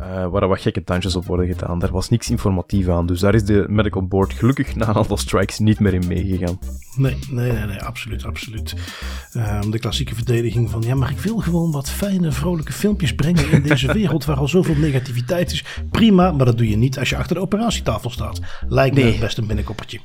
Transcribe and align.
Uh, 0.00 0.26
waar 0.26 0.48
wat 0.48 0.60
gekke 0.60 0.84
tandjes 0.84 1.16
op 1.16 1.26
worden 1.26 1.46
gedaan. 1.46 1.78
Daar 1.78 1.90
was 1.90 2.08
niks 2.08 2.30
informatief 2.30 2.88
aan. 2.88 3.06
Dus 3.06 3.20
daar 3.20 3.34
is 3.34 3.44
de 3.44 3.64
medical 3.68 4.06
board 4.06 4.32
gelukkig 4.32 4.74
na 4.74 4.88
een 4.88 4.94
aantal 4.94 5.16
strikes 5.16 5.58
niet 5.58 5.80
meer 5.80 5.94
in 5.94 6.06
meegegaan. 6.06 6.58
Nee, 6.96 7.18
nee, 7.30 7.52
nee, 7.52 7.66
nee 7.66 7.82
absoluut, 7.82 8.24
absoluut. 8.24 8.74
Um, 9.36 9.70
de 9.70 9.78
klassieke 9.78 10.14
verdediging 10.14 10.70
van 10.70 10.82
ja, 10.82 10.94
maar 10.94 11.10
ik 11.10 11.18
wil 11.18 11.36
gewoon 11.36 11.72
wat 11.72 11.90
fijne, 11.90 12.32
vrolijke 12.32 12.72
filmpjes 12.72 13.14
brengen 13.14 13.50
in 13.50 13.62
deze 13.62 13.92
wereld 13.98 14.24
waar 14.24 14.36
al 14.36 14.48
zoveel 14.48 14.76
negativiteit 14.76 15.52
is. 15.52 15.64
Prima, 15.90 16.32
maar 16.32 16.46
dat 16.46 16.58
doe 16.58 16.68
je 16.68 16.76
niet 16.76 16.98
als 16.98 17.10
je 17.10 17.16
achter 17.16 17.34
de 17.34 17.42
operatietafel 17.42 18.10
staat. 18.10 18.40
Lijkt 18.68 18.94
me 18.94 19.16
best 19.20 19.38
een 19.38 19.46
binnenkoppertje. 19.46 20.00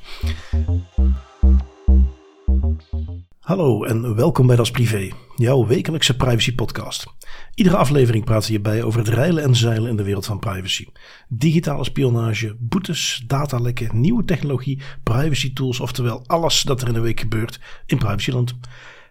Hallo 3.48 3.84
en 3.84 4.14
welkom 4.14 4.46
bij 4.46 4.56
Das 4.56 4.70
Privé, 4.70 5.10
jouw 5.36 5.66
wekelijkse 5.66 6.16
privacy 6.16 6.54
podcast. 6.54 7.06
Iedere 7.54 7.76
aflevering 7.76 8.24
praten 8.24 8.46
we 8.46 8.52
hierbij 8.52 8.82
over 8.82 9.00
het 9.00 9.08
reilen 9.08 9.42
en 9.42 9.56
zeilen 9.56 9.90
in 9.90 9.96
de 9.96 10.02
wereld 10.02 10.26
van 10.26 10.38
privacy. 10.38 10.86
Digitale 11.28 11.84
spionage, 11.84 12.56
boetes, 12.58 13.24
datalekken, 13.26 14.00
nieuwe 14.00 14.24
technologie, 14.24 14.82
privacy 15.02 15.52
tools, 15.52 15.80
oftewel 15.80 16.24
alles 16.26 16.62
dat 16.62 16.82
er 16.82 16.88
in 16.88 16.94
de 16.94 17.00
week 17.00 17.20
gebeurt 17.20 17.60
in 17.86 17.98
privacyland. 17.98 18.54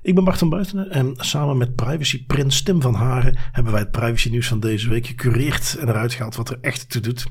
Ik 0.02 0.16
ben 0.16 0.24
Bart 0.24 0.38
van 0.38 0.50
Buitenen 0.50 0.92
en 0.92 1.14
samen 1.16 1.58
met 1.58 1.76
privacy 1.76 2.26
prins 2.26 2.62
Tim 2.62 2.82
van 2.82 2.94
Haren 2.94 3.38
hebben 3.52 3.72
wij 3.72 3.82
het 3.82 3.92
privacy 3.92 4.30
nieuws 4.30 4.48
van 4.48 4.60
deze 4.60 4.90
week 4.90 5.08
gecureerd 5.08 5.78
en 5.80 5.90
eruit 5.90 6.14
gehaald 6.14 6.36
wat 6.36 6.50
er 6.50 6.58
echt 6.62 6.90
toe 6.90 7.02
doet. 7.02 7.28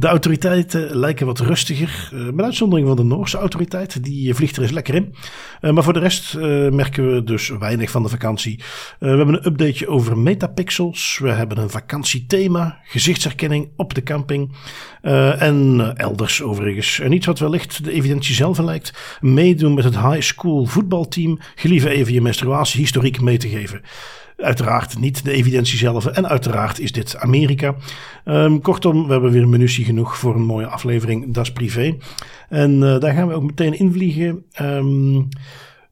De 0.00 0.06
autoriteiten 0.06 0.96
lijken 0.96 1.26
wat 1.26 1.38
rustiger, 1.38 2.10
uh, 2.14 2.30
met 2.30 2.44
uitzondering 2.44 2.88
van 2.88 2.96
de 2.96 3.02
Noorse 3.04 3.38
autoriteit. 3.38 4.04
Die 4.04 4.34
vliegt 4.34 4.56
er 4.56 4.62
eens 4.62 4.70
lekker 4.70 4.94
in. 4.94 5.14
Uh, 5.60 5.70
maar 5.70 5.82
voor 5.82 5.92
de 5.92 5.98
rest 5.98 6.34
merken 6.70 7.14
we 7.14 7.24
dus 7.24 7.48
weinig 7.48 7.90
van 7.90 8.02
de 8.02 8.08
vakantie. 8.08 8.60
we 8.98 9.06
hebben 9.06 9.34
een 9.34 9.46
updateje 9.46 9.88
over 9.88 10.18
metapixels. 10.18 11.18
We 11.22 11.30
hebben 11.30 11.58
een 11.58 11.70
vakantiethema, 11.70 12.78
gezichtsherkenning 12.84 13.68
op 13.76 13.94
de 13.94 14.02
camping. 14.02 14.52
en 15.02 15.92
elders 15.96 16.42
overigens. 16.42 17.00
En 17.00 17.12
iets 17.12 17.26
wat 17.26 17.38
wellicht 17.38 17.84
de 17.84 17.92
evidentie 17.92 18.34
zelf 18.34 18.58
lijkt. 18.58 19.18
Meedoen 19.20 19.74
met 19.74 19.84
het 19.84 20.00
high 20.00 20.20
school 20.20 20.64
voetbalteam. 20.64 21.38
Gelieve 21.54 21.88
even 21.88 22.12
je 22.12 22.20
menstruatiehistoriek 22.20 23.20
mee 23.20 23.38
te 23.38 23.48
geven. 23.48 23.80
Uiteraard 24.42 24.98
niet 24.98 25.24
de 25.24 25.32
evidentie 25.32 25.78
zelf. 25.78 26.06
En 26.06 26.28
uiteraard 26.28 26.80
is 26.80 26.92
dit 26.92 27.16
Amerika. 27.16 27.74
Um, 28.24 28.60
kortom, 28.60 29.06
we 29.06 29.12
hebben 29.12 29.30
weer 29.30 29.48
munitie 29.48 29.84
genoeg 29.84 30.18
voor 30.18 30.34
een 30.34 30.44
mooie 30.44 30.66
aflevering. 30.66 31.34
Dat 31.34 31.44
is 31.44 31.52
privé. 31.52 31.96
En 32.48 32.82
uh, 32.82 32.98
daar 32.98 33.12
gaan 33.12 33.28
we 33.28 33.34
ook 33.34 33.42
meteen 33.42 33.78
invliegen. 33.78 34.44
Um, 34.60 35.28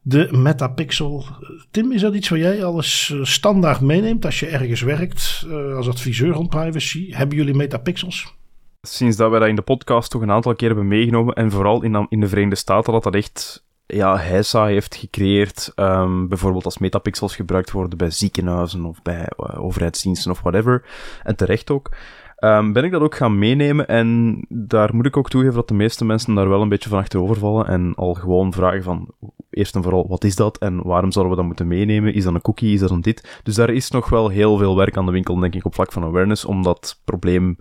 de 0.01 0.27
metapixel. 0.31 1.25
Tim, 1.71 1.91
is 1.91 2.01
dat 2.01 2.13
iets 2.13 2.29
wat 2.29 2.39
jij 2.39 2.63
alles 2.63 3.11
eh, 3.13 3.23
standaard 3.23 3.81
meeneemt 3.81 4.25
als 4.25 4.39
je 4.39 4.47
ergens 4.47 4.81
werkt 4.81 5.45
uh, 5.47 5.75
als 5.75 5.87
adviseur 5.87 6.33
rond 6.33 6.49
privacy? 6.49 7.13
Hebben 7.13 7.37
jullie 7.37 7.53
metapixels? 7.53 8.33
Sinds 8.81 9.17
dat 9.17 9.31
we 9.31 9.39
dat 9.39 9.47
in 9.47 9.55
de 9.55 9.61
podcast 9.61 10.11
toch 10.11 10.21
een 10.21 10.31
aantal 10.31 10.55
keer 10.55 10.67
hebben 10.67 10.87
meegenomen 10.87 11.33
en 11.33 11.51
vooral 11.51 11.83
in, 11.83 12.05
in 12.09 12.19
de 12.19 12.27
Verenigde 12.27 12.55
Staten 12.55 12.93
dat 12.93 13.03
dat 13.03 13.15
echt 13.15 13.63
ja, 13.93 14.17
HESA 14.17 14.65
heeft 14.65 14.95
gecreëerd, 14.95 15.71
um, 15.75 16.27
bijvoorbeeld 16.27 16.65
als 16.65 16.77
metapixels 16.77 17.35
gebruikt 17.35 17.71
worden 17.71 17.97
bij 17.97 18.09
ziekenhuizen 18.09 18.85
of 18.85 19.01
bij 19.01 19.27
uh, 19.37 19.63
overheidsdiensten 19.63 20.31
of 20.31 20.41
whatever, 20.41 20.83
en 21.23 21.35
terecht 21.35 21.71
ook, 21.71 21.91
um, 22.39 22.73
ben 22.73 22.83
ik 22.83 22.91
dat 22.91 23.01
ook 23.01 23.15
gaan 23.15 23.39
meenemen 23.39 23.87
en 23.87 24.39
daar 24.49 24.95
moet 24.95 25.05
ik 25.05 25.17
ook 25.17 25.29
toegeven 25.29 25.55
dat 25.55 25.67
de 25.67 25.73
meeste 25.73 26.05
mensen 26.05 26.35
daar 26.35 26.49
wel 26.49 26.61
een 26.61 26.69
beetje 26.69 26.89
van 26.89 26.99
achterover 26.99 27.37
vallen 27.37 27.67
en 27.67 27.93
al 27.95 28.13
gewoon 28.13 28.53
vragen 28.53 28.83
van, 28.83 29.07
eerst 29.49 29.75
en 29.75 29.83
vooral, 29.83 30.07
wat 30.07 30.23
is 30.23 30.35
dat 30.35 30.57
en 30.57 30.83
waarom 30.83 31.11
zouden 31.11 31.33
we 31.33 31.39
dat 31.39 31.47
moeten 31.47 31.67
meenemen? 31.67 32.13
Is 32.13 32.23
dat 32.23 32.33
een 32.33 32.41
cookie? 32.41 32.73
Is 32.73 32.79
dat 32.79 32.91
een 32.91 33.01
dit? 33.01 33.39
Dus 33.43 33.55
daar 33.55 33.69
is 33.69 33.91
nog 33.91 34.09
wel 34.09 34.29
heel 34.29 34.57
veel 34.57 34.75
werk 34.75 34.97
aan 34.97 35.05
de 35.05 35.11
winkel, 35.11 35.39
denk 35.39 35.55
ik, 35.55 35.65
op 35.65 35.73
vlak 35.73 35.91
van 35.91 36.03
awareness, 36.03 36.45
om 36.45 36.63
dat 36.63 37.01
probleem 37.05 37.57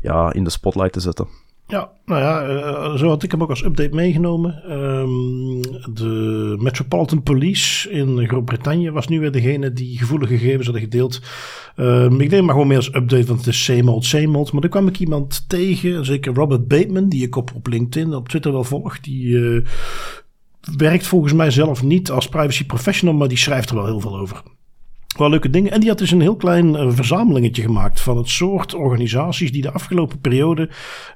ja, 0.00 0.32
in 0.32 0.44
de 0.44 0.50
spotlight 0.50 0.92
te 0.92 1.00
zetten. 1.00 1.28
Ja, 1.70 1.90
nou 2.04 2.20
ja, 2.20 2.48
uh, 2.48 2.96
zo 2.96 3.08
had 3.08 3.22
ik 3.22 3.30
hem 3.30 3.42
ook 3.42 3.50
als 3.50 3.64
update 3.64 3.94
meegenomen. 3.94 4.72
Um, 4.72 5.60
de 5.94 6.56
Metropolitan 6.58 7.22
Police 7.22 7.90
in 7.90 8.28
Groot-Brittannië 8.28 8.90
was 8.90 9.08
nu 9.08 9.20
weer 9.20 9.32
degene 9.32 9.72
die 9.72 9.98
gevoelige 9.98 10.38
gegevens 10.38 10.64
hadden 10.64 10.82
gedeeld. 10.82 11.20
Um, 11.76 12.20
ik 12.20 12.30
neem 12.30 12.44
maar 12.44 12.52
gewoon 12.52 12.68
meer 12.68 12.76
als 12.76 12.94
update, 12.94 13.26
want 13.26 13.38
het 13.38 13.46
is 13.46 13.64
same 13.64 13.90
old, 13.90 14.04
same 14.04 14.38
old. 14.38 14.52
Maar 14.52 14.60
dan 14.60 14.70
kwam 14.70 14.86
ik 14.86 14.98
iemand 14.98 15.48
tegen, 15.48 16.04
zeker 16.04 16.34
Robert 16.34 16.68
Bateman, 16.68 17.08
die 17.08 17.22
ik 17.22 17.36
op, 17.36 17.50
LinkedIn, 17.62 18.14
op 18.14 18.28
Twitter 18.28 18.52
wel 18.52 18.64
volg. 18.64 19.00
Die 19.00 19.26
uh, 19.26 19.64
werkt 20.76 21.06
volgens 21.06 21.32
mij 21.32 21.50
zelf 21.50 21.82
niet 21.82 22.10
als 22.10 22.28
privacy 22.28 22.66
professional, 22.66 23.14
maar 23.14 23.28
die 23.28 23.38
schrijft 23.38 23.70
er 23.70 23.76
wel 23.76 23.86
heel 23.86 24.00
veel 24.00 24.18
over 24.18 24.42
wel 25.18 25.30
leuke 25.30 25.50
dingen. 25.50 25.72
En 25.72 25.80
die 25.80 25.88
had 25.88 25.98
dus 25.98 26.10
een 26.10 26.20
heel 26.20 26.36
klein 26.36 26.74
uh, 26.74 26.86
verzamelingetje 26.90 27.62
gemaakt 27.62 28.00
van 28.00 28.16
het 28.16 28.28
soort 28.28 28.74
organisaties 28.74 29.52
die 29.52 29.62
de 29.62 29.70
afgelopen 29.70 30.20
periode 30.20 30.68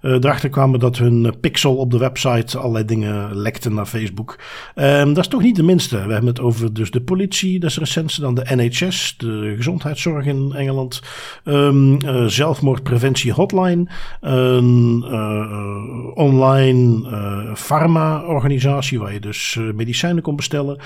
uh, 0.03 0.13
erachter 0.13 0.49
kwamen 0.49 0.81
dat 0.81 0.99
hun 0.99 1.27
eh, 1.27 1.33
pixel 1.41 1.77
op 1.77 1.91
de 1.91 1.99
website 1.99 2.59
allerlei 2.59 2.85
dingen 2.85 3.37
lekten 3.37 3.75
naar 3.75 3.87
Facebook. 3.87 4.39
Um, 4.75 5.15
dat 5.15 5.25
is 5.25 5.31
toch 5.31 5.43
niet 5.43 5.57
de 5.57 5.63
minste. 5.63 5.97
We 5.97 6.13
hebben 6.13 6.27
het 6.27 6.41
over 6.41 6.75
dus 6.75 6.91
de 6.91 7.01
politie, 7.01 7.59
dat 7.59 7.71
is 7.71 7.79
recentste, 7.79 8.21
dan 8.21 8.35
de 8.35 8.47
NHS, 8.55 9.15
de 9.19 9.53
gezondheidszorg 9.57 10.27
in 10.27 10.53
Engeland, 10.57 11.03
um, 11.45 11.99
zelfmoordpreventie 12.29 13.33
hotline, 13.33 13.87
een 14.21 15.05
online 16.15 17.07
farma-organisatie 17.55 18.99
waar 18.99 19.13
je 19.13 19.21
dus 19.21 19.59
medicijnen 19.75 20.23
kon 20.23 20.37
bestellen, 20.37 20.79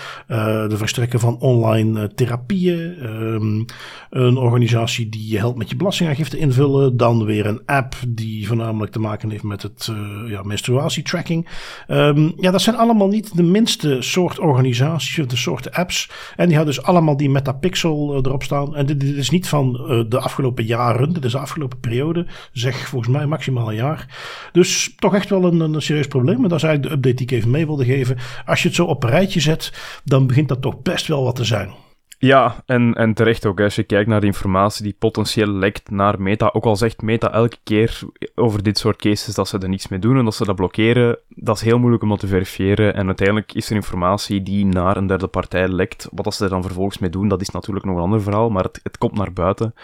de 0.69 0.77
verstrekken 0.77 1.21
van 1.21 1.39
online 1.39 2.15
therapieën. 2.15 2.97
Um, 3.07 3.65
een 4.11 4.37
organisatie 4.37 5.09
die 5.09 5.31
je 5.31 5.39
helpt 5.39 5.59
met 5.59 5.71
je 5.71 5.77
belastingaangifte 5.77 6.39
invullen. 6.39 6.97
Dan 6.97 7.25
weer 7.25 7.47
een 7.47 7.61
app 7.67 7.95
die 8.09 8.47
voornamelijk 8.47 8.93
te 8.93 8.99
maken 8.99 9.31
heeft 9.31 9.43
met 9.43 9.63
het 9.63 9.89
uh, 9.91 10.31
ja, 10.31 10.43
menstruatietracking. 10.43 11.49
Um, 11.89 12.33
ja, 12.37 12.51
dat 12.51 12.63
zijn 12.63 12.77
allemaal 12.77 13.09
niet 13.09 13.37
de 13.37 13.43
minste 13.43 13.97
soort 14.01 14.39
organisaties 14.39 15.19
of 15.19 15.27
de 15.27 15.37
soorten 15.37 15.73
apps. 15.73 16.11
En 16.37 16.47
die 16.47 16.57
hadden 16.57 16.75
dus 16.75 16.85
allemaal 16.85 17.17
die 17.17 17.31
metapixel 17.31 18.13
uh, 18.13 18.19
erop 18.23 18.43
staan. 18.43 18.77
En 18.77 18.87
dit, 18.87 19.03
is 19.03 19.31
niet 19.31 19.49
van 19.49 19.81
uh, 19.81 20.05
de 20.09 20.19
afgelopen 20.19 20.65
jaren. 20.65 21.13
Dit 21.13 21.25
is 21.25 21.33
de 21.33 21.39
afgelopen 21.39 21.81
periode. 21.81 22.27
Zeg 22.53 22.89
volgens 22.89 23.13
mij 23.13 23.27
maximaal 23.27 23.69
een 23.69 23.75
jaar. 23.75 24.07
Dus 24.53 24.95
toch 24.97 25.15
echt 25.15 25.31
wel 25.31 25.45
een, 25.45 25.61
een 25.61 25.83
serieus 25.83 26.07
probleem. 26.07 26.43
En 26.43 26.49
dat 26.49 26.59
is 26.59 26.65
eigenlijk 26.65 26.83
de 26.83 27.09
update 27.09 27.25
die 27.25 27.27
ik 27.27 27.43
even 27.43 27.51
mee 27.51 27.67
wilde 27.67 27.85
geven. 27.85 28.17
Als 28.47 28.63
je 28.63 28.69
het 28.69 28.77
zo 28.77 28.85
op 28.85 29.03
een 29.03 29.11
rijtje 29.11 29.41
zet, 29.41 29.73
dan 30.05 30.27
begint 30.27 30.49
dat 30.49 30.63
toch 30.63 30.83
best 30.83 31.07
wel 31.07 31.25
wat 31.25 31.37
te 31.37 31.45
zijn. 31.45 31.85
Ja, 32.19 32.63
en, 32.67 32.95
en 32.95 33.15
terecht 33.15 33.47
ook. 33.47 33.61
Als 33.61 33.75
je 33.75 33.83
kijkt 33.83 34.09
naar 34.09 34.21
de 34.21 34.27
informatie 34.27 34.83
die 34.83 34.97
potentieel 34.99 35.49
lekt 35.49 35.91
naar 35.91 36.21
Meta, 36.21 36.51
ook 36.53 36.65
al 36.65 36.77
zegt 36.77 37.03
Meta 37.03 37.33
elke 37.33 37.57
keer 37.63 38.01
over 38.35 38.63
dit 38.63 38.79
soort 38.79 38.97
cases 38.97 39.35
dat 39.35 39.49
ze 39.49 39.59
er 39.59 39.69
niets 39.69 39.89
mee 39.89 39.99
doen 39.99 40.19
en 40.19 40.25
dat 40.25 40.35
ze 40.35 40.45
dat 40.45 40.57
blokkeren, 40.57 41.19
dat 41.29 41.57
is 41.57 41.63
heel 41.63 41.79
moeilijk 41.79 42.03
om 42.03 42.09
dat 42.09 42.19
te 42.19 42.27
verifiëren. 42.27 42.95
En 42.95 43.07
uiteindelijk 43.07 43.53
is 43.53 43.71
er 43.71 43.77
informatie 43.77 44.43
die 44.43 44.65
naar 44.65 44.97
een 44.97 45.07
derde 45.07 45.27
partij 45.27 45.69
lekt. 45.69 46.09
Wat 46.13 46.35
ze 46.35 46.45
er 46.45 46.51
dan 46.51 46.63
vervolgens 46.63 46.99
mee 46.99 47.11
doen, 47.11 47.29
dat 47.29 47.41
is 47.41 47.51
natuurlijk 47.51 47.87
nog 47.87 47.97
een 47.97 48.03
ander 48.03 48.23
verhaal, 48.23 48.51
maar 48.51 48.65
het, 48.65 48.81
het 48.83 48.99
komt 48.99 49.15
naar 49.15 49.33
buiten. 49.33 49.75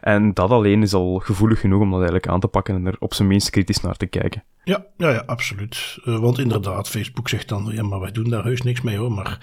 En 0.00 0.34
dat 0.34 0.50
alleen 0.50 0.82
is 0.82 0.94
al 0.94 1.18
gevoelig 1.18 1.60
genoeg 1.60 1.80
om 1.80 1.90
dat 1.90 1.98
eigenlijk 1.98 2.28
aan 2.28 2.40
te 2.40 2.48
pakken 2.48 2.74
en 2.74 2.86
er 2.86 2.96
op 2.98 3.14
zijn 3.14 3.28
minst 3.28 3.50
kritisch 3.50 3.80
naar 3.80 3.96
te 3.96 4.06
kijken. 4.06 4.44
Ja, 4.64 4.86
ja, 4.96 5.10
ja 5.10 5.22
absoluut. 5.26 5.98
Uh, 6.04 6.18
want 6.18 6.38
inderdaad, 6.38 6.88
Facebook 6.88 7.28
zegt 7.28 7.48
dan, 7.48 7.70
ja, 7.72 7.82
maar 7.82 8.00
wij 8.00 8.12
doen 8.12 8.30
daar 8.30 8.44
heus 8.44 8.62
niks 8.62 8.80
mee 8.80 8.96
hoor, 8.96 9.12
maar 9.12 9.38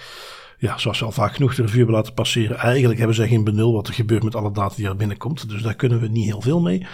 ja, 0.59 0.77
zoals 0.77 0.99
we 0.99 1.05
al 1.05 1.11
vaak 1.11 1.33
genoeg 1.33 1.55
de 1.55 1.61
review 1.61 1.77
hebben 1.77 1.95
laten 1.95 2.13
passeren, 2.13 2.57
eigenlijk 2.57 2.97
hebben 2.97 3.15
zij 3.15 3.27
geen 3.27 3.43
benul 3.43 3.73
wat 3.73 3.87
er 3.87 3.93
gebeurt 3.93 4.23
met 4.23 4.35
alle 4.35 4.51
data 4.51 4.75
die 4.75 4.87
er 4.87 4.95
binnenkomt. 4.95 5.49
Dus 5.49 5.61
daar 5.61 5.75
kunnen 5.75 5.99
we 5.99 6.07
niet 6.07 6.25
heel 6.25 6.41
veel 6.41 6.61
mee. 6.61 6.85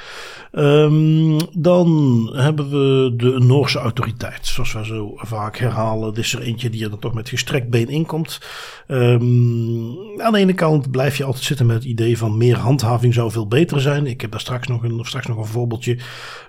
Um, 0.51 1.37
dan 1.53 2.29
hebben 2.33 2.69
we 2.69 3.13
de 3.17 3.39
Noorse 3.39 3.79
autoriteit. 3.79 4.47
Zoals 4.47 4.73
we 4.73 4.85
zo 4.85 5.11
vaak 5.15 5.57
herhalen, 5.57 6.15
is 6.15 6.33
er 6.33 6.41
eentje 6.41 6.69
die 6.69 6.83
er 6.83 6.89
dan 6.89 6.99
toch 6.99 7.13
met 7.13 7.29
gestrekt 7.29 7.69
been 7.69 7.89
inkomt. 7.89 8.39
Um, 8.87 9.97
aan 10.17 10.33
de 10.33 10.39
ene 10.39 10.53
kant 10.53 10.91
blijf 10.91 11.17
je 11.17 11.23
altijd 11.23 11.43
zitten 11.43 11.65
met 11.65 11.75
het 11.75 11.85
idee 11.85 12.17
van 12.17 12.37
meer 12.37 12.57
handhaving 12.57 13.13
zou 13.13 13.31
veel 13.31 13.47
beter 13.47 13.81
zijn. 13.81 14.07
Ik 14.07 14.21
heb 14.21 14.31
daar 14.31 14.39
straks 14.39 14.67
nog 14.67 14.83
een, 14.83 14.99
straks 15.03 15.27
nog 15.27 15.37
een 15.37 15.45
voorbeeldje 15.45 15.97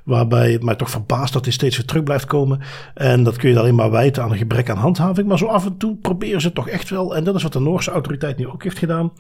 waarbij 0.05 0.53
het 0.53 0.63
mij 0.63 0.75
toch 0.75 0.91
verbaast 0.91 1.33
dat 1.33 1.45
dit 1.45 1.53
steeds 1.53 1.77
weer 1.77 1.87
terug 1.87 2.03
blijft 2.03 2.25
komen. 2.25 2.61
En 2.95 3.23
dat 3.23 3.37
kun 3.37 3.51
je 3.51 3.59
alleen 3.59 3.75
maar 3.75 3.91
wijten 3.91 4.23
aan 4.23 4.31
een 4.31 4.39
gebrek 4.39 4.71
aan 4.71 4.77
handhaving. 4.77 5.29
Maar 5.29 5.39
zo 5.39 5.47
af 5.47 5.67
en 5.67 5.77
toe 5.77 5.97
proberen 5.97 6.41
ze 6.41 6.53
toch 6.53 6.69
echt 6.69 6.91
wel, 6.91 7.06
en 7.15 7.25
dat 7.25 7.35
is 7.35 7.43
wat 7.43 7.53
de 7.53 7.61
Noorse 7.61 7.91
autoriteit 7.91 8.37
nu 8.37 8.49
ook 8.49 8.63
heeft 8.63 8.79
gedaan. 8.79 9.13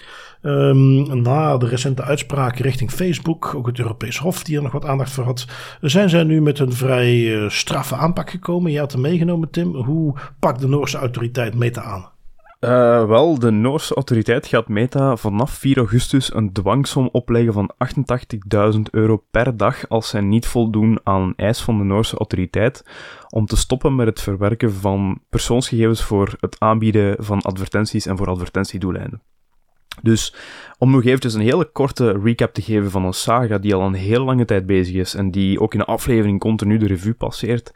Um, 0.42 1.22
na 1.22 1.56
de 1.56 1.66
recente 1.66 2.02
uitspraak 2.02 2.58
richting 2.58 2.90
Facebook, 2.90 3.54
ook 3.54 3.66
het 3.66 3.78
Europees 3.78 4.18
Hof 4.18 4.44
die 4.44 4.56
er 4.56 4.62
nog 4.62 4.72
wat 4.72 4.84
aandacht 4.84 5.12
voor 5.12 5.24
had, 5.24 5.46
zijn 5.80 6.08
zij 6.08 6.22
nu 6.22 6.40
met 6.40 6.58
een 6.58 6.72
vrij 6.72 7.14
uh, 7.14 7.48
straffe 7.48 7.94
aanpak 7.94 8.30
gekomen. 8.30 8.72
Je 8.72 8.78
had 8.78 8.92
hem 8.92 9.00
meegenomen, 9.00 9.50
Tim. 9.50 9.74
Hoe 9.74 10.14
pakt 10.38 10.60
de 10.60 10.68
Noorse 10.68 10.98
autoriteit 10.98 11.54
Meta 11.54 11.82
aan? 11.82 12.14
Uh, 12.60 13.06
wel, 13.06 13.38
de 13.38 13.50
Noorse 13.50 13.94
autoriteit 13.94 14.46
gaat 14.46 14.68
Meta 14.68 15.16
vanaf 15.16 15.50
4 15.50 15.76
augustus 15.76 16.34
een 16.34 16.52
dwangsom 16.52 17.08
opleggen 17.12 17.52
van 17.52 17.74
88.000 18.74 18.80
euro 18.90 19.24
per 19.30 19.56
dag 19.56 19.88
als 19.88 20.08
zij 20.08 20.20
niet 20.20 20.46
voldoen 20.46 21.00
aan 21.02 21.22
een 21.22 21.32
eis 21.36 21.62
van 21.62 21.78
de 21.78 21.84
Noorse 21.84 22.16
autoriteit 22.16 22.84
om 23.28 23.46
te 23.46 23.56
stoppen 23.56 23.94
met 23.94 24.06
het 24.06 24.20
verwerken 24.20 24.72
van 24.72 25.20
persoonsgegevens 25.28 26.02
voor 26.02 26.36
het 26.40 26.56
aanbieden 26.58 27.24
van 27.24 27.42
advertenties 27.42 28.06
en 28.06 28.16
voor 28.16 28.28
advertentiedoeleinden. 28.28 29.22
Dus 30.02 30.34
om 30.78 30.90
nog 30.90 31.04
eventjes 31.04 31.34
een 31.34 31.40
hele 31.40 31.64
korte 31.64 32.18
recap 32.22 32.54
te 32.54 32.62
geven 32.62 32.90
van 32.90 33.04
een 33.04 33.12
saga 33.12 33.58
die 33.58 33.74
al 33.74 33.86
een 33.86 33.94
hele 33.94 34.24
lange 34.24 34.44
tijd 34.44 34.66
bezig 34.66 34.94
is 34.94 35.14
en 35.14 35.30
die 35.30 35.60
ook 35.60 35.72
in 35.72 35.78
de 35.78 35.84
aflevering 35.84 36.40
continu 36.40 36.78
de 36.78 36.86
revue 36.86 37.14
passeert. 37.14 37.72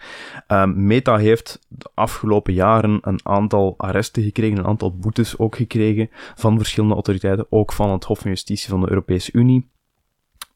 Um, 0.49 0.87
Meta 0.87 1.17
heeft 1.17 1.59
de 1.69 1.91
afgelopen 1.95 2.53
jaren 2.53 2.99
een 3.03 3.21
aantal 3.23 3.75
arresten 3.77 4.23
gekregen, 4.23 4.59
een 4.59 4.67
aantal 4.67 4.97
boetes 4.97 5.39
ook 5.39 5.57
gekregen 5.57 6.09
van 6.35 6.57
verschillende 6.57 6.95
autoriteiten, 6.95 7.47
ook 7.51 7.73
van 7.73 7.91
het 7.91 8.05
Hof 8.05 8.19
van 8.19 8.31
Justitie 8.31 8.69
van 8.69 8.81
de 8.81 8.89
Europese 8.89 9.33
Unie 9.33 9.69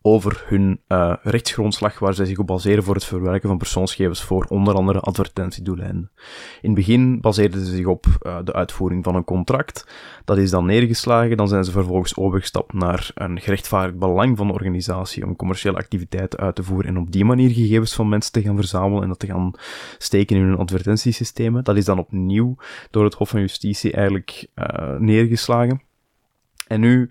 over 0.06 0.44
hun 0.46 0.80
uh, 0.88 1.14
rechtsgrondslag 1.22 1.98
waar 1.98 2.14
zij 2.14 2.24
zich 2.24 2.38
op 2.38 2.46
baseren 2.46 2.84
voor 2.84 2.94
het 2.94 3.04
verwerken 3.04 3.48
van 3.48 3.58
persoonsgegevens 3.58 4.22
voor 4.22 4.46
onder 4.48 4.74
andere 4.74 5.00
advertentiedoeleinden. 5.00 6.10
In 6.60 6.70
het 6.70 6.74
begin 6.74 7.20
baseerden 7.20 7.66
ze 7.66 7.76
zich 7.76 7.86
op 7.86 8.06
uh, 8.06 8.38
de 8.44 8.52
uitvoering 8.52 9.04
van 9.04 9.14
een 9.14 9.24
contract. 9.24 9.86
Dat 10.24 10.38
is 10.38 10.50
dan 10.50 10.66
neergeslagen. 10.66 11.36
Dan 11.36 11.48
zijn 11.48 11.64
ze 11.64 11.70
vervolgens 11.70 12.16
overgestapt 12.16 12.72
naar 12.72 13.10
een 13.14 13.40
gerechtvaardigd 13.40 13.98
belang 13.98 14.36
van 14.36 14.46
de 14.46 14.52
organisatie 14.52 15.24
om 15.24 15.36
commerciële 15.36 15.76
activiteiten 15.76 16.38
uit 16.38 16.54
te 16.54 16.62
voeren 16.62 16.90
en 16.90 16.98
op 16.98 17.12
die 17.12 17.24
manier 17.24 17.50
gegevens 17.50 17.94
van 17.94 18.08
mensen 18.08 18.32
te 18.32 18.42
gaan 18.42 18.56
verzamelen 18.56 19.02
en 19.02 19.08
dat 19.08 19.18
te 19.18 19.26
gaan 19.26 19.52
steken 19.98 20.36
in 20.36 20.42
hun 20.42 20.56
advertentiesystemen. 20.56 21.64
Dat 21.64 21.76
is 21.76 21.84
dan 21.84 21.98
opnieuw 21.98 22.56
door 22.90 23.04
het 23.04 23.14
Hof 23.14 23.28
van 23.28 23.40
Justitie 23.40 23.92
eigenlijk 23.92 24.46
uh, 24.54 24.96
neergeslagen. 24.98 25.82
En 26.66 26.80
nu 26.80 27.10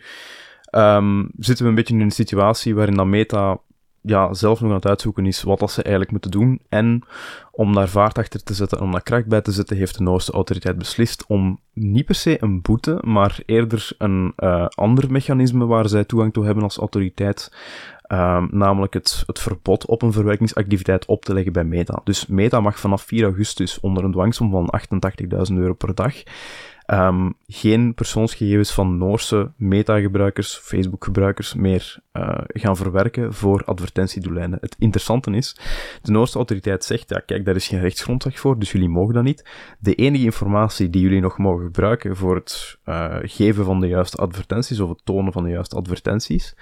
um, 0.75 1.29
zitten 1.37 1.63
we 1.63 1.69
een 1.69 1.75
beetje 1.75 1.93
in 1.93 2.01
een 2.01 2.11
situatie 2.11 2.75
waarin 2.75 2.95
dat 2.95 3.05
Meta 3.05 3.59
ja, 4.03 4.33
zelf 4.33 4.61
nog 4.61 4.69
aan 4.69 4.75
het 4.75 4.87
uitzoeken 4.87 5.25
is 5.25 5.43
wat 5.43 5.59
dat 5.59 5.71
ze 5.71 5.81
eigenlijk 5.81 6.11
moeten 6.11 6.31
doen. 6.31 6.61
En 6.69 7.03
om 7.51 7.73
daar 7.73 7.89
vaart 7.89 8.17
achter 8.17 8.43
te 8.43 8.53
zetten, 8.53 8.81
om 8.81 8.91
daar 8.91 9.03
kracht 9.03 9.25
bij 9.25 9.41
te 9.41 9.51
zetten, 9.51 9.77
heeft 9.77 9.97
de 9.97 10.03
Noorse 10.03 10.31
autoriteit 10.31 10.77
beslist 10.77 11.25
om 11.27 11.59
niet 11.73 12.05
per 12.05 12.15
se 12.15 12.43
een 12.43 12.61
boete, 12.61 12.97
maar 13.01 13.39
eerder 13.45 13.89
een 13.97 14.33
uh, 14.37 14.65
ander 14.67 15.11
mechanisme 15.11 15.65
waar 15.65 15.89
zij 15.89 16.03
toegang 16.03 16.33
toe 16.33 16.45
hebben 16.45 16.63
als 16.63 16.77
autoriteit. 16.77 17.51
Um, 18.07 18.47
namelijk 18.51 18.93
het, 18.93 19.23
het 19.27 19.39
verbod 19.39 19.85
op 19.85 20.01
een 20.01 20.11
verwerkingsactiviteit 20.11 21.05
op 21.05 21.25
te 21.25 21.33
leggen 21.33 21.53
bij 21.53 21.63
Meta. 21.63 22.01
Dus 22.03 22.27
Meta 22.27 22.59
mag 22.59 22.79
vanaf 22.79 23.01
4 23.01 23.23
augustus 23.23 23.79
onder 23.79 24.03
een 24.03 24.11
dwangsom 24.11 24.51
van 24.51 24.73
88.000 25.51 25.55
euro 25.55 25.73
per 25.73 25.95
dag 25.95 26.13
um, 26.88 27.33
geen 27.47 27.94
persoonsgegevens 27.94 28.71
van 28.71 28.97
Noorse 28.97 29.51
meta-gebruikers, 29.56 30.57
Facebook-gebruikers 30.57 31.53
meer 31.53 32.00
uh, 32.13 32.38
gaan 32.47 32.77
verwerken 32.77 33.33
voor 33.33 33.63
advertentiedoeleinden. 33.65 34.59
Het 34.62 34.75
interessante 34.80 35.31
is, 35.31 35.57
de 36.01 36.12
Noorse 36.12 36.35
autoriteit 36.35 36.83
zegt, 36.83 37.09
ja 37.09 37.19
kijk, 37.19 37.45
daar 37.45 37.56
is 37.56 37.68
geen 37.68 37.80
rechtsgrondslag 37.80 38.39
voor, 38.39 38.59
dus 38.59 38.71
jullie 38.71 38.89
mogen 38.89 39.13
dat 39.13 39.24
niet. 39.24 39.50
De 39.80 39.95
enige 39.95 40.24
informatie 40.24 40.89
die 40.89 41.01
jullie 41.01 41.21
nog 41.21 41.38
mogen 41.38 41.65
gebruiken 41.65 42.15
voor 42.15 42.35
het 42.35 42.77
uh, 42.86 43.15
geven 43.21 43.65
van 43.65 43.79
de 43.79 43.88
juiste 43.88 44.18
advertenties 44.18 44.79
of 44.79 44.89
het 44.89 45.01
tonen 45.03 45.33
van 45.33 45.44
de 45.44 45.50
juiste 45.50 45.75
advertenties, 45.75 46.56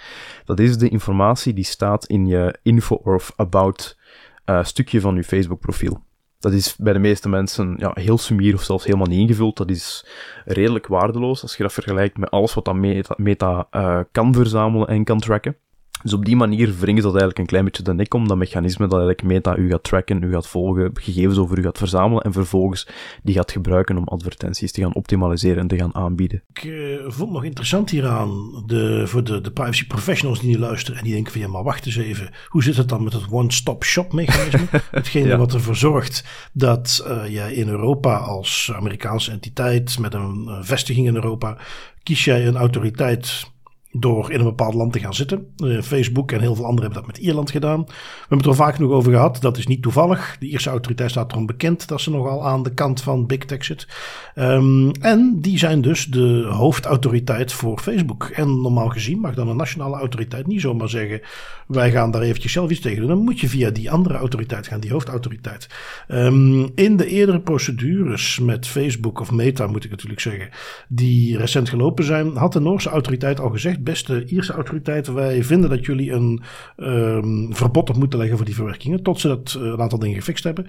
dat 0.46 0.60
is 0.60 0.78
de 0.78 0.90
informatie 0.90 1.54
die 1.54 1.64
staat 1.64 2.06
in 2.06 2.28
je 2.28 2.60
info 2.64 2.96
of 2.96 3.34
about 3.36 3.98
uh, 4.46 4.64
stukje 4.64 5.02
van 5.02 5.16
je 5.16 5.24
Facebook-profiel. 5.24 6.04
Dat 6.42 6.54
is 6.54 6.76
bij 6.76 6.94
de 6.94 7.00
meeste 7.00 7.30
mensen 7.30 7.76
ja, 7.78 7.92
heel 7.94 8.18
sumier 8.18 8.54
of 8.54 8.64
zelfs 8.64 8.86
helemaal 8.86 9.08
niet 9.08 9.20
ingevuld. 9.20 9.58
Dat 9.58 9.70
is 9.70 10.06
redelijk 10.46 10.88
waardeloos 10.88 11.42
als 11.42 11.58
je 11.58 11.64
dat 11.64 11.74
vergelijkt 11.74 12.18
met 12.18 12.30
alles 12.30 12.54
wat 12.54 12.66
dat 12.66 12.76
Meta, 12.76 13.16
meta 13.18 13.68
uh, 13.72 14.00
kan 14.12 14.34
verzamelen 14.34 14.88
en 14.88 15.04
kan 15.04 15.20
tracken. 15.20 15.56
Dus 16.04 16.14
op 16.14 16.26
die 16.26 16.36
manier 16.36 16.76
wringen 16.80 17.02
ze 17.02 17.08
dat 17.08 17.22
eigenlijk 17.22 17.40
een 17.40 17.46
klein 17.46 17.66
beetje 17.66 17.84
de 17.84 17.94
nek 17.94 18.14
om, 18.14 18.28
dat 18.28 18.38
mechanisme 18.38 18.88
dat 18.88 19.00
eigenlijk 19.00 19.28
Meta 19.28 19.58
u 19.58 19.70
gaat 19.70 19.84
tracken, 19.84 20.24
u 20.24 20.32
gaat 20.32 20.48
volgen, 20.48 20.92
gegevens 20.94 21.38
over 21.38 21.58
u 21.58 21.62
gaat 21.64 21.78
verzamelen 21.78 22.24
en 22.24 22.34
vervolgens 22.34 22.88
die 23.24 23.36
gaat 23.36 23.52
gebruiken 23.52 23.98
om 23.98 24.08
advertenties 24.08 24.72
te 24.72 24.82
gaan 24.82 24.94
optimaliseren 24.94 25.58
en 25.58 25.68
te 25.68 25.78
gaan 25.78 25.96
aanbieden. 25.96 26.44
Ik 26.54 26.64
uh, 26.64 27.00
vond 27.08 27.32
nog 27.32 27.44
interessant 27.44 27.90
hieraan, 27.90 28.64
de, 28.66 29.04
voor 29.08 29.24
de, 29.24 29.42
de 29.42 29.52
privacy 29.52 29.88
professionals 29.88 30.40
die 30.40 30.50
nu 30.50 30.60
luisteren 30.60 31.00
en 31.00 31.04
die 31.04 31.14
denken 31.14 31.32
van 31.32 31.42
ja, 31.42 31.48
maar 31.48 31.64
wacht 31.64 31.86
eens 31.86 31.96
even, 31.96 32.30
hoe 32.48 32.64
zit 32.64 32.78
het 32.78 32.90
dan 32.90 33.04
met 33.04 33.14
het 33.14 33.32
one-stop-shop 33.32 34.14
mechanisme? 34.14 34.68
Hetgene 34.92 35.28
ja. 35.28 35.38
wat 35.38 35.54
ervoor 35.54 35.76
zorgt 35.76 36.24
dat 36.54 37.06
uh, 37.08 37.28
je 37.28 37.56
in 37.56 37.68
Europa 37.68 38.16
als 38.16 38.72
Amerikaanse 38.76 39.32
entiteit 39.32 40.00
met 40.00 40.14
een 40.14 40.58
vestiging 40.62 41.08
in 41.08 41.16
Europa, 41.16 41.58
kies 42.04 42.26
jij 42.26 42.48
een 42.48 42.58
autoriteit 42.58 43.51
door 43.92 44.32
in 44.32 44.40
een 44.40 44.46
bepaald 44.46 44.74
land 44.74 44.94
te 44.94 45.00
gaan 45.00 45.14
zitten. 45.14 45.48
Uh, 45.64 45.82
Facebook 45.82 46.32
en 46.32 46.40
heel 46.40 46.56
veel 46.56 46.66
anderen 46.66 46.92
hebben 46.92 47.08
dat 47.08 47.18
met 47.18 47.26
Ierland 47.26 47.52
gedaan. 47.52 47.84
We 47.86 47.94
hebben 48.20 48.38
het 48.38 48.48
er 48.48 48.56
vaak 48.56 48.80
nog 48.80 48.92
over 48.92 49.12
gehad. 49.12 49.42
Dat 49.42 49.58
is 49.58 49.68
niet 49.68 49.82
toevallig. 49.82 50.36
De 50.40 50.48
Ierse 50.48 50.70
autoriteit 50.70 51.10
staat 51.10 51.32
erom 51.32 51.46
bekend 51.46 51.88
dat 51.88 52.02
ze 52.02 52.10
nogal 52.10 52.48
aan 52.48 52.64
de 52.64 52.74
kant 52.74 53.02
van 53.02 53.26
Big 53.26 53.46
Tech 53.46 53.66
zit. 53.66 53.88
Um, 54.36 54.92
en 54.92 55.38
die 55.42 55.58
zijn 55.58 55.82
dus 55.82 56.06
de 56.06 56.48
hoofdautoriteit 56.50 57.54
voor 57.54 57.80
Facebook. 57.80 58.24
En 58.24 58.62
normaal 58.62 58.90
gezien 58.90 59.20
mag 59.20 59.34
dan 59.34 59.48
een 59.48 59.56
nationale 59.56 59.98
autoriteit 59.98 60.48
niet 60.48 60.62
zomaar 60.62 60.90
zeggen: 60.90 61.22
wij 61.68 61.92
gaan 61.92 62.12
daar 62.12 62.22
eventjes 62.22 62.52
zelf 62.52 62.70
iets 62.70 62.80
tegen 62.80 63.00
doen. 63.00 63.08
Dan 63.08 63.24
moet 63.24 63.40
je 63.40 63.50
via 63.50 63.70
die 63.70 63.92
andere 63.92 64.16
autoriteit 64.16 64.68
gaan, 64.68 64.80
die 64.80 64.92
hoofdautoriteit. 64.92 65.70
Um, 66.08 66.72
in 66.76 66.98
de 66.98 67.08
eerdere 67.08 67.40
procedures 67.40 68.40
met 68.40 68.68
Facebook 68.68 69.20
of 69.20 69.32
Meta, 69.32 69.68
moet 69.68 69.84
ik 69.84 69.90
natuurlijk 69.90 70.22
zeggen, 70.22 70.50
die 70.88 71.38
recent 71.38 71.70
gelopen 71.70 72.04
zijn, 72.04 72.36
had 72.36 72.54
de 72.54 72.60
Noorse 72.60 72.90
autoriteit 72.90 73.40
al 73.40 73.50
gezegd 73.50 73.81
beste 73.84 74.26
Ierse 74.26 74.54
autoriteiten, 74.54 75.14
wij 75.14 75.44
vinden 75.44 75.70
dat 75.70 75.86
jullie 75.86 76.12
een 76.12 76.42
um, 76.78 77.56
verbod 77.56 77.90
op 77.90 77.98
moeten 77.98 78.20
leggen 78.20 78.38
voor 78.38 78.46
die 78.46 78.56
verwerkingen, 78.56 79.04
tot 79.04 79.20
ze 79.20 79.28
dat 79.28 79.56
uh, 79.58 79.64
een 79.64 79.82
aantal 79.82 80.00
dingen 80.00 80.16
gefixt 80.16 80.44
hebben. 80.44 80.68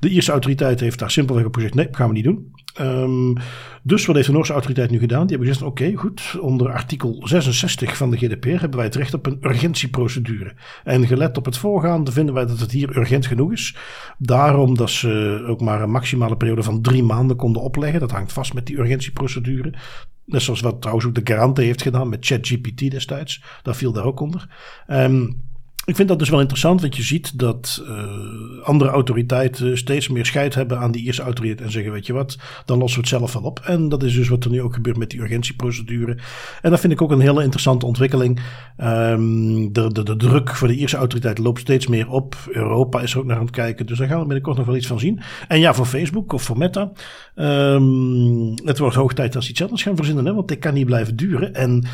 De 0.00 0.08
Ierse 0.08 0.30
autoriteit 0.30 0.80
heeft 0.80 0.98
daar 0.98 1.10
simpelweg 1.10 1.44
op 1.44 1.54
gezegd, 1.54 1.74
nee, 1.74 1.88
gaan 1.90 2.08
we 2.08 2.14
niet 2.14 2.24
doen. 2.24 2.52
Um, 2.80 3.36
dus 3.82 4.06
wat 4.06 4.14
heeft 4.14 4.26
de 4.26 4.34
Noorse 4.34 4.52
autoriteit 4.52 4.90
nu 4.90 4.98
gedaan? 4.98 5.26
Die 5.26 5.36
hebben 5.36 5.48
gezegd, 5.48 5.70
oké, 5.70 5.94
goed, 5.94 6.36
onder 6.40 6.72
artikel 6.72 7.22
66 7.24 7.96
van 7.96 8.10
de 8.10 8.16
GDPR 8.16 8.48
hebben 8.48 8.76
wij 8.76 8.84
het 8.84 8.94
recht 8.94 9.14
op 9.14 9.26
een 9.26 9.38
urgentieprocedure. 9.40 10.52
En 10.84 11.06
gelet 11.06 11.36
op 11.36 11.44
het 11.44 11.56
voorgaande 11.56 12.12
vinden 12.12 12.34
wij 12.34 12.46
dat 12.46 12.60
het 12.60 12.70
hier 12.70 12.96
urgent 12.96 13.26
genoeg 13.26 13.52
is. 13.52 13.76
Daarom 14.18 14.76
dat 14.76 14.90
ze 14.90 15.44
ook 15.48 15.60
maar 15.60 15.82
een 15.82 15.90
maximale 15.90 16.36
periode 16.36 16.62
van 16.62 16.82
drie 16.82 17.02
maanden 17.02 17.36
konden 17.36 17.62
opleggen. 17.62 18.00
Dat 18.00 18.10
hangt 18.10 18.32
vast 18.32 18.54
met 18.54 18.66
die 18.66 18.78
urgentieprocedure. 18.78 19.72
Net 20.26 20.42
zoals 20.42 20.60
wat 20.60 20.80
trouwens 20.80 21.06
ook 21.06 21.14
de 21.14 21.32
Garante 21.32 21.62
heeft 21.62 21.82
gedaan 21.82 22.08
met 22.08 22.26
ChatGPT 22.26 22.90
destijds. 22.90 23.42
Dat 23.62 23.76
viel 23.76 23.92
daar 23.92 24.04
ook 24.04 24.20
onder. 24.20 24.48
Um, 24.86 25.42
ik 25.84 25.96
vind 25.96 26.08
dat 26.08 26.18
dus 26.18 26.28
wel 26.28 26.40
interessant, 26.40 26.80
want 26.80 26.96
je 26.96 27.02
ziet 27.02 27.38
dat 27.38 27.84
uh, 27.88 28.04
andere 28.62 28.90
autoriteiten 28.90 29.78
steeds 29.78 30.08
meer 30.08 30.26
scheid 30.26 30.54
hebben 30.54 30.78
aan 30.78 30.92
die 30.92 31.04
eerste 31.04 31.22
autoriteit 31.22 31.60
en 31.60 31.70
zeggen, 31.70 31.92
weet 31.92 32.06
je 32.06 32.12
wat, 32.12 32.38
dan 32.64 32.78
lossen 32.78 33.00
we 33.00 33.06
het 33.08 33.18
zelf 33.18 33.32
wel 33.32 33.42
op. 33.42 33.60
En 33.64 33.88
dat 33.88 34.02
is 34.02 34.14
dus 34.14 34.28
wat 34.28 34.44
er 34.44 34.50
nu 34.50 34.62
ook 34.62 34.74
gebeurt 34.74 34.96
met 34.96 35.10
die 35.10 35.20
urgentieprocedure. 35.20 36.18
En 36.62 36.70
dat 36.70 36.80
vind 36.80 36.92
ik 36.92 37.02
ook 37.02 37.10
een 37.10 37.20
hele 37.20 37.42
interessante 37.42 37.86
ontwikkeling. 37.86 38.40
Um, 38.76 39.72
de, 39.72 39.92
de, 39.92 40.02
de 40.02 40.16
druk 40.16 40.54
voor 40.54 40.68
de 40.68 40.76
Ierse 40.76 40.96
autoriteit 40.96 41.38
loopt 41.38 41.60
steeds 41.60 41.86
meer 41.86 42.08
op. 42.08 42.36
Europa 42.50 43.00
is 43.00 43.12
er 43.12 43.18
ook 43.18 43.24
naar 43.24 43.36
aan 43.36 43.42
het 43.42 43.54
kijken, 43.54 43.86
dus 43.86 43.98
daar 43.98 44.08
gaan 44.08 44.20
we 44.20 44.26
binnenkort 44.26 44.56
nog 44.56 44.66
wel 44.66 44.76
iets 44.76 44.86
van 44.86 45.00
zien. 45.00 45.20
En 45.48 45.60
ja, 45.60 45.74
voor 45.74 45.86
Facebook 45.86 46.32
of 46.32 46.42
voor 46.42 46.58
Meta, 46.58 46.92
um, 47.34 48.54
het 48.64 48.78
wordt 48.78 48.96
hoog 48.96 49.12
tijd 49.12 49.32
dat 49.32 49.44
ze 49.44 49.50
iets 49.50 49.62
anders 49.62 49.82
gaan 49.82 49.96
verzinnen, 49.96 50.26
hè, 50.26 50.34
want 50.34 50.48
dit 50.48 50.58
kan 50.58 50.74
niet 50.74 50.86
blijven 50.86 51.16
duren. 51.16 51.54
En 51.54 51.84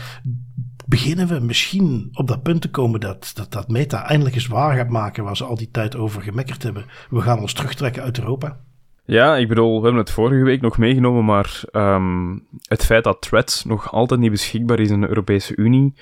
beginnen 0.91 1.27
we 1.27 1.41
misschien 1.41 2.09
op 2.13 2.27
dat 2.29 2.43
punt 2.43 2.61
te 2.61 2.71
komen 2.71 3.01
dat, 3.01 3.31
dat, 3.35 3.53
dat 3.53 3.69
Meta 3.69 4.09
eindelijk 4.09 4.35
eens 4.35 4.47
waar 4.47 4.77
gaat 4.77 4.89
maken 4.89 5.25
waar 5.25 5.37
ze 5.37 5.45
al 5.45 5.57
die 5.57 5.71
tijd 5.71 5.97
over 5.97 6.23
gemekkerd 6.23 6.63
hebben. 6.63 6.85
We 7.11 7.21
gaan 7.21 7.41
ons 7.41 7.53
terugtrekken 7.53 8.03
uit 8.03 8.19
Europa. 8.19 8.61
Ja, 9.05 9.37
ik 9.37 9.49
bedoel, 9.49 9.77
we 9.77 9.85
hebben 9.85 10.03
het 10.03 10.11
vorige 10.11 10.45
week 10.45 10.61
nog 10.61 10.79
meegenomen, 10.79 11.25
maar 11.25 11.63
um, 11.73 12.47
het 12.69 12.85
feit 12.85 13.05
dat 13.05 13.21
Threads 13.21 13.65
nog 13.65 13.93
altijd 13.93 14.21
niet 14.21 14.31
beschikbaar 14.31 14.81
is 14.81 14.91
in 14.91 15.01
de 15.01 15.09
Europese 15.09 15.57
Unie, 15.57 15.95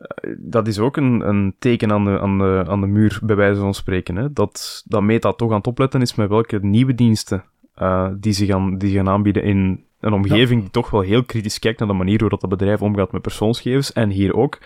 uh, 0.00 0.34
dat 0.38 0.66
is 0.66 0.78
ook 0.78 0.96
een, 0.96 1.28
een 1.28 1.54
teken 1.58 1.92
aan 1.92 2.04
de, 2.04 2.20
aan, 2.20 2.38
de, 2.38 2.64
aan 2.68 2.80
de 2.80 2.86
muur, 2.86 3.20
bij 3.22 3.36
wijze 3.36 3.60
van 3.60 3.74
spreken. 3.74 4.16
Hè? 4.16 4.32
Dat, 4.32 4.82
dat 4.86 5.02
Meta 5.02 5.32
toch 5.32 5.50
aan 5.50 5.56
het 5.56 5.66
opletten 5.66 6.02
is 6.02 6.14
met 6.14 6.28
welke 6.28 6.58
nieuwe 6.62 6.94
diensten 6.94 7.44
uh, 7.78 8.08
die, 8.16 8.32
ze 8.32 8.46
gaan, 8.46 8.78
die 8.78 8.94
gaan 8.94 9.08
aanbieden 9.08 9.42
in 9.42 9.84
een 10.00 10.12
omgeving 10.12 10.60
die 10.60 10.70
toch 10.70 10.90
wel 10.90 11.00
heel 11.00 11.24
kritisch 11.24 11.58
kijkt 11.58 11.78
naar 11.78 11.88
de 11.88 11.94
manier 11.94 12.18
waarop 12.18 12.40
dat 12.40 12.50
bedrijf 12.50 12.82
omgaat 12.82 13.12
met 13.12 13.22
persoonsgegevens. 13.22 13.92
En 13.92 14.10
hier 14.10 14.34
ook. 14.34 14.58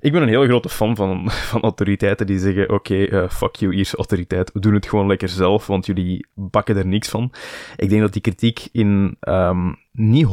Ik 0.00 0.12
ben 0.12 0.22
een 0.22 0.28
heel 0.28 0.44
grote 0.44 0.68
fan 0.68 0.96
van, 0.96 1.30
van 1.50 1.62
autoriteiten 1.62 2.26
die 2.26 2.38
zeggen: 2.38 2.62
Oké, 2.62 2.74
okay, 2.74 3.08
uh, 3.08 3.28
fuck 3.28 3.56
you, 3.56 3.74
Ierse 3.74 3.96
autoriteit. 3.96 4.52
We 4.52 4.60
doen 4.60 4.74
het 4.74 4.86
gewoon 4.86 5.06
lekker 5.06 5.28
zelf, 5.28 5.66
want 5.66 5.86
jullie 5.86 6.26
bakken 6.34 6.76
er 6.76 6.86
niks 6.86 7.08
van. 7.08 7.32
Ik 7.76 7.88
denk 7.88 8.00
dat 8.00 8.12
die 8.12 8.22
kritiek 8.22 8.68
in 8.72 9.16
um, 9.20 9.76
niet 9.92 10.26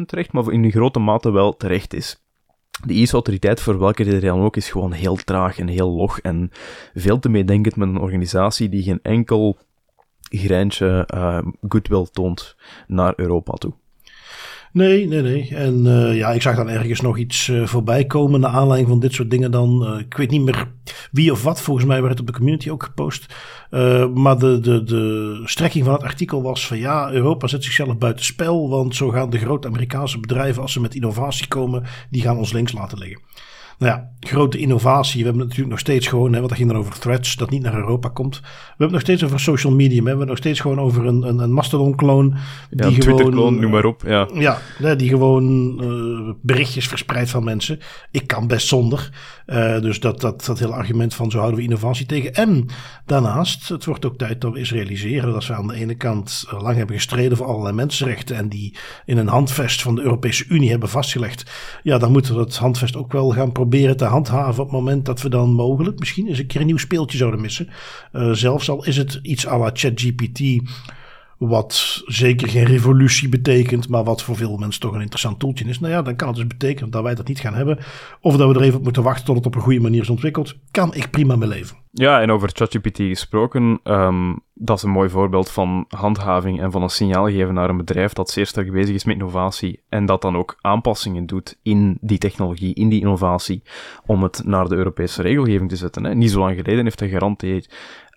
terecht, 0.06 0.32
maar 0.32 0.52
in 0.52 0.64
een 0.64 0.70
grote 0.70 0.98
mate 0.98 1.30
wel 1.30 1.56
terecht 1.56 1.94
is. 1.94 2.22
De 2.84 2.92
Ierse 2.92 3.12
autoriteit, 3.12 3.60
voor 3.60 3.78
welke 3.78 4.02
reden 4.02 4.20
dan 4.20 4.40
ook, 4.40 4.56
is 4.56 4.70
gewoon 4.70 4.92
heel 4.92 5.16
traag 5.16 5.58
en 5.58 5.68
heel 5.68 5.90
log 5.90 6.18
en 6.20 6.50
veel 6.94 7.18
te 7.18 7.28
meedenkend 7.28 7.76
met 7.76 7.88
een 7.88 8.00
organisatie 8.00 8.68
die 8.68 8.82
geen 8.82 9.00
enkel 9.02 9.58
greintje 10.30 11.08
uh, 11.14 11.38
goodwill 11.68 12.06
toont 12.12 12.56
naar 12.86 13.12
Europa 13.16 13.52
toe. 13.52 13.72
Nee, 14.72 15.06
nee, 15.06 15.22
nee. 15.22 15.48
En 15.54 15.84
uh, 15.84 16.16
ja, 16.16 16.30
ik 16.30 16.42
zag 16.42 16.56
dan 16.56 16.68
ergens 16.68 17.00
nog 17.00 17.18
iets 17.18 17.48
uh, 17.48 17.66
voorbij 17.66 18.04
komen 18.04 18.40
naar 18.40 18.50
aanleiding 18.50 18.88
van 18.88 19.00
dit 19.00 19.12
soort 19.12 19.30
dingen 19.30 19.50
dan. 19.50 19.98
Ik 19.98 20.16
weet 20.16 20.30
niet 20.30 20.40
meer 20.42 20.72
wie 21.12 21.32
of 21.32 21.42
wat. 21.42 21.60
Volgens 21.60 21.86
mij 21.86 22.00
werd 22.00 22.10
het 22.10 22.20
op 22.20 22.26
de 22.26 22.32
community 22.32 22.70
ook 22.70 22.82
gepost. 22.82 23.34
maar 24.14 24.38
de, 24.38 24.60
de, 24.60 24.82
de 24.82 25.40
strekking 25.44 25.84
van 25.84 25.92
het 25.94 26.02
artikel 26.02 26.42
was 26.42 26.66
van 26.66 26.78
ja, 26.78 27.12
Europa 27.12 27.46
zet 27.46 27.64
zichzelf 27.64 27.98
buiten 27.98 28.24
spel. 28.24 28.68
Want 28.68 28.96
zo 28.96 29.08
gaan 29.08 29.30
de 29.30 29.38
grote 29.38 29.68
Amerikaanse 29.68 30.20
bedrijven, 30.20 30.62
als 30.62 30.72
ze 30.72 30.80
met 30.80 30.94
innovatie 30.94 31.48
komen, 31.48 31.84
die 32.10 32.22
gaan 32.22 32.38
ons 32.38 32.52
links 32.52 32.72
laten 32.72 32.98
liggen. 32.98 33.20
Nou 33.80 33.92
ja, 33.92 34.10
grote 34.20 34.58
innovatie. 34.58 35.18
We 35.18 35.24
hebben 35.24 35.42
natuurlijk 35.42 35.70
nog 35.70 35.78
steeds 35.78 36.06
gewoon, 36.06 36.32
hè, 36.32 36.36
want 36.36 36.48
dat 36.48 36.58
ging 36.58 36.70
dan 36.70 36.78
over 36.78 36.98
threads, 36.98 37.36
dat 37.36 37.50
niet 37.50 37.62
naar 37.62 37.74
Europa 37.74 38.08
komt. 38.08 38.40
We 38.40 38.46
hebben 38.68 38.86
het 38.86 38.90
nog 38.90 39.00
steeds 39.00 39.24
over 39.24 39.40
social 39.40 39.72
media. 39.72 40.02
We 40.02 40.08
hebben 40.08 40.18
het 40.18 40.28
nog 40.28 40.36
steeds 40.36 40.60
gewoon 40.60 40.80
over 40.80 41.06
een, 41.06 41.22
een, 41.22 41.38
een 41.38 41.52
Mastodon-kloon. 41.52 42.36
Ja, 42.70 42.88
die 42.88 42.98
Twitter-kloon, 42.98 43.60
noem 43.60 43.70
maar 43.70 43.84
op. 43.84 44.02
Ja, 44.06 44.58
ja 44.78 44.94
die 44.94 45.08
gewoon 45.08 45.78
uh, 45.84 46.34
berichtjes 46.42 46.88
verspreidt 46.88 47.30
van 47.30 47.44
mensen. 47.44 47.78
Ik 48.10 48.26
kan 48.26 48.46
best 48.46 48.66
zonder. 48.66 49.10
Uh, 49.46 49.80
dus 49.80 50.00
dat, 50.00 50.20
dat, 50.20 50.44
dat 50.44 50.58
hele 50.58 50.72
argument 50.72 51.14
van 51.14 51.30
zo 51.30 51.38
houden 51.38 51.58
we 51.58 51.64
innovatie 51.64 52.06
tegen. 52.06 52.34
En 52.34 52.66
daarnaast, 53.06 53.68
het 53.68 53.84
wordt 53.84 54.04
ook 54.04 54.18
tijd 54.18 54.40
dat 54.40 54.52
we 54.52 54.58
eens 54.58 54.72
realiseren 54.72 55.32
dat 55.32 55.46
we 55.46 55.54
aan 55.54 55.66
de 55.66 55.74
ene 55.74 55.94
kant 55.94 56.44
lang 56.58 56.76
hebben 56.76 56.96
gestreden 56.96 57.36
voor 57.36 57.46
allerlei 57.46 57.74
mensenrechten 57.74 58.36
en 58.36 58.48
die 58.48 58.76
in 59.04 59.18
een 59.18 59.28
handvest 59.28 59.82
van 59.82 59.94
de 59.94 60.02
Europese 60.02 60.44
Unie 60.48 60.70
hebben 60.70 60.88
vastgelegd. 60.88 61.50
Ja, 61.82 61.98
dan 61.98 62.12
moeten 62.12 62.32
we 62.32 62.38
dat 62.38 62.56
handvest 62.56 62.96
ook 62.96 63.12
wel 63.12 63.30
gaan 63.30 63.52
proberen 63.52 63.68
proberen 63.70 63.96
te 63.96 64.04
handhaven 64.04 64.62
op 64.62 64.70
het 64.70 64.78
moment 64.78 65.04
dat 65.04 65.22
we 65.22 65.28
dan 65.28 65.52
mogelijk 65.52 65.98
misschien 65.98 66.28
eens 66.28 66.38
een 66.38 66.46
keer 66.46 66.60
een 66.60 66.66
nieuw 66.66 66.76
speeltje 66.76 67.18
zouden 67.18 67.40
missen. 67.40 67.68
Uh, 68.12 68.32
zelfs 68.32 68.70
al 68.70 68.84
is 68.84 68.96
het 68.96 69.18
iets 69.22 69.46
à 69.46 69.58
la 69.58 69.70
ChatGPT, 69.72 70.40
wat 71.48 72.02
zeker 72.06 72.48
geen 72.48 72.64
revolutie 72.64 73.28
betekent, 73.28 73.88
maar 73.88 74.04
wat 74.04 74.22
voor 74.22 74.36
veel 74.36 74.56
mensen 74.56 74.80
toch 74.80 74.94
een 74.94 75.00
interessant 75.00 75.38
toeltje 75.38 75.64
is. 75.64 75.80
Nou 75.80 75.92
ja, 75.92 76.02
dan 76.02 76.16
kan 76.16 76.28
het 76.28 76.36
dus 76.36 76.46
betekenen 76.46 76.90
dat 76.90 77.02
wij 77.02 77.14
dat 77.14 77.28
niet 77.28 77.38
gaan 77.38 77.54
hebben. 77.54 77.78
Of 78.20 78.36
dat 78.36 78.48
we 78.48 78.54
er 78.54 78.62
even 78.62 78.78
op 78.78 78.84
moeten 78.84 79.02
wachten 79.02 79.24
tot 79.24 79.36
het 79.36 79.46
op 79.46 79.54
een 79.54 79.60
goede 79.60 79.80
manier 79.80 80.00
is 80.00 80.10
ontwikkeld. 80.10 80.54
Kan 80.70 80.94
ik 80.94 81.10
prima 81.10 81.36
mee 81.36 81.48
leven. 81.48 81.76
Ja, 81.92 82.20
en 82.20 82.30
over 82.30 82.50
ChatGPT 82.52 82.96
gesproken, 82.96 83.80
um, 83.84 84.40
dat 84.54 84.76
is 84.76 84.82
een 84.82 84.90
mooi 84.90 85.08
voorbeeld 85.08 85.50
van 85.50 85.84
handhaving 85.88 86.60
en 86.60 86.70
van 86.70 86.82
een 86.82 86.90
signaal 86.90 87.26
geven 87.26 87.54
naar 87.54 87.70
een 87.70 87.76
bedrijf 87.76 88.12
dat 88.12 88.30
zeer 88.30 88.46
sterk 88.46 88.72
bezig 88.72 88.94
is 88.94 89.04
met 89.04 89.14
innovatie 89.14 89.82
en 89.88 90.06
dat 90.06 90.22
dan 90.22 90.36
ook 90.36 90.58
aanpassingen 90.60 91.26
doet 91.26 91.58
in 91.62 91.98
die 92.00 92.18
technologie, 92.18 92.74
in 92.74 92.88
die 92.88 93.00
innovatie, 93.00 93.62
om 94.06 94.22
het 94.22 94.42
naar 94.44 94.68
de 94.68 94.76
Europese 94.76 95.22
regelgeving 95.22 95.68
te 95.68 95.76
zetten. 95.76 96.04
Hè. 96.04 96.14
Niet 96.14 96.30
zo 96.30 96.38
lang 96.38 96.56
geleden 96.56 96.84
heeft 96.84 96.98
de 96.98 97.08
garant 97.08 97.42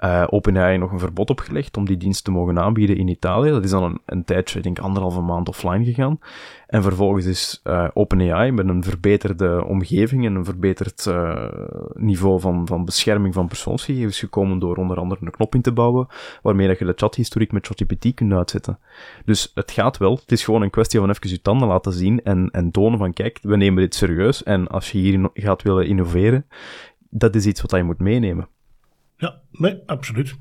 uh, 0.03 0.23
OpenAI 0.29 0.77
nog 0.77 0.91
een 0.91 0.99
verbod 0.99 1.29
opgelegd 1.29 1.77
om 1.77 1.85
die 1.85 1.97
dienst 1.97 2.23
te 2.23 2.31
mogen 2.31 2.59
aanbieden 2.59 2.97
in 2.97 3.07
Italië. 3.07 3.49
Dat 3.49 3.63
is 3.63 3.69
dan 3.69 3.83
een, 3.83 4.01
een 4.05 4.23
tijdje, 4.23 4.57
ik 4.57 4.63
denk 4.63 4.79
anderhalve 4.79 5.21
maand 5.21 5.47
offline 5.49 5.85
gegaan. 5.85 6.19
En 6.67 6.81
vervolgens 6.81 7.25
is 7.25 7.61
uh, 7.63 7.87
OpenAI 7.93 8.51
met 8.51 8.67
een 8.67 8.83
verbeterde 8.83 9.65
omgeving 9.65 10.25
en 10.25 10.35
een 10.35 10.45
verbeterd 10.45 11.05
uh, 11.05 11.47
niveau 11.93 12.39
van, 12.39 12.67
van 12.67 12.85
bescherming 12.85 13.33
van 13.33 13.47
persoonsgegevens 13.47 14.19
gekomen 14.19 14.59
door 14.59 14.75
onder 14.75 14.97
andere 14.97 15.21
een 15.25 15.31
knop 15.31 15.55
in 15.55 15.61
te 15.61 15.71
bouwen, 15.71 16.07
waarmee 16.41 16.67
dat 16.67 16.79
je 16.79 16.85
de 16.85 16.93
chathistoriek 16.95 17.51
met 17.51 17.65
ChatGPT 17.65 18.13
kunt 18.13 18.33
uitzetten. 18.33 18.79
Dus 19.25 19.51
het 19.55 19.71
gaat 19.71 19.97
wel. 19.97 20.15
Het 20.15 20.31
is 20.31 20.43
gewoon 20.43 20.61
een 20.61 20.69
kwestie 20.69 20.99
van 20.99 21.09
even 21.09 21.29
je 21.29 21.41
tanden 21.41 21.67
laten 21.67 21.93
zien 21.93 22.23
en, 22.23 22.49
en 22.51 22.71
tonen 22.71 22.99
van 22.99 23.13
kijk, 23.13 23.39
we 23.41 23.57
nemen 23.57 23.83
dit 23.83 23.95
serieus 23.95 24.43
en 24.43 24.67
als 24.67 24.91
je 24.91 24.97
hier 24.97 25.29
gaat 25.33 25.61
willen 25.61 25.87
innoveren, 25.87 26.45
dat 27.09 27.35
is 27.35 27.45
iets 27.45 27.61
wat 27.61 27.71
je 27.71 27.83
moet 27.83 27.99
meenemen. 27.99 28.47
Nee, 29.57 29.79
absoluut. 29.85 30.35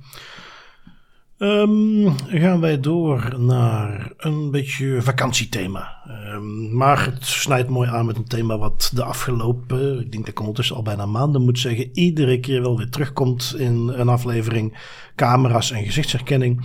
Um, 1.38 2.14
gaan 2.18 2.60
wij 2.60 2.80
door 2.80 3.34
naar 3.38 4.12
een 4.16 4.50
beetje 4.50 5.02
vakantiethema. 5.02 5.96
Um, 6.34 6.76
maar 6.76 7.04
het 7.04 7.26
snijdt 7.26 7.68
mooi 7.68 7.90
aan 7.90 8.06
met 8.06 8.16
een 8.16 8.28
thema 8.28 8.58
wat 8.58 8.90
de 8.94 9.04
afgelopen, 9.04 10.00
ik 10.00 10.12
denk 10.12 10.24
dat 10.24 10.32
ik 10.32 10.40
ondertussen 10.40 10.76
al 10.76 10.82
bijna 10.82 11.06
maanden 11.06 11.42
moet 11.42 11.58
zeggen, 11.58 11.90
iedere 11.92 12.40
keer 12.40 12.62
wel 12.62 12.76
weer 12.76 12.88
terugkomt 12.88 13.54
in 13.58 13.88
een 13.88 14.08
aflevering. 14.08 14.78
Camera's 15.16 15.70
en 15.70 15.84
gezichtsherkenning. 15.84 16.64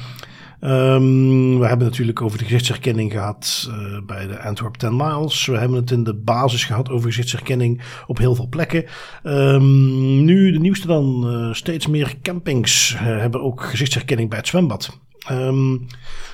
Um, 0.62 1.60
we 1.60 1.66
hebben 1.66 1.88
natuurlijk 1.88 2.22
over 2.22 2.38
de 2.38 2.44
gezichtsherkenning 2.44 3.12
gehad 3.12 3.70
uh, 3.70 4.06
bij 4.06 4.28
de 4.28 4.42
Antwerp 4.42 4.76
10 4.76 4.96
Miles. 4.96 5.46
We 5.46 5.58
hebben 5.58 5.78
het 5.78 5.92
in 5.92 6.04
de 6.04 6.14
basis 6.14 6.64
gehad 6.64 6.90
over 6.90 7.08
gezichtsherkenning 7.08 7.82
op 8.08 8.18
heel 8.18 8.36
veel 8.36 8.48
plekken. 8.48 8.86
Um, 9.24 10.26
nu 10.26 10.52
de 10.52 10.60
nieuwste 10.60 10.88
dan, 10.88 11.34
uh, 11.34 11.54
steeds 11.54 11.88
meer 11.88 12.16
campings 12.22 12.94
uh, 12.94 13.00
hebben 13.00 13.42
ook 13.42 13.64
gezichtsherkenning 13.64 14.30
bij 14.30 14.38
het 14.38 14.48
zwembad. 14.48 15.00
Um, 15.32 15.88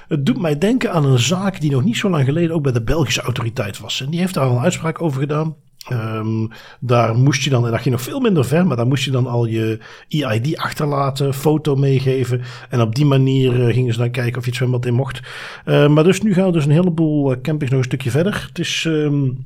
het 0.08 0.26
doet 0.26 0.42
mij 0.42 0.58
denken 0.58 0.92
aan 0.92 1.06
een 1.06 1.20
zaak 1.20 1.62
die 1.62 1.72
nog 1.72 1.84
niet 1.84 1.98
zo 1.98 2.10
lang 2.10 2.26
geleden 2.26 2.56
ook 2.56 2.64
bij 2.64 2.72
de 2.72 2.84
Belgische 2.84 3.22
autoriteit 3.22 3.80
was. 3.80 4.02
En 4.02 4.10
die 4.10 4.20
heeft 4.20 4.34
daar 4.34 4.46
al 4.46 4.56
een 4.56 4.64
uitspraak 4.64 5.02
over 5.02 5.20
gedaan. 5.20 5.56
Um, 5.92 6.50
daar 6.80 7.16
moest 7.16 7.44
je 7.44 7.50
dan, 7.50 7.66
en 7.66 7.72
dat 7.72 7.82
ging 7.82 7.96
nog 7.96 8.04
veel 8.04 8.20
minder 8.20 8.46
ver, 8.46 8.68
maar 8.68 8.78
daar 8.78 8.88
moest 8.88 9.04
je 9.04 9.12
dan 9.12 9.28
al 9.28 9.46
je 9.46 9.80
EID 10.10 10.58
achterlaten, 10.58 11.34
foto 11.34 11.76
meegeven. 11.76 12.42
En 12.70 12.82
op 12.82 12.96
die 12.96 13.06
manier 13.06 13.60
uh, 13.60 13.74
gingen 13.74 13.94
ze 13.94 14.00
dan 14.00 14.12
kijken 14.12 14.38
of 14.38 14.44
je 14.44 14.50
het 14.50 14.60
zwembad 14.60 14.86
in 14.86 14.94
mocht. 14.94 15.22
Uh, 15.66 15.88
maar 15.88 16.04
dus 16.04 16.22
nu 16.22 16.34
gaan 16.34 16.46
we 16.46 16.52
dus 16.52 16.66
een 16.66 16.72
heleboel 16.72 17.32
eh, 17.32 17.42
campings 17.42 17.72
nog 17.72 17.80
een 17.80 17.88
stukje 17.88 18.12
verder. 18.12 18.46
Het 18.48 18.60
is 18.60 18.84
um, 18.88 19.46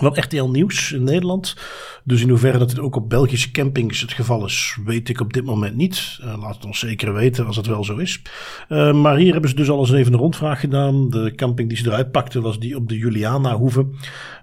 wat 0.00 0.18
RTL 0.18 0.44
Nieuws 0.44 0.92
in 0.92 1.02
Nederland. 1.02 1.56
Dus 2.04 2.22
in 2.22 2.28
hoeverre 2.28 2.58
dat 2.58 2.68
dit 2.68 2.78
ook 2.78 2.96
op 2.96 3.08
Belgische 3.08 3.50
campings 3.50 4.00
het 4.00 4.12
geval 4.12 4.44
is, 4.44 4.78
weet 4.84 5.08
ik 5.08 5.20
op 5.20 5.32
dit 5.32 5.44
moment 5.44 5.76
niet. 5.76 6.18
Uh, 6.20 6.38
laat 6.40 6.54
het 6.54 6.64
ons 6.64 6.78
zeker 6.78 7.14
weten 7.14 7.46
als 7.46 7.56
het 7.56 7.66
wel 7.66 7.84
zo 7.84 7.96
is. 7.96 8.22
Uh, 8.68 8.92
maar 8.92 9.16
hier 9.16 9.32
hebben 9.32 9.50
ze 9.50 9.56
dus 9.56 9.70
al 9.70 9.78
eens 9.78 9.92
even 9.92 10.12
een 10.12 10.18
rondvraag 10.18 10.60
gedaan. 10.60 11.10
De 11.10 11.32
camping 11.34 11.68
die 11.68 11.78
ze 11.78 11.86
eruit 11.86 12.10
pakten 12.10 12.42
was 12.42 12.58
die 12.58 12.76
op 12.76 12.88
de 12.88 12.98
Juliana-hoeve. 12.98 13.80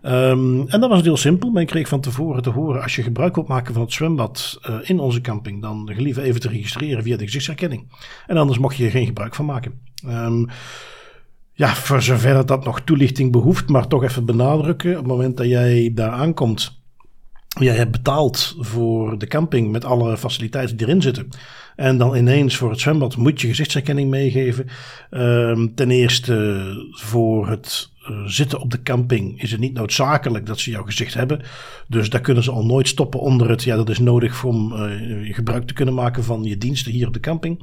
Um, 0.03 0.67
en 0.67 0.79
dat 0.79 0.89
was 0.89 1.01
heel 1.01 1.17
simpel. 1.17 1.49
Men 1.49 1.65
kreeg 1.65 1.87
van 1.87 2.01
tevoren 2.01 2.41
te 2.41 2.49
horen, 2.49 2.81
als 2.81 2.95
je 2.95 3.03
gebruik 3.03 3.35
wilt 3.35 3.47
maken 3.47 3.73
van 3.73 3.83
het 3.83 3.93
zwembad 3.93 4.59
uh, 4.69 4.75
in 4.83 4.99
onze 4.99 5.21
camping, 5.21 5.61
dan 5.61 5.91
gelieve 5.93 6.21
even 6.21 6.41
te 6.41 6.49
registreren 6.49 7.03
via 7.03 7.17
de 7.17 7.23
gezichtsherkenning. 7.23 7.91
En 8.27 8.37
anders 8.37 8.59
mocht 8.59 8.75
je 8.75 8.85
er 8.85 8.91
geen 8.91 9.05
gebruik 9.05 9.35
van 9.35 9.45
maken. 9.45 9.79
Um, 10.07 10.47
ja, 11.55 11.75
voor 11.75 12.01
zover 12.01 12.45
dat 12.45 12.65
nog 12.65 12.81
toelichting 12.81 13.31
behoeft, 13.31 13.69
maar 13.69 13.87
toch 13.87 14.03
even 14.03 14.25
benadrukken. 14.25 14.91
Op 14.91 14.97
het 14.97 15.07
moment 15.07 15.37
dat 15.37 15.47
jij 15.47 15.91
daar 15.93 16.11
aankomt, 16.11 16.81
jij 17.59 17.75
hebt 17.75 17.91
betaald 17.91 18.55
voor 18.59 19.17
de 19.17 19.27
camping 19.27 19.71
met 19.71 19.85
alle 19.85 20.17
faciliteiten 20.17 20.77
die 20.77 20.87
erin 20.87 21.01
zitten. 21.01 21.29
En 21.75 21.97
dan 21.97 22.15
ineens 22.15 22.55
voor 22.55 22.69
het 22.69 22.79
zwembad 22.79 23.17
moet 23.17 23.41
je 23.41 23.47
gezichtsherkenning 23.47 24.09
meegeven. 24.09 24.67
Um, 25.11 25.75
ten 25.75 25.91
eerste 25.91 26.63
voor 26.91 27.49
het 27.49 27.89
zitten 28.25 28.59
op 28.59 28.71
de 28.71 28.81
camping 28.81 29.41
is 29.41 29.51
het 29.51 29.59
niet 29.59 29.73
noodzakelijk 29.73 30.45
dat 30.45 30.59
ze 30.59 30.71
jouw 30.71 30.83
gezicht 30.83 31.13
hebben. 31.13 31.41
Dus 31.87 32.09
daar 32.09 32.21
kunnen 32.21 32.43
ze 32.43 32.51
al 32.51 32.65
nooit 32.65 32.87
stoppen 32.87 33.19
onder 33.19 33.49
het. 33.49 33.63
Ja, 33.63 33.75
dat 33.75 33.89
is 33.89 33.99
nodig 33.99 34.43
om 34.43 34.73
uh, 34.73 35.35
gebruik 35.35 35.67
te 35.67 35.73
kunnen 35.73 35.93
maken 35.93 36.23
van 36.23 36.43
je 36.43 36.57
diensten 36.57 36.91
hier 36.91 37.07
op 37.07 37.13
de 37.13 37.19
camping. 37.19 37.59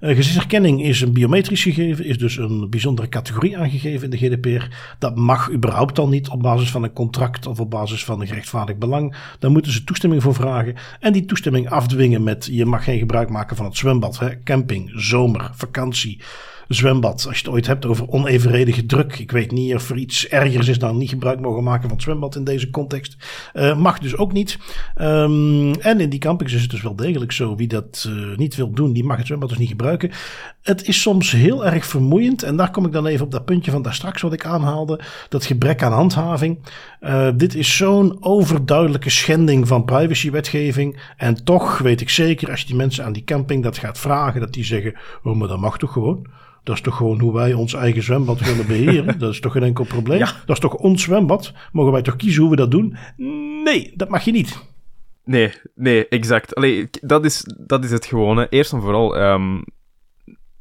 Uh, 0.00 0.16
gezichtsherkenning 0.16 0.82
is 0.82 1.00
een 1.00 1.12
biometrisch 1.12 1.62
gegeven, 1.62 2.04
is 2.04 2.18
dus 2.18 2.36
een 2.36 2.70
bijzondere 2.70 3.08
categorie 3.08 3.58
aangegeven 3.58 4.04
in 4.04 4.10
de 4.10 4.16
GDPR. 4.16 4.74
Dat 4.98 5.16
mag 5.16 5.50
überhaupt 5.50 5.98
al 5.98 6.08
niet 6.08 6.28
op 6.28 6.42
basis 6.42 6.70
van 6.70 6.82
een 6.82 6.92
contract 6.92 7.46
of 7.46 7.60
op 7.60 7.70
basis 7.70 8.04
van 8.04 8.20
een 8.20 8.26
gerechtvaardigd 8.26 8.78
belang. 8.78 9.16
Daar 9.38 9.50
moeten 9.50 9.72
ze 9.72 9.84
toestemming 9.84 10.22
voor 10.22 10.34
vragen. 10.34 10.74
En 11.00 11.12
die 11.12 11.24
toestemming 11.24 11.70
afdwingen 11.70 12.22
met 12.22 12.48
je 12.50 12.66
mag 12.66 12.84
geen 12.84 12.98
gebruik 12.98 13.30
maken 13.30 13.56
van 13.56 13.66
het 13.66 13.76
zwembad, 13.76 14.18
hè, 14.18 14.42
camping, 14.42 14.92
zomer, 14.94 15.50
vakantie 15.54 16.20
zwembad. 16.68 17.26
Als 17.26 17.38
je 17.38 17.44
het 17.44 17.54
ooit 17.54 17.66
hebt 17.66 17.86
over 17.86 18.08
onevenredige 18.08 18.86
druk. 18.86 19.18
Ik 19.18 19.30
weet 19.30 19.50
niet 19.50 19.74
of 19.74 19.90
er 19.90 19.96
iets 19.96 20.28
ergers 20.28 20.68
is 20.68 20.78
dan 20.78 20.96
niet 20.96 21.08
gebruik 21.08 21.40
mogen 21.40 21.62
maken 21.62 21.88
van 21.88 22.00
zwembad 22.00 22.36
in 22.36 22.44
deze 22.44 22.70
context. 22.70 23.16
Uh, 23.54 23.76
mag 23.76 23.98
dus 23.98 24.16
ook 24.16 24.32
niet. 24.32 24.58
Um, 25.00 25.74
en 25.74 26.00
in 26.00 26.08
die 26.08 26.18
campings 26.18 26.52
is 26.52 26.62
het 26.62 26.70
dus 26.70 26.82
wel 26.82 26.96
degelijk 26.96 27.32
zo. 27.32 27.56
Wie 27.56 27.68
dat 27.68 28.06
uh, 28.08 28.36
niet 28.36 28.54
wil 28.54 28.70
doen, 28.70 28.92
die 28.92 29.04
mag 29.04 29.16
het 29.16 29.26
zwembad 29.26 29.48
dus 29.48 29.58
niet 29.58 29.68
gebruiken. 29.68 30.10
Het 30.62 30.88
is 30.88 31.00
soms 31.00 31.30
heel 31.30 31.66
erg 31.66 31.86
vermoeiend. 31.86 32.42
En 32.42 32.56
daar 32.56 32.70
kom 32.70 32.86
ik 32.86 32.92
dan 32.92 33.06
even 33.06 33.24
op 33.24 33.30
dat 33.30 33.44
puntje 33.44 33.70
van 33.70 33.82
daar 33.82 33.94
straks 33.94 34.22
wat 34.22 34.32
ik 34.32 34.44
aanhaalde. 34.44 35.00
Dat 35.28 35.44
gebrek 35.44 35.82
aan 35.82 35.92
handhaving. 35.92 36.58
Uh, 37.00 37.28
dit 37.36 37.54
is 37.54 37.76
zo'n 37.76 38.16
overduidelijke 38.20 39.10
schending 39.10 39.68
van 39.68 39.84
privacywetgeving. 39.84 41.00
En 41.16 41.44
toch 41.44 41.78
weet 41.78 42.00
ik 42.00 42.10
zeker, 42.10 42.50
als 42.50 42.60
je 42.60 42.66
die 42.66 42.76
mensen 42.76 43.04
aan 43.04 43.12
die 43.12 43.24
camping 43.24 43.62
dat 43.62 43.78
gaat 43.78 43.98
vragen, 43.98 44.40
dat 44.40 44.52
die 44.52 44.64
zeggen: 44.64 44.94
Oh, 45.22 45.36
maar 45.36 45.48
dat 45.48 45.58
mag 45.58 45.78
toch 45.78 45.92
gewoon? 45.92 46.26
Dat 46.64 46.74
is 46.74 46.80
toch 46.80 46.96
gewoon 46.96 47.20
hoe 47.20 47.32
wij 47.32 47.52
ons 47.52 47.74
eigen 47.74 48.02
zwembad 48.02 48.40
willen 48.40 48.66
beheren? 48.66 49.18
dat 49.18 49.32
is 49.32 49.40
toch 49.40 49.52
geen 49.52 49.62
enkel 49.62 49.84
probleem? 49.84 50.18
Ja. 50.18 50.32
Dat 50.46 50.56
is 50.56 50.62
toch 50.62 50.74
ons 50.74 51.02
zwembad? 51.02 51.52
Mogen 51.72 51.92
wij 51.92 52.02
toch 52.02 52.16
kiezen 52.16 52.40
hoe 52.40 52.50
we 52.50 52.56
dat 52.56 52.70
doen? 52.70 52.96
Nee, 53.64 53.92
dat 53.96 54.08
mag 54.08 54.24
je 54.24 54.32
niet. 54.32 54.62
Nee, 55.24 55.52
nee, 55.74 56.08
exact. 56.08 56.54
Allee, 56.54 56.88
dat 57.00 57.24
is, 57.24 57.54
dat 57.58 57.84
is 57.84 57.90
het 57.90 58.06
gewone. 58.06 58.46
Eerst 58.48 58.72
en 58.72 58.80
vooral, 58.80 59.22
um, 59.22 59.64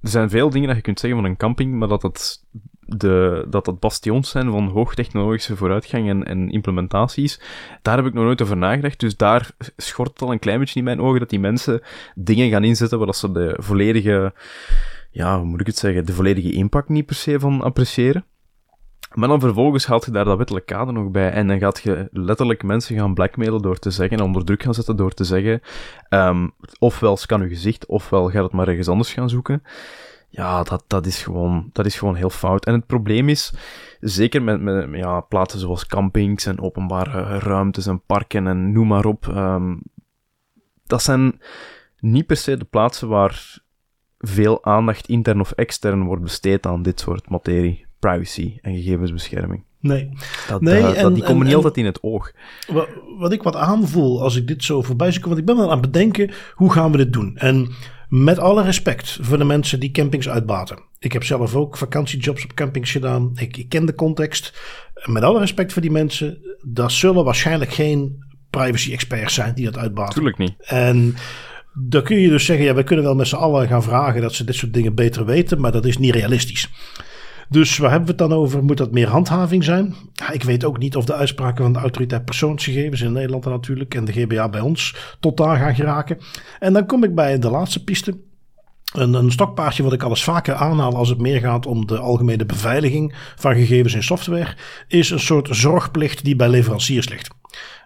er 0.02 0.10
zijn 0.10 0.30
veel 0.30 0.50
dingen 0.50 0.68
dat 0.68 0.76
je 0.76 0.84
kunt 0.84 1.00
zeggen 1.00 1.20
van 1.22 1.30
een 1.30 1.38
camping, 1.38 1.74
maar 1.74 1.88
dat 1.88 2.02
het, 2.02 2.44
de, 2.80 3.46
dat 3.50 3.66
het 3.66 3.80
bastions 3.80 4.30
zijn 4.30 4.52
van 4.52 4.68
hoogtechnologische 4.68 5.56
vooruitgang 5.56 6.10
en, 6.10 6.24
en 6.24 6.50
implementaties, 6.50 7.42
daar 7.82 7.98
heb 7.98 8.06
ik 8.06 8.14
nog 8.14 8.24
nooit 8.24 8.42
over 8.42 8.58
nagedacht. 8.58 9.00
Dus 9.00 9.18
daar 9.18 9.52
schort 9.78 10.10
het 10.10 10.22
al 10.22 10.32
een 10.32 10.40
klein 10.40 10.60
beetje 10.60 10.80
in 10.80 10.86
mijn 10.86 11.02
ogen 11.02 11.20
dat 11.20 11.30
die 11.30 11.40
mensen 11.40 11.82
dingen 12.16 12.50
gaan 12.50 12.64
inzetten 12.64 13.00
waar 13.00 13.16
ze 13.16 13.32
de 13.32 13.56
volledige 13.60 14.34
ja, 15.14 15.38
hoe 15.38 15.46
moet 15.46 15.60
ik 15.60 15.68
het 15.68 15.78
zeggen, 15.78 16.06
de 16.06 16.14
volledige 16.14 16.52
impact 16.52 16.90
niet 16.90 17.06
per 17.06 17.16
se 17.16 17.40
van 17.40 17.62
appreciëren. 17.62 18.26
Maar 19.14 19.28
dan 19.28 19.40
vervolgens 19.40 19.86
haalt 19.86 20.06
je 20.06 20.12
daar 20.12 20.26
dat 20.26 20.38
wettelijk 20.38 20.66
kader 20.66 20.94
nog 20.94 21.12
bij. 21.12 21.32
En 21.32 21.48
dan 21.48 21.60
gaat 21.60 21.80
je 21.80 22.08
letterlijk 22.12 22.64
mensen 22.64 22.98
gaan 22.98 23.14
blackmailen 23.14 23.62
door 23.62 23.80
te 23.80 23.92
zeggen, 23.92 24.18
en 24.18 24.24
onder 24.24 24.46
druk 24.46 24.64
gaan 24.64 24.74
zetten 24.74 24.96
door 24.96 25.14
te 25.14 25.24
zeggen, 25.24 25.62
um, 26.10 26.52
ofwel 26.80 27.18
scan 27.18 27.42
uw 27.42 27.48
gezicht, 27.48 27.86
ofwel 27.86 28.30
gaat 28.30 28.44
het 28.44 28.52
maar 28.52 28.68
ergens 28.68 28.88
anders 28.88 29.14
gaan 29.14 29.30
zoeken. 29.30 29.64
Ja, 30.30 30.64
dat, 30.64 30.84
dat, 30.88 31.06
is 31.06 31.24
gewoon, 31.24 31.70
dat 31.72 31.86
is 31.86 31.98
gewoon 31.98 32.16
heel 32.16 32.30
fout. 32.30 32.66
En 32.66 32.74
het 32.74 32.86
probleem 32.86 33.30
is, 33.30 33.54
zeker 34.00 34.42
met, 34.42 34.62
met 34.62 34.88
ja, 34.92 35.20
plaatsen 35.22 35.60
zoals 35.60 35.86
campings 35.86 36.46
en 36.46 36.62
openbare 36.62 37.40
ruimtes 37.40 37.86
en 37.86 38.02
parken 38.06 38.48
en 38.48 38.72
noem 38.72 38.88
maar 38.88 39.06
op. 39.06 39.26
Um, 39.28 39.82
dat 40.86 41.04
zijn 41.04 41.42
niet 42.00 42.26
per 42.26 42.38
se 42.38 42.58
de 42.58 42.66
plaatsen 42.66 43.08
waar 43.08 43.62
veel 44.26 44.64
aandacht 44.64 45.08
intern 45.08 45.40
of 45.40 45.52
extern 45.52 46.04
wordt 46.04 46.24
besteed 46.24 46.66
aan 46.66 46.82
dit 46.82 47.00
soort 47.00 47.30
materie 47.30 47.86
privacy 48.00 48.58
en 48.62 48.76
gegevensbescherming. 48.76 49.64
Nee. 49.80 50.10
Dat, 50.48 50.62
nee 50.62 50.82
uh, 50.82 51.02
en, 51.02 51.14
die 51.14 51.24
komen 51.24 51.42
en, 51.42 51.48
niet 51.48 51.56
altijd 51.56 51.78
in 51.78 51.86
het 51.86 52.04
oog. 52.04 52.32
Wat, 52.68 52.88
wat, 53.18 53.32
ik 53.32 53.44
wat 53.44 53.56
aanvoel 53.56 54.22
als 54.22 54.36
ik 54.36 54.48
dit 54.48 54.64
zo 54.64 54.82
voorbij 54.82 55.12
zie 55.12 55.22
want 55.22 55.38
ik 55.38 55.46
ben 55.46 55.56
wel 55.56 55.72
aan 55.72 55.82
het 55.82 55.92
bedenken, 55.92 56.32
hoe 56.54 56.72
gaan 56.72 56.92
we 56.92 56.98
dit 56.98 57.14
doen? 57.14 57.38
En 57.38 57.70
met 58.10 58.40
alle 58.40 58.64
respect 58.64 59.18
voor 59.22 59.38
de 59.38 59.44
mensen 59.44 59.80
die 59.80 59.92
campings 59.92 60.30
uitbaten. 60.30 60.80
Ik 61.00 61.14
heb 61.14 61.24
zelf 61.24 61.56
ook 61.56 61.78
vakantiejobs 61.78 62.44
op 62.44 62.54
campings 62.54 62.92
gedaan. 62.92 63.32
Ik, 63.36 63.58
ik 63.58 63.70
ken 63.70 63.86
de 63.86 63.96
context. 63.96 64.62
Met 65.06 65.24
alle 65.24 65.40
respect 65.40 65.74
voor 65.74 65.82
die 65.82 65.92
mensen, 65.92 66.58
dat 66.62 66.92
zullen 66.92 67.24
waarschijnlijk 67.24 67.72
geen 67.72 68.24
privacy-experts 68.50 69.34
zijn 69.34 69.54
die 69.56 69.66
dat 69.66 69.78
uitbaten. 69.78 70.14
Tuurlijk 70.14 70.38
niet. 70.38 70.54
En 70.60 71.16
dan 71.74 72.04
kun 72.04 72.20
je 72.20 72.30
dus 72.30 72.46
zeggen, 72.46 72.66
ja, 72.66 72.74
we 72.74 72.84
kunnen 72.84 73.06
wel 73.06 73.16
met 73.16 73.28
z'n 73.28 73.36
allen 73.36 73.68
gaan 73.68 73.84
vragen 73.84 74.22
dat 74.22 74.34
ze 74.34 74.44
dit 74.44 74.56
soort 74.56 74.74
dingen 74.74 74.96
beter 74.96 75.26
weten, 75.26 75.62
maar 75.62 75.72
dat 75.72 75.86
is 75.86 75.98
niet 75.98 76.14
realistisch. 76.14 76.70
Dus 77.50 77.78
waar 77.78 77.90
hebben 77.90 78.16
we 78.16 78.24
het 78.24 78.30
dan 78.30 78.40
over? 78.40 78.64
Moet 78.64 78.78
dat 78.78 78.92
meer 78.92 79.08
handhaving 79.08 79.64
zijn? 79.64 79.96
Ik 80.32 80.44
weet 80.44 80.64
ook 80.64 80.78
niet 80.78 80.96
of 80.96 81.06
de 81.06 81.14
uitspraken 81.14 81.64
van 81.64 81.74
de 81.74 81.80
autoriteit 81.80 82.26
persoonsgegevens 82.26 83.02
in 83.02 83.12
Nederland 83.12 83.46
natuurlijk 83.46 83.96
en 83.96 84.06
de 84.06 84.12
GBA 84.12 84.50
bij 84.50 84.62
ons 84.62 84.96
tot 85.20 85.38
daar 85.38 85.58
gaan 85.58 85.76
geraken. 85.76 86.18
En 86.60 86.74
dan 86.74 86.86
kom 86.86 87.04
ik 87.04 87.16
bij 87.16 87.40
de 87.40 87.50
laatste 87.50 87.84
piste. 87.84 88.18
Een, 88.94 89.14
een 89.14 89.32
stokpaardje 89.32 89.84
wat 89.84 89.94
ik 89.94 90.04
alles 90.04 90.24
vaker 90.24 90.54
aanhaal 90.54 90.96
als 90.96 91.10
het 91.10 91.22
meer 91.22 91.40
gaat 91.40 91.66
om 91.66 91.88
de 91.88 91.98
algemene 91.98 92.46
beveiliging 92.46 93.16
van 93.36 93.56
gegevens 93.56 93.94
in 93.94 94.04
software, 94.04 94.56
is 94.88 95.10
een 95.10 95.20
soort 95.20 95.48
zorgplicht 95.52 96.24
die 96.24 96.36
bij 96.36 96.50
leveranciers 96.50 97.10
ligt. 97.10 97.30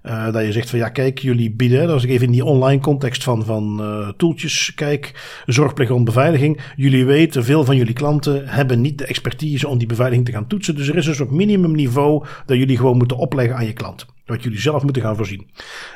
Uh, 0.04 0.32
dat 0.32 0.46
je 0.46 0.52
zegt 0.52 0.70
van 0.70 0.80
ja, 0.80 0.90
kijk, 0.90 1.20
jullie 1.20 1.52
bieden, 1.52 1.90
als 1.90 2.04
ik 2.04 2.10
even 2.10 2.26
in 2.26 2.32
die 2.32 2.46
online 2.46 2.82
context 2.82 3.24
van, 3.24 3.46
van 3.46 3.78
uh, 3.82 4.10
toeltjes 4.18 4.74
kijk, 4.76 5.42
zorgplicht 5.46 5.92
om 5.92 6.04
beveiliging. 6.04 6.62
Jullie 6.76 7.06
weten, 7.06 7.44
veel 7.44 7.66
van 7.66 7.76
jullie 7.76 7.94
klanten 7.94 8.48
hebben 8.48 8.82
niet 8.82 8.98
de 8.98 9.06
expertise 9.06 9.68
om 9.68 9.78
die 9.78 9.88
beveiliging 9.88 10.26
te 10.26 10.34
gaan 10.34 10.48
toetsen. 10.48 10.76
Dus 10.76 10.88
er 10.88 10.96
is 10.96 11.08
een 11.08 11.16
soort 11.16 11.32
minimumniveau 11.32 12.26
dat 12.46 12.58
jullie 12.58 12.78
gewoon 12.78 12.98
moeten 12.98 13.18
opleggen 13.18 13.56
aan 13.56 13.66
je 13.66 13.74
klant. 13.74 14.06
Wat 14.26 14.44
jullie 14.44 14.60
zelf 14.60 14.84
moeten 14.84 15.02
gaan 15.02 15.16
voorzien. 15.16 15.48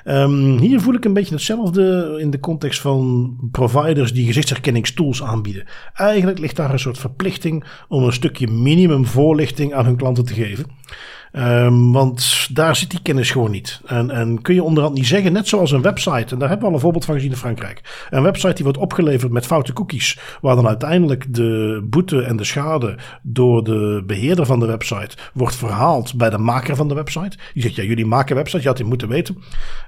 Um, 0.06 0.58
hier 0.58 0.82
voel 0.82 0.94
ik 0.94 1.06
een 1.06 1.14
beetje 1.14 1.34
hetzelfde 1.34 2.18
in 2.20 2.30
de 2.30 2.40
context 2.40 2.82
van 2.82 3.36
providers 3.52 4.14
die 4.14 4.26
gezichtsherkenningstools 4.26 5.24
aanbieden. 5.24 5.68
Eigenlijk 5.94 6.40
ligt 6.40 6.56
daar 6.56 6.72
een 6.72 6.80
soort 6.80 6.98
verplichting 6.98 7.64
om 7.88 8.04
een 8.04 8.14
stukje 8.14 8.48
minimum 8.48 9.06
voorlichting 9.06 9.74
aan 9.74 9.86
hun 9.86 9.96
klanten 9.96 10.26
te 10.26 10.34
geven. 10.34 10.66
Um, 11.34 11.92
want 11.92 12.48
daar 12.54 12.76
zit 12.76 12.90
die 12.90 13.02
kennis 13.02 13.32
gewoon 13.32 13.52
niet. 13.52 13.82
En, 13.86 14.10
en 14.10 14.42
kun 14.42 14.56
je 14.56 14.64
onderhand 14.64 14.96
niet 14.96 15.08
zeggen, 15.08 15.34
net 15.34 15.48
zoals 15.48 15.72
een 15.72 15.82
website, 15.82 16.34
en 16.34 16.40
daar 16.40 16.50
hebben 16.50 16.60
we 16.60 16.66
al 16.66 16.74
een 16.74 16.80
voorbeeld 16.80 17.06
van 17.06 17.16
gezien 17.16 17.32
in 17.32 17.38
Frankrijk. 17.38 18.08
Een 18.10 18.24
website 18.24 18.54
die 18.54 18.64
wordt 18.64 18.80
opgeleverd 18.80 19.32
met 19.32 19.46
foute 19.46 19.74
cookies, 19.74 20.20
waar 20.42 20.56
dan 20.56 20.68
uiteindelijk 20.68 21.34
de 21.34 21.82
boete 21.90 22.22
en 22.22 22.38
de 22.38 22.44
schade 22.44 22.98
door 23.22 23.64
de 23.64 24.04
beheerder 24.08 24.46
van 24.46 24.60
de 24.60 24.66
website 24.66 25.18
wordt 25.34 25.56
verhaald 25.56 26.16
bij 26.16 26.30
de 26.30 26.38
maker 26.38 26.76
van 26.76 26.88
de 26.88 26.94
website. 26.94 27.38
Die 27.54 27.64
zegt, 27.64 27.76
ja, 27.76 27.84
jullie 27.84 28.06
maken 28.06 28.36
website, 28.36 28.62
je 28.62 28.68
had 28.68 28.78
dit 28.78 28.88
moeten 28.88 29.08
weten. 29.08 29.38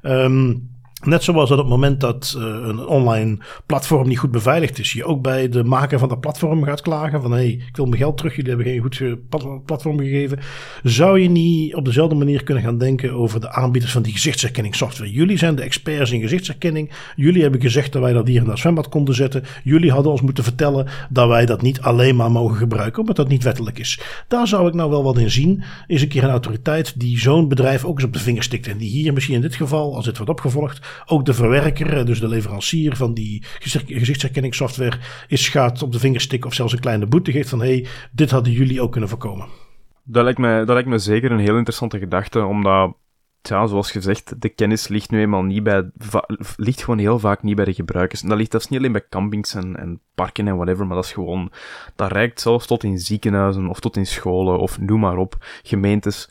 Um, 0.01 0.71
Net 1.03 1.23
zoals 1.23 1.49
dat 1.49 1.57
op 1.57 1.63
het 1.63 1.73
moment 1.73 1.99
dat 1.99 2.35
uh, 2.37 2.43
een 2.43 2.85
online 2.87 3.37
platform 3.65 4.07
niet 4.07 4.17
goed 4.17 4.31
beveiligd 4.31 4.79
is, 4.79 4.93
je 4.93 5.05
ook 5.05 5.21
bij 5.21 5.49
de 5.49 5.63
maker 5.63 5.99
van 5.99 6.09
dat 6.09 6.19
platform 6.19 6.63
gaat 6.63 6.81
klagen 6.81 7.21
van 7.21 7.31
hé, 7.31 7.37
hey, 7.37 7.49
ik 7.67 7.75
wil 7.75 7.85
mijn 7.85 8.01
geld 8.01 8.17
terug, 8.17 8.35
jullie 8.35 8.49
hebben 8.49 8.67
geen 8.67 8.81
goed 8.81 9.65
platform 9.65 9.99
gegeven. 9.99 10.39
Zou 10.83 11.19
je 11.19 11.29
niet 11.29 11.75
op 11.75 11.85
dezelfde 11.85 12.15
manier 12.15 12.43
kunnen 12.43 12.63
gaan 12.63 12.77
denken 12.77 13.11
over 13.11 13.39
de 13.39 13.51
aanbieders 13.51 13.91
van 13.91 14.01
die 14.01 14.13
gezichtsherkenningssoftware? 14.13 15.11
Jullie 15.11 15.37
zijn 15.37 15.55
de 15.55 15.61
experts 15.61 16.11
in 16.11 16.21
gezichtsherkenning. 16.21 16.91
Jullie 17.15 17.41
hebben 17.41 17.61
gezegd 17.61 17.91
dat 17.91 18.01
wij 18.01 18.13
dat 18.13 18.27
hier 18.27 18.41
in 18.41 18.47
dat 18.47 18.59
zwembad 18.59 18.89
konden 18.89 19.15
zetten. 19.15 19.43
Jullie 19.63 19.91
hadden 19.91 20.11
ons 20.11 20.21
moeten 20.21 20.43
vertellen 20.43 20.87
dat 21.09 21.27
wij 21.27 21.45
dat 21.45 21.61
niet 21.61 21.81
alleen 21.81 22.15
maar 22.15 22.31
mogen 22.31 22.57
gebruiken, 22.57 22.99
omdat 22.99 23.15
dat 23.15 23.27
niet 23.27 23.43
wettelijk 23.43 23.79
is. 23.79 23.99
Daar 24.27 24.47
zou 24.47 24.67
ik 24.67 24.73
nou 24.73 24.89
wel 24.89 25.03
wat 25.03 25.17
in 25.17 25.31
zien. 25.31 25.63
Is 25.87 26.01
een 26.01 26.07
keer 26.07 26.23
een 26.23 26.29
autoriteit 26.29 26.99
die 26.99 27.19
zo'n 27.19 27.47
bedrijf 27.47 27.85
ook 27.85 27.95
eens 27.95 28.07
op 28.07 28.13
de 28.13 28.19
vinger 28.19 28.43
stikt 28.43 28.67
en 28.67 28.77
die 28.77 28.89
hier 28.89 29.13
misschien 29.13 29.35
in 29.35 29.41
dit 29.41 29.55
geval, 29.55 29.95
als 29.95 30.05
dit 30.05 30.17
wordt 30.17 30.31
opgevolgd, 30.31 30.92
ook 31.05 31.25
de 31.25 31.33
verwerker, 31.33 32.05
dus 32.05 32.19
de 32.19 32.27
leverancier 32.27 32.95
van 32.95 33.13
die 33.13 33.43
gezichtsherkenningssoftware, 33.59 34.97
is 35.27 35.49
gaat 35.49 35.83
op 35.83 35.91
de 35.91 35.99
vinger 35.99 36.21
stikken 36.21 36.49
of 36.49 36.55
zelfs 36.55 36.73
een 36.73 36.79
kleine 36.79 37.05
boete 37.05 37.31
geeft 37.31 37.49
van 37.49 37.59
hey, 37.59 37.87
dit 38.11 38.31
hadden 38.31 38.53
jullie 38.53 38.81
ook 38.81 38.91
kunnen 38.91 39.09
voorkomen. 39.09 39.47
Dat 40.03 40.23
lijkt, 40.23 40.39
me, 40.39 40.57
dat 40.57 40.73
lijkt 40.73 40.89
me 40.89 40.97
zeker 40.97 41.31
een 41.31 41.39
heel 41.39 41.55
interessante 41.55 41.99
gedachte, 41.99 42.45
omdat, 42.45 42.95
ja, 43.41 43.67
zoals 43.67 43.91
gezegd, 43.91 44.41
de 44.41 44.49
kennis 44.49 44.87
ligt 44.87 45.11
nu 45.11 45.19
eenmaal 45.19 45.43
niet 45.43 45.63
bij, 45.63 45.91
ligt 46.55 46.83
gewoon 46.83 46.99
heel 46.99 47.19
vaak 47.19 47.43
niet 47.43 47.55
bij 47.55 47.65
de 47.65 47.73
gebruikers. 47.73 48.21
En 48.21 48.29
dat 48.29 48.37
ligt 48.37 48.51
dat 48.51 48.61
is 48.61 48.67
niet 48.67 48.79
alleen 48.79 48.91
bij 48.91 49.05
campings 49.09 49.55
en, 49.55 49.75
en 49.75 49.99
parken 50.15 50.47
en 50.47 50.55
whatever, 50.55 50.87
maar 50.87 50.95
dat 50.95 51.05
is 51.05 51.11
gewoon, 51.11 51.51
dat 51.95 52.11
reikt 52.11 52.41
zelfs 52.41 52.67
tot 52.67 52.83
in 52.83 52.97
ziekenhuizen 52.97 53.67
of 53.67 53.79
tot 53.79 53.97
in 53.97 54.05
scholen 54.05 54.59
of 54.59 54.79
noem 54.79 54.99
maar 54.99 55.17
op, 55.17 55.35
gemeentes. 55.63 56.29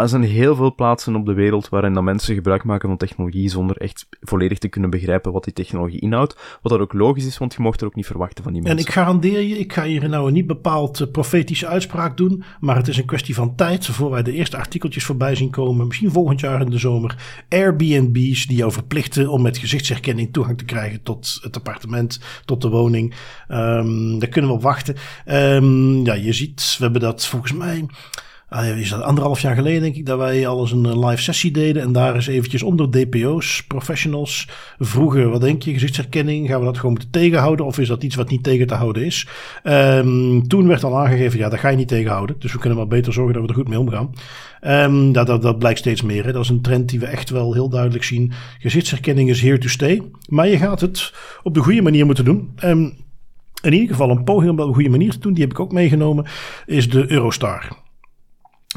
Er 0.00 0.08
zijn 0.08 0.22
heel 0.22 0.54
veel 0.54 0.74
plaatsen 0.74 1.16
op 1.16 1.26
de 1.26 1.32
wereld 1.32 1.68
waarin 1.68 1.92
dat 1.92 2.02
mensen 2.02 2.34
gebruik 2.34 2.64
maken 2.64 2.88
van 2.88 2.96
technologie 2.96 3.48
zonder 3.48 3.76
echt 3.76 4.06
volledig 4.20 4.58
te 4.58 4.68
kunnen 4.68 4.90
begrijpen 4.90 5.32
wat 5.32 5.44
die 5.44 5.52
technologie 5.52 6.00
inhoudt. 6.00 6.58
Wat 6.62 6.72
dat 6.72 6.80
ook 6.80 6.92
logisch 6.92 7.26
is, 7.26 7.38
want 7.38 7.54
je 7.54 7.62
mocht 7.62 7.80
er 7.80 7.86
ook 7.86 7.94
niet 7.94 8.06
verwachten 8.06 8.44
van 8.44 8.52
die 8.52 8.62
mensen. 8.62 8.78
En 8.78 8.86
ik 8.86 8.92
garandeer 8.92 9.40
je, 9.40 9.58
ik 9.58 9.72
ga 9.72 9.84
hier 9.84 10.08
nou 10.08 10.26
een 10.26 10.32
niet 10.32 10.46
bepaald 10.46 11.00
uh, 11.00 11.10
profetische 11.10 11.66
uitspraak 11.66 12.16
doen, 12.16 12.42
maar 12.60 12.76
het 12.76 12.88
is 12.88 12.96
een 12.96 13.04
kwestie 13.04 13.34
van 13.34 13.54
tijd 13.54 13.86
voor 13.86 14.10
wij 14.10 14.22
de 14.22 14.32
eerste 14.32 14.56
artikeltjes 14.56 15.04
voorbij 15.04 15.34
zien 15.34 15.50
komen, 15.50 15.86
misschien 15.86 16.10
volgend 16.10 16.40
jaar 16.40 16.60
in 16.60 16.70
de 16.70 16.78
zomer. 16.78 17.16
Airbnb's 17.48 18.46
die 18.46 18.56
jou 18.56 18.72
verplichten 18.72 19.28
om 19.28 19.42
met 19.42 19.58
gezichtsherkenning 19.58 20.32
toegang 20.32 20.58
te 20.58 20.64
krijgen 20.64 21.02
tot 21.02 21.38
het 21.42 21.56
appartement, 21.56 22.20
tot 22.44 22.62
de 22.62 22.68
woning. 22.68 23.14
Um, 23.48 24.18
daar 24.18 24.28
kunnen 24.28 24.50
we 24.50 24.56
op 24.56 24.62
wachten. 24.62 24.96
Um, 25.26 26.04
ja, 26.04 26.14
je 26.14 26.32
ziet, 26.32 26.74
we 26.78 26.84
hebben 26.84 27.00
dat 27.00 27.26
volgens 27.26 27.52
mij 27.52 27.86
is 28.58 28.90
dat 28.90 29.02
anderhalf 29.02 29.40
jaar 29.40 29.54
geleden, 29.54 29.82
denk 29.82 29.94
ik, 29.94 30.06
dat 30.06 30.18
wij 30.18 30.46
al 30.46 30.60
eens 30.60 30.72
een 30.72 30.86
eh, 30.86 31.08
live 31.08 31.22
sessie 31.22 31.50
deden. 31.50 31.82
En 31.82 31.92
daar 31.92 32.16
is 32.16 32.26
eventjes 32.26 32.62
onder 32.62 32.90
DPO's, 32.90 33.64
professionals, 33.66 34.48
vroegen: 34.78 35.30
wat 35.30 35.40
denk 35.40 35.62
je, 35.62 35.72
gezichtsherkenning? 35.72 36.48
Gaan 36.48 36.58
we 36.58 36.64
dat 36.64 36.76
gewoon 36.76 36.90
moeten 36.90 37.10
tegenhouden? 37.10 37.66
Of 37.66 37.78
is 37.78 37.88
dat 37.88 38.02
iets 38.02 38.14
wat 38.14 38.30
niet 38.30 38.42
tegen 38.42 38.66
te 38.66 38.74
houden 38.74 39.04
is? 39.04 39.28
Um, 39.64 40.48
toen 40.48 40.66
werd 40.66 40.84
al 40.84 40.98
aangegeven: 40.98 41.38
ja, 41.38 41.48
dat 41.48 41.58
ga 41.58 41.68
je 41.68 41.76
niet 41.76 41.88
tegenhouden. 41.88 42.36
Dus 42.38 42.52
we 42.52 42.58
kunnen 42.58 42.78
maar 42.78 42.86
beter 42.86 43.12
zorgen 43.12 43.34
dat 43.34 43.42
we 43.42 43.48
er 43.48 43.54
goed 43.54 43.68
mee 43.68 43.78
omgaan. 43.78 44.14
Um, 44.62 45.12
dat, 45.12 45.26
dat, 45.26 45.42
dat 45.42 45.58
blijkt 45.58 45.78
steeds 45.78 46.02
meer. 46.02 46.24
Hè. 46.24 46.32
Dat 46.32 46.42
is 46.42 46.48
een 46.48 46.62
trend 46.62 46.88
die 46.88 47.00
we 47.00 47.06
echt 47.06 47.30
wel 47.30 47.52
heel 47.52 47.68
duidelijk 47.68 48.04
zien. 48.04 48.32
Gezichtsherkenning 48.58 49.28
is 49.28 49.40
here 49.40 49.58
to 49.58 49.68
stay. 49.68 50.02
Maar 50.28 50.48
je 50.48 50.56
gaat 50.56 50.80
het 50.80 51.12
op 51.42 51.54
de 51.54 51.60
goede 51.60 51.82
manier 51.82 52.06
moeten 52.06 52.24
doen. 52.24 52.50
Um, 52.64 52.94
in 53.62 53.72
ieder 53.72 53.88
geval 53.88 54.10
een 54.10 54.24
poging 54.24 54.50
om 54.50 54.56
dat 54.56 54.64
op 54.64 54.70
een 54.70 54.76
goede 54.76 54.96
manier 54.96 55.10
te 55.10 55.18
doen, 55.18 55.32
die 55.32 55.42
heb 55.42 55.52
ik 55.52 55.60
ook 55.60 55.72
meegenomen, 55.72 56.26
is 56.66 56.90
de 56.90 57.10
Eurostar. 57.10 57.68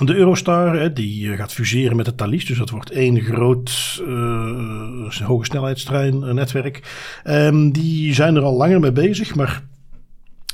De 0.01 0.15
Eurostar 0.15 0.93
die 0.93 1.32
eh, 1.32 1.38
gaat 1.38 1.53
fuseren 1.53 1.95
met 1.95 2.06
de 2.06 2.15
Thalys. 2.15 2.45
Dus 2.45 2.58
dat 2.58 2.69
wordt 2.69 2.91
één 2.91 3.21
groot 3.21 4.01
uh, 4.08 5.19
hoge 5.19 5.45
snelheidstreinnetwerk. 5.45 6.82
Um, 7.25 7.71
die 7.71 8.13
zijn 8.13 8.36
er 8.36 8.41
al 8.41 8.58
langer 8.58 8.79
mee 8.79 8.91
bezig. 8.91 9.36
Maar 9.36 9.63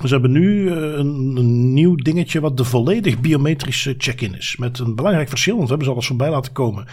ze 0.05 0.07
hebben 0.07 0.31
nu 0.31 0.71
een, 0.71 1.35
een, 1.37 1.73
nieuw 1.73 1.95
dingetje 1.95 2.39
wat 2.39 2.57
de 2.57 2.63
volledig 2.63 3.19
biometrische 3.19 3.95
check-in 3.97 4.35
is. 4.35 4.55
Met 4.57 4.79
een 4.79 4.95
belangrijk 4.95 5.29
verschil, 5.29 5.55
want 5.55 5.63
we 5.63 5.69
hebben 5.69 5.87
ze 5.87 5.93
alles 5.93 6.07
voorbij 6.07 6.29
laten 6.29 6.51
komen. 6.51 6.85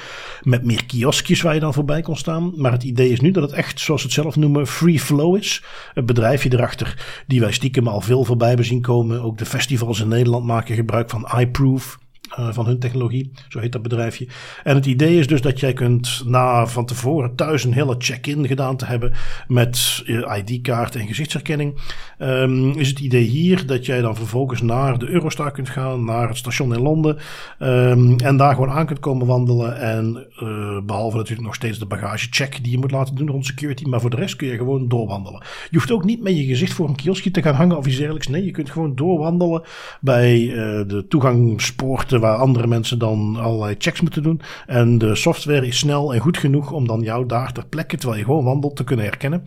Met 0.43 0.65
meer 0.65 0.87
kioskjes 0.87 1.43
waar 1.43 1.55
je 1.55 1.61
dan 1.61 1.75
voorbij 1.75 2.03
kon 2.03 2.17
staan. 2.17 2.53
Maar 2.57 2.73
het 2.73 2.83
idee 2.83 3.11
is 3.11 3.21
nu 3.21 3.31
dat 3.31 3.43
het 3.43 3.53
echt, 3.53 3.81
zoals 3.81 4.01
ze 4.01 4.07
het 4.07 4.17
zelf 4.17 4.37
noemen, 4.37 4.67
free 4.67 5.01
flow 5.01 5.37
is. 5.37 5.63
Het 5.95 6.07
bedrijfje 6.07 6.53
erachter, 6.53 7.23
die 7.27 7.41
wij 7.41 7.53
stiekem 7.53 7.89
al 7.89 8.01
veel 8.01 8.25
voorbij 8.25 8.49
hebben 8.49 8.67
zien 8.67 8.83
komen. 8.83 9.23
Ook 9.23 9.39
de 9.39 9.47
festivals 9.47 10.01
in 10.01 10.09
Nederland 10.09 10.45
maken 10.45 10.75
gebruik 10.75 11.11
van 11.11 11.29
iProof. 11.39 11.99
Uh, 12.39 12.53
van 12.53 12.67
hun 12.67 12.79
technologie, 12.79 13.33
zo 13.49 13.59
heet 13.59 13.73
dat 13.73 13.83
bedrijfje. 13.83 14.29
En 14.65 14.75
het 14.75 14.87
idee 14.87 15.19
is 15.19 15.27
dus 15.27 15.41
dat 15.41 15.61
jij 15.61 15.73
kunt 15.73 16.23
na 16.27 16.67
van 16.67 16.87
tevoren 16.87 17.35
thuis 17.35 17.65
een 17.65 17.73
hele 17.73 17.95
check-in 17.99 18.47
gedaan 18.47 18.77
te 18.77 18.85
hebben 18.85 19.13
met 19.49 20.03
ID-kaart 20.37 20.97
en 20.97 21.07
gezichtsherkenning, 21.07 21.75
um, 22.19 22.71
is 22.71 22.89
het 22.89 23.01
idee 23.01 23.25
hier 23.25 23.67
dat 23.67 23.87
jij 23.87 24.01
dan 24.01 24.17
vervolgens 24.17 24.63
naar 24.63 24.99
de 24.99 25.09
Eurostar 25.09 25.51
kunt 25.51 25.69
gaan, 25.69 26.05
naar 26.05 26.29
het 26.29 26.37
station 26.37 26.75
in 26.75 26.81
Londen 26.81 27.19
um, 27.59 28.17
en 28.19 28.37
daar 28.37 28.55
gewoon 28.55 28.71
aan 28.71 28.87
kunt 28.87 28.99
komen 28.99 29.27
wandelen 29.27 29.81
en 29.81 30.27
uh, 30.43 30.81
behalve 30.85 31.17
natuurlijk 31.17 31.47
nog 31.47 31.55
steeds 31.55 31.79
de 31.79 31.87
bagagecheck 31.87 32.63
die 32.63 32.73
je 32.73 32.79
moet 32.79 32.91
laten 32.91 33.15
doen 33.15 33.31
rond 33.31 33.47
security, 33.47 33.85
maar 33.85 34.01
voor 34.01 34.11
de 34.11 34.17
rest 34.17 34.37
kun 34.37 34.49
je 34.49 34.57
gewoon 34.57 34.89
doorwandelen. 34.89 35.43
Je 35.71 35.77
hoeft 35.77 35.91
ook 35.91 36.05
niet 36.05 36.23
met 36.23 36.37
je 36.37 36.45
gezicht 36.45 36.73
voor 36.73 36.89
een 36.89 36.97
kioskje 36.97 37.31
te 37.31 37.43
gaan 37.43 37.55
hangen 37.55 37.77
of 37.77 37.87
iets 37.87 37.97
dergelijks. 37.97 38.29
Nee, 38.29 38.45
je 38.45 38.51
kunt 38.51 38.71
gewoon 38.71 38.95
doorwandelen 38.95 39.63
bij 40.01 40.41
uh, 40.41 40.55
de 40.87 41.05
toegangspoorten 41.09 42.16
waar 42.21 42.37
andere 42.37 42.67
mensen 42.67 42.99
dan 42.99 43.37
allerlei 43.37 43.75
checks 43.79 44.01
moeten 44.01 44.23
doen. 44.23 44.41
En 44.67 44.99
de 44.99 45.15
software 45.15 45.67
is 45.67 45.79
snel 45.79 46.15
en 46.15 46.21
goed 46.21 46.39
genoeg 46.39 46.73
om 46.73 46.87
dan 46.87 47.01
jou 47.01 47.27
daar 47.27 47.53
ter 47.53 47.67
plekke, 47.67 47.97
terwijl 47.97 48.19
je 48.19 48.27
gewoon 48.27 48.45
wandelt, 48.45 48.77
te 48.77 48.85
kunnen 48.85 49.05
herkennen. 49.05 49.45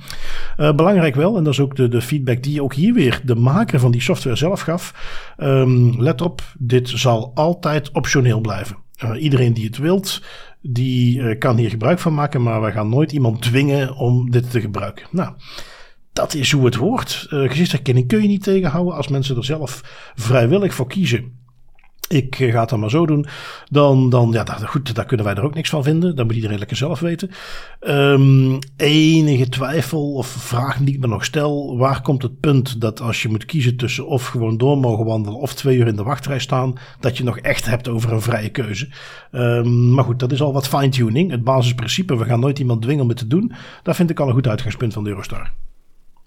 Uh, 0.58 0.74
belangrijk 0.74 1.16
wel, 1.16 1.38
en 1.38 1.44
dat 1.44 1.54
is 1.54 1.60
ook 1.60 1.76
de, 1.76 1.88
de 1.88 2.02
feedback 2.02 2.44
die 2.44 2.64
ook 2.64 2.74
hier 2.74 2.94
weer 2.94 3.22
de 3.26 3.36
maker 3.36 3.80
van 3.80 3.92
die 3.92 4.02
software 4.02 4.36
zelf 4.36 4.62
gaf. 4.62 4.94
Um, 5.38 6.02
let 6.02 6.22
op, 6.22 6.42
dit 6.58 6.90
zal 6.90 7.32
altijd 7.34 7.92
optioneel 7.92 8.42
blijven. 8.42 8.78
Uh, 9.04 9.22
iedereen 9.22 9.54
die 9.54 9.66
het 9.66 9.78
wilt, 9.78 10.22
die 10.62 11.20
uh, 11.20 11.38
kan 11.38 11.58
hier 11.58 11.70
gebruik 11.70 12.00
van 12.00 12.14
maken, 12.14 12.44
maar 12.44 12.62
we 12.62 12.72
gaan 12.72 12.90
nooit 12.90 13.12
iemand 13.12 13.42
dwingen 13.42 13.96
om 13.96 14.32
dit 14.32 14.52
te 14.52 14.62
gebruiken. 14.62 15.08
Nou, 15.12 15.34
dat 16.14 16.34
is 16.34 16.52
hoe 16.52 16.66
het 16.66 16.76
hoort. 16.76 17.28
Uh, 17.30 17.50
gezichtsherkenning 17.50 18.08
kun 18.08 18.22
je 18.22 18.28
niet 18.28 18.44
tegenhouden 18.44 18.96
als 18.96 19.08
mensen 19.08 19.36
er 19.36 19.46
zelf 19.46 19.82
vrijwillig 20.16 20.74
voor 20.74 20.88
kiezen 20.88 21.39
ik 22.10 22.40
eh, 22.40 22.52
ga 22.52 22.60
het 22.60 22.70
dan 22.70 22.80
maar 22.80 22.90
zo 22.90 23.06
doen. 23.06 23.26
Dan, 23.72 24.10
dan 24.10 24.32
ja, 24.32 24.44
dat, 24.44 24.66
goed, 24.66 24.96
daar 24.96 25.06
kunnen 25.06 25.26
wij 25.26 25.36
er 25.36 25.44
ook 25.44 25.54
niks 25.54 25.70
van 25.70 25.84
vinden. 25.84 26.16
Dat 26.16 26.26
moet 26.26 26.36
iedereen 26.36 26.58
lekker 26.58 26.78
zelf 26.78 27.00
weten. 27.00 27.32
Um, 27.82 28.60
enige 28.78 29.50
twijfel 29.50 30.14
of 30.14 30.28
vraag 30.28 30.78
die 30.78 30.94
ik 30.94 31.00
me 31.00 31.08
nog 31.08 31.26
stel. 31.26 31.78
Waar 31.78 32.02
komt 32.02 32.22
het 32.22 32.40
punt 32.40 32.82
dat 32.82 33.02
als 33.02 33.22
je 33.22 33.30
moet 33.30 33.46
kiezen 33.46 33.78
tussen 33.78 34.08
of 34.08 34.28
gewoon 34.28 34.58
door 34.58 34.78
mogen 34.78 35.06
wandelen 35.06 35.40
of 35.40 35.54
twee 35.54 35.78
uur 35.78 35.88
in 35.88 35.96
de 35.96 36.04
wachtrij 36.04 36.40
staan, 36.40 36.74
dat 37.00 37.18
je 37.18 37.24
nog 37.24 37.38
echt 37.38 37.66
hebt 37.66 37.88
over 37.88 38.12
een 38.12 38.22
vrije 38.22 38.50
keuze. 38.50 38.90
Um, 39.32 39.94
maar 39.94 40.04
goed, 40.04 40.20
dat 40.20 40.32
is 40.32 40.42
al 40.42 40.54
wat 40.54 40.68
fine-tuning. 40.68 41.32
Het 41.32 41.44
basisprincipe, 41.44 42.18
we 42.18 42.26
gaan 42.26 42.40
nooit 42.40 42.60
iemand 42.60 42.82
dwingen 42.82 43.04
om 43.04 43.10
het 43.10 43.18
te 43.18 43.28
doen. 43.28 43.52
Dat 43.84 43.96
vind 43.96 44.10
ik 44.10 44.20
al 44.20 44.28
een 44.28 44.34
goed 44.34 44.48
uitgangspunt 44.48 44.94
van 44.94 45.04
de 45.04 45.10
Eurostar. 45.10 45.52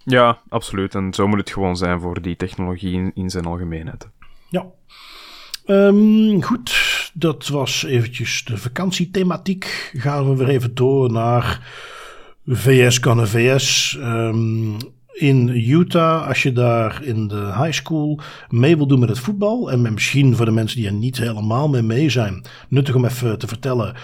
Ja, 0.04 0.40
absoluut. 0.48 0.94
En 0.94 1.14
zo 1.14 1.26
moet 1.26 1.38
het 1.38 1.50
gewoon 1.50 1.76
zijn 1.76 2.00
voor 2.00 2.22
die 2.22 2.36
technologie 2.36 2.92
in, 2.92 3.10
in 3.14 3.30
zijn 3.30 3.44
algemeenheid. 3.44 4.08
Ja. 4.48 4.66
Um, 5.66 6.42
goed, 6.42 7.10
dat 7.14 7.48
was 7.48 7.84
eventjes 7.84 8.44
de 8.44 8.56
vakantiethematiek. 8.56 9.92
Gaan 9.96 10.28
we 10.28 10.36
weer 10.36 10.48
even 10.48 10.74
door 10.74 11.12
naar 11.12 11.60
VS 12.46 13.00
kan 13.00 13.26
VS. 13.26 13.96
Um, 14.00 14.76
in 15.12 15.48
Utah, 15.48 16.28
als 16.28 16.42
je 16.42 16.52
daar 16.52 17.02
in 17.04 17.28
de 17.28 17.52
high 17.56 17.72
school 17.72 18.20
mee 18.48 18.76
wil 18.76 18.86
doen 18.86 19.00
met 19.00 19.08
het 19.08 19.18
voetbal. 19.18 19.70
En 19.70 19.92
misschien 19.92 20.36
voor 20.36 20.44
de 20.44 20.52
mensen 20.52 20.76
die 20.76 20.86
er 20.86 20.92
niet 20.92 21.18
helemaal 21.18 21.68
mee 21.68 21.82
mee 21.82 22.10
zijn. 22.10 22.44
Nuttig 22.68 22.94
om 22.94 23.04
even 23.04 23.38
te 23.38 23.46
vertellen. 23.46 23.94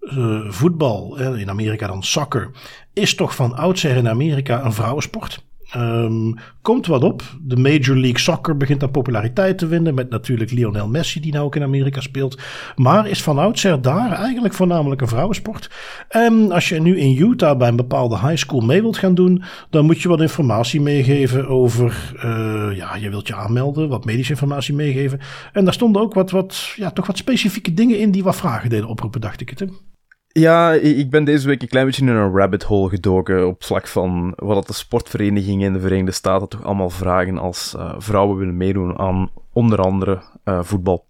Uh, 0.00 0.50
voetbal, 0.50 1.18
in 1.18 1.50
Amerika 1.50 1.86
dan 1.86 2.02
soccer, 2.02 2.50
is 2.92 3.14
toch 3.14 3.34
van 3.34 3.56
oudsher 3.56 3.96
in 3.96 4.08
Amerika 4.08 4.64
een 4.64 4.72
vrouwensport. 4.72 5.44
Um, 5.74 6.34
komt 6.62 6.86
wat 6.86 7.04
op. 7.04 7.22
De 7.42 7.56
Major 7.56 7.96
League 7.96 8.18
Soccer 8.18 8.56
begint 8.56 8.82
aan 8.82 8.90
populariteit 8.90 9.58
te 9.58 9.66
winnen. 9.66 9.94
Met 9.94 10.10
natuurlijk 10.10 10.50
Lionel 10.50 10.88
Messi, 10.88 11.20
die 11.20 11.32
nou 11.32 11.44
ook 11.44 11.56
in 11.56 11.62
Amerika 11.62 12.00
speelt. 12.00 12.38
Maar 12.76 13.08
is 13.08 13.22
van 13.22 13.38
oudsher 13.38 13.82
daar 13.82 14.12
eigenlijk 14.12 14.54
voornamelijk 14.54 15.00
een 15.00 15.08
vrouwensport. 15.08 15.70
En 16.08 16.52
als 16.52 16.68
je 16.68 16.80
nu 16.80 16.98
in 16.98 17.22
Utah 17.22 17.58
bij 17.58 17.68
een 17.68 17.76
bepaalde 17.76 18.18
high 18.18 18.36
school 18.36 18.60
mee 18.60 18.80
wilt 18.80 18.98
gaan 18.98 19.14
doen. 19.14 19.42
dan 19.70 19.84
moet 19.84 20.02
je 20.02 20.08
wat 20.08 20.20
informatie 20.20 20.80
meegeven 20.80 21.48
over. 21.48 22.12
Uh, 22.16 22.76
ja, 22.76 22.96
je 22.96 23.10
wilt 23.10 23.26
je 23.26 23.34
aanmelden, 23.34 23.88
wat 23.88 24.04
medische 24.04 24.32
informatie 24.32 24.74
meegeven. 24.74 25.20
En 25.52 25.64
daar 25.64 25.74
stonden 25.74 26.02
ook 26.02 26.14
wat, 26.14 26.30
wat, 26.30 26.72
ja, 26.76 26.90
toch 26.90 27.06
wat 27.06 27.16
specifieke 27.16 27.74
dingen 27.74 27.98
in 27.98 28.10
die 28.10 28.24
wat 28.24 28.36
vragen 28.36 28.70
deden 28.70 28.88
oproepen, 28.88 29.20
dacht 29.20 29.40
ik 29.40 29.48
het. 29.48 29.64
Ja, 30.38 30.72
ik 30.72 31.10
ben 31.10 31.24
deze 31.24 31.46
week 31.46 31.62
een 31.62 31.68
klein 31.68 31.86
beetje 31.86 32.02
in 32.02 32.08
een 32.08 32.36
rabbit 32.36 32.62
hole 32.62 32.88
gedoken 32.88 33.46
op 33.46 33.64
vlak 33.64 33.86
van 33.86 34.32
wat 34.36 34.66
de 34.66 34.72
sportverenigingen 34.72 35.66
in 35.66 35.72
de 35.72 35.80
Verenigde 35.80 36.12
Staten 36.12 36.48
toch 36.48 36.64
allemaal 36.64 36.90
vragen 36.90 37.38
als 37.38 37.74
uh, 37.76 37.94
vrouwen 37.98 38.36
willen 38.36 38.56
meedoen 38.56 38.98
aan 38.98 39.30
onder 39.52 39.80
andere 39.80 40.22
uh, 40.44 40.62
voetbal. 40.62 41.06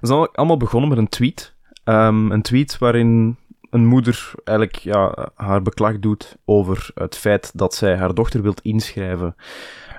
Dat 0.00 0.10
is 0.10 0.28
allemaal 0.32 0.56
begonnen 0.56 0.88
met 0.88 0.98
een 0.98 1.08
tweet. 1.08 1.54
Um, 1.84 2.30
een 2.30 2.42
tweet 2.42 2.78
waarin 2.78 3.36
een 3.70 3.86
moeder 3.86 4.30
eigenlijk 4.44 4.78
ja, 4.78 5.28
haar 5.34 5.62
beklag 5.62 5.98
doet 5.98 6.36
over 6.44 6.90
het 6.94 7.16
feit 7.16 7.50
dat 7.54 7.74
zij 7.74 7.96
haar 7.96 8.14
dochter 8.14 8.42
wilt 8.42 8.60
inschrijven 8.60 9.34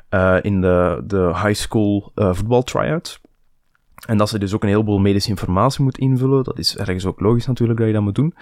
uh, 0.09 0.37
in 0.41 0.61
de, 0.61 1.03
de 1.07 1.31
high 1.43 1.59
school 1.61 2.11
voetbal 2.15 2.63
tryout. 2.63 3.21
En 4.09 4.17
dat 4.17 4.29
ze 4.29 4.39
dus 4.39 4.53
ook 4.53 4.63
een 4.63 4.69
heleboel 4.69 4.99
medische 4.99 5.29
informatie 5.29 5.83
moet 5.83 5.97
invullen. 5.97 6.43
Dat 6.43 6.57
is 6.57 6.77
ergens 6.77 7.05
ook 7.05 7.19
logisch 7.19 7.47
natuurlijk 7.47 7.79
dat 7.79 7.87
je 7.87 7.93
dat 7.93 8.03
moet 8.03 8.15
doen. 8.15 8.33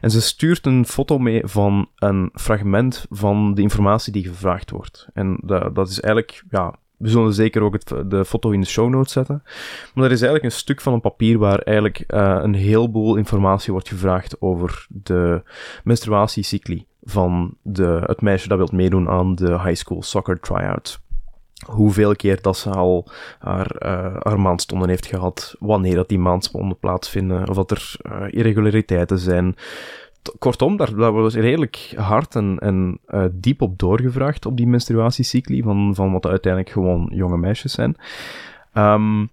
En 0.00 0.10
ze 0.10 0.20
stuurt 0.20 0.66
een 0.66 0.86
foto 0.86 1.18
mee 1.18 1.42
van 1.44 1.88
een 1.96 2.30
fragment 2.34 3.06
van 3.10 3.54
de 3.54 3.62
informatie 3.62 4.12
die 4.12 4.28
gevraagd 4.28 4.70
wordt. 4.70 5.08
En 5.12 5.38
dat, 5.42 5.74
dat 5.74 5.88
is 5.88 6.00
eigenlijk, 6.00 6.44
ja, 6.50 6.74
we 6.96 7.08
zullen 7.08 7.32
zeker 7.32 7.62
ook 7.62 7.72
het, 7.72 8.10
de 8.10 8.24
foto 8.24 8.50
in 8.50 8.60
de 8.60 8.66
show 8.66 8.88
notes 8.88 9.12
zetten. 9.12 9.42
Maar 9.94 10.04
er 10.04 10.12
is 10.12 10.22
eigenlijk 10.22 10.44
een 10.44 10.58
stuk 10.58 10.80
van 10.80 10.92
een 10.92 11.00
papier 11.00 11.38
waar 11.38 11.58
eigenlijk 11.58 12.04
uh, 12.08 12.38
een 12.42 12.54
heleboel 12.54 13.16
informatie 13.16 13.72
wordt 13.72 13.88
gevraagd 13.88 14.40
over 14.40 14.86
de 14.88 15.42
menstruatiecycli 15.84 16.86
van 17.02 17.56
de, 17.62 18.02
het 18.06 18.20
meisje 18.20 18.48
dat 18.48 18.58
wilt 18.58 18.72
meedoen 18.72 19.08
aan 19.08 19.34
de 19.34 19.60
high 19.60 19.74
school 19.74 20.02
soccer 20.02 20.40
tryout 20.40 21.00
hoeveel 21.66 22.16
keer 22.16 22.42
dat 22.42 22.56
ze 22.56 22.70
al 22.70 23.08
haar, 23.38 23.76
uh, 23.78 24.16
haar 24.18 24.40
maandstonden 24.40 24.88
heeft 24.88 25.06
gehad, 25.06 25.54
wanneer 25.58 25.94
dat 25.94 26.08
die 26.08 26.18
maandstonden 26.18 26.78
plaatsvinden, 26.78 27.48
of 27.48 27.56
dat 27.56 27.70
er 27.70 27.94
uh, 28.02 28.22
irregulariteiten 28.30 29.18
zijn. 29.18 29.56
Kortom, 30.38 30.76
daar, 30.76 30.94
daar 30.94 31.12
was 31.12 31.34
redelijk 31.34 31.92
hard 31.96 32.34
en, 32.34 32.58
en 32.58 32.98
uh, 33.08 33.24
diep 33.32 33.62
op 33.62 33.78
doorgevraagd 33.78 34.46
op 34.46 34.56
die 34.56 34.66
menstruatiecycli 34.66 35.62
van, 35.62 35.94
van 35.94 36.12
wat 36.12 36.26
uiteindelijk 36.26 36.72
gewoon 36.72 37.10
jonge 37.14 37.36
meisjes 37.36 37.72
zijn. 37.72 37.96
Um, 38.74 39.30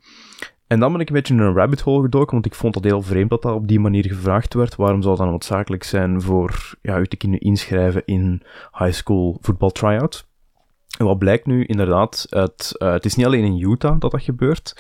en 0.68 0.80
dan 0.80 0.92
ben 0.92 1.02
ik 1.02 1.08
een 1.08 1.16
beetje 1.16 1.34
in 1.34 1.40
een 1.40 1.54
rabbit 1.54 1.82
hole 1.82 2.02
gedoken, 2.02 2.32
want 2.32 2.46
ik 2.46 2.56
vond 2.56 2.74
dat 2.74 2.84
heel 2.84 3.02
vreemd 3.02 3.30
dat 3.30 3.42
dat 3.42 3.54
op 3.54 3.68
die 3.68 3.80
manier 3.80 4.06
gevraagd 4.06 4.54
werd. 4.54 4.76
Waarom 4.76 5.02
zou 5.02 5.18
dat 5.18 5.28
noodzakelijk 5.28 5.84
zijn 5.84 6.22
voor 6.22 6.76
ja, 6.82 7.00
u 7.00 7.08
te 7.08 7.18
kunnen 7.18 7.40
inschrijven 7.40 8.02
in 8.06 8.42
high 8.78 8.94
school 8.94 9.38
voetbal 9.42 9.72
tryout? 9.72 10.27
En 10.98 11.06
wat 11.06 11.18
blijkt 11.18 11.46
nu 11.46 11.64
inderdaad, 11.66 12.26
het, 12.30 12.76
uh, 12.78 12.92
het 12.92 13.06
is 13.06 13.16
niet 13.16 13.26
alleen 13.26 13.44
in 13.44 13.70
Utah 13.70 14.00
dat 14.00 14.12
dat 14.12 14.24
gebeurt. 14.24 14.76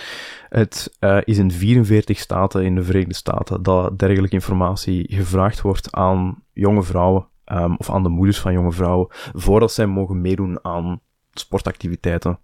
Het 0.50 0.98
uh, 1.00 1.18
is 1.24 1.38
in 1.38 1.52
44 1.52 2.20
staten 2.20 2.64
in 2.64 2.76
de 2.76 2.84
Verenigde 2.84 3.14
Staten 3.14 3.64
dat 3.64 4.00
dergelijke 4.00 4.36
informatie 4.36 5.06
gevraagd 5.16 5.62
wordt 5.62 5.92
aan 5.92 6.44
jonge 6.54 6.84
vrouwen, 6.84 7.28
um, 7.46 7.76
of 7.78 7.90
aan 7.90 8.04
de 8.04 8.10
moeders 8.10 8.40
van 8.40 8.54
jonge 8.54 8.72
vrouwen, 8.72 9.08
voordat 9.34 9.72
zij 9.72 9.86
mogen 9.86 10.22
meedoen 10.22 10.60
aan 10.62 11.00
sportactiviteiten 11.34 12.40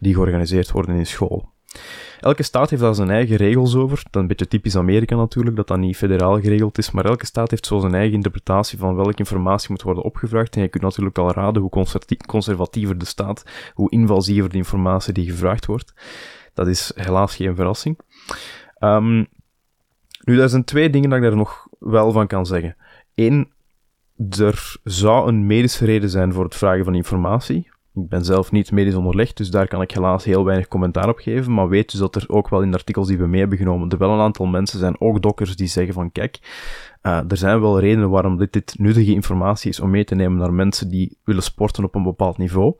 die 0.00 0.14
georganiseerd 0.14 0.70
worden 0.70 0.96
in 0.96 1.06
school. 1.06 1.52
Elke 2.20 2.42
staat 2.42 2.70
heeft 2.70 2.82
daar 2.82 2.94
zijn 2.94 3.10
eigen 3.10 3.36
regels 3.36 3.74
over. 3.74 4.02
Dat 4.10 4.22
een 4.22 4.28
beetje 4.28 4.48
typisch 4.48 4.76
Amerika 4.76 5.16
natuurlijk, 5.16 5.56
dat 5.56 5.66
dat 5.66 5.78
niet 5.78 5.96
federaal 5.96 6.40
geregeld 6.40 6.78
is. 6.78 6.90
Maar 6.90 7.04
elke 7.04 7.26
staat 7.26 7.50
heeft 7.50 7.66
zo 7.66 7.78
zijn 7.78 7.94
eigen 7.94 8.14
interpretatie 8.14 8.78
van 8.78 8.94
welke 8.94 9.18
informatie 9.18 9.70
moet 9.70 9.82
worden 9.82 10.02
opgevraagd. 10.02 10.56
En 10.56 10.62
je 10.62 10.68
kunt 10.68 10.82
natuurlijk 10.82 11.18
al 11.18 11.32
raden 11.32 11.62
hoe 11.62 11.86
conservatiever 12.26 12.98
de 12.98 13.04
staat, 13.04 13.44
hoe 13.74 13.90
invasiever 13.90 14.50
de 14.50 14.56
informatie 14.56 15.12
die 15.12 15.30
gevraagd 15.30 15.66
wordt. 15.66 15.94
Dat 16.54 16.66
is 16.66 16.92
helaas 16.94 17.36
geen 17.36 17.54
verrassing. 17.54 17.98
Um, 18.78 19.26
nu, 20.24 20.40
er 20.40 20.48
zijn 20.48 20.64
twee 20.64 20.90
dingen 20.90 21.08
dat 21.08 21.18
ik 21.18 21.24
daar 21.24 21.36
nog 21.36 21.66
wel 21.78 22.12
van 22.12 22.26
kan 22.26 22.46
zeggen. 22.46 22.76
Eén, 23.14 23.52
er 24.38 24.76
zou 24.84 25.28
een 25.28 25.46
medische 25.46 25.84
reden 25.84 26.10
zijn 26.10 26.32
voor 26.32 26.44
het 26.44 26.54
vragen 26.54 26.84
van 26.84 26.94
informatie. 26.94 27.70
Ik 28.02 28.08
ben 28.08 28.24
zelf 28.24 28.52
niet 28.52 28.72
medisch 28.72 28.94
onderlegd, 28.94 29.36
dus 29.36 29.50
daar 29.50 29.68
kan 29.68 29.82
ik 29.82 29.90
helaas 29.90 30.24
heel 30.24 30.44
weinig 30.44 30.68
commentaar 30.68 31.08
op 31.08 31.18
geven. 31.18 31.54
Maar 31.54 31.68
weet 31.68 31.90
dus 31.90 32.00
dat 32.00 32.16
er 32.16 32.24
ook 32.28 32.48
wel 32.48 32.62
in 32.62 32.70
de 32.70 32.76
artikels 32.76 33.08
die 33.08 33.18
we 33.18 33.26
mee 33.26 33.40
hebben 33.40 33.58
genomen, 33.58 33.88
er 33.88 33.98
wel 33.98 34.10
een 34.10 34.20
aantal 34.20 34.46
mensen 34.46 34.78
zijn, 34.78 35.00
ook 35.00 35.22
dokkers, 35.22 35.56
die 35.56 35.66
zeggen 35.66 35.94
van 35.94 36.12
kijk, 36.12 36.38
uh, 37.02 37.30
er 37.30 37.36
zijn 37.36 37.60
wel 37.60 37.80
redenen 37.80 38.10
waarom 38.10 38.36
dit, 38.36 38.52
dit 38.52 38.74
nuttige 38.78 39.12
informatie 39.12 39.70
is 39.70 39.80
om 39.80 39.90
mee 39.90 40.04
te 40.04 40.14
nemen 40.14 40.38
naar 40.38 40.52
mensen 40.52 40.88
die 40.88 41.18
willen 41.24 41.42
sporten 41.42 41.84
op 41.84 41.94
een 41.94 42.02
bepaald 42.02 42.38
niveau. 42.38 42.74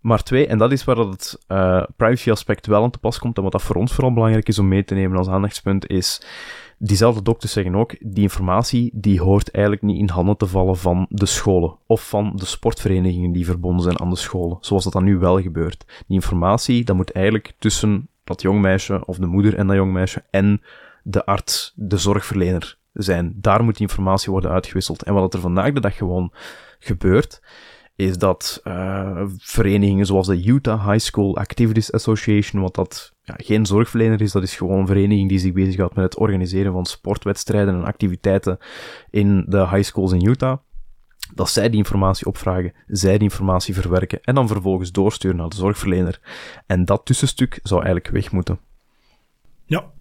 Maar 0.00 0.22
twee, 0.22 0.46
en 0.46 0.58
dat 0.58 0.72
is 0.72 0.84
waar 0.84 0.96
het 0.96 1.44
uh, 1.48 1.82
privacy 1.96 2.30
aspect 2.30 2.66
wel 2.66 2.82
aan 2.82 2.90
te 2.90 2.98
pas 2.98 3.18
komt, 3.18 3.36
en 3.36 3.42
wat 3.42 3.52
dat 3.52 3.62
voor 3.62 3.76
ons 3.76 3.92
vooral 3.92 4.12
belangrijk 4.12 4.48
is 4.48 4.58
om 4.58 4.68
mee 4.68 4.84
te 4.84 4.94
nemen 4.94 5.18
als 5.18 5.28
aandachtspunt, 5.28 5.88
is 5.88 6.26
diezelfde 6.78 7.22
dokters 7.22 7.52
zeggen 7.52 7.74
ook, 7.74 7.96
die 8.00 8.22
informatie 8.22 8.90
die 8.94 9.20
hoort 9.20 9.50
eigenlijk 9.50 9.84
niet 9.84 9.98
in 9.98 10.08
handen 10.08 10.36
te 10.36 10.46
vallen 10.46 10.76
van 10.76 11.06
de 11.08 11.26
scholen 11.26 11.76
of 11.86 12.08
van 12.08 12.32
de 12.34 12.44
sportverenigingen 12.44 13.32
die 13.32 13.44
verbonden 13.44 13.82
zijn 13.82 14.00
aan 14.00 14.10
de 14.10 14.16
scholen, 14.16 14.58
zoals 14.60 14.84
dat 14.84 14.92
dan 14.92 15.04
nu 15.04 15.18
wel 15.18 15.40
gebeurt. 15.40 15.84
Die 15.86 16.16
informatie, 16.16 16.84
dat 16.84 16.96
moet 16.96 17.12
eigenlijk 17.12 17.54
tussen 17.58 18.08
dat 18.24 18.42
jong 18.42 18.60
meisje, 18.60 19.06
of 19.06 19.16
de 19.16 19.26
moeder 19.26 19.56
en 19.56 19.66
dat 19.66 19.76
jong 19.76 19.92
meisje, 19.92 20.22
en 20.30 20.62
de 21.02 21.24
arts, 21.24 21.72
de 21.76 21.96
zorgverlener 21.96 22.78
zijn. 22.92 23.34
Daar 23.36 23.64
moet 23.64 23.76
die 23.76 23.86
informatie 23.86 24.32
worden 24.32 24.50
uitgewisseld. 24.50 25.02
En 25.02 25.14
wat 25.14 25.34
er 25.34 25.40
vandaag 25.40 25.72
de 25.72 25.80
dag 25.80 25.96
gewoon 25.96 26.32
gebeurt, 26.78 27.42
is 27.96 28.18
dat 28.18 28.60
uh, 28.64 29.22
verenigingen 29.36 30.06
zoals 30.06 30.26
de 30.26 30.44
Utah 30.44 30.88
High 30.90 31.04
School 31.04 31.36
Activities 31.36 31.92
Association, 31.92 32.62
wat 32.62 32.74
dat 32.74 33.12
ja, 33.22 33.34
geen 33.36 33.66
zorgverlener 33.66 34.20
is, 34.20 34.32
dat 34.32 34.42
is 34.42 34.56
gewoon 34.56 34.78
een 34.78 34.86
vereniging 34.86 35.28
die 35.28 35.38
zich 35.38 35.52
bezighoudt 35.52 35.94
met 35.94 36.04
het 36.04 36.18
organiseren 36.18 36.72
van 36.72 36.86
sportwedstrijden 36.86 37.74
en 37.74 37.84
activiteiten 37.84 38.58
in 39.10 39.44
de 39.48 39.68
high 39.68 39.82
schools 39.82 40.12
in 40.12 40.26
Utah. 40.26 40.58
Dat 41.34 41.50
zij 41.50 41.68
die 41.68 41.78
informatie 41.78 42.26
opvragen, 42.26 42.72
zij 42.86 43.12
die 43.12 43.22
informatie 43.22 43.74
verwerken 43.74 44.20
en 44.22 44.34
dan 44.34 44.48
vervolgens 44.48 44.92
doorsturen 44.92 45.36
naar 45.36 45.48
de 45.48 45.56
zorgverlener. 45.56 46.20
En 46.66 46.84
dat 46.84 47.04
tussenstuk 47.04 47.60
zou 47.62 47.84
eigenlijk 47.84 48.14
weg 48.14 48.32
moeten. 48.32 48.58
Ja, 49.66 49.92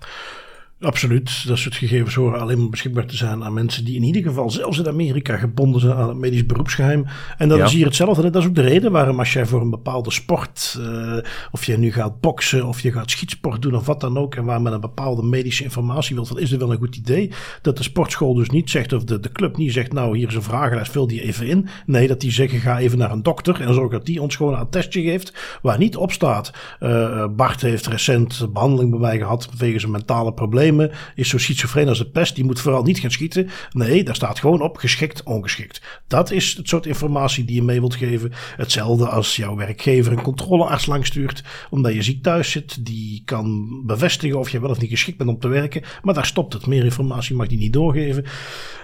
Absoluut. 0.83 1.47
Dat 1.47 1.57
soort 1.57 1.75
gegevens 1.75 2.15
horen 2.15 2.39
alleen 2.39 2.59
maar 2.59 2.69
beschikbaar 2.69 3.05
te 3.05 3.15
zijn 3.15 3.43
aan 3.43 3.53
mensen 3.53 3.85
die 3.85 3.95
in 3.95 4.03
ieder 4.03 4.23
geval, 4.23 4.49
zelfs 4.49 4.79
in 4.79 4.87
Amerika, 4.87 5.37
gebonden 5.37 5.81
zijn 5.81 5.93
aan 5.93 6.07
het 6.07 6.17
medisch 6.17 6.45
beroepsgeheim. 6.45 7.05
En 7.37 7.49
dat 7.49 7.59
is 7.59 7.73
hier 7.73 7.85
hetzelfde. 7.85 8.29
Dat 8.29 8.41
is 8.41 8.47
ook 8.47 8.55
de 8.55 8.61
reden 8.61 8.91
waarom 8.91 9.19
als 9.19 9.33
jij 9.33 9.45
voor 9.45 9.61
een 9.61 9.69
bepaalde 9.69 10.11
sport, 10.11 10.77
uh, 10.79 11.17
of 11.51 11.65
je 11.65 11.77
nu 11.77 11.91
gaat 11.91 12.19
boksen 12.19 12.65
of 12.65 12.81
je 12.81 12.91
gaat 12.91 13.11
schietsport 13.11 13.61
doen 13.61 13.75
of 13.75 13.85
wat 13.85 14.01
dan 14.01 14.17
ook, 14.17 14.35
en 14.35 14.43
waar 14.43 14.61
men 14.61 14.73
een 14.73 14.79
bepaalde 14.79 15.23
medische 15.23 15.63
informatie 15.63 16.15
wilt, 16.15 16.39
is 16.39 16.51
het 16.51 16.59
wel 16.59 16.71
een 16.71 16.77
goed 16.77 16.95
idee. 16.95 17.31
Dat 17.61 17.77
de 17.77 17.83
sportschool 17.83 18.33
dus 18.33 18.49
niet 18.49 18.69
zegt, 18.69 18.93
of 18.93 19.03
de, 19.03 19.19
de 19.19 19.31
club 19.31 19.57
niet 19.57 19.73
zegt, 19.73 19.93
nou 19.93 20.17
hier 20.17 20.27
is 20.27 20.35
een 20.35 20.43
vragenlijst, 20.43 20.91
vul 20.91 21.07
die 21.07 21.21
even 21.21 21.47
in. 21.47 21.67
Nee, 21.85 22.07
dat 22.07 22.21
die 22.21 22.31
zeggen, 22.31 22.59
ga 22.59 22.79
even 22.79 22.97
naar 22.97 23.11
een 23.11 23.23
dokter 23.23 23.61
en 23.61 23.73
zorg 23.73 23.91
dat 23.91 24.05
die 24.05 24.21
ons 24.21 24.35
gewoon 24.35 24.59
een 24.59 24.69
testje 24.69 25.01
geeft 25.01 25.59
waar 25.61 25.77
niet 25.77 25.95
op 25.95 26.11
staat. 26.11 26.53
Uh, 26.79 27.25
Bart 27.35 27.61
heeft 27.61 27.87
recent 27.87 28.47
behandeling 28.53 28.91
bij 28.91 28.99
mij 28.99 29.17
gehad 29.17 29.49
wegens 29.57 29.83
een 29.83 29.91
mentale 29.91 30.33
probleem 30.33 30.72
is 31.15 31.29
zo 31.29 31.38
schizofreen 31.38 31.88
als 31.88 31.97
de 31.97 32.09
pest. 32.09 32.36
Die 32.36 32.43
moet 32.43 32.59
vooral 32.59 32.83
niet 32.83 32.99
gaan 32.99 33.12
schieten. 33.12 33.49
Nee, 33.71 34.03
daar 34.03 34.15
staat 34.15 34.39
gewoon 34.39 34.62
op 34.62 34.77
geschikt, 34.77 35.23
ongeschikt. 35.23 35.81
Dat 36.07 36.31
is 36.31 36.53
het 36.57 36.69
soort 36.69 36.86
informatie 36.86 37.45
die 37.45 37.55
je 37.55 37.63
mee 37.63 37.79
wilt 37.79 37.95
geven. 37.95 38.31
Hetzelfde 38.57 39.07
als 39.07 39.36
jouw 39.36 39.55
werkgever 39.55 40.12
een 40.12 40.21
controlearts 40.21 40.86
langstuurt. 40.86 41.43
Omdat 41.69 41.93
je 41.93 42.01
ziek 42.01 42.23
thuis 42.23 42.51
zit. 42.51 42.86
Die 42.86 43.21
kan 43.25 43.69
bevestigen 43.86 44.39
of 44.39 44.49
je 44.49 44.59
wel 44.59 44.69
of 44.69 44.79
niet 44.79 44.89
geschikt 44.89 45.17
bent 45.17 45.29
om 45.29 45.39
te 45.39 45.47
werken. 45.47 45.81
Maar 46.01 46.13
daar 46.13 46.25
stopt 46.25 46.53
het. 46.53 46.65
Meer 46.65 46.83
informatie 46.83 47.36
mag 47.36 47.47
die 47.47 47.57
niet 47.57 47.73
doorgeven. 47.73 48.23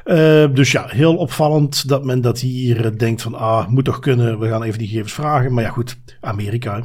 Uh, 0.06 0.54
dus 0.54 0.72
ja, 0.72 0.88
heel 0.88 1.16
opvallend 1.16 1.88
dat 1.88 2.06
men 2.06 2.22
dat 2.22 2.40
hier 2.40 2.98
denkt 2.98 3.22
van... 3.22 3.36
Ah, 3.36 3.68
moet 3.68 3.86
toch 3.86 4.00
kunnen. 4.00 4.40
We 4.40 4.48
gaan 4.48 4.64
even 4.64 4.80
die 4.80 4.88
gegevens 4.88 5.14
vragen. 5.14 5.54
Maar 5.54 5.64
ja, 5.64 5.70
goed. 5.70 6.00
Amerika. 6.22 6.84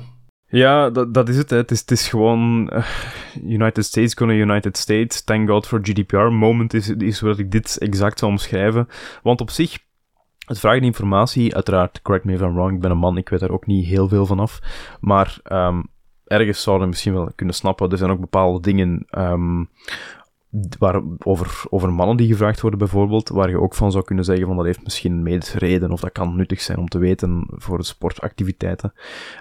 Ja, 0.54 0.90
dat, 0.90 1.14
dat 1.14 1.28
is 1.28 1.36
het. 1.36 1.50
Hè. 1.50 1.56
Het, 1.56 1.70
is, 1.70 1.80
het 1.80 1.90
is 1.90 2.08
gewoon 2.08 2.70
uh, 2.72 2.86
United 3.44 3.84
States 3.84 4.14
gonna 4.14 4.32
United 4.32 4.76
States. 4.76 5.24
Thank 5.24 5.48
God 5.48 5.66
for 5.66 5.80
GDPR. 5.82 6.16
Moment 6.16 6.74
is, 6.74 6.88
is 6.88 7.20
hoe 7.20 7.34
ik 7.36 7.50
dit 7.50 7.78
exact 7.78 8.18
zou 8.18 8.30
omschrijven. 8.30 8.88
Want 9.22 9.40
op 9.40 9.50
zich, 9.50 9.78
het 10.46 10.58
vragen 10.58 10.82
informatie, 10.82 11.54
uiteraard, 11.54 12.02
correct 12.02 12.24
me 12.24 12.32
if 12.32 12.40
I'm 12.40 12.54
wrong, 12.54 12.74
ik 12.74 12.80
ben 12.80 12.90
een 12.90 12.98
man, 12.98 13.16
ik 13.16 13.28
weet 13.28 13.40
daar 13.40 13.50
ook 13.50 13.66
niet 13.66 13.86
heel 13.86 14.08
veel 14.08 14.26
van 14.26 14.40
af. 14.40 14.60
Maar 15.00 15.38
um, 15.52 15.86
ergens 16.24 16.62
zouden 16.62 16.84
we 16.84 16.90
misschien 16.90 17.14
wel 17.14 17.32
kunnen 17.34 17.54
snappen. 17.54 17.90
Er 17.90 17.98
zijn 17.98 18.10
ook 18.10 18.20
bepaalde 18.20 18.60
dingen 18.60 19.06
um, 19.18 19.68
waar, 20.78 21.00
over, 21.18 21.62
over 21.70 21.92
mannen 21.92 22.16
die 22.16 22.28
gevraagd 22.28 22.60
worden 22.60 22.78
bijvoorbeeld, 22.78 23.28
waar 23.28 23.50
je 23.50 23.60
ook 23.60 23.74
van 23.74 23.92
zou 23.92 24.04
kunnen 24.04 24.24
zeggen 24.24 24.46
van 24.46 24.56
dat 24.56 24.64
heeft 24.64 24.84
misschien 24.84 25.42
reden 25.58 25.90
of 25.90 26.00
dat 26.00 26.12
kan 26.12 26.36
nuttig 26.36 26.60
zijn 26.60 26.78
om 26.78 26.88
te 26.88 26.98
weten 26.98 27.46
voor 27.48 27.78
de 27.78 27.84
sportactiviteiten. 27.84 28.92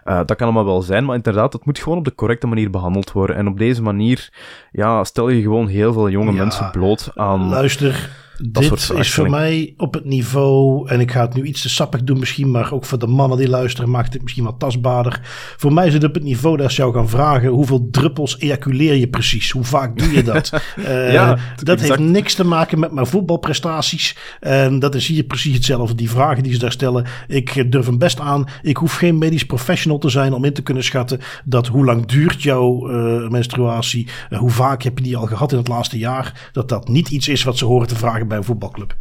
Uh, 0.06 0.16
dat 0.16 0.36
kan 0.36 0.46
allemaal 0.48 0.66
wel 0.66 0.82
zijn, 0.82 1.06
maar 1.06 1.16
inderdaad, 1.16 1.54
het 1.54 1.66
moet 1.66 1.80
gewoon 1.80 1.98
op 1.98 2.06
de 2.06 2.16
correcte 2.16 2.48
manier 2.48 2.70
behandeld 2.70 3.12
worden. 3.12 3.36
En 3.36 3.48
op 3.48 3.58
deze 3.58 3.82
manier, 3.82 4.30
ja, 4.72 5.04
stel 5.04 5.30
je 5.30 5.42
gewoon 5.42 5.68
heel 5.68 5.94
veel 5.94 6.10
jonge 6.10 6.32
mensen 6.32 6.72
bloot 6.72 7.12
aan... 7.16 7.50
Luister, 7.50 8.10
dit 8.38 8.92
is 8.96 9.14
voor 9.14 9.30
mij 9.30 9.74
op 9.78 9.94
het 9.94 10.06
niveau, 10.06 10.90
en 10.90 11.00
ik 11.00 11.12
ga 11.12 11.22
het 11.22 11.34
nu 11.34 11.44
iets 11.44 11.62
te 11.62 11.70
sappig 11.70 12.04
doen 12.04 12.20
misschien, 12.20 12.52
maar 12.52 12.72
ook 12.72 12.86
voor 12.86 13.00
de 13.00 13.08
mannen 13.08 13.38
die 13.38 13.50
luisteren 13.50 13.90
maakt 13.90 14.14
het 14.14 14.22
misschien 14.22 14.44
wat 14.44 14.60
tastbaarder. 14.60 15.20
Voor 15.58 15.74
mij 15.74 15.88
is 15.88 15.94
het 15.94 16.04
op 16.04 16.14
het 16.14 16.24
niveau 16.24 16.58
dat 16.58 16.72
ze 16.72 16.82
jou 16.82 16.94
gaan 16.94 17.10
vragen 17.10 17.50
hoeveel 17.50 17.88
druppels 17.92 18.40
ejaculeer 18.40 18.96
je 18.96 19.08
precies? 19.08 19.52
Hoe 19.52 19.64
vaak 19.64 19.98
doe 19.98 20.12
je 20.12 20.24
dat? 20.24 20.52
uh, 20.78 21.14
ja, 21.14 21.38
dat 21.64 21.80
heeft 21.80 22.00
niks 22.00 22.34
te 22.34 22.46
maken 22.46 22.80
met 22.80 22.92
mijn 22.92 23.08
voetbalprestaties. 23.08 24.18
En 24.40 24.80
dat 24.80 24.96
is 24.96 25.08
hier 25.08 25.24
precies 25.24 25.56
hetzelfde. 25.56 25.96
Die 25.96 26.10
vragen 26.10 26.44
die 26.44 26.54
ze 26.54 26.60
daar 26.60 26.72
stellen, 26.72 27.06
ik 27.28 27.72
durf 27.72 27.86
hem 27.86 27.98
best 27.98 28.20
aan. 28.20 28.46
Ik 28.62 28.78
hoef 28.78 28.96
geen 28.96 29.18
medisch 29.18 29.46
professional 29.46 29.98
te 29.98 30.10
zijn 30.10 30.34
om 30.34 30.46
in 30.46 30.54
te 30.54 30.62
kunnen 30.62 30.84
schatten 30.84 31.20
dat 31.46 31.68
hoe 31.68 31.86
lang 31.86 32.06
duurt 32.06 32.44
jouw 32.44 32.92
uh, 32.92 33.30
menstruatie, 33.30 34.08
uh, 34.30 34.40
hoe 34.40 34.50
vaak 34.50 34.84
heb 34.84 34.98
je 34.98 35.04
die 35.04 35.18
al 35.18 35.26
gehad 35.26 35.52
in 35.52 35.58
het 35.58 35.68
laatste 35.68 35.98
jaar, 35.98 36.50
dat 36.52 36.70
dat 36.70 36.88
niet 36.88 37.10
iets 37.10 37.28
is 37.28 37.44
wat 37.44 37.58
ze 37.58 37.66
horen 37.66 37.88
te 37.88 37.96
vragen 37.96 38.23
bij 38.28 38.38
een 38.38 38.44
voetbalclub. 38.44 38.96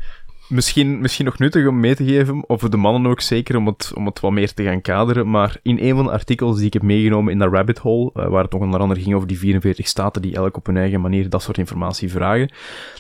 Misschien, 0.49 1.01
misschien 1.01 1.25
nog 1.25 1.39
nuttig 1.39 1.67
om 1.67 1.81
mee 1.81 1.95
te 1.95 2.05
geven, 2.05 2.49
of 2.49 2.61
de 2.61 2.77
mannen 2.77 3.11
ook 3.11 3.21
zeker, 3.21 3.57
om 3.57 3.67
het, 3.67 3.93
om 3.95 4.07
het 4.07 4.21
wat 4.21 4.31
meer 4.31 4.55
te 4.55 4.63
gaan 4.63 4.81
kaderen. 4.81 5.31
Maar 5.31 5.59
in 5.63 5.79
een 5.81 5.95
van 5.95 6.05
de 6.05 6.11
artikels 6.11 6.57
die 6.57 6.67
ik 6.67 6.73
heb 6.73 6.83
meegenomen 6.83 7.33
in 7.33 7.39
de 7.39 7.49
rabbit 7.49 7.79
hole, 7.79 8.11
uh, 8.15 8.27
waar 8.27 8.43
het 8.43 8.53
nog 8.53 8.61
onder 8.61 8.81
andere 8.81 9.01
ging 9.01 9.15
over 9.15 9.29
die 9.29 9.39
44 9.39 9.87
staten 9.87 10.23
die 10.23 10.35
elk 10.35 10.57
op 10.57 10.67
hun 10.67 10.77
eigen 10.77 11.01
manier 11.01 11.29
dat 11.29 11.43
soort 11.43 11.59
informatie 11.59 12.11
vragen. 12.11 12.51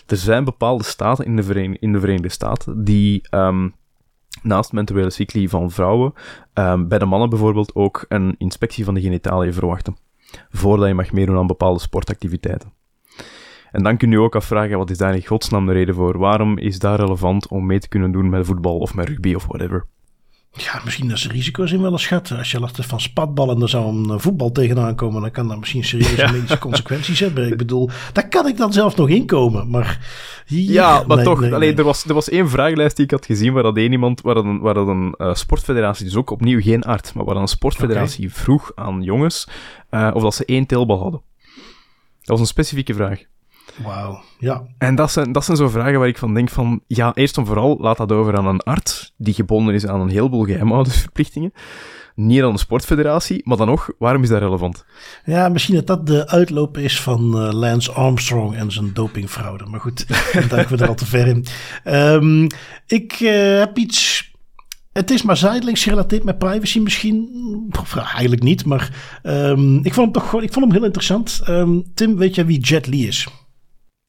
Er 0.06 0.16
zijn 0.16 0.44
bepaalde 0.44 0.84
staten 0.84 1.24
in 1.24 1.36
de, 1.36 1.42
Verenigde, 1.42 1.86
in 1.86 1.92
de 1.92 2.00
Verenigde 2.00 2.28
Staten 2.28 2.84
die 2.84 3.22
um, 3.30 3.74
naast 4.42 4.72
menstruele 4.72 5.10
cycli 5.10 5.48
van 5.48 5.70
vrouwen, 5.70 6.12
um, 6.54 6.88
bij 6.88 6.98
de 6.98 7.06
mannen 7.06 7.28
bijvoorbeeld 7.28 7.74
ook 7.74 8.04
een 8.08 8.34
inspectie 8.38 8.84
van 8.84 8.94
de 8.94 9.00
genitaliën 9.00 9.54
verwachten. 9.54 9.96
Voordat 10.50 10.88
je 10.88 10.94
mag 10.94 11.12
meedoen 11.12 11.36
aan 11.36 11.46
bepaalde 11.46 11.80
sportactiviteiten. 11.80 12.72
En 13.72 13.82
dan 13.82 13.96
kun 13.96 14.10
je 14.10 14.20
ook 14.20 14.36
afvragen, 14.36 14.78
wat 14.78 14.90
is 14.90 14.98
daar 14.98 15.14
in 15.14 15.26
godsnaam 15.26 15.66
de 15.66 15.72
reden 15.72 15.94
voor? 15.94 16.18
Waarom 16.18 16.58
is 16.58 16.78
dat 16.78 16.98
relevant 16.98 17.48
om 17.48 17.66
mee 17.66 17.78
te 17.78 17.88
kunnen 17.88 18.12
doen 18.12 18.28
met 18.28 18.46
voetbal 18.46 18.78
of 18.78 18.94
met 18.94 19.08
rugby 19.08 19.34
of 19.34 19.46
whatever? 19.46 19.86
Ja, 20.54 20.80
misschien 20.84 21.08
dat 21.08 21.18
ze 21.18 21.28
risico's 21.28 21.72
in 21.72 21.82
willen 21.82 21.98
schatten. 21.98 22.38
Als 22.38 22.50
je 22.50 22.60
last 22.60 22.86
van 22.86 23.00
spatballen, 23.00 23.58
dan 23.58 23.68
zou 23.68 23.86
een 23.86 24.20
voetbal 24.20 24.52
tegenaan 24.52 24.94
komen. 24.94 25.20
Dan 25.20 25.30
kan 25.30 25.48
dat 25.48 25.58
misschien 25.58 25.84
serieuze 25.84 26.32
medische 26.32 26.58
consequenties 26.58 27.20
hebben. 27.20 27.46
Ik 27.46 27.56
bedoel, 27.56 27.90
daar 28.12 28.28
kan 28.28 28.46
ik 28.46 28.56
dan 28.56 28.72
zelf 28.72 28.96
nog 28.96 29.08
inkomen. 29.08 29.70
Maar 29.70 30.00
hier, 30.46 30.72
ja, 30.72 31.04
maar 31.06 31.22
toch. 31.22 31.40
Nee, 31.40 31.54
alleen, 31.54 31.76
Er, 31.76 31.84
was, 31.84 32.04
er 32.04 32.14
was 32.14 32.28
één 32.28 32.48
vragenlijst 32.48 32.96
die 32.96 33.04
ik 33.04 33.10
had 33.10 33.26
gezien 33.26 33.52
waar 33.52 33.62
dat 33.62 33.76
één 33.76 33.92
iemand, 33.92 34.20
waar 34.20 34.34
dat 34.34 34.44
een, 34.44 34.58
waar 34.60 34.74
dat 34.74 34.88
een 34.88 35.14
uh, 35.18 35.34
sportfederatie, 35.34 36.04
dus 36.04 36.16
ook 36.16 36.30
opnieuw 36.30 36.60
geen 36.60 36.82
arts, 36.82 37.12
maar 37.12 37.24
waar 37.24 37.36
een 37.36 37.48
sportfederatie 37.48 38.26
okay. 38.26 38.38
vroeg 38.38 38.72
aan 38.74 39.02
jongens 39.02 39.48
uh, 39.90 40.10
of 40.14 40.22
dat 40.22 40.34
ze 40.34 40.44
één 40.44 40.66
teelbal 40.66 41.00
hadden. 41.00 41.22
Dat 42.18 42.28
was 42.28 42.40
een 42.40 42.46
specifieke 42.46 42.94
vraag. 42.94 43.24
Wauw, 43.82 44.22
ja. 44.38 44.62
En 44.78 44.94
dat 44.94 45.12
zijn, 45.12 45.32
dat 45.32 45.44
zijn 45.44 45.56
zo 45.56 45.68
vragen 45.68 45.98
waar 45.98 46.08
ik 46.08 46.18
van 46.18 46.34
denk 46.34 46.48
van, 46.48 46.80
ja, 46.86 47.14
eerst 47.14 47.36
en 47.36 47.46
vooral 47.46 47.76
laat 47.80 47.96
dat 47.96 48.12
over 48.12 48.36
aan 48.36 48.46
een 48.46 48.60
arts, 48.60 49.12
die 49.16 49.34
gebonden 49.34 49.74
is 49.74 49.86
aan 49.86 50.00
een 50.00 50.08
heleboel 50.08 50.44
geheimhoudingsverplichtingen. 50.44 51.52
Niet 52.14 52.42
aan 52.42 52.50
een 52.50 52.58
sportfederatie, 52.58 53.40
maar 53.44 53.56
dan 53.56 53.66
nog, 53.66 53.90
waarom 53.98 54.22
is 54.22 54.28
dat 54.28 54.40
relevant? 54.40 54.84
Ja, 55.24 55.48
misschien 55.48 55.74
dat 55.74 55.86
dat 55.86 56.06
de 56.06 56.28
uitloop 56.28 56.78
is 56.78 57.00
van 57.00 57.20
uh, 57.20 57.52
Lance 57.52 57.92
Armstrong 57.92 58.56
en 58.56 58.72
zijn 58.72 58.90
dopingfraude. 58.92 59.64
Maar 59.66 59.80
goed, 59.80 60.08
dan 60.32 60.48
duiken 60.48 60.76
we 60.76 60.82
er 60.82 60.88
al 60.88 60.94
te 60.94 61.06
ver 61.06 61.26
in. 61.26 61.44
Um, 61.84 62.46
ik 62.86 63.20
uh, 63.20 63.58
heb 63.58 63.78
iets 63.78 64.30
het 64.92 65.10
is 65.10 65.22
maar 65.22 65.36
zijdelings 65.36 65.82
gerelateerd 65.82 66.24
met 66.24 66.38
privacy 66.38 66.78
misschien. 66.78 67.30
Of, 67.80 67.96
eigenlijk 67.96 68.42
niet, 68.42 68.64
maar 68.64 68.90
um, 69.22 69.84
ik, 69.84 69.94
vond 69.94 70.14
hem 70.14 70.24
toch, 70.24 70.42
ik 70.42 70.52
vond 70.52 70.64
hem 70.64 70.74
heel 70.74 70.84
interessant. 70.84 71.40
Um, 71.48 71.84
Tim, 71.94 72.16
weet 72.16 72.34
jij 72.34 72.46
wie 72.46 72.60
Jet 72.60 72.86
Li 72.86 73.06
is? 73.06 73.28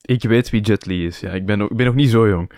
Ik 0.06 0.24
weet 0.24 0.50
wie 0.50 0.62
Jet 0.62 0.86
Li 0.86 1.06
is, 1.06 1.20
ja. 1.20 1.32
Ik 1.32 1.46
ben, 1.46 1.62
ik 1.62 1.76
ben 1.76 1.86
nog 1.86 1.96
niet 1.96 2.10
zo 2.10 2.28
jong. 2.28 2.52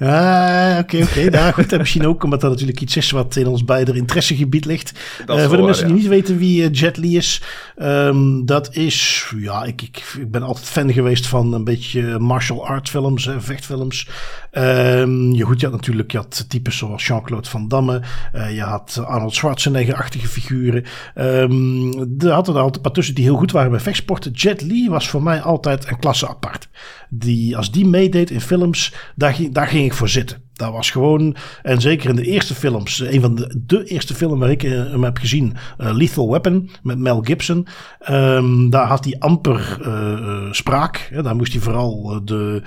Ah, 0.00 0.76
oké, 0.78 0.96
oké. 0.96 1.04
Okay. 1.04 1.24
Nou 1.24 1.52
goed, 1.52 1.72
en 1.72 1.78
misschien 1.78 2.06
ook 2.06 2.24
omdat 2.24 2.40
dat 2.40 2.50
natuurlijk 2.50 2.80
iets 2.80 2.96
is 2.96 3.10
wat 3.10 3.36
in 3.36 3.46
ons 3.46 3.64
beider 3.64 3.96
interessegebied 3.96 4.64
ligt. 4.64 4.92
Uh, 5.26 5.46
voor 5.46 5.56
de 5.56 5.62
mensen 5.62 5.86
die 5.86 5.96
niet 5.96 6.06
weten 6.06 6.38
wie 6.38 6.62
uh, 6.62 6.68
Jet 6.72 6.96
Li 6.96 7.16
is, 7.16 7.42
um, 7.76 8.46
dat 8.46 8.74
is, 8.74 9.26
ja, 9.38 9.64
ik, 9.64 9.82
ik, 9.82 10.14
ik 10.18 10.30
ben 10.30 10.42
altijd 10.42 10.66
fan 10.66 10.92
geweest 10.92 11.26
van 11.26 11.52
een 11.52 11.64
beetje 11.64 12.18
martial 12.18 12.66
art 12.66 12.88
films, 12.88 13.24
hè, 13.24 13.40
vechtfilms. 13.40 14.08
Um, 14.52 15.32
je, 15.32 15.44
goed, 15.44 15.60
je 15.60 15.66
had 15.66 15.74
natuurlijk 15.74 16.12
je 16.12 16.18
had 16.18 16.44
types 16.48 16.76
zoals 16.76 17.06
Jean-Claude 17.06 17.48
Van 17.48 17.68
Damme, 17.68 18.02
uh, 18.34 18.54
je 18.54 18.62
had 18.62 19.02
Arnold 19.06 19.34
Schwarzenegger-achtige 19.34 20.28
figuren. 20.28 20.84
Um, 21.14 21.92
er 22.18 22.30
hadden 22.30 22.54
er 22.54 22.60
altijd 22.60 22.76
een 22.76 22.82
paar 22.82 22.92
tussen 22.92 23.14
die 23.14 23.24
heel 23.24 23.36
goed 23.36 23.52
waren 23.52 23.70
bij 23.70 23.80
vechtsporten. 23.80 24.32
Jet 24.32 24.62
Li 24.62 24.88
was 24.88 25.08
voor 25.08 25.22
mij 25.22 25.40
altijd 25.40 25.90
een 25.90 25.98
klasse 25.98 26.28
apart. 26.28 26.68
Die, 27.10 27.56
als 27.56 27.70
die 27.70 27.86
meedeed 27.86 28.30
in 28.30 28.40
films, 28.40 28.94
daar 29.16 29.34
ging, 29.34 29.54
daar 29.54 29.66
ging 29.66 29.84
ik 29.84 29.92
voor 29.94 30.08
zitten. 30.08 30.42
Dat 30.58 30.72
was 30.72 30.90
gewoon, 30.90 31.36
en 31.62 31.80
zeker 31.80 32.10
in 32.10 32.16
de 32.16 32.24
eerste 32.24 32.54
films, 32.54 33.00
een 33.00 33.20
van 33.20 33.34
de, 33.34 33.62
de 33.66 33.84
eerste 33.84 34.14
film 34.14 34.38
waar 34.38 34.50
ik 34.50 34.62
uh, 34.62 34.70
hem 34.72 35.04
heb 35.04 35.18
gezien, 35.18 35.56
uh, 35.78 35.90
Lethal 35.92 36.30
Weapon 36.30 36.70
met 36.82 36.98
Mel 36.98 37.20
Gibson. 37.22 37.66
Um, 38.10 38.70
daar 38.70 38.86
had 38.86 39.04
hij 39.04 39.16
amper 39.18 39.78
uh, 39.86 40.52
spraak. 40.52 41.08
Ja, 41.12 41.22
daar 41.22 41.36
moest 41.36 41.52
hij 41.52 41.60
vooral 41.60 42.20
de 42.24 42.62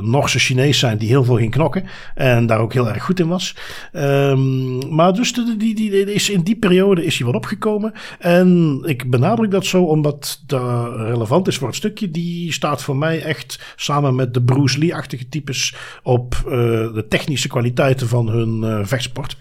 Norse 0.00 0.38
Chinees 0.38 0.78
zijn 0.78 0.98
die 0.98 1.08
heel 1.08 1.24
veel 1.24 1.36
ging 1.36 1.50
knokken. 1.50 1.84
En 2.14 2.46
daar 2.46 2.58
ook 2.58 2.72
heel 2.72 2.88
erg 2.88 3.04
goed 3.04 3.20
in 3.20 3.28
was. 3.28 3.56
Um, 3.92 4.94
maar 4.94 5.12
dus 5.12 5.32
de, 5.32 5.54
die, 5.58 5.74
die, 5.74 5.90
die, 5.90 6.12
is, 6.14 6.30
in 6.30 6.42
die 6.42 6.56
periode 6.56 7.04
is 7.04 7.16
hij 7.16 7.26
wat 7.26 7.36
opgekomen. 7.36 7.92
En 8.18 8.80
ik 8.86 9.10
benadruk 9.10 9.50
dat 9.50 9.66
zo 9.66 9.82
omdat 9.82 10.42
dat 10.46 10.94
relevant 10.96 11.48
is 11.48 11.58
voor 11.58 11.68
het 11.68 11.76
stukje. 11.76 12.10
Die 12.10 12.52
staat 12.52 12.82
voor 12.82 12.96
mij 12.96 13.22
echt 13.22 13.74
samen 13.76 14.14
met 14.14 14.34
de 14.34 14.42
Bruce 14.42 14.78
Lee-achtige 14.78 15.28
types 15.28 15.74
op 16.02 16.42
de 16.44 17.04
technische 17.08 17.28
technische 17.30 17.48
kwaliteiten 17.48 18.08
van 18.08 18.28
hun 18.28 18.62
uh, 18.62 18.80
vechtsport. 18.82 19.36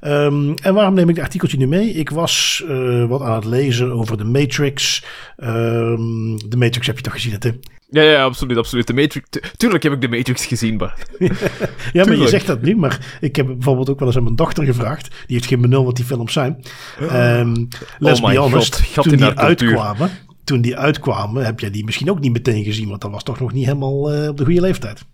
Um, 0.00 0.54
en 0.54 0.74
waarom 0.74 0.94
neem 0.94 1.08
ik 1.08 1.14
het 1.14 1.24
artikeltje 1.24 1.56
nu 1.56 1.66
mee? 1.66 1.92
Ik 1.92 2.10
was 2.10 2.64
uh, 2.68 3.04
wat 3.04 3.20
aan 3.20 3.34
het 3.34 3.44
lezen 3.44 3.92
over 3.92 4.16
de 4.16 4.24
Matrix. 4.24 5.04
Um, 5.36 6.50
de 6.50 6.56
Matrix 6.56 6.86
heb 6.86 6.96
je 6.96 7.02
toch 7.02 7.12
gezien, 7.12 7.38
Tim? 7.38 7.60
Ja, 7.90 8.02
ja, 8.02 8.24
absoluut, 8.24 8.56
absoluut. 8.56 8.86
De 8.86 8.94
Matrix, 8.94 9.28
tuurlijk 9.56 9.82
heb 9.82 9.92
ik 9.92 10.00
de 10.00 10.08
Matrix 10.08 10.46
gezien, 10.46 10.76
maar... 10.76 11.06
ja, 11.92 12.04
maar 12.04 12.16
je 12.16 12.28
zegt 12.28 12.46
dat 12.46 12.62
nu, 12.62 12.76
maar 12.76 13.18
ik 13.20 13.36
heb 13.36 13.46
bijvoorbeeld 13.46 13.90
ook 13.90 13.98
wel 13.98 14.08
eens 14.08 14.16
aan 14.16 14.22
mijn 14.22 14.36
dochter 14.36 14.64
gevraagd. 14.64 15.08
Die 15.08 15.36
heeft 15.36 15.48
geen 15.48 15.60
benul 15.60 15.84
wat 15.84 15.96
die 15.96 16.04
films 16.04 16.32
zijn. 16.32 16.62
Um, 17.00 17.68
let's 17.98 18.20
oh 18.20 18.28
be 18.28 18.36
honest, 18.36 18.82
God, 18.94 19.08
toen 19.08 19.16
die 19.16 19.34
uitkwamen, 19.34 20.10
toen 20.44 20.60
die 20.60 20.76
uitkwamen, 20.76 21.44
heb 21.44 21.60
jij 21.60 21.70
die 21.70 21.84
misschien 21.84 22.10
ook 22.10 22.20
niet 22.20 22.32
meteen 22.32 22.64
gezien, 22.64 22.88
want 22.88 23.00
dat 23.00 23.10
was 23.10 23.22
toch 23.22 23.40
nog 23.40 23.52
niet 23.52 23.64
helemaal 23.64 24.14
uh, 24.14 24.28
op 24.28 24.36
de 24.36 24.44
goede 24.44 24.60
leeftijd. 24.60 25.04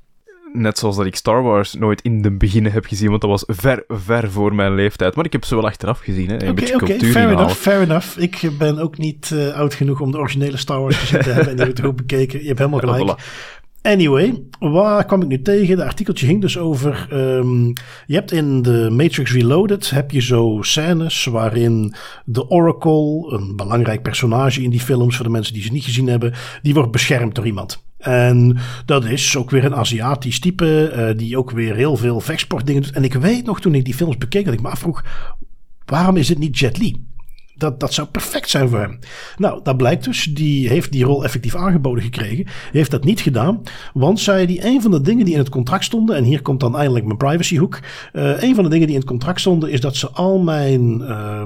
Net 0.52 0.78
zoals 0.78 0.96
dat 0.96 1.06
ik 1.06 1.16
Star 1.16 1.42
Wars 1.42 1.74
nooit 1.74 2.02
in 2.02 2.22
de 2.22 2.30
beginnen 2.30 2.72
heb 2.72 2.84
gezien, 2.84 3.08
want 3.08 3.20
dat 3.20 3.30
was 3.30 3.44
ver, 3.46 3.84
ver 3.88 4.30
voor 4.30 4.54
mijn 4.54 4.74
leeftijd. 4.74 5.14
Maar 5.14 5.24
ik 5.24 5.32
heb 5.32 5.44
ze 5.44 5.54
wel 5.54 5.66
achteraf 5.66 5.98
gezien, 5.98 6.28
hè. 6.28 6.34
Een 6.34 6.40
okay, 6.40 6.54
beetje 6.54 6.74
okay, 6.74 6.98
fair 6.98 7.30
enough, 7.30 7.54
fair 7.54 7.80
enough. 7.80 8.18
Ik 8.18 8.50
ben 8.58 8.78
ook 8.78 8.98
niet 8.98 9.30
uh, 9.34 9.54
oud 9.54 9.74
genoeg 9.74 10.00
om 10.00 10.10
de 10.10 10.18
originele 10.18 10.56
Star 10.56 10.80
Wars 10.80 10.96
gezien 10.96 11.20
te 11.20 11.30
hebben 11.30 11.48
en 11.48 11.56
die 11.56 11.66
heb 11.66 11.78
ik 11.78 11.84
ook 11.84 11.96
bekeken. 11.96 12.40
Je 12.40 12.46
hebt 12.46 12.58
helemaal 12.58 12.80
gelijk. 12.80 13.20
Anyway, 13.82 14.42
waar 14.58 15.04
kwam 15.04 15.22
ik 15.22 15.28
nu 15.28 15.42
tegen? 15.42 15.76
De 15.76 15.84
artikeltje 15.84 16.26
ging 16.26 16.40
dus 16.40 16.58
over. 16.58 17.08
Um, 17.12 17.72
je 18.06 18.14
hebt 18.14 18.32
in 18.32 18.62
de 18.62 18.88
Matrix 18.90 19.32
Reloaded 19.32 19.90
heb 19.90 20.10
je 20.10 20.22
zo 20.22 20.58
scènes 20.60 21.24
waarin 21.24 21.94
de 22.24 22.48
Oracle, 22.48 23.24
een 23.26 23.56
belangrijk 23.56 24.02
personage 24.02 24.62
in 24.62 24.70
die 24.70 24.80
films 24.80 25.16
voor 25.16 25.24
de 25.24 25.30
mensen 25.30 25.54
die 25.54 25.62
ze 25.62 25.72
niet 25.72 25.84
gezien 25.84 26.06
hebben, 26.06 26.32
die 26.62 26.74
wordt 26.74 26.90
beschermd 26.90 27.34
door 27.34 27.46
iemand. 27.46 27.84
En 28.02 28.58
dat 28.84 29.04
is 29.04 29.36
ook 29.36 29.50
weer 29.50 29.64
een 29.64 29.74
Aziatisch 29.74 30.40
type, 30.40 30.92
uh, 30.96 31.18
die 31.18 31.38
ook 31.38 31.50
weer 31.50 31.74
heel 31.74 31.96
veel 31.96 32.20
vechtsportdingen 32.20 32.82
doet. 32.82 32.92
En 32.92 33.04
ik 33.04 33.14
weet 33.14 33.44
nog 33.44 33.60
toen 33.60 33.74
ik 33.74 33.84
die 33.84 33.94
films 33.94 34.18
bekeek 34.18 34.44
dat 34.44 34.54
ik 34.54 34.62
me 34.62 34.68
afvroeg, 34.68 35.04
waarom 35.84 36.16
is 36.16 36.28
het 36.28 36.38
niet 36.38 36.58
Jet 36.58 36.78
Li? 36.78 37.04
Dat, 37.62 37.80
dat 37.80 37.94
zou 37.94 38.08
perfect 38.08 38.50
zijn 38.50 38.68
voor 38.68 38.78
hem. 38.78 38.98
Nou, 39.36 39.60
dat 39.62 39.76
blijkt 39.76 40.04
dus. 40.04 40.24
Die 40.24 40.68
heeft 40.68 40.92
die 40.92 41.04
rol 41.04 41.24
effectief 41.24 41.54
aangeboden 41.54 42.04
gekregen. 42.04 42.46
heeft 42.72 42.90
dat 42.90 43.04
niet 43.04 43.20
gedaan. 43.20 43.62
Want 43.94 44.20
zei 44.20 44.46
die 44.46 44.66
een 44.66 44.82
van 44.82 44.90
de 44.90 45.00
dingen 45.00 45.24
die 45.24 45.34
in 45.34 45.40
het 45.40 45.48
contract 45.48 45.84
stonden. 45.84 46.16
En 46.16 46.24
hier 46.24 46.42
komt 46.42 46.60
dan 46.60 46.76
eindelijk 46.76 47.04
mijn 47.04 47.16
privacyhoek. 47.16 47.80
Uh, 48.12 48.42
een 48.42 48.54
van 48.54 48.64
de 48.64 48.70
dingen 48.70 48.86
die 48.86 48.94
in 48.94 49.00
het 49.00 49.10
contract 49.10 49.40
stonden. 49.40 49.70
Is 49.70 49.80
dat 49.80 49.96
ze 49.96 50.10
al 50.10 50.38
mijn. 50.38 51.00
Uh, 51.00 51.42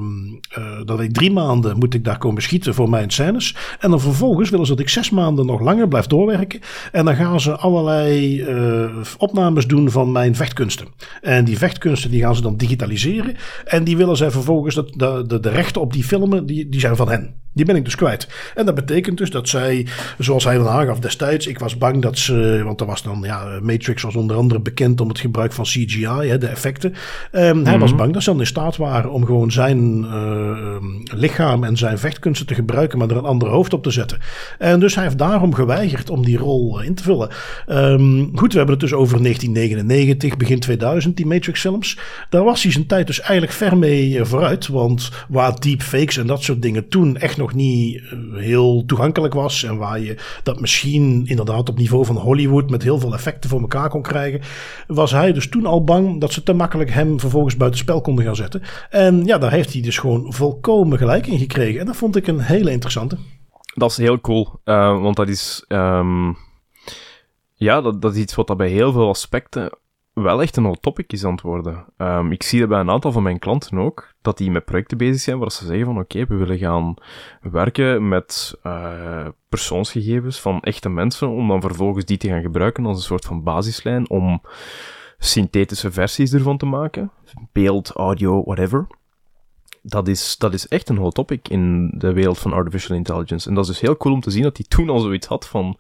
uh, 0.59 0.64
dat 0.85 1.00
ik 1.00 1.12
drie 1.12 1.33
maanden 1.33 1.79
moet 1.79 1.94
ik 1.94 2.05
daar 2.05 2.18
komen 2.18 2.42
schieten 2.42 2.74
voor 2.74 2.90
mijn 2.90 3.11
scènes. 3.11 3.57
En 3.81 3.90
dan 3.90 4.00
vervolgens 4.00 4.50
willen 4.50 4.66
ze 4.66 4.72
dat 4.72 4.81
ik 4.81 4.88
zes 4.88 5.11
maanden 5.11 5.46
nog 5.46 5.61
langer 5.61 5.88
blijf 5.88 6.07
doorwerken. 6.07 6.61
En 6.92 7.05
dan 7.05 7.16
gaan 7.16 7.40
ze 7.40 7.57
allerlei 7.57 8.42
uh, 8.42 8.90
opnames 9.18 9.66
doen 9.66 9.90
van 9.90 10.12
mijn 10.12 10.35
vechtkunsten. 10.35 10.87
En 11.22 11.44
die 11.44 11.59
vechtkunsten 11.59 12.11
die 12.11 12.20
gaan 12.20 12.35
ze 12.35 12.42
dan 12.42 12.57
digitaliseren. 12.57 13.37
En 13.64 13.85
die 13.85 13.96
willen 13.96 14.16
zij 14.16 14.31
vervolgens 14.31 14.74
dat, 14.74 14.92
de, 14.92 15.24
de, 15.26 15.40
de 15.40 15.50
rechten 15.50 15.81
op 15.81 15.92
die 15.92 16.06
filmen, 16.07 16.47
die, 16.47 16.69
die 16.69 16.81
zijn 16.81 16.97
van 16.97 17.09
hen. 17.09 17.35
Die 17.57 17.64
ben 17.64 17.77
ik 17.77 17.85
dus 17.85 17.95
kwijt. 17.95 18.29
En 18.55 18.66
dat 18.66 18.75
betekent 18.75 19.19
dus 19.19 19.31
dat 19.31 19.49
zij, 19.49 19.87
zoals 20.19 20.45
hij 20.45 20.57
dan 20.57 20.69
aangaf 20.69 20.99
destijds, 20.99 21.47
ik 21.47 21.59
was 21.59 21.79
bang 21.79 22.03
dat 22.03 22.19
ze, 22.19 22.61
want 22.64 22.81
er 22.81 22.87
was 22.87 23.03
dan, 23.03 23.21
ja, 23.23 23.59
Matrix 23.62 24.03
was 24.03 24.16
onder 24.16 24.37
andere 24.37 24.61
bekend 24.61 25.01
om 25.01 25.09
het 25.09 25.19
gebruik 25.19 25.53
van 25.53 25.64
CGI, 25.64 26.07
hè, 26.07 26.38
de 26.38 26.47
effecten. 26.47 26.95
Um, 27.33 27.64
Hij 27.64 27.79
was 27.79 27.90
mhm. 27.90 27.99
bang 27.99 28.12
dat 28.12 28.23
ze 28.23 28.31
dan 28.31 28.40
in 28.40 28.47
staat 28.47 28.77
waren 28.77 29.11
om 29.11 29.25
gewoon 29.25 29.53
zijn 29.53 30.05
uh, 30.05 30.77
lichaam 31.05 31.64
en 31.64 31.77
zijn 31.77 31.99
vechtkunsten 31.99 32.47
te 32.47 32.55
gebruiken, 32.55 32.99
maar 32.99 33.11
er 33.11 33.16
een 33.16 33.25
ander 33.25 33.49
hoofd 33.49 33.73
op 33.73 33.83
te 33.83 33.90
zetten. 33.90 34.19
En 34.59 34.81
dus 34.81 34.95
hij 34.95 35.05
heeft 35.05 35.19
daarom 35.19 35.55
geweigerd 35.55 36.11
om 36.11 36.25
die 36.25 36.38
rol 36.38 36.81
in 36.81 36.95
te 36.95 37.03
vullen. 37.03 37.29
Um, 37.69 38.31
goed, 38.35 38.53
we 38.53 38.59
hebben 38.59 38.77
het 38.77 38.85
dus 38.85 38.95
over 38.95 39.23
1999, 39.23 40.37
begin 40.37 40.61
2000, 40.61 41.16
die 41.16 41.27
Matrix 41.27 41.61
films. 41.61 41.99
Daar 42.29 42.45
was 42.45 42.62
hij 42.62 42.73
zijn 42.73 42.87
tijd 42.87 43.07
dus 43.07 43.21
eigenlijk 43.21 43.53
ver 43.53 43.77
mee 43.77 44.25
vooruit, 44.25 44.69
want 44.69 45.11
waar 45.29 45.55
en 45.97 46.27
dat 46.27 46.43
soort 46.43 46.63
dingen 46.63 46.89
toen 46.89 47.17
echt 47.17 47.37
nog 47.37 47.55
niet 47.55 47.97
eh, 47.97 48.19
heel 48.35 48.85
toegankelijk 48.87 49.35
was. 49.35 49.63
En 49.63 49.77
waar 49.77 50.01
je 50.01 50.17
dat 50.43 50.61
misschien 50.61 51.27
inderdaad 51.27 51.69
op 51.69 51.79
niveau 51.79 52.05
van 52.05 52.17
Hollywood 52.17 52.71
met 52.71 52.83
heel 52.83 52.99
veel 52.99 53.15
effecten 53.15 53.51
voor 53.51 53.61
elkaar 53.61 53.89
kon 53.89 54.03
krijgen. 54.03 54.41
Was 54.87 55.11
hij 55.11 55.33
dus 55.33 55.49
toen 55.49 55.67
al 55.67 55.85
bang 55.85 56.21
dat 56.21 56.33
ze 56.33 56.43
te 56.43 56.53
makkelijk 56.53 56.91
hem 56.91 57.21
vervolgens 57.21 57.57
buitenspel 57.57 58.01
konden 58.01 58.25
gaan 58.25 58.37
zetten. 58.37 58.63
En 58.91 59.25
ja, 59.25 59.39
daar 59.39 59.53
heeft 59.53 59.73
hij 59.73 59.83
dus 59.83 59.99
gewoon 59.99 60.33
volkomen 60.33 60.99
gelijk 60.99 61.27
in 61.27 61.39
gekregen. 61.39 61.81
En 61.81 61.87
dat 61.87 61.97
vond 61.97 62.17
ik 62.17 62.27
een 62.27 62.41
hele 62.41 62.71
interessante. 62.71 63.17
Dat 63.75 63.91
is 63.91 63.97
heel 63.97 64.21
cool, 64.21 64.61
uh, 64.65 65.01
want 65.01 65.17
dat 65.17 65.29
is. 65.29 65.65
Um, 65.69 66.37
ja, 67.55 67.81
dat, 67.81 68.03
dat 68.03 68.15
is 68.15 68.21
iets 68.21 68.35
wat 68.35 68.47
dat 68.47 68.57
bij 68.57 68.69
heel 68.69 68.93
veel 68.93 69.09
aspecten 69.09 69.71
wel 70.22 70.42
echt 70.42 70.57
een 70.57 70.64
hot 70.64 70.83
topic 70.83 71.12
is 71.12 71.24
worden. 71.42 71.85
Um, 71.96 72.33
ik 72.33 72.42
zie 72.42 72.61
dat 72.61 72.68
bij 72.68 72.81
een 72.81 72.90
aantal 72.90 73.12
van 73.12 73.22
mijn 73.22 73.38
klanten 73.38 73.79
ook, 73.79 74.14
dat 74.22 74.38
die 74.38 74.50
met 74.50 74.64
projecten 74.64 74.98
bezig 74.98 75.20
zijn 75.20 75.38
waar 75.38 75.50
ze 75.50 75.66
zeggen 75.66 75.85
van 75.85 75.98
oké, 75.98 76.26
we 76.26 76.35
willen 76.35 76.59
gaan 76.59 76.94
werken 77.40 78.09
met 78.09 78.59
uh, 78.62 79.29
persoonsgegevens 79.48 80.40
van 80.40 80.61
echte 80.61 80.88
mensen, 80.88 81.29
om 81.29 81.48
dan 81.48 81.61
vervolgens 81.61 82.05
die 82.05 82.16
te 82.16 82.29
gaan 82.29 82.42
gebruiken 82.42 82.87
als 82.87 82.96
een 82.96 83.02
soort 83.02 83.24
van 83.24 83.42
basislijn 83.42 84.11
om 84.11 84.42
synthetische 85.18 85.92
versies 85.92 86.33
ervan 86.33 86.57
te 86.57 86.66
maken. 86.66 87.11
Beeld, 87.52 87.90
audio, 87.90 88.44
whatever 88.44 88.87
dat 89.88 90.09
is, 90.09 90.37
dat 90.38 90.55
is 90.55 90.68
echt 90.68 90.88
een 90.88 90.96
hot 90.96 91.14
topic 91.14 91.49
in 91.49 91.92
de 91.99 92.12
wereld 92.12 92.38
van 92.38 92.53
artificial 92.53 92.96
intelligence. 92.96 93.49
En 93.49 93.55
dat 93.55 93.64
is 93.64 93.70
dus 93.70 93.81
heel 93.81 93.96
cool 93.96 94.14
om 94.14 94.20
te 94.20 94.31
zien 94.31 94.42
dat 94.42 94.57
hij 94.57 94.66
toen 94.68 94.90
al 94.90 94.99
zoiets 94.99 95.27
had 95.27 95.46
van, 95.46 95.77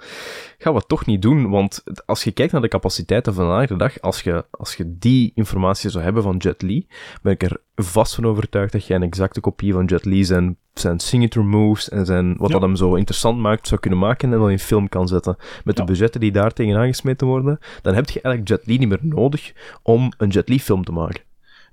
gaan 0.58 0.72
we 0.72 0.78
het 0.78 0.88
toch 0.88 1.06
niet 1.06 1.22
doen? 1.22 1.50
Want 1.50 1.84
als 2.06 2.24
je 2.24 2.30
kijkt 2.30 2.52
naar 2.52 2.60
de 2.60 2.68
capaciteiten 2.68 3.34
van 3.34 3.46
vandaag 3.46 3.68
de 3.68 3.76
dag, 3.76 4.00
als 4.00 4.22
je, 4.22 4.44
als 4.50 4.74
je 4.74 4.98
die 4.98 5.32
informatie 5.34 5.90
zou 5.90 6.04
hebben 6.04 6.22
van 6.22 6.36
Jet 6.36 6.62
Li, 6.62 6.86
ben 7.22 7.32
ik 7.32 7.42
er 7.42 7.60
vast 7.74 8.14
van 8.14 8.26
overtuigd 8.26 8.72
dat 8.72 8.86
je 8.86 8.94
een 8.94 9.02
exacte 9.02 9.40
kopie 9.40 9.72
van 9.72 9.84
Jet 9.84 10.04
Li 10.04 10.24
zijn, 10.24 10.56
zijn 10.74 10.98
signature 10.98 11.46
moves 11.46 11.88
en 11.88 12.06
zijn, 12.06 12.36
wat 12.36 12.50
dat 12.50 12.62
hem 12.62 12.76
zo 12.76 12.94
interessant 12.94 13.38
maakt, 13.38 13.68
zou 13.68 13.80
kunnen 13.80 13.98
maken 13.98 14.32
en 14.32 14.38
dan 14.38 14.50
in 14.50 14.58
film 14.58 14.88
kan 14.88 15.08
zetten. 15.08 15.36
Met 15.64 15.76
de 15.76 15.84
budgetten 15.84 16.20
die 16.20 16.32
daar 16.32 16.52
tegenaan 16.52 16.86
gesmeten 16.86 17.26
worden, 17.26 17.58
dan 17.82 17.94
heb 17.94 18.10
je 18.10 18.20
eigenlijk 18.20 18.48
Jet 18.48 18.66
Li 18.66 18.78
niet 18.78 18.88
meer 18.88 18.98
nodig 19.02 19.52
om 19.82 20.12
een 20.18 20.28
Jet 20.28 20.48
Li 20.48 20.60
film 20.60 20.84
te 20.84 20.92
maken. 20.92 21.25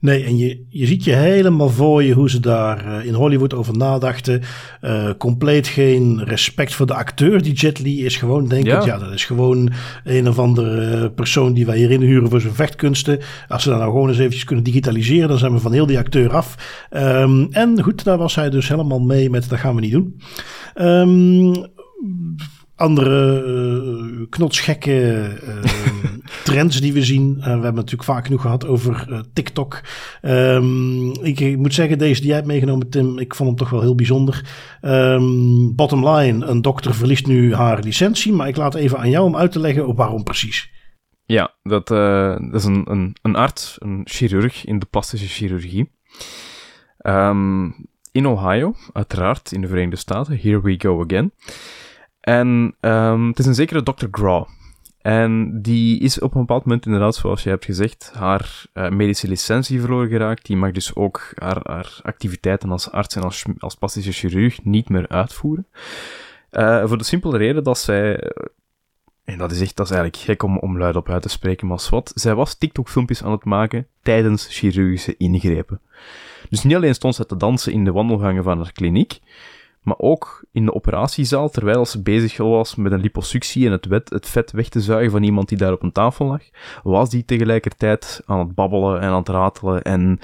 Nee, 0.04 0.24
en 0.24 0.38
je, 0.38 0.66
je 0.70 0.86
ziet 0.86 1.04
je 1.04 1.14
helemaal 1.14 1.70
voor 1.70 2.04
je 2.04 2.14
hoe 2.14 2.30
ze 2.30 2.40
daar 2.40 2.86
uh, 2.86 3.06
in 3.06 3.14
Hollywood 3.14 3.54
over 3.54 3.78
nadachten. 3.78 4.42
Uh, 4.82 5.10
compleet 5.18 5.68
geen 5.68 6.24
respect 6.24 6.74
voor 6.74 6.86
de 6.86 6.94
acteur 6.94 7.42
die 7.42 7.54
Jet 7.54 7.80
Li 7.80 8.06
is. 8.06 8.18
Gewoon 8.18 8.48
denken, 8.48 8.72
ja. 8.72 8.86
ja, 8.86 8.98
dat 8.98 9.14
is 9.14 9.26
gewoon 9.26 9.72
een 10.04 10.28
of 10.28 10.40
andere 10.40 11.12
persoon 11.12 11.54
die 11.54 11.66
wij 11.66 11.78
hierin 11.78 12.02
huren 12.02 12.30
voor 12.30 12.42
zijn 12.42 12.54
vechtkunsten. 12.54 13.20
Als 13.48 13.64
ze 13.64 13.70
dat 13.70 13.78
nou 13.78 13.92
gewoon 13.92 14.10
eens 14.10 14.18
eventjes 14.18 14.44
kunnen 14.44 14.64
digitaliseren, 14.64 15.28
dan 15.28 15.38
zijn 15.38 15.54
we 15.54 15.60
van 15.60 15.74
heel 15.74 15.86
die 15.86 15.98
acteur 15.98 16.34
af. 16.34 16.56
Um, 16.92 17.48
en 17.52 17.82
goed, 17.82 18.04
daar 18.04 18.18
was 18.18 18.36
hij 18.36 18.50
dus 18.50 18.68
helemaal 18.68 19.02
mee 19.02 19.30
met, 19.30 19.50
dat 19.50 19.60
gaan 19.60 19.76
we 19.76 19.82
niet 19.82 19.92
doen. 19.92 20.22
Um, 20.82 21.66
andere 22.76 23.44
uh, 23.46 24.26
knotsgekke 24.30 25.30
uh, 25.44 26.12
trends 26.44 26.82
die 26.82 26.94
we 26.94 27.04
zien. 27.04 27.36
Uh, 27.38 27.44
we 27.44 27.50
hebben 27.50 27.74
natuurlijk 27.74 28.04
vaak 28.04 28.26
genoeg 28.26 28.42
gehad 28.42 28.68
over 28.68 29.24
TikTok. 29.34 29.82
Um, 30.22 31.12
ik, 31.12 31.40
ik, 31.40 31.58
moet 31.58 31.74
zeggen, 31.74 31.98
deze 31.98 32.20
die 32.20 32.28
jij 32.28 32.36
hebt 32.36 32.48
meegenomen, 32.48 32.90
Tim, 32.90 33.20
ik 33.20 33.36
vond 33.36 33.50
hem 33.50 33.58
toch 33.58 33.70
wel 33.70 33.82
heel 33.82 33.96
bijzonder. 33.96 34.46
Um, 34.82 35.76
bottom 35.76 36.08
line, 36.08 36.46
een 36.46 36.62
dokter 36.62 36.94
verliest 36.94 37.28
nu 37.28 37.54
haar 37.54 37.80
licentie, 37.80 38.34
maar 38.34 38.48
ik 38.48 38.56
laat 38.56 38.76
even 38.76 39.00
aan 39.00 39.10
jou 39.10 39.26
om 39.26 39.36
uit 39.36 39.52
te 39.52 39.60
leggen 39.60 39.96
waarom 39.96 40.24
precies. 40.24 40.72
Ja, 41.26 41.54
dat, 41.64 41.88
dat 41.88 42.54
is 42.54 42.64
een, 42.64 42.92
een, 42.92 43.16
een, 43.22 43.36
arts, 43.36 43.76
een 43.80 44.02
chirurg 44.04 44.66
in 44.66 44.80
de 44.80 44.86
plastische 44.86 45.28
chirurgie. 45.28 45.92
Um, 47.06 47.76
in 48.12 48.28
Ohio, 48.28 48.76
uiteraard, 48.94 49.52
in 49.52 49.62
de 49.62 49.68
Verenigde 49.68 49.96
Staten. 49.96 50.40
Here 50.42 50.62
we 50.62 50.76
go 50.78 51.04
again. 51.04 51.34
En 52.20 52.76
het 53.28 53.40
is 53.40 53.46
een 53.46 53.56
zekere 53.56 53.84
Dr. 53.84 54.06
Graw. 54.12 54.46
En 55.04 55.62
die 55.62 56.00
is 56.00 56.20
op 56.20 56.34
een 56.34 56.40
bepaald 56.40 56.66
moment 56.66 56.86
inderdaad, 56.86 57.16
zoals 57.16 57.44
je 57.44 57.50
hebt 57.50 57.66
gezegd, 57.66 58.12
haar 58.14 58.66
uh, 58.74 58.90
medische 58.90 59.28
licentie 59.28 59.80
verloren 59.80 60.10
geraakt. 60.10 60.46
Die 60.46 60.58
mag 60.58 60.72
dus 60.72 60.96
ook 60.96 61.32
haar, 61.36 61.60
haar 61.64 62.00
activiteiten 62.02 62.72
als 62.72 62.92
arts 62.92 63.16
en 63.16 63.24
als, 63.24 63.46
als 63.58 63.76
plastische 63.76 64.12
chirurg 64.12 64.64
niet 64.64 64.90
meer 64.90 65.08
uitvoeren. 65.08 65.68
Uh, 66.52 66.86
voor 66.86 66.98
de 66.98 67.04
simpele 67.04 67.38
reden 67.38 67.64
dat 67.64 67.78
zij 67.78 68.32
en 69.24 69.38
dat 69.38 69.52
is 69.52 69.62
echt, 69.62 69.76
dat 69.76 69.86
is 69.86 69.92
eigenlijk 69.92 70.24
gek 70.24 70.44
om, 70.44 70.58
om 70.58 70.78
luid 70.78 70.96
op 70.96 71.10
uit 71.10 71.22
te 71.22 71.30
spreken, 71.30 71.68
maar 71.68 71.88
wat. 71.90 72.12
Zij 72.16 72.36
was 72.36 72.56
TikTok-filmpjes 72.56 73.24
aan 73.24 73.32
het 73.32 73.44
maken 73.44 73.88
tijdens 74.02 74.48
chirurgische 74.50 75.18
ingrepen. 75.18 75.82
Dus 76.50 76.64
niet 76.64 76.76
alleen 76.76 76.96
stond 76.96 77.16
ze 77.16 77.26
te 77.26 77.38
dansen 77.38 77.74
in 77.74 77.86
de 77.86 77.92
wandelgangen 77.92 78.44
van 78.44 78.58
haar 78.58 78.72
kliniek, 78.72 79.20
maar 79.84 79.98
ook 79.98 80.46
in 80.52 80.66
de 80.66 80.74
operatiezaal, 80.74 81.50
terwijl 81.50 81.86
ze 81.86 82.02
bezig 82.02 82.38
was 82.38 82.76
met 82.76 82.92
een 82.92 83.02
liposuctie 83.02 83.66
en 83.66 83.72
het, 83.72 84.10
het 84.10 84.28
vet 84.28 84.52
weg 84.52 84.70
te 84.70 84.82
zuigen 84.82 85.12
van 85.12 85.24
iemand 85.24 85.50
die 85.50 85.58
daar 85.58 85.72
op 85.72 85.84
een 85.84 85.92
tafel 85.92 86.26
lag, 86.26 86.42
was 86.84 87.10
die 87.10 87.26
tegelijkertijd 87.26 88.22
aan 88.26 88.40
het 88.40 88.56
babbelen 88.56 89.02
en 89.02 89.10
aan 89.10 89.20
het 89.20 89.30
ratelen 89.30 89.82
en 89.82 90.20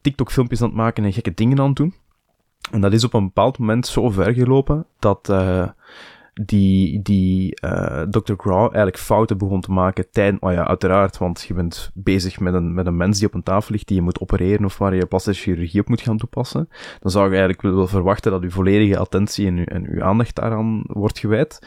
TikTok-filmpjes 0.00 0.62
aan 0.62 0.68
het 0.68 0.76
maken 0.76 1.04
en 1.04 1.12
gekke 1.12 1.34
dingen 1.34 1.58
aan 1.60 1.66
het 1.66 1.76
doen. 1.76 1.94
En 2.70 2.80
dat 2.80 2.92
is 2.92 3.04
op 3.04 3.14
een 3.14 3.24
bepaald 3.24 3.58
moment 3.58 3.86
zo 3.86 4.10
ver 4.10 4.34
gelopen 4.34 4.86
dat 4.98 5.28
uh, 5.30 5.68
die, 6.42 7.02
die 7.02 7.58
uh, 7.64 8.02
Dr. 8.02 8.34
Graw 8.36 8.62
eigenlijk 8.62 8.98
fouten 8.98 9.38
begon 9.38 9.60
te 9.60 9.72
maken 9.72 10.10
tijdens, 10.10 10.40
oh 10.40 10.52
ja, 10.52 10.66
uiteraard, 10.66 11.18
want 11.18 11.42
je 11.42 11.54
bent 11.54 11.90
bezig 11.94 12.40
met 12.40 12.54
een, 12.54 12.74
met 12.74 12.86
een 12.86 12.96
mens 12.96 13.18
die 13.18 13.26
op 13.26 13.34
een 13.34 13.42
tafel 13.42 13.72
ligt 13.72 13.86
die 13.86 13.96
je 13.96 14.02
moet 14.02 14.20
opereren 14.20 14.64
of 14.64 14.78
waar 14.78 14.94
je 14.94 15.06
plastische 15.06 15.42
chirurgie 15.42 15.80
op 15.80 15.88
moet 15.88 16.00
gaan 16.00 16.18
toepassen. 16.18 16.68
Dan 17.00 17.10
zou 17.10 17.24
je 17.24 17.30
eigenlijk 17.30 17.62
wel 17.62 17.86
verwachten 17.86 18.30
dat 18.30 18.42
uw 18.42 18.50
volledige 18.50 18.98
attentie 18.98 19.46
en 19.46 19.64
en 19.64 19.86
uw 19.88 20.02
aandacht 20.02 20.34
daaraan 20.34 20.82
wordt 20.86 21.18
gewijd. 21.18 21.58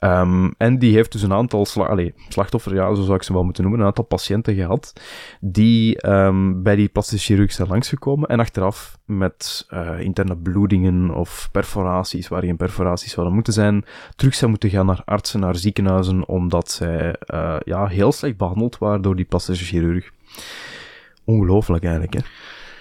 Um, 0.00 0.54
en 0.58 0.78
die 0.78 0.94
heeft 0.94 1.12
dus 1.12 1.22
een 1.22 1.32
aantal 1.32 1.66
sla 1.66 1.84
Allee, 1.84 2.14
slachtoffers, 2.28 2.74
ja, 2.74 2.94
zo 2.94 3.02
zou 3.02 3.16
ik 3.16 3.22
ze 3.22 3.32
wel 3.32 3.44
moeten 3.44 3.62
noemen, 3.62 3.80
een 3.80 3.86
aantal 3.86 4.04
patiënten 4.04 4.54
gehad, 4.54 4.92
die 5.40 6.08
um, 6.08 6.62
bij 6.62 6.76
die 6.76 6.88
plastische 6.88 7.32
chirurg 7.32 7.52
zijn 7.52 7.68
langsgekomen 7.68 8.28
en 8.28 8.40
achteraf 8.40 8.98
met 9.04 9.66
uh, 9.70 10.00
interne 10.00 10.36
bloedingen 10.36 11.10
of 11.10 11.48
perforaties, 11.52 12.28
waar 12.28 12.42
geen 12.42 12.56
perforaties 12.56 13.12
zouden 13.12 13.34
moeten 13.34 13.52
zijn, 13.52 13.84
terug 14.16 14.34
zijn 14.34 14.50
moeten 14.50 14.70
gaan 14.70 14.86
naar 14.86 15.02
artsen, 15.04 15.40
naar 15.40 15.56
ziekenhuizen, 15.56 16.28
omdat 16.28 16.70
zij 16.70 17.16
uh, 17.34 17.56
ja, 17.64 17.86
heel 17.86 18.12
slecht 18.12 18.36
behandeld 18.36 18.78
waren 18.78 19.02
door 19.02 19.16
die 19.16 19.24
plastische 19.24 19.64
chirurg. 19.64 20.10
Ongelooflijk 21.24 21.84
eigenlijk, 21.84 22.14
hè? 22.14 22.20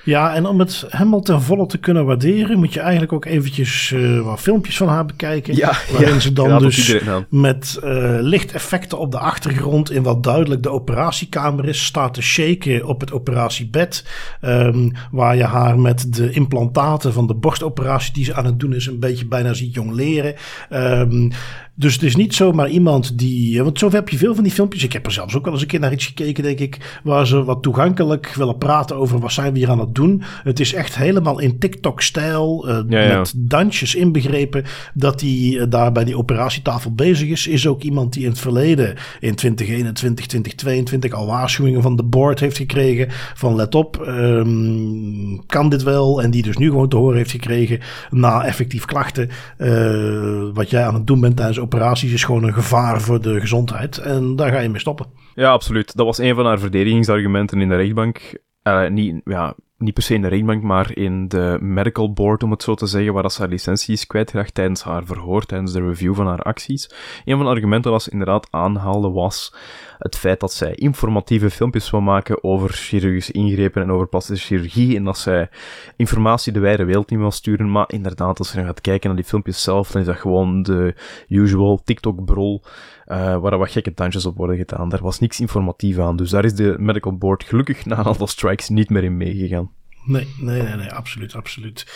Ja, 0.08 0.36
en 0.36 0.46
om 0.46 0.60
het 0.60 0.86
helemaal 0.88 1.22
ten 1.22 1.42
volle 1.42 1.66
te 1.66 1.78
kunnen 1.78 2.06
waarderen, 2.06 2.58
moet 2.58 2.74
je 2.74 2.80
eigenlijk 2.80 3.14
ook 3.14 3.26
eventjes 3.26 3.92
uh, 3.92 4.22
wat 4.22 4.40
filmpjes 4.40 4.78
van 4.78 4.88
haar 4.88 5.06
bekijken. 5.06 5.56
Ja, 5.56 5.78
waarin 5.92 6.14
ja, 6.14 6.20
ze 6.20 6.34
dan 6.34 6.60
dus 6.60 6.98
met 7.30 7.80
uh, 7.84 8.18
lichteffecten 8.20 9.00
op 9.00 9.12
de 9.12 9.20
achtergrond 9.20 9.92
in 9.92 10.04
wat 10.04 10.24
duidelijk 10.24 10.64
de 10.64 10.70
operatiekamer 10.70 11.68
is, 11.68 11.86
staat 11.86 12.14
te 12.14 12.22
shaken 12.22 12.86
op 12.86 13.00
het 13.00 13.12
operatiebed. 13.12 14.06
Um, 14.42 14.92
waar 15.12 15.36
je 15.36 15.44
haar 15.44 15.80
met 15.80 16.14
de 16.14 16.32
implantaten 16.32 17.14
van 17.14 17.28
de 17.28 17.36
borstoperatie 17.36 18.14
die 18.14 18.26
ze 18.26 18.36
aan 18.36 18.46
het 18.46 18.60
doen 18.60 18.74
is, 18.74 18.86
een 18.86 19.00
beetje 19.00 19.28
bijna 19.28 19.54
ziet 19.54 19.74
jongleren. 19.74 20.36
Um, 20.70 21.32
dus 21.80 21.94
het 21.94 22.04
is 22.04 22.16
niet 22.16 22.36
zomaar 22.36 22.70
iemand 22.70 23.18
die. 23.18 23.64
Want 23.64 23.80
zo 23.80 23.90
heb 23.92 24.10
je 24.10 24.18
veel 24.18 24.36
van 24.36 24.44
die 24.44 24.54
filmpjes. 24.54 24.84
Ik 24.84 24.94
heb 24.94 25.06
er 25.06 25.12
zelfs 25.12 25.36
ook 25.36 25.44
wel 25.44 25.54
eens 25.54 25.62
een 25.62 25.68
keer 25.68 25.80
naar 25.80 25.92
iets 25.92 26.06
gekeken, 26.06 26.44
denk 26.44 26.60
ik. 26.60 27.00
Waar 27.04 27.28
ze 27.28 27.44
wat 27.44 27.64
toegankelijk 27.64 28.34
willen 28.34 28.58
praten 28.58 28.96
over 28.96 29.20
wat 29.20 29.32
zijn 29.32 29.54
we 29.54 29.60
hier 29.60 29.70
aan 29.70 29.80
het 29.80 29.96
doen. 29.96 30.24
Het 30.44 30.60
is 30.60 30.74
echt 30.74 30.96
helemaal 30.96 31.40
in 31.40 31.60
TikTok-stijl. 31.60 32.70
Uh, 32.70 32.80
ja, 32.90 33.02
ja. 33.02 33.18
Met 33.18 33.34
dansjes 33.36 33.96
inbegrepen. 33.96 34.64
Dat 34.94 35.22
hij 35.22 35.30
uh, 35.30 35.64
daar 35.70 35.92
bij 35.92 36.04
die 36.04 36.18
operatietafel 36.18 36.94
bezig 36.94 37.30
is. 37.30 37.48
Is 37.48 37.68
ook 37.68 37.82
iemand 37.82 38.14
die 38.14 38.24
in 38.24 38.30
het 38.30 38.40
verleden, 38.40 38.96
in 39.20 39.36
2021, 39.36 40.26
2022, 40.26 41.12
al 41.12 41.26
waarschuwingen 41.28 41.82
van 41.82 41.96
de 41.96 42.04
board 42.04 42.40
heeft 42.40 42.58
gekregen. 42.58 43.08
Van 43.34 43.56
let 43.56 43.76
op, 43.76 44.04
um, 44.08 45.46
kan 45.46 45.70
dit 45.70 45.84
wel? 45.84 46.22
En 46.22 46.32
die 46.32 46.44
dus 46.44 46.58
nu 46.58 46.70
gewoon 46.70 46.90
te 46.90 46.98
horen 46.98 47.18
heeft 47.18 47.32
gekregen. 47.32 47.80
Na 48.10 48.44
effectief 48.44 48.86
klachten. 48.86 49.30
Uh, 49.58 50.50
wat 50.54 50.70
jij 50.70 50.86
aan 50.86 50.94
het 50.94 51.08
doen 51.08 51.20
bent 51.20 51.36
tijdens 51.36 51.60
operaties 51.68 52.14
is 52.14 52.24
gewoon 52.24 52.44
een 52.44 52.54
gevaar 52.54 53.02
voor 53.02 53.22
de 53.22 53.40
gezondheid. 53.40 53.98
En 53.98 54.36
daar 54.36 54.52
ga 54.52 54.60
je 54.60 54.70
mee 54.70 54.80
stoppen. 54.80 55.06
Ja, 55.36 55.52
absoluut. 55.52 55.96
Dat 55.96 56.06
was 56.06 56.18
een 56.18 56.36
van 56.36 56.46
haar 56.46 56.60
verdedigingsargumenten 56.60 57.62
in 57.62 57.70
de 57.70 57.76
rechtbank. 57.76 58.42
Uh, 58.64 58.88
niet, 58.88 59.22
ja, 59.24 59.56
niet 59.78 59.94
per 59.94 60.04
se 60.04 60.14
in 60.14 60.22
de 60.22 60.28
rechtbank, 60.28 60.64
maar 60.64 60.98
in 60.98 61.28
de 61.28 61.58
medical 61.62 62.14
board, 62.14 62.44
om 62.44 62.52
het 62.52 62.64
zo 62.64 62.76
te 62.76 62.86
zeggen, 62.86 63.14
waar 63.14 63.32
ze 63.32 63.40
haar 63.40 63.50
licentie 63.50 63.94
is 63.94 64.08
kwijtgeraakt 64.08 64.54
tijdens 64.54 64.84
haar 64.84 65.06
verhoor, 65.06 65.46
tijdens 65.46 65.72
de 65.72 65.82
review 65.82 66.16
van 66.16 66.28
haar 66.28 66.42
acties. 66.42 66.90
Een 67.26 67.36
van 67.36 67.46
de 67.46 67.52
argumenten 67.52 67.92
dat 67.92 68.04
ze 68.04 68.12
inderdaad 68.12 68.48
aanhaalde 68.52 69.10
was 69.10 69.54
het 69.98 70.18
feit 70.18 70.40
dat 70.40 70.54
zij 70.54 70.76
informatieve 70.76 71.50
filmpjes 71.50 71.90
wil 71.90 72.02
maken 72.02 72.44
over 72.44 72.70
chirurgische 72.70 73.32
ingrepen 73.32 73.82
en 73.82 73.92
over 73.92 74.08
plastische 74.08 74.46
chirurgie 74.46 74.96
en 74.96 75.04
dat 75.04 75.18
zij 75.18 75.50
informatie 75.96 76.54
de 76.54 76.60
wijde 76.60 76.84
wereld 76.84 77.10
niet 77.10 77.20
wil 77.20 77.32
sturen. 77.32 77.72
Maar 77.72 77.86
inderdaad, 77.88 78.40
als 78.40 78.52
je 78.52 78.64
gaat 78.64 78.82
kijken 78.82 79.08
naar 79.08 79.18
die 79.18 79.28
filmpjes 79.28 79.62
zelf, 79.62 79.92
dan 79.92 80.02
is 80.02 80.08
dat 80.08 80.18
gewoon 80.18 80.62
de 80.62 80.96
usual 81.28 81.82
TikTok-brol 81.84 82.62
uh, 83.08 83.38
waar 83.38 83.58
wat 83.58 83.72
gekke 83.72 83.94
tandjes 83.94 84.26
op 84.26 84.38
worden 84.38 84.58
gedaan. 84.58 84.90
Daar 84.90 85.02
was 85.02 85.20
niks 85.20 85.40
informatief 85.40 86.00
aan. 86.00 86.16
Dus 86.16 86.30
daar 86.30 86.46
is 86.46 86.56
de 86.56 86.76
medical 86.80 87.18
board 87.18 87.44
gelukkig 87.44 87.86
na 87.86 87.98
een 87.98 88.06
aantal 88.06 88.28
strikes 88.28 88.70
niet 88.70 88.90
meer 88.90 89.04
in 89.04 89.18
meegegaan. 89.18 89.72
Nee, 90.06 90.28
nee, 90.40 90.62
nee, 90.62 90.76
nee, 90.76 90.92
absoluut, 90.92 91.36
absoluut. 91.36 91.88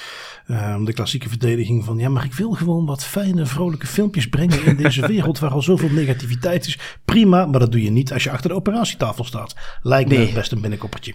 Um, 0.47 0.85
de 0.85 0.93
klassieke 0.93 1.29
verdediging 1.29 1.85
van, 1.85 1.97
ja, 1.97 2.09
maar 2.09 2.25
ik 2.25 2.33
wil 2.33 2.51
gewoon 2.51 2.85
wat 2.85 3.05
fijne, 3.05 3.45
vrolijke 3.45 3.87
filmpjes 3.87 4.29
brengen 4.29 4.65
in 4.65 4.75
deze 4.75 5.07
wereld 5.07 5.39
waar 5.39 5.51
al 5.51 5.61
zoveel 5.61 5.89
negativiteit 5.89 6.65
is. 6.65 6.79
Prima, 7.05 7.45
maar 7.45 7.59
dat 7.59 7.71
doe 7.71 7.83
je 7.83 7.91
niet 7.91 8.13
als 8.13 8.23
je 8.23 8.31
achter 8.31 8.49
de 8.49 8.55
operatietafel 8.55 9.23
staat. 9.23 9.55
Lijkt 9.81 10.09
nee. 10.09 10.27
me 10.27 10.33
best 10.33 10.51
een 10.51 10.61
binnenkoppertje. 10.61 11.13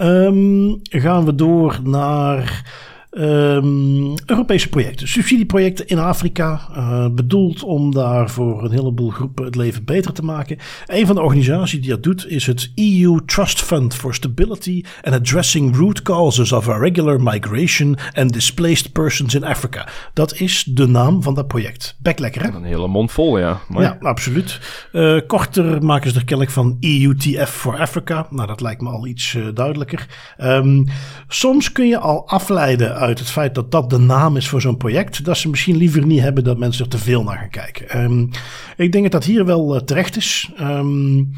Um, 0.00 0.80
gaan 0.82 1.24
we 1.24 1.34
door 1.34 1.80
naar 1.82 2.64
Um, 3.10 4.14
Europese 4.26 4.68
projecten, 4.68 5.08
subsidieprojecten 5.08 5.86
in 5.86 5.98
Afrika, 5.98 6.60
uh, 6.76 7.06
bedoeld 7.08 7.62
om 7.62 7.92
daar 7.92 8.30
voor 8.30 8.64
een 8.64 8.70
heleboel 8.70 9.10
groepen 9.10 9.44
het 9.44 9.54
leven 9.54 9.84
beter 9.84 10.12
te 10.12 10.22
maken. 10.22 10.58
Een 10.86 11.06
van 11.06 11.14
de 11.14 11.22
organisaties 11.22 11.80
die 11.80 11.90
dat 11.90 12.02
doet 12.02 12.26
is 12.28 12.46
het 12.46 12.72
EU 12.74 13.18
Trust 13.26 13.62
Fund 13.62 13.94
for 13.94 14.14
Stability 14.14 14.84
and 15.02 15.14
Addressing 15.14 15.76
Root 15.76 16.02
Causes 16.02 16.52
of 16.52 16.66
Irregular 16.66 17.22
Migration 17.22 17.96
and 18.12 18.32
Displaced 18.32 18.92
Persons 18.92 19.34
in 19.34 19.44
Africa. 19.44 19.88
Dat 20.14 20.34
is 20.34 20.64
de 20.64 20.86
naam 20.86 21.22
van 21.22 21.34
dat 21.34 21.48
project. 21.48 21.96
Bek 21.98 22.18
lekker, 22.18 22.42
hè? 22.42 22.48
Een 22.48 22.64
hele 22.64 22.88
mond 22.88 23.12
vol, 23.12 23.38
ja. 23.38 23.60
Maar... 23.68 23.82
Ja, 23.82 23.96
absoluut. 24.00 24.60
Uh, 24.92 25.20
korter 25.26 25.84
maken 25.84 26.10
ze 26.10 26.16
er 26.16 26.24
kennelijk 26.24 26.54
van 26.54 26.76
EUTF 26.80 27.50
for 27.50 27.78
Africa. 27.78 28.26
Nou, 28.30 28.46
dat 28.46 28.60
lijkt 28.60 28.80
me 28.80 28.88
al 28.88 29.06
iets 29.06 29.34
uh, 29.34 29.46
duidelijker. 29.54 30.06
Um, 30.38 30.86
soms 31.28 31.72
kun 31.72 31.86
je 31.86 31.98
al 31.98 32.28
afleiden 32.28 32.98
uit 33.00 33.18
het 33.18 33.30
feit 33.30 33.54
dat 33.54 33.70
dat 33.70 33.90
de 33.90 33.98
naam 33.98 34.36
is 34.36 34.48
voor 34.48 34.60
zo'n 34.60 34.76
project, 34.76 35.24
dat 35.24 35.36
ze 35.36 35.48
misschien 35.48 35.76
liever 35.76 36.06
niet 36.06 36.20
hebben 36.20 36.44
dat 36.44 36.58
mensen 36.58 36.84
er 36.84 36.90
te 36.90 36.98
veel 36.98 37.22
naar 37.22 37.38
gaan 37.38 37.50
kijken. 37.50 38.02
Um, 38.02 38.30
ik 38.76 38.92
denk 38.92 39.04
dat 39.04 39.12
dat 39.12 39.24
hier 39.24 39.44
wel 39.44 39.74
uh, 39.74 39.80
terecht 39.80 40.16
is. 40.16 40.50
Um, 40.60 41.32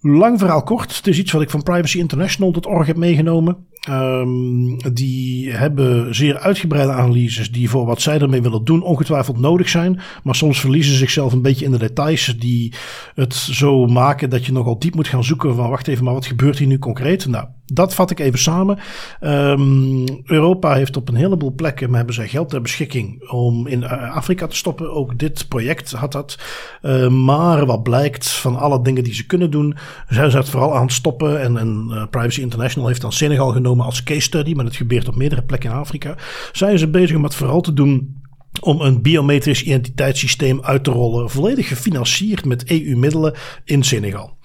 lang 0.00 0.38
verhaal 0.38 0.62
kort. 0.62 0.96
Het 0.96 1.06
is 1.06 1.18
iets 1.18 1.32
wat 1.32 1.42
ik 1.42 1.50
van 1.50 1.62
Privacy 1.62 1.98
International.org 1.98 2.86
heb 2.86 2.96
meegenomen. 2.96 3.66
Um, 3.88 4.76
die 4.92 5.50
hebben 5.52 6.14
zeer 6.14 6.38
uitgebreide 6.38 6.92
analyses 6.92 7.52
die 7.52 7.70
voor 7.70 7.86
wat 7.86 8.00
zij 8.00 8.18
ermee 8.18 8.42
willen 8.42 8.64
doen 8.64 8.82
ongetwijfeld 8.82 9.38
nodig 9.38 9.68
zijn. 9.68 10.00
Maar 10.22 10.34
soms 10.34 10.60
verliezen 10.60 10.92
ze 10.92 10.98
zichzelf 10.98 11.32
een 11.32 11.42
beetje 11.42 11.64
in 11.64 11.70
de 11.70 11.78
details 11.78 12.34
die 12.38 12.74
het 13.14 13.34
zo 13.34 13.86
maken 13.86 14.30
dat 14.30 14.46
je 14.46 14.52
nogal 14.52 14.78
diep 14.78 14.94
moet 14.94 15.08
gaan 15.08 15.24
zoeken 15.24 15.54
van 15.54 15.70
wacht 15.70 15.88
even, 15.88 16.04
maar 16.04 16.14
wat 16.14 16.26
gebeurt 16.26 16.58
hier 16.58 16.66
nu 16.66 16.78
concreet? 16.78 17.26
Nou, 17.26 17.46
dat 17.72 17.94
vat 17.94 18.10
ik 18.10 18.20
even 18.20 18.38
samen. 18.38 18.78
Um, 19.20 20.04
Europa 20.24 20.74
heeft 20.74 20.96
op 20.96 21.08
een 21.08 21.14
heleboel 21.14 21.52
plekken 21.52 21.94
hebben 21.94 22.14
zij 22.14 22.28
geld 22.28 22.48
ter 22.48 22.60
beschikking 22.60 23.30
om 23.30 23.66
in 23.66 23.86
Afrika 23.88 24.46
te 24.46 24.56
stoppen. 24.56 24.92
Ook 24.92 25.18
dit 25.18 25.48
project 25.48 25.92
had 25.92 26.12
dat. 26.12 26.38
Uh, 26.82 27.08
maar 27.08 27.66
wat 27.66 27.82
blijkt 27.82 28.28
van 28.28 28.58
alle 28.58 28.82
dingen 28.82 29.04
die 29.04 29.14
ze 29.14 29.26
kunnen 29.26 29.50
doen, 29.50 29.76
zijn 30.08 30.30
ze 30.30 30.36
het 30.36 30.48
vooral 30.48 30.74
aan 30.74 30.82
het 30.82 30.92
stoppen. 30.92 31.40
En, 31.40 31.56
en 31.56 31.86
uh, 31.90 32.02
Privacy 32.10 32.40
International 32.40 32.88
heeft 32.88 33.00
dan 33.00 33.12
Senegal 33.12 33.52
genomen 33.52 33.68
als 33.78 34.02
case 34.02 34.20
study, 34.20 34.52
maar 34.52 34.64
het 34.64 34.76
gebeurt 34.76 35.08
op 35.08 35.16
meerdere 35.16 35.42
plekken 35.42 35.70
in 35.70 35.76
Afrika. 35.76 36.16
Zijn 36.52 36.78
ze 36.78 36.88
bezig 36.88 37.16
om 37.16 37.24
het 37.24 37.34
vooral 37.34 37.60
te 37.60 37.72
doen 37.72 38.18
om 38.60 38.80
een 38.80 39.02
biometrisch 39.02 39.62
identiteitssysteem 39.62 40.62
uit 40.62 40.84
te 40.84 40.90
rollen, 40.90 41.30
volledig 41.30 41.68
gefinancierd 41.68 42.44
met 42.44 42.70
EU-middelen 42.70 43.34
in 43.64 43.82
Senegal. 43.82 44.36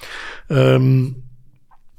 Um, 0.47 1.24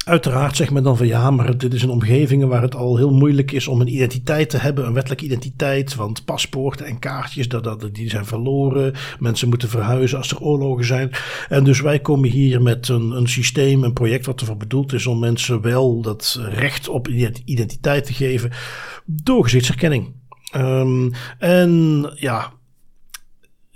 Uiteraard 0.07 0.57
zegt 0.57 0.71
men 0.71 0.83
dan 0.83 0.97
van 0.97 1.07
ja, 1.07 1.31
maar 1.31 1.59
dit 1.59 1.75
is 1.75 1.83
een 1.83 1.91
omgeving 1.91 2.45
waar 2.45 2.63
het 2.63 2.75
al 2.75 2.97
heel 2.97 3.11
moeilijk 3.11 3.53
is 3.53 3.69
om 3.69 3.81
een 3.81 3.95
identiteit 3.95 4.51
te 4.51 4.59
hebben, 4.59 4.87
een 4.87 4.93
wettelijke 4.93 5.25
identiteit. 5.25 5.95
Want 5.95 6.25
paspoorten 6.25 6.87
en 6.87 6.99
kaartjes, 6.99 7.49
dat, 7.49 7.65
dat, 7.65 7.95
die 7.95 8.11
zijn 8.11 8.25
verloren. 8.27 8.95
Mensen 9.19 9.49
moeten 9.49 9.69
verhuizen 9.69 10.19
als 10.19 10.31
er 10.31 10.41
oorlogen 10.41 10.85
zijn. 10.85 11.11
En 11.49 11.65
dus 11.65 11.81
wij 11.81 11.99
komen 11.99 12.31
hier 12.31 12.63
met 12.63 12.89
een, 12.89 13.11
een 13.11 13.29
systeem, 13.29 13.85
een 13.85 13.93
project 13.93 14.27
wat 14.27 14.41
ervoor 14.41 14.57
bedoeld 14.57 14.93
is 14.93 15.07
om 15.07 15.19
mensen 15.19 15.61
wel 15.61 16.01
dat 16.01 16.41
recht 16.49 16.89
op 16.89 17.09
identiteit 17.45 18.05
te 18.05 18.13
geven 18.13 18.51
door 19.05 19.43
gezichtsherkenning. 19.43 20.15
Um, 20.57 21.13
en 21.39 22.03
ja, 22.15 22.53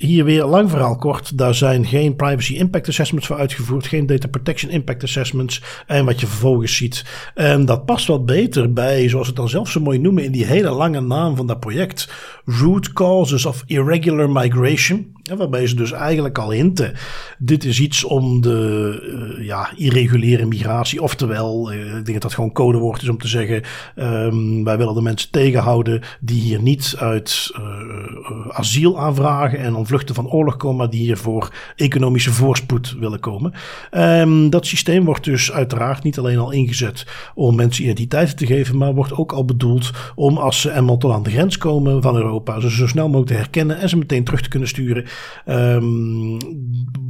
hier 0.01 0.25
weer 0.25 0.45
lang 0.45 0.71
verhaal 0.71 0.97
kort. 0.97 1.39
Daar 1.39 1.55
zijn 1.55 1.87
geen 1.87 2.17
privacy 2.17 2.55
impact 2.55 2.89
assessments 2.89 3.27
voor 3.27 3.37
uitgevoerd. 3.37 3.87
Geen 3.87 4.07
data 4.07 4.29
protection 4.29 4.71
impact 4.71 5.03
assessments. 5.03 5.63
En 5.87 6.05
wat 6.05 6.21
je 6.21 6.27
vervolgens 6.27 6.77
ziet. 6.77 7.05
En 7.35 7.65
dat 7.65 7.85
past 7.85 8.07
wat 8.07 8.27
beter 8.27 8.73
bij, 8.73 9.09
zoals 9.09 9.27
het 9.27 9.37
dan 9.37 9.49
zelf 9.49 9.71
zo 9.71 9.81
mooi 9.81 9.99
noemen, 9.99 10.25
in 10.25 10.33
die 10.33 10.47
hele 10.47 10.71
lange 10.71 11.01
naam 11.01 11.37
van 11.37 11.47
dat 11.47 11.61
project. 11.61 12.13
Root 12.45 12.93
causes 12.93 13.47
of 13.47 13.63
irregular 13.67 14.31
migration. 14.31 15.13
Waarbij 15.37 15.67
ze 15.67 15.75
dus 15.75 15.93
eigenlijk 15.93 16.39
al 16.39 16.51
hinten. 16.51 16.93
Dit 17.39 17.65
is 17.65 17.81
iets 17.81 18.05
om 18.05 18.41
de 18.41 19.39
uh, 19.39 19.47
ja, 19.47 19.71
irreguliere 19.77 20.47
migratie. 20.47 21.03
Oftewel, 21.03 21.73
uh, 21.73 21.87
ik 21.87 21.93
denk 21.93 22.13
dat 22.13 22.23
dat 22.23 22.35
gewoon 22.35 22.53
codewoord 22.53 23.03
is 23.03 23.09
om 23.09 23.19
te 23.19 23.29
zeggen. 23.29 23.63
Um, 23.97 24.65
wij 24.65 24.79
willen 24.79 24.95
de 24.95 25.03
mensen 25.03 25.31
tegenhouden 25.31 26.03
die 26.21 26.41
hier 26.41 26.63
niet 26.63 26.95
uit 26.99 27.51
uh, 27.59 28.49
asiel 28.49 28.99
aanvragen 29.01 29.59
en 29.59 29.75
ontvluchten 29.75 30.15
van 30.15 30.29
oorlog 30.31 30.57
komen, 30.57 30.77
maar 30.77 30.91
die 30.91 31.01
hier 31.01 31.17
voor 31.17 31.53
economische 31.77 32.33
voorspoed 32.33 32.97
willen 32.99 33.21
komen. 33.21 33.53
Um, 33.93 34.51
dat 34.51 34.67
systeem 34.67 35.05
wordt 35.05 35.25
dus 35.25 35.53
uiteraard 35.53 36.03
niet 36.03 36.19
alleen 36.19 36.39
al 36.39 36.51
ingezet 36.51 37.07
om 37.35 37.57
mensen 37.57 37.85
identiteiten 37.85 38.37
te 38.37 38.47
geven, 38.47 38.77
maar 38.77 38.95
wordt 38.95 39.13
ook 39.13 39.33
al 39.33 39.45
bedoeld 39.45 39.91
om 40.15 40.37
als 40.37 40.61
ze 40.61 40.73
eenmaal 40.73 40.97
tot 40.97 41.13
aan 41.13 41.23
de 41.23 41.31
grens 41.31 41.59
komen 41.59 42.03
van 42.03 42.17
Europa, 42.17 42.61
ze 42.61 42.71
zo 42.71 42.87
snel 42.87 43.07
mogelijk 43.07 43.31
te 43.31 43.37
herkennen 43.37 43.79
en 43.79 43.89
ze 43.89 43.97
meteen 43.97 44.25
terug 44.25 44.43
te 44.43 44.49
kunnen 44.49 44.69
sturen. 44.69 45.05
Um, 45.47 46.39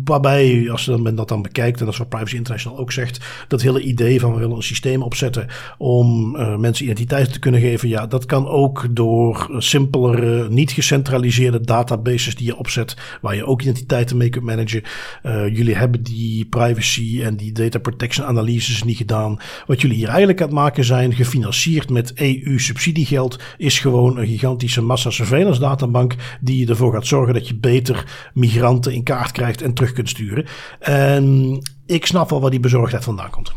waarbij, 0.04 0.70
als 0.70 0.84
dan, 0.84 1.14
dat 1.14 1.28
dan 1.28 1.42
bekijkt, 1.42 1.78
en 1.78 1.84
dat 1.84 1.94
is 1.94 2.00
wat 2.00 2.08
Privacy 2.08 2.36
International 2.36 2.78
ook 2.78 2.92
zegt, 2.92 3.20
dat 3.48 3.62
hele 3.62 3.82
idee 3.82 4.20
van 4.20 4.32
we 4.32 4.38
willen 4.38 4.56
een 4.56 4.62
systeem 4.62 5.02
opzetten 5.02 5.46
om 5.78 6.36
uh, 6.36 6.56
mensen 6.56 6.84
identiteiten 6.84 7.32
te 7.32 7.38
kunnen 7.38 7.60
geven, 7.60 7.88
ja, 7.88 8.06
dat 8.06 8.26
kan 8.26 8.48
ook 8.48 8.86
door 8.90 9.48
simpelere, 9.58 10.48
niet 10.50 10.70
gecentraliseerde 10.70 11.60
databases 11.60 12.36
die 12.36 12.46
je 12.46 12.56
opzet, 12.56 12.96
waar 13.20 13.34
je 13.34 13.46
ook 13.46 13.62
identiteiten 13.62 14.16
mee 14.16 14.28
kunt 14.28 14.44
managen. 14.44 14.82
Uh, 15.22 15.56
jullie 15.56 15.76
hebben 15.76 16.02
die 16.02 16.44
privacy 16.44 17.22
en 17.22 17.36
die 17.36 17.52
data 17.52 17.78
protection 17.78 18.26
analyses 18.26 18.82
niet 18.82 18.96
gedaan. 18.96 19.38
Wat 19.66 19.80
jullie 19.80 19.96
hier 19.96 20.08
eigenlijk 20.08 20.40
aan 20.40 20.46
het 20.46 20.56
maken 20.56 20.84
zijn, 20.84 21.14
gefinancierd 21.14 21.90
met 21.90 22.12
EU-subsidiegeld, 22.14 23.38
is 23.56 23.78
gewoon 23.78 24.18
een 24.18 24.26
gigantische 24.26 24.82
massa 24.82 25.10
surveillance 25.10 25.60
databank 25.60 26.14
die 26.40 26.68
ervoor 26.68 26.92
gaat 26.92 27.06
zorgen 27.06 27.34
dat 27.34 27.48
je 27.48 27.54
beter 27.54 27.99
migranten 28.34 28.92
in 28.92 29.02
kaart 29.02 29.32
krijgt 29.32 29.62
en 29.62 29.74
terug 29.74 29.92
kunt 29.92 30.08
sturen. 30.08 30.46
En 30.78 31.58
ik 31.86 32.06
snap 32.06 32.30
wel 32.30 32.40
waar 32.40 32.50
die 32.50 32.60
bezorgdheid 32.60 33.04
vandaan 33.04 33.30
komt. 33.30 33.52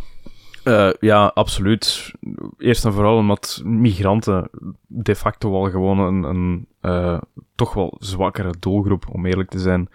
Uh, 0.64 0.89
ja, 1.00 1.26
absoluut. 1.26 2.12
Eerst 2.58 2.86
en 2.86 2.94
vooral 2.94 3.18
omdat 3.18 3.62
migranten 3.64 4.50
de 4.88 5.16
facto 5.16 5.52
wel 5.52 5.70
gewoon 5.70 6.00
een, 6.00 6.24
een 6.24 6.68
uh, 6.82 7.22
toch 7.56 7.74
wel 7.74 7.96
zwakkere 8.00 8.54
doelgroep, 8.60 9.06
om 9.12 9.26
eerlijk 9.26 9.50
te 9.50 9.60
zijn, 9.60 9.89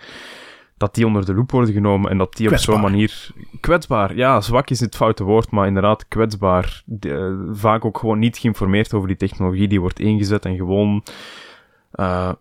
dat 0.77 0.95
die 0.95 1.07
onder 1.07 1.25
de 1.25 1.35
loep 1.35 1.51
worden 1.51 1.73
genomen 1.73 2.11
en 2.11 2.19
dat 2.19 2.37
die 2.37 2.47
kwetsbaar. 2.47 2.75
op 2.75 2.81
zo'n 2.81 2.91
manier... 2.91 3.31
Kwetsbaar, 3.61 4.17
ja, 4.17 4.41
zwak 4.41 4.71
is 4.71 4.81
het 4.81 4.97
foute 4.97 5.25
woord, 5.25 5.51
maar 5.51 5.67
inderdaad 5.67 6.09
kwetsbaar. 6.09 6.83
De, 6.85 7.09
uh, 7.09 7.55
vaak 7.57 7.85
ook 7.85 7.99
gewoon 7.99 8.19
niet 8.19 8.39
geïnformeerd 8.39 8.95
over 8.95 9.09
die 9.09 9.17
technologie 9.17 9.69
die 9.69 9.81
wordt 9.81 10.01
ingezet 10.01 10.45
en 10.45 10.57
gewoon... 10.57 11.03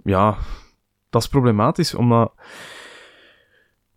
ja, 0.03 0.37
dat 1.09 1.21
is 1.21 1.27
problematisch, 1.27 1.95
omdat 1.95 2.33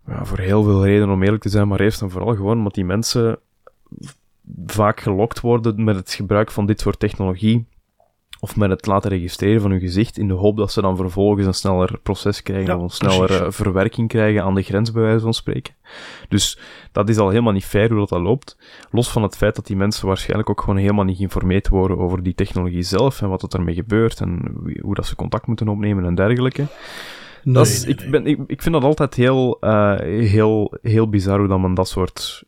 ja, 0.07 0.25
voor 0.25 0.39
heel 0.39 0.63
veel 0.63 0.85
redenen 0.85 1.15
om 1.15 1.23
eerlijk 1.23 1.43
te 1.43 1.49
zijn, 1.49 1.69
maar 1.69 1.81
eerst 1.81 2.03
en 2.03 2.11
vooral 2.11 2.35
gewoon 2.35 2.59
omdat 2.59 2.75
die 2.75 2.85
mensen 2.85 3.39
vaak 4.67 5.01
gelokt 5.01 5.41
worden 5.41 5.85
met 5.85 5.97
het 5.97 6.13
gebruik 6.13 6.51
van 6.51 6.67
dit 6.67 6.81
soort 6.81 6.99
technologie 6.99 7.67
of 8.41 8.57
met 8.57 8.71
het 8.71 8.87
laten 8.87 9.11
registreren 9.11 9.61
van 9.61 9.71
hun 9.71 9.81
gezicht 9.81 10.19
in 10.19 10.29
de 10.29 10.35
hoop 10.35 10.57
dat 10.57 10.73
ze 10.73 10.81
dan 10.81 10.97
vervolgens 10.97 11.47
een 11.47 11.55
sneller 11.55 11.99
proces 12.03 12.43
krijgen 12.43 12.67
ja, 12.67 12.77
of 12.77 12.83
een 12.83 12.91
sneller 12.91 13.53
verwerking 13.53 14.09
krijgen 14.09 14.43
aan 14.43 14.55
de 14.55 14.63
grens 14.63 14.93
bij 14.93 15.03
wijze 15.03 15.21
van 15.21 15.35
spreken. 15.35 15.75
Dus 16.29 16.59
dat 16.93 17.09
is 17.09 17.19
al 17.19 17.29
helemaal 17.29 17.53
niet 17.53 17.65
fair 17.65 17.89
hoe 17.89 17.99
dat, 17.99 18.09
dat 18.09 18.21
loopt. 18.21 18.57
Los 18.91 19.11
van 19.11 19.23
het 19.23 19.37
feit 19.37 19.55
dat 19.55 19.67
die 19.67 19.77
mensen 19.77 20.07
waarschijnlijk 20.07 20.51
ook 20.51 20.61
gewoon 20.61 20.77
helemaal 20.77 21.05
niet 21.05 21.17
geïnformeerd 21.17 21.69
worden 21.69 21.99
over 21.99 22.23
die 22.23 22.35
technologie 22.35 22.83
zelf 22.83 23.23
en 23.23 23.29
wat 23.29 23.43
er 23.43 23.59
ermee 23.59 23.75
gebeurt 23.75 24.21
en 24.21 24.55
hoe 24.81 24.95
dat 24.95 25.07
ze 25.07 25.17
contact 25.17 25.47
moeten 25.47 25.69
opnemen 25.69 26.05
en 26.05 26.15
dergelijke. 26.15 26.67
Nee, 27.45 27.55
dat 27.55 27.67
is, 27.67 27.85
nee, 27.85 27.95
ik, 27.95 28.11
ben, 28.11 28.27
ik, 28.27 28.39
ik 28.47 28.63
vind 28.63 28.75
dat 28.75 28.85
altijd 28.85 29.15
heel, 29.15 29.57
uh, 29.61 29.99
heel, 29.99 30.75
heel 30.83 31.09
bizar 31.09 31.39
hoe 31.39 31.49
dat 31.49 31.61
men 31.61 31.75
dat 31.75 31.89
soort 31.89 32.45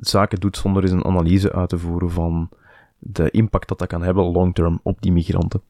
zaken 0.00 0.40
doet 0.40 0.56
zonder 0.56 0.82
eens 0.82 0.92
een 0.92 1.04
analyse 1.04 1.52
uit 1.52 1.68
te 1.68 1.78
voeren 1.78 2.10
van 2.10 2.48
de 3.12 3.30
impact 3.30 3.68
dat 3.68 3.78
dat 3.78 3.88
kan 3.88 4.02
hebben 4.02 4.24
long-term 4.24 4.80
op 4.82 5.02
die 5.02 5.12
migranten. 5.12 5.62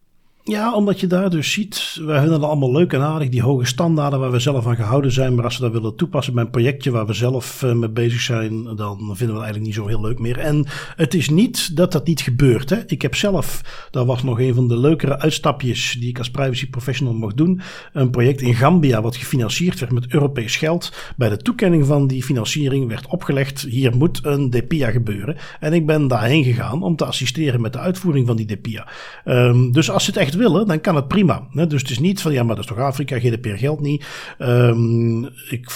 Ja, 0.48 0.74
omdat 0.74 1.00
je 1.00 1.06
daar 1.06 1.30
dus 1.30 1.52
ziet, 1.52 1.98
wij 2.04 2.18
vinden 2.18 2.34
het 2.34 2.42
allemaal 2.42 2.72
leuk 2.72 2.92
en 2.92 3.00
aardig, 3.00 3.28
die 3.28 3.42
hoge 3.42 3.64
standaarden 3.64 4.20
waar 4.20 4.30
we 4.30 4.38
zelf 4.38 4.66
aan 4.66 4.76
gehouden 4.76 5.12
zijn. 5.12 5.34
Maar 5.34 5.44
als 5.44 5.56
we 5.56 5.62
dat 5.62 5.72
willen 5.72 5.96
toepassen 5.96 6.34
bij 6.34 6.44
een 6.44 6.50
projectje 6.50 6.90
waar 6.90 7.06
we 7.06 7.12
zelf 7.12 7.62
uh, 7.62 7.72
mee 7.72 7.88
bezig 7.88 8.20
zijn, 8.20 8.64
dan 8.64 8.96
vinden 8.98 9.16
we 9.16 9.24
het 9.24 9.32
eigenlijk 9.32 9.64
niet 9.64 9.74
zo 9.74 9.86
heel 9.86 10.00
leuk 10.00 10.18
meer. 10.18 10.38
En 10.38 10.66
het 10.96 11.14
is 11.14 11.28
niet 11.28 11.76
dat 11.76 11.92
dat 11.92 12.06
niet 12.06 12.20
gebeurt. 12.20 12.70
Hè. 12.70 12.76
Ik 12.86 13.02
heb 13.02 13.14
zelf, 13.14 13.60
dat 13.90 14.06
was 14.06 14.22
nog 14.22 14.40
een 14.40 14.54
van 14.54 14.68
de 14.68 14.78
leukere 14.78 15.18
uitstapjes 15.18 15.96
die 16.00 16.08
ik 16.08 16.18
als 16.18 16.30
privacy 16.30 16.70
professional 16.70 17.14
mocht 17.14 17.36
doen. 17.36 17.60
Een 17.92 18.10
project 18.10 18.40
in 18.40 18.54
Gambia 18.54 19.02
wat 19.02 19.16
gefinancierd 19.16 19.80
werd 19.80 19.92
met 19.92 20.12
Europees 20.12 20.56
geld. 20.56 20.92
Bij 21.16 21.28
de 21.28 21.36
toekenning 21.36 21.86
van 21.86 22.06
die 22.06 22.22
financiering 22.22 22.88
werd 22.88 23.06
opgelegd, 23.06 23.62
hier 23.62 23.96
moet 23.96 24.20
een 24.22 24.50
DPIA 24.50 24.90
gebeuren. 24.90 25.36
En 25.60 25.72
ik 25.72 25.86
ben 25.86 26.08
daarheen 26.08 26.44
gegaan 26.44 26.82
om 26.82 26.96
te 26.96 27.04
assisteren 27.04 27.60
met 27.60 27.72
de 27.72 27.78
uitvoering 27.78 28.26
van 28.26 28.36
die 28.36 28.46
DPIA. 28.46 28.88
Um, 29.24 29.72
dus 29.72 29.90
als 29.90 30.06
het 30.06 30.16
echt 30.16 30.34
willen, 30.36 30.66
dan 30.66 30.80
kan 30.80 30.96
het 30.96 31.08
prima. 31.08 31.42
Dus 31.52 31.82
het 31.82 31.90
is 31.90 31.98
niet 31.98 32.22
van 32.22 32.32
ja, 32.32 32.42
maar 32.42 32.54
dat 32.54 32.64
is 32.64 32.70
toch 32.70 32.78
Afrika, 32.78 33.18
GDPR 33.18 33.48
geldt 33.48 33.80
niet. 33.80 34.06
Um, 34.38 35.24
ik, 35.48 35.70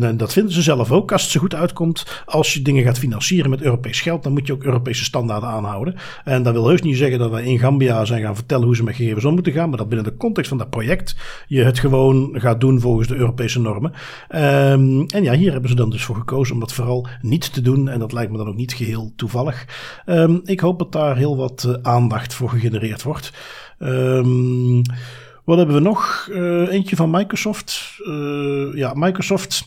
en 0.00 0.16
dat 0.16 0.32
vinden 0.32 0.52
ze 0.52 0.62
zelf 0.62 0.92
ook 0.92 1.12
als 1.12 1.22
het 1.22 1.30
zo 1.30 1.40
goed 1.40 1.54
uitkomt. 1.54 2.22
Als 2.26 2.54
je 2.54 2.62
dingen 2.62 2.84
gaat 2.84 2.98
financieren 2.98 3.50
met 3.50 3.62
Europees 3.62 4.00
geld, 4.00 4.22
dan 4.22 4.32
moet 4.32 4.46
je 4.46 4.52
ook 4.52 4.64
Europese 4.64 5.04
standaarden 5.04 5.48
aanhouden. 5.48 5.94
En 6.24 6.42
dat 6.42 6.52
wil 6.52 6.68
heus 6.68 6.82
niet 6.82 6.96
zeggen 6.96 7.18
dat 7.18 7.30
wij 7.30 7.44
in 7.44 7.58
Gambia 7.58 8.04
zijn 8.04 8.22
gaan 8.22 8.34
vertellen 8.34 8.66
hoe 8.66 8.76
ze 8.76 8.82
met 8.82 8.94
gegevens 8.94 9.24
om 9.24 9.34
moeten 9.34 9.52
gaan, 9.52 9.68
maar 9.68 9.78
dat 9.78 9.88
binnen 9.88 10.06
de 10.12 10.16
context 10.16 10.48
van 10.48 10.58
dat 10.58 10.70
project 10.70 11.16
je 11.46 11.62
het 11.62 11.78
gewoon 11.78 12.30
gaat 12.32 12.60
doen 12.60 12.80
volgens 12.80 13.08
de 13.08 13.14
Europese 13.14 13.60
normen. 13.60 13.92
Um, 14.34 15.06
en 15.06 15.22
ja, 15.22 15.32
hier 15.32 15.52
hebben 15.52 15.70
ze 15.70 15.76
dan 15.76 15.90
dus 15.90 16.04
voor 16.04 16.16
gekozen 16.16 16.54
om 16.54 16.60
dat 16.60 16.72
vooral 16.72 17.06
niet 17.20 17.52
te 17.52 17.60
doen. 17.60 17.88
En 17.88 17.98
dat 17.98 18.12
lijkt 18.12 18.30
me 18.30 18.38
dan 18.38 18.48
ook 18.48 18.56
niet 18.56 18.72
geheel 18.72 19.12
toevallig. 19.16 19.66
Um, 20.06 20.40
ik 20.44 20.60
hoop 20.60 20.78
dat 20.78 20.92
daar 20.92 21.16
heel 21.16 21.36
wat 21.36 21.64
uh, 21.68 21.74
aandacht 21.82 22.34
voor 22.34 22.48
gegenereerd 22.48 23.02
wordt. 23.02 23.32
Um, 23.82 24.82
wat 25.44 25.56
hebben 25.56 25.74
we 25.74 25.80
nog? 25.80 26.28
Uh, 26.30 26.72
eentje 26.72 26.96
van 26.96 27.10
Microsoft. 27.10 27.98
Uh, 28.06 28.74
ja, 28.74 28.92
Microsoft. 28.94 29.66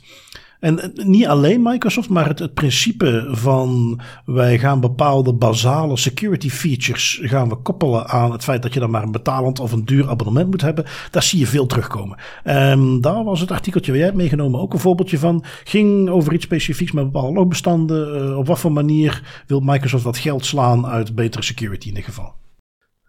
En 0.59 0.91
niet 0.93 1.27
alleen 1.27 1.61
Microsoft, 1.61 2.09
maar 2.09 2.27
het, 2.27 2.53
principe 2.53 3.27
van 3.29 3.99
wij 4.25 4.59
gaan 4.59 4.79
bepaalde 4.79 5.33
basale 5.33 5.97
security 5.97 6.49
features 6.49 7.19
gaan 7.21 7.49
we 7.49 7.55
koppelen 7.55 8.07
aan 8.07 8.31
het 8.31 8.43
feit 8.43 8.61
dat 8.61 8.73
je 8.73 8.79
dan 8.79 8.89
maar 8.89 9.03
een 9.03 9.11
betalend 9.11 9.59
of 9.59 9.71
een 9.71 9.85
duur 9.85 10.09
abonnement 10.09 10.49
moet 10.49 10.61
hebben. 10.61 10.85
Daar 11.11 11.23
zie 11.23 11.39
je 11.39 11.47
veel 11.47 11.65
terugkomen. 11.65 12.17
Um, 12.45 13.01
daar 13.01 13.23
was 13.23 13.39
het 13.39 13.51
artikeltje 13.51 13.91
waar 13.91 13.99
jij 13.99 14.09
hebt 14.09 14.21
meegenomen 14.21 14.59
ook 14.59 14.73
een 14.73 14.79
voorbeeldje 14.79 15.19
van. 15.19 15.43
Ging 15.63 16.09
over 16.09 16.33
iets 16.33 16.45
specifieks 16.45 16.91
met 16.91 17.11
bepaalde 17.11 17.33
logbestanden. 17.33 18.29
Uh, 18.29 18.37
op 18.37 18.47
wat 18.47 18.59
voor 18.59 18.71
manier 18.71 19.43
wil 19.47 19.59
Microsoft 19.59 20.03
wat 20.03 20.17
geld 20.17 20.45
slaan 20.45 20.87
uit 20.87 21.15
betere 21.15 21.43
security 21.43 21.87
in 21.87 21.95
ieder 21.95 22.03
geval? 22.03 22.33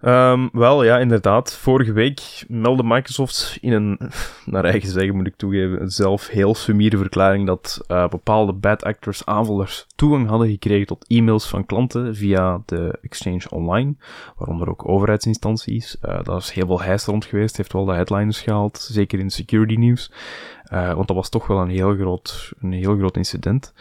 Um, 0.07 0.49
wel, 0.53 0.85
ja, 0.85 0.99
inderdaad. 0.99 1.57
Vorige 1.57 1.93
week 1.93 2.45
meldde 2.49 2.83
Microsoft 2.85 3.59
in 3.61 3.73
een, 3.73 3.99
naar 4.45 4.65
eigen 4.65 4.89
zeggen 4.89 5.17
moet 5.17 5.27
ik 5.27 5.37
toegeven, 5.37 5.91
zelf 5.91 6.29
heel 6.29 6.55
sumiere 6.55 6.97
verklaring 6.97 7.47
dat 7.47 7.85
uh, 7.89 8.09
bepaalde 8.09 8.53
bad 8.53 8.85
actors, 8.85 9.27
aanvallers, 9.27 9.87
toegang 9.97 10.29
hadden 10.29 10.49
gekregen 10.49 10.87
tot 10.87 11.05
e-mails 11.09 11.49
van 11.49 11.67
klanten 11.67 12.15
via 12.15 12.63
de 12.67 12.99
Exchange 13.03 13.51
Online, 13.51 13.95
waaronder 14.37 14.69
ook 14.69 14.89
overheidsinstanties. 14.89 15.97
Uh, 16.03 16.23
daar 16.23 16.37
is 16.37 16.51
heel 16.51 16.67
veel 16.67 16.83
heis 16.83 17.05
rond 17.05 17.25
geweest, 17.25 17.57
heeft 17.57 17.73
wel 17.73 17.85
de 17.85 17.93
headliners 17.93 18.41
gehaald, 18.41 18.79
zeker 18.79 19.19
in 19.19 19.31
security 19.31 19.75
nieuws. 19.75 20.13
Uh, 20.73 20.93
want 20.95 21.07
dat 21.07 21.17
was 21.17 21.29
toch 21.29 21.47
wel 21.47 21.61
een 21.61 21.69
heel 21.69 21.95
groot, 21.95 22.53
een 22.61 22.73
heel 22.73 22.97
groot 22.97 23.17
incident. 23.17 23.75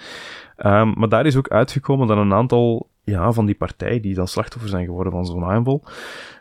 Um, 0.58 0.94
maar 0.98 1.10
daar 1.10 1.26
is 1.26 1.36
ook 1.36 1.50
uitgekomen 1.50 2.08
dat 2.08 2.18
een 2.18 2.34
aantal 2.34 2.92
ja, 3.04 3.32
van 3.32 3.46
die 3.46 3.56
partijen 3.56 4.02
die 4.02 4.16
dan 4.16 4.28
slachtoffer 4.28 4.70
zijn 4.70 4.86
geworden 4.86 5.14
van 5.14 5.26
zo'n 5.26 5.46
aanval, 5.46 5.84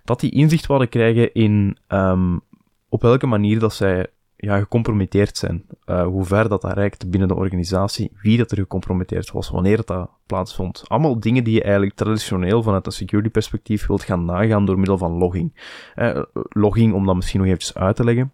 dat 0.05 0.21
die 0.21 0.31
inzicht 0.31 0.67
wilden 0.67 0.89
krijgen 0.89 1.33
in 1.33 1.79
um, 1.89 2.41
op 2.89 3.03
welke 3.03 3.27
manier 3.27 3.59
dat 3.59 3.75
zij 3.75 4.07
ja, 4.37 4.59
gecompromitteerd 4.59 5.37
zijn. 5.37 5.65
Uh, 5.87 6.05
hoe 6.05 6.25
ver 6.25 6.49
dat 6.49 6.63
dat 6.63 6.73
reikt 6.73 7.11
binnen 7.11 7.29
de 7.29 7.35
organisatie, 7.35 8.13
wie 8.23 8.39
dat 8.39 8.51
er 8.51 8.57
gecompromitteerd 8.57 9.31
was, 9.31 9.51
wanneer 9.51 9.77
dat, 9.77 9.87
dat 9.87 10.11
plaatsvond. 10.27 10.83
Allemaal 10.87 11.21
dingen 11.21 11.45
die 11.45 11.55
je 11.55 11.63
eigenlijk 11.63 11.95
traditioneel 11.95 12.63
vanuit 12.63 12.87
een 12.87 12.93
security 12.93 13.31
perspectief 13.31 13.87
wilt 13.87 14.03
gaan 14.03 14.25
nagaan 14.25 14.67
door 14.67 14.77
middel 14.77 14.99
van 14.99 15.13
logging. 15.13 15.55
Uh, 15.97 16.23
logging, 16.49 16.95
om 16.95 17.07
dat 17.07 17.15
misschien 17.15 17.39
nog 17.39 17.49
eventjes 17.49 17.75
uit 17.75 17.97
te 17.97 18.05
leggen, 18.05 18.33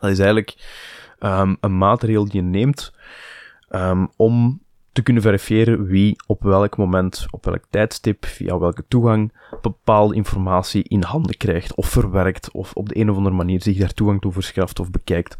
dat 0.00 0.10
is 0.10 0.18
eigenlijk 0.18 0.56
um, 1.18 1.56
een 1.60 1.78
maatregel 1.78 2.24
die 2.24 2.42
je 2.42 2.48
neemt 2.48 2.94
um, 3.70 4.08
om 4.16 4.62
te 4.92 5.02
kunnen 5.02 5.22
verifiëren 5.22 5.84
wie 5.84 6.22
op 6.26 6.42
welk 6.42 6.76
moment, 6.76 7.26
op 7.30 7.44
welk 7.44 7.64
tijdstip, 7.70 8.26
via 8.26 8.58
welke 8.58 8.84
toegang 8.88 9.32
bepaalde 9.62 10.14
informatie 10.14 10.82
in 10.82 11.02
handen 11.02 11.36
krijgt 11.36 11.74
of 11.74 11.88
verwerkt 11.88 12.50
of 12.50 12.72
op 12.72 12.88
de 12.88 12.96
een 12.96 13.10
of 13.10 13.16
andere 13.16 13.36
manier 13.36 13.62
zich 13.62 13.78
daar 13.78 13.94
toegang 13.94 14.20
toe 14.20 14.32
verschaft 14.32 14.80
of 14.80 14.90
bekijkt. 14.90 15.38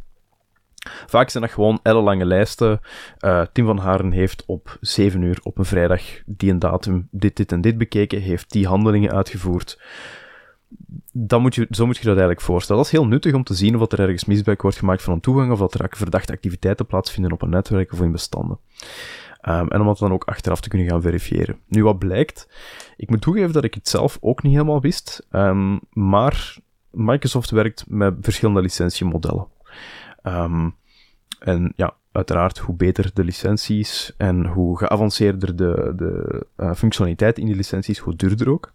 Vaak 1.07 1.31
zijn 1.31 1.43
dat 1.43 1.53
gewoon 1.53 1.81
ellenlange 1.83 2.25
lijsten. 2.25 2.81
Uh, 3.21 3.43
Tim 3.53 3.67
van 3.67 3.79
Haren 3.79 4.13
heeft 4.13 4.45
op 4.47 4.77
7 4.81 5.23
uur 5.23 5.41
op 5.43 5.59
een 5.59 5.65
vrijdag 5.65 6.03
die 6.27 6.51
een 6.51 6.59
datum 6.59 7.09
dit, 7.11 7.37
dit 7.37 7.53
en 7.53 7.61
dit 7.61 7.79
bekeken, 7.79 8.21
heeft 8.21 8.51
die 8.51 8.67
handelingen 8.67 9.13
uitgevoerd. 9.13 9.81
dan 11.13 11.43
moet 11.43 11.55
je, 11.55 11.67
zo 11.71 11.87
moet 11.87 11.97
je 11.97 12.03
dat 12.03 12.11
eigenlijk 12.17 12.41
voorstellen. 12.41 12.83
Dat 12.83 12.93
is 12.93 12.99
heel 12.99 13.09
nuttig 13.09 13.35
om 13.35 13.45
te 13.45 13.55
zien 13.55 13.77
of 13.77 13.93
er 13.93 14.01
ergens 14.01 14.25
misbruik 14.25 14.63
wordt 14.63 14.77
gemaakt 14.77 15.03
van 15.03 15.13
een 15.13 15.21
toegang, 15.21 15.53
of 15.53 15.59
dat 15.59 15.75
er 15.75 15.89
verdachte 15.91 16.33
activiteiten 16.33 16.87
plaatsvinden 16.87 17.33
op 17.33 17.43
een 17.43 17.51
netwerk 17.51 17.93
of 17.93 18.01
in 18.01 18.13
bestanden. 18.13 18.59
Um, 19.49 19.69
en 19.69 19.81
om 19.81 19.87
dat 19.87 19.99
dan 19.99 20.13
ook 20.13 20.25
achteraf 20.25 20.61
te 20.61 20.69
kunnen 20.69 20.89
gaan 20.89 21.03
verifiëren. 21.03 21.59
Nu, 21.67 21.83
wat 21.83 21.99
blijkt, 21.99 22.49
ik 22.97 23.11
moet 23.11 23.21
toegeven 23.21 23.53
dat 23.53 23.65
ik 23.65 23.75
het 23.75 23.89
zelf 23.89 24.19
ook 24.21 24.43
niet 24.43 24.53
helemaal 24.53 24.81
wist, 24.81 25.27
um, 25.31 25.81
maar 25.91 26.57
Microsoft 26.91 27.51
werkt 27.51 27.85
met 27.89 28.15
verschillende 28.21 28.61
licentiemodellen. 28.61 29.47
Um, 30.23 30.75
en 31.39 31.73
ja, 31.77 31.95
uiteraard, 32.13 32.59
hoe 32.59 32.75
beter 32.75 33.11
de 33.15 33.25
licenties 33.25 34.15
en 34.17 34.47
hoe 34.47 34.79
geavanceerder 34.79 35.57
de, 35.57 35.93
de 35.97 36.47
uh, 36.57 36.75
functionaliteit 36.75 37.39
in 37.39 37.47
die 37.47 37.57
licenties, 37.57 37.99
hoe 37.99 38.17
duurder 38.17 38.51
ook. 38.51 38.73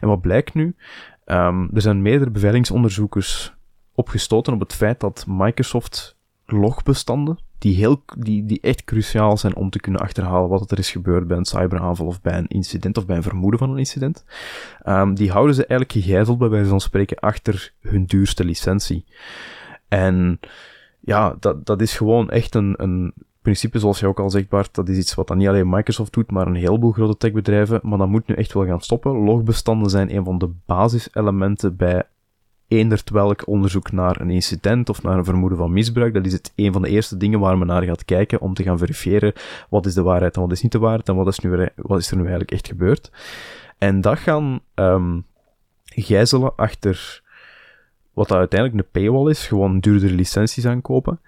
En 0.00 0.08
wat 0.08 0.20
blijkt 0.20 0.54
nu? 0.54 0.76
Er 1.24 1.80
zijn 1.80 2.02
meerdere 2.02 2.30
beveiligingsonderzoekers 2.30 3.54
opgestoten 3.94 4.52
op 4.52 4.60
het 4.60 4.74
feit 4.74 5.00
dat 5.00 5.24
Microsoft 5.28 6.16
logbestanden, 6.46 7.38
die, 7.58 7.74
heel, 7.74 8.02
die, 8.18 8.44
die 8.44 8.60
echt 8.60 8.84
cruciaal 8.84 9.36
zijn 9.36 9.56
om 9.56 9.70
te 9.70 9.80
kunnen 9.80 10.00
achterhalen 10.00 10.48
wat 10.48 10.70
er 10.70 10.78
is 10.78 10.90
gebeurd 10.90 11.26
bij 11.26 11.36
een 11.36 11.44
cyberaanval 11.44 12.06
of 12.06 12.20
bij 12.20 12.38
een 12.38 12.46
incident 12.46 12.98
of 12.98 13.06
bij 13.06 13.16
een 13.16 13.22
vermoeden 13.22 13.58
van 13.58 13.70
een 13.70 13.78
incident, 13.78 14.24
um, 14.86 15.14
die 15.14 15.30
houden 15.30 15.54
ze 15.54 15.66
eigenlijk 15.66 16.06
gegijzeld 16.06 16.38
bij 16.38 16.48
wijze 16.48 16.68
van 16.68 16.80
spreken 16.80 17.18
achter 17.18 17.72
hun 17.80 18.04
duurste 18.04 18.44
licentie. 18.44 19.04
En 19.88 20.40
ja, 21.00 21.36
dat, 21.40 21.66
dat 21.66 21.80
is 21.80 21.96
gewoon 21.96 22.30
echt 22.30 22.54
een, 22.54 22.74
een 22.76 23.12
principe, 23.46 23.78
zoals 23.78 24.00
je 24.00 24.06
ook 24.06 24.20
al 24.20 24.30
zegt, 24.30 24.48
Bart, 24.48 24.74
dat 24.74 24.88
is 24.88 24.98
iets 24.98 25.14
wat 25.14 25.26
dan 25.26 25.38
niet 25.38 25.48
alleen 25.48 25.68
Microsoft 25.68 26.12
doet, 26.12 26.30
maar 26.30 26.46
een 26.46 26.54
heleboel 26.54 26.92
grote 26.92 27.16
techbedrijven. 27.16 27.80
Maar 27.82 27.98
dat 27.98 28.08
moet 28.08 28.26
nu 28.26 28.34
echt 28.34 28.52
wel 28.52 28.66
gaan 28.66 28.80
stoppen. 28.80 29.12
Logbestanden 29.12 29.90
zijn 29.90 30.16
een 30.16 30.24
van 30.24 30.38
de 30.38 30.50
basiselementen 30.66 31.76
bij 31.76 32.02
eender 32.68 33.02
welk 33.12 33.46
onderzoek 33.46 33.92
naar 33.92 34.20
een 34.20 34.30
incident 34.30 34.88
of 34.88 35.02
naar 35.02 35.18
een 35.18 35.24
vermoeden 35.24 35.58
van 35.58 35.72
misbruik. 35.72 36.14
Dat 36.14 36.26
is 36.26 36.32
het 36.32 36.52
een 36.54 36.72
van 36.72 36.82
de 36.82 36.88
eerste 36.88 37.16
dingen 37.16 37.40
waar 37.40 37.58
men 37.58 37.66
naar 37.66 37.82
gaat 37.82 38.04
kijken 38.04 38.40
om 38.40 38.54
te 38.54 38.62
gaan 38.62 38.78
verifiëren 38.78 39.32
wat 39.68 39.86
is 39.86 39.94
de 39.94 40.02
waarheid 40.02 40.34
en 40.34 40.40
wat 40.40 40.52
is 40.52 40.62
niet 40.62 40.72
de 40.72 40.78
waarheid 40.78 41.08
en 41.08 41.16
wat 41.16 41.26
is, 41.26 41.38
nu, 41.38 41.68
wat 41.76 41.98
is 41.98 42.10
er 42.10 42.16
nu 42.16 42.22
eigenlijk 42.22 42.50
echt 42.50 42.66
gebeurd. 42.66 43.10
En 43.78 44.00
dat 44.00 44.18
gaan 44.18 44.60
um, 44.74 45.24
gijzelen 45.84 46.56
achter 46.56 47.22
wat 48.12 48.28
dat 48.28 48.38
uiteindelijk 48.38 48.80
een 48.80 49.02
paywall 49.02 49.30
is, 49.30 49.46
gewoon 49.46 49.80
duurdere 49.80 50.14
licenties 50.14 50.66
aankopen. 50.66 51.20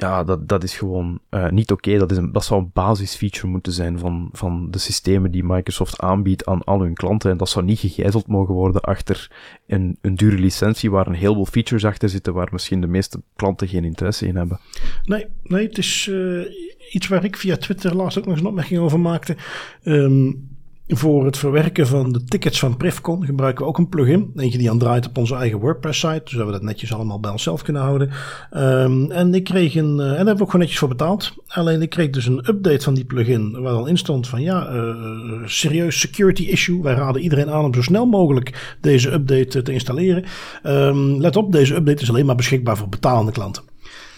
Ja, 0.00 0.24
dat, 0.24 0.48
dat 0.48 0.62
is 0.62 0.76
gewoon 0.76 1.18
uh, 1.30 1.48
niet 1.48 1.70
oké. 1.70 1.98
Dat, 1.98 2.10
is 2.10 2.16
een, 2.16 2.32
dat 2.32 2.44
zou 2.44 2.60
een 2.60 2.70
basisfeature 2.72 3.46
moeten 3.46 3.72
zijn 3.72 3.98
van, 3.98 4.28
van 4.32 4.70
de 4.70 4.78
systemen 4.78 5.30
die 5.30 5.44
Microsoft 5.44 6.00
aanbiedt 6.00 6.46
aan 6.46 6.64
al 6.64 6.80
hun 6.80 6.94
klanten. 6.94 7.30
En 7.30 7.36
dat 7.36 7.48
zou 7.48 7.64
niet 7.64 7.78
gegijzeld 7.78 8.26
mogen 8.26 8.54
worden 8.54 8.80
achter 8.80 9.30
een, 9.66 9.98
een 10.00 10.14
dure 10.14 10.38
licentie 10.38 10.90
waar 10.90 11.06
een 11.06 11.14
heleboel 11.14 11.46
features 11.46 11.84
achter 11.84 12.08
zitten 12.08 12.34
waar 12.34 12.48
misschien 12.52 12.80
de 12.80 12.86
meeste 12.86 13.22
klanten 13.36 13.68
geen 13.68 13.84
interesse 13.84 14.26
in 14.26 14.36
hebben. 14.36 14.60
Nee, 15.04 15.26
nee 15.42 15.66
het 15.66 15.78
is 15.78 16.06
uh, 16.06 16.46
iets 16.90 17.08
waar 17.08 17.24
ik 17.24 17.36
via 17.36 17.56
Twitter 17.56 17.96
laatst 17.96 18.18
ook 18.18 18.26
nog 18.26 18.38
een 18.38 18.46
opmerking 18.46 18.80
over 18.80 19.00
maakte. 19.00 19.36
Um, 19.84 20.49
voor 20.96 21.24
het 21.24 21.38
verwerken 21.38 21.86
van 21.86 22.12
de 22.12 22.24
tickets 22.24 22.58
van 22.58 22.76
Privcon 22.76 23.24
gebruiken 23.24 23.64
we 23.64 23.70
ook 23.70 23.78
een 23.78 23.88
plugin. 23.88 24.32
Eentje 24.36 24.58
die 24.58 24.70
aan 24.70 24.78
draait 24.78 25.06
op 25.06 25.18
onze 25.18 25.34
eigen 25.34 25.58
WordPress-site. 25.58 26.20
Dus 26.24 26.32
dat 26.32 26.46
we 26.46 26.52
dat 26.52 26.62
netjes 26.62 26.94
allemaal 26.94 27.20
bij 27.20 27.30
onszelf 27.30 27.62
kunnen 27.62 27.82
houden. 27.82 28.10
Um, 28.56 29.10
en 29.10 29.34
ik 29.34 29.44
kreeg 29.44 29.74
een. 29.74 29.96
Uh, 29.96 30.02
en 30.02 30.06
daar 30.06 30.16
hebben 30.16 30.36
we 30.36 30.42
ook 30.42 30.50
gewoon 30.50 30.60
netjes 30.60 30.78
voor 30.78 30.88
betaald. 30.88 31.34
Alleen 31.46 31.82
ik 31.82 31.90
kreeg 31.90 32.10
dus 32.10 32.26
een 32.26 32.48
update 32.48 32.80
van 32.80 32.94
die 32.94 33.04
plugin. 33.04 33.60
Waar 33.60 33.72
al 33.72 33.86
in 33.86 33.98
stond 33.98 34.28
van 34.28 34.42
ja, 34.42 34.72
uh, 34.72 34.94
serieus 35.44 36.00
security 36.00 36.42
issue. 36.42 36.82
Wij 36.82 36.94
raden 36.94 37.22
iedereen 37.22 37.50
aan 37.50 37.64
om 37.64 37.74
zo 37.74 37.82
snel 37.82 38.06
mogelijk 38.06 38.76
deze 38.80 39.12
update 39.12 39.62
te 39.62 39.72
installeren. 39.72 40.24
Um, 40.62 41.20
let 41.20 41.36
op, 41.36 41.52
deze 41.52 41.74
update 41.74 42.02
is 42.02 42.08
alleen 42.08 42.26
maar 42.26 42.36
beschikbaar 42.36 42.76
voor 42.76 42.88
betalende 42.88 43.32
klanten. 43.32 43.69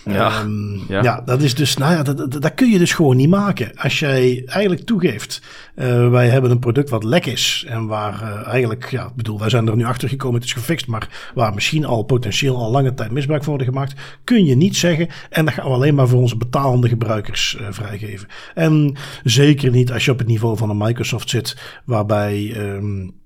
Ja, 0.05 0.43
um, 0.43 0.81
ja. 0.89 1.03
ja. 1.03 1.23
dat 1.25 1.43
is 1.43 1.55
dus, 1.55 1.77
nou 1.77 1.93
ja, 1.93 2.03
dat, 2.03 2.17
dat, 2.17 2.43
dat, 2.43 2.55
kun 2.55 2.71
je 2.71 2.79
dus 2.79 2.93
gewoon 2.93 3.17
niet 3.17 3.29
maken. 3.29 3.77
Als 3.77 3.99
jij 3.99 4.43
eigenlijk 4.47 4.87
toegeeft, 4.87 5.43
uh, 5.77 6.11
wij 6.11 6.29
hebben 6.29 6.51
een 6.51 6.59
product 6.59 6.91
wat 6.91 7.05
lek 7.05 7.27
is 7.27 7.65
en 7.69 7.87
waar 7.87 8.23
uh, 8.23 8.49
eigenlijk, 8.49 8.91
ja, 8.91 9.07
ik 9.07 9.15
bedoel, 9.15 9.39
wij 9.39 9.49
zijn 9.49 9.69
er 9.69 9.77
nu 9.77 9.85
achter 9.85 10.09
gekomen, 10.09 10.35
het 10.35 10.45
is 10.45 10.53
gefixt, 10.53 10.87
maar 10.87 11.31
waar 11.35 11.55
misschien 11.55 11.85
al 11.85 12.03
potentieel 12.03 12.57
al 12.57 12.71
lange 12.71 12.95
tijd 12.95 13.11
misbruik 13.11 13.43
van 13.45 13.55
worden 13.57 13.73
gemaakt, 13.73 14.01
kun 14.25 14.45
je 14.45 14.55
niet 14.55 14.77
zeggen 14.77 15.09
en 15.31 15.45
dat 15.45 15.55
gaan 15.55 15.65
we 15.65 15.71
alleen 15.71 15.95
maar 15.95 16.09
voor 16.09 16.21
onze 16.21 16.37
betalende 16.37 16.89
gebruikers 16.89 17.57
uh, 17.61 17.67
vrijgeven. 17.71 18.29
En 18.55 18.97
zeker 19.25 19.71
niet 19.71 19.93
als 19.93 20.05
je 20.05 20.11
op 20.11 20.19
het 20.19 20.29
niveau 20.29 20.57
van 20.57 20.71
een 20.71 20.77
Microsoft 20.77 21.31
zit, 21.31 21.57
waarbij 21.85 22.55
um, 22.57 23.21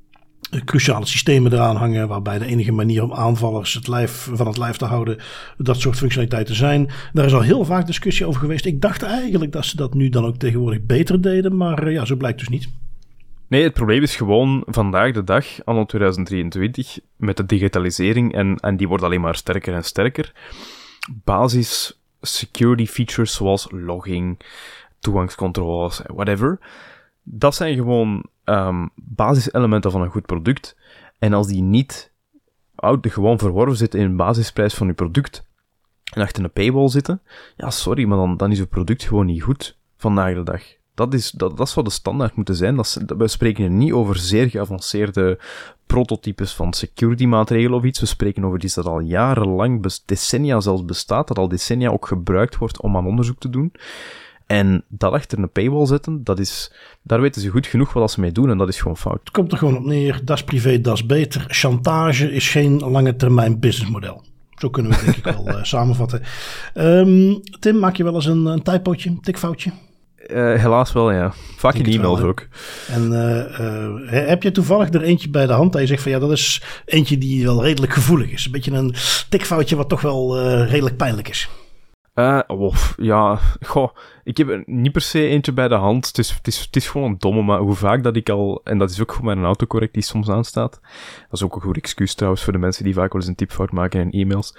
cruciale 0.64 1.07
systemen 1.07 1.53
eraan 1.53 1.76
hangen, 1.76 2.09
waarbij 2.09 2.38
de 2.38 2.47
enige 2.47 2.72
manier 2.72 3.03
om 3.03 3.12
aanvallers 3.12 3.74
het 3.74 3.88
lijf 3.88 4.28
van 4.32 4.47
het 4.47 4.59
lijf 4.59 4.76
te 4.76 4.84
houden 4.84 5.18
dat 5.59 5.80
soort 5.80 5.97
functionaliteiten 5.97 6.55
zijn. 6.55 6.90
Daar 7.12 7.24
is 7.24 7.34
al 7.34 7.40
heel 7.40 7.64
vaak 7.64 7.86
discussie 7.86 8.26
over 8.26 8.40
geweest. 8.40 8.64
Ik 8.64 8.80
dacht 8.80 9.03
eigenlijk 9.03 9.53
dat 9.53 9.64
ze 9.64 9.76
dat 9.76 9.94
nu 9.94 10.09
dan 10.09 10.24
ook 10.24 10.36
tegenwoordig 10.36 10.80
beter 10.82 11.20
deden, 11.20 11.57
maar 11.57 11.90
ja, 11.90 12.05
zo 12.05 12.16
blijkt 12.16 12.38
dus 12.38 12.49
niet. 12.49 12.68
Nee, 13.49 13.62
het 13.62 13.72
probleem 13.72 14.03
is 14.03 14.16
gewoon 14.16 14.62
vandaag 14.66 15.12
de 15.12 15.24
dag, 15.24 15.47
anno 15.64 15.84
2023, 15.84 16.99
met 17.16 17.36
de 17.36 17.47
digitalisering, 17.47 18.34
en, 18.34 18.57
en 18.57 18.76
die 18.76 18.88
wordt 18.88 19.05
alleen 19.05 19.20
maar 19.20 19.36
sterker 19.36 19.74
en 19.74 19.84
sterker, 19.84 20.32
basis 21.24 22.01
security 22.20 22.86
features 22.86 23.34
zoals 23.34 23.68
logging, 23.70 24.40
toegangscontroles, 25.01 26.03
whatever, 26.07 26.59
dat 27.22 27.55
zijn 27.55 27.74
gewoon 27.74 28.24
um, 28.47 28.90
basiselementen 28.94 29.90
van 29.90 30.03
een 30.03 30.11
goed 30.11 30.26
product. 30.26 30.76
En 31.18 31.32
als 31.32 31.47
die 31.47 31.62
niet 31.62 32.12
oud, 32.74 33.07
gewoon 33.11 33.38
verworven 33.38 33.76
zitten 33.76 34.01
in 34.01 34.09
de 34.09 34.16
basisprijs 34.16 34.74
van 34.74 34.86
je 34.86 34.92
product 34.92 35.47
en 36.14 36.22
achter 36.22 36.44
een 36.44 36.53
paywall 36.53 36.88
zitten, 36.88 37.20
ja, 37.57 37.70
sorry, 37.70 38.05
maar 38.05 38.18
dan, 38.18 38.36
dan 38.36 38.51
is 38.51 38.59
je 38.59 38.66
product 38.66 39.03
gewoon 39.03 39.26
niet 39.26 39.42
goed 39.42 39.78
vandaag 39.97 40.34
de 40.34 40.42
dag. 40.42 40.62
Dat, 40.94 41.14
is, 41.14 41.30
dat, 41.30 41.57
dat 41.57 41.68
zou 41.68 41.84
de 41.84 41.92
standaard 41.92 42.36
moeten 42.36 42.55
zijn. 42.55 42.76
Dat, 42.76 43.03
we 43.18 43.28
spreken 43.28 43.62
hier 43.62 43.72
niet 43.72 43.92
over 43.92 44.16
zeer 44.16 44.51
geavanceerde 44.51 45.38
prototypes 45.86 46.55
van 46.55 46.72
security 46.72 47.26
maatregelen 47.26 47.78
of 47.78 47.84
iets. 47.84 48.01
We 48.01 48.07
spreken 48.07 48.44
over 48.44 48.64
iets 48.64 48.74
dat 48.74 48.86
al 48.86 49.01
jarenlang, 49.01 49.86
decennia 50.05 50.61
zelfs 50.61 50.84
bestaat, 50.84 51.28
dat 51.28 51.38
al 51.38 51.49
decennia 51.49 51.90
ook 51.90 52.07
gebruikt 52.07 52.57
wordt 52.57 52.80
om 52.80 52.97
aan 52.97 53.07
onderzoek 53.07 53.38
te 53.38 53.51
doen. 53.51 53.72
En 54.47 54.84
dat 54.88 55.12
achter 55.12 55.38
een 55.38 55.51
paywall 55.51 55.86
zetten, 55.86 56.24
dat 56.24 56.38
is, 56.38 56.72
daar 57.03 57.20
weten 57.20 57.40
ze 57.40 57.49
goed 57.49 57.66
genoeg 57.66 57.92
wat 57.92 58.11
ze 58.11 58.20
mee 58.20 58.32
doen 58.32 58.51
en 58.51 58.59
dat 58.59 58.68
is 58.68 58.80
gewoon 58.80 58.97
fout. 58.97 59.18
Het 59.18 59.30
komt 59.30 59.53
er 59.53 59.59
gewoon 59.59 59.76
op 59.76 59.84
neer, 59.84 60.20
dat 60.24 60.36
is 60.36 60.44
privé, 60.44 60.80
dat 60.80 60.94
is 60.94 61.07
beter. 61.07 61.44
Chantage 61.49 62.32
is 62.32 62.49
geen 62.49 62.78
lange 62.78 63.16
termijn 63.16 63.59
businessmodel. 63.59 64.24
Zo 64.55 64.70
kunnen 64.70 64.92
we 64.92 64.99
het 64.99 65.07
denk 65.07 65.16
ik 65.16 65.24
wel 65.24 65.49
uh, 65.49 65.64
samenvatten. 65.74 66.22
Um, 66.74 67.40
Tim, 67.61 67.78
maak 67.78 67.97
je 67.97 68.05
wel 68.05 68.14
eens 68.14 68.26
een, 68.26 68.47
een 68.47 68.62
typootje, 68.62 69.20
tikfoutje? 69.20 69.70
Uh, 70.26 70.55
helaas 70.55 70.92
wel, 70.92 71.11
ja. 71.11 71.32
Vaak 71.57 71.74
in 71.74 71.84
e-mails 71.84 72.20
ook. 72.20 72.49
En 72.88 73.12
uh, 73.12 74.26
heb 74.26 74.42
je 74.42 74.51
toevallig 74.51 74.92
er 74.92 75.03
eentje 75.03 75.28
bij 75.28 75.47
de 75.47 75.53
hand 75.53 75.72
dat 75.72 75.80
je 75.80 75.86
zegt 75.86 76.03
van 76.03 76.11
ja, 76.12 76.18
dat 76.18 76.32
is 76.32 76.62
eentje 76.84 77.18
die 77.18 77.44
wel 77.44 77.62
redelijk 77.62 77.92
gevoelig 77.92 78.30
is. 78.30 78.44
Een 78.44 78.53
beetje 78.53 78.72
een 78.72 78.94
tikfoutje 79.28 79.76
wat 79.76 79.88
toch 79.88 80.01
wel 80.01 80.40
redelijk 80.64 80.97
pijnlijk 80.97 81.28
is. 81.28 81.49
Uh, 82.18 82.40
of, 82.46 82.94
ja, 82.96 83.38
goh, 83.60 83.96
ik 84.24 84.36
heb 84.36 84.48
er 84.48 84.62
niet 84.66 84.92
per 84.92 85.00
se 85.00 85.26
eentje 85.26 85.52
bij 85.52 85.68
de 85.68 85.74
hand. 85.74 86.06
Het 86.06 86.18
is, 86.18 86.30
het, 86.30 86.46
is, 86.46 86.60
het 86.60 86.76
is 86.76 86.88
gewoon 86.88 87.10
een 87.10 87.18
domme, 87.18 87.42
maar 87.42 87.58
hoe 87.58 87.74
vaak 87.74 88.02
dat 88.02 88.16
ik 88.16 88.28
al, 88.28 88.60
en 88.64 88.78
dat 88.78 88.90
is 88.90 89.00
ook 89.00 89.10
gewoon 89.12 89.34
mijn 89.34 89.46
autocorrect 89.46 89.94
die 89.94 90.02
soms 90.02 90.28
aanstaat. 90.28 90.80
Dat 91.20 91.32
is 91.32 91.42
ook 91.42 91.54
een 91.54 91.60
goed 91.60 91.76
excuus 91.76 92.14
trouwens 92.14 92.44
voor 92.44 92.52
de 92.52 92.58
mensen 92.58 92.84
die 92.84 92.94
vaak 92.94 93.12
wel 93.12 93.20
eens 93.20 93.30
een 93.30 93.36
tipfout 93.36 93.72
maken 93.72 94.00
in 94.00 94.20
e-mails. 94.20 94.56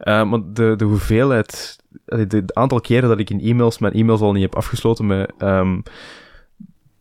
Uh, 0.00 0.24
maar 0.24 0.40
de, 0.52 0.74
de 0.76 0.84
hoeveelheid, 0.84 1.78
het 2.06 2.54
aantal 2.54 2.80
keren 2.80 3.08
dat 3.08 3.18
ik 3.18 3.30
in 3.30 3.40
e-mails 3.40 3.78
mijn 3.78 3.92
e-mails 3.92 4.20
al 4.20 4.32
niet 4.32 4.42
heb 4.42 4.56
afgesloten 4.56 5.06
met, 5.06 5.32
um, 5.38 5.82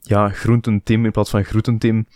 ja, 0.01 0.29
groententim 0.29 1.05
in 1.05 1.11
plaats 1.11 1.29
van 1.29 1.43
groententim. 1.43 2.07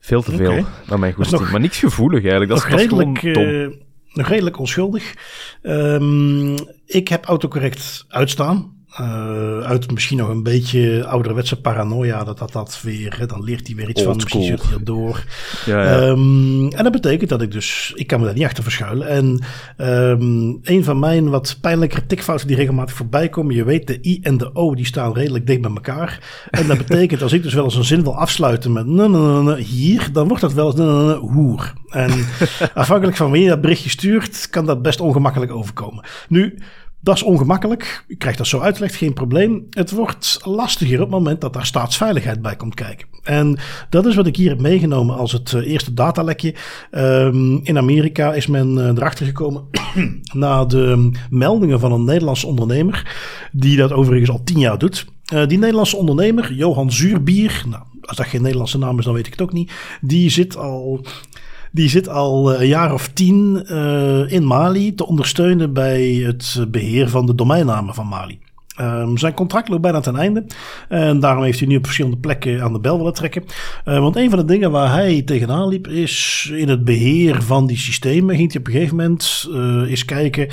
Veel 0.00 0.22
te 0.22 0.36
veel, 0.36 0.50
okay. 0.50 0.64
naar 0.88 0.98
mijn 0.98 1.12
goesting. 1.12 1.50
Maar 1.50 1.60
niks 1.60 1.78
gevoelig 1.78 2.20
eigenlijk, 2.20 2.50
dat, 2.50 2.64
is, 2.64 2.70
dat 2.70 2.80
is 2.80 2.86
gewoon 2.86 3.14
dom. 3.14 3.44
Uh 3.44 3.68
nog 3.68 3.85
redelijk 4.24 4.58
onschuldig. 4.58 5.14
Um, 5.62 6.54
ik 6.86 7.08
heb 7.08 7.24
autocorrect 7.24 8.04
uitstaan. 8.08 8.75
Uh, 9.00 9.58
uit 9.58 9.92
misschien 9.92 10.18
nog 10.18 10.28
een 10.28 10.42
beetje 10.42 11.06
ouderwetse 11.06 11.60
paranoia. 11.60 12.24
Dat 12.24 12.38
dat, 12.38 12.52
dat 12.52 12.80
weer, 12.82 13.18
hè, 13.18 13.26
dan 13.26 13.44
leert 13.44 13.66
hij 13.66 13.76
weer 13.76 13.88
iets 13.88 14.00
Old 14.00 14.08
van. 14.08 14.16
Misschien 14.16 14.42
zit 14.42 14.62
hij 14.62 14.78
door. 14.82 15.24
Ja, 15.66 15.82
ja. 15.82 16.08
Um, 16.08 16.68
en 16.68 16.82
dat 16.82 16.92
betekent 16.92 17.30
dat 17.30 17.42
ik 17.42 17.50
dus, 17.50 17.92
ik 17.94 18.06
kan 18.06 18.20
me 18.20 18.26
daar 18.26 18.34
niet 18.34 18.44
achter 18.44 18.62
verschuilen. 18.62 19.08
En 19.08 19.40
um, 19.86 20.58
een 20.62 20.84
van 20.84 20.98
mijn 20.98 21.30
wat 21.30 21.58
pijnlijke 21.60 22.06
tikfouten 22.06 22.46
die 22.46 22.56
regelmatig 22.56 22.94
voorbij 22.96 23.28
komen. 23.28 23.54
Je 23.54 23.64
weet, 23.64 23.86
de 23.86 23.98
I 24.02 24.20
en 24.22 24.36
de 24.36 24.54
O 24.54 24.74
die 24.74 24.86
staan 24.86 25.14
redelijk 25.14 25.46
dicht 25.46 25.60
bij 25.60 25.70
elkaar. 25.70 26.20
En 26.50 26.66
dat 26.66 26.78
betekent 26.86 27.22
als 27.22 27.32
ik 27.32 27.42
dus 27.42 27.54
wel 27.54 27.64
eens 27.64 27.76
een 27.76 27.84
zin 27.84 28.02
wil 28.02 28.16
afsluiten 28.16 28.72
met 28.72 28.86
hier, 29.58 30.08
dan 30.12 30.28
wordt 30.28 30.42
dat 30.42 30.52
wel 30.52 30.78
eens 30.78 31.18
hoer. 31.18 31.72
En 31.88 32.10
afhankelijk 32.74 33.16
van 33.16 33.30
wie 33.30 33.42
je 33.42 33.48
dat 33.48 33.60
berichtje 33.60 33.90
stuurt, 33.90 34.50
kan 34.50 34.66
dat 34.66 34.82
best 34.82 35.00
ongemakkelijk 35.00 35.52
overkomen. 35.52 36.04
Nu, 36.28 36.58
Dat 37.06 37.16
is 37.16 37.22
ongemakkelijk. 37.22 38.04
Ik 38.08 38.18
krijg 38.18 38.36
dat 38.36 38.46
zo 38.46 38.60
uitgelegd, 38.60 38.94
geen 38.94 39.12
probleem. 39.12 39.66
Het 39.70 39.90
wordt 39.90 40.40
lastiger 40.44 40.94
op 40.94 41.00
het 41.00 41.10
moment 41.10 41.40
dat 41.40 41.52
daar 41.52 41.66
staatsveiligheid 41.66 42.42
bij 42.42 42.56
komt 42.56 42.74
kijken. 42.74 43.06
En 43.22 43.58
dat 43.90 44.06
is 44.06 44.14
wat 44.14 44.26
ik 44.26 44.36
hier 44.36 44.48
heb 44.48 44.60
meegenomen 44.60 45.16
als 45.16 45.32
het 45.32 45.52
eh, 45.52 45.70
eerste 45.70 45.94
datalekje. 45.94 46.54
Um, 46.90 47.60
in 47.62 47.78
Amerika 47.78 48.34
is 48.34 48.46
men 48.46 48.76
uh, 48.76 48.86
erachter 48.86 49.26
gekomen 49.26 49.64
na 50.32 50.64
de 50.64 51.10
meldingen 51.30 51.80
van 51.80 51.92
een 51.92 52.04
Nederlandse 52.04 52.46
ondernemer, 52.46 53.16
die 53.52 53.76
dat 53.76 53.92
overigens 53.92 54.30
al 54.30 54.44
tien 54.44 54.58
jaar 54.58 54.78
doet. 54.78 55.06
Uh, 55.32 55.46
die 55.46 55.58
Nederlandse 55.58 55.96
ondernemer, 55.96 56.52
Johan 56.52 56.92
Zuurbier, 56.92 57.62
nou, 57.68 57.82
als 58.00 58.16
dat 58.16 58.26
geen 58.26 58.42
Nederlandse 58.42 58.78
naam 58.78 58.98
is, 58.98 59.04
dan 59.04 59.14
weet 59.14 59.26
ik 59.26 59.32
het 59.32 59.42
ook 59.42 59.52
niet. 59.52 59.72
Die 60.00 60.30
zit 60.30 60.56
al 60.56 61.06
die 61.76 61.88
zit 61.88 62.08
al 62.08 62.60
een 62.60 62.66
jaar 62.66 62.92
of 62.92 63.08
tien 63.08 63.66
uh, 63.70 64.32
in 64.32 64.44
Mali 64.44 64.94
te 64.94 65.06
ondersteunen 65.06 65.72
bij 65.72 66.02
het 66.02 66.64
beheer 66.68 67.08
van 67.08 67.26
de 67.26 67.34
domeinnamen 67.34 67.94
van 67.94 68.06
Mali. 68.06 68.38
Um, 68.80 69.18
zijn 69.18 69.34
contract 69.34 69.68
loopt 69.68 69.82
bijna 69.82 70.00
ten 70.00 70.16
einde. 70.16 70.46
En 70.88 71.20
daarom 71.20 71.44
heeft 71.44 71.58
hij 71.58 71.68
nu 71.68 71.76
op 71.76 71.84
verschillende 71.84 72.16
plekken 72.16 72.62
aan 72.62 72.72
de 72.72 72.80
bel 72.80 72.96
willen 72.96 73.12
trekken. 73.12 73.44
Uh, 73.84 73.98
want 73.98 74.16
een 74.16 74.30
van 74.30 74.38
de 74.38 74.44
dingen 74.44 74.70
waar 74.70 74.92
hij 74.92 75.22
tegenaan 75.22 75.68
liep 75.68 75.88
is 75.88 76.48
in 76.54 76.68
het 76.68 76.84
beheer 76.84 77.42
van 77.42 77.66
die 77.66 77.78
systemen. 77.78 78.36
Ging 78.36 78.52
hij 78.52 78.60
op 78.60 78.66
een 78.66 78.72
gegeven 78.72 78.96
moment 78.96 79.48
eens 79.88 80.04
kijken 80.04 80.48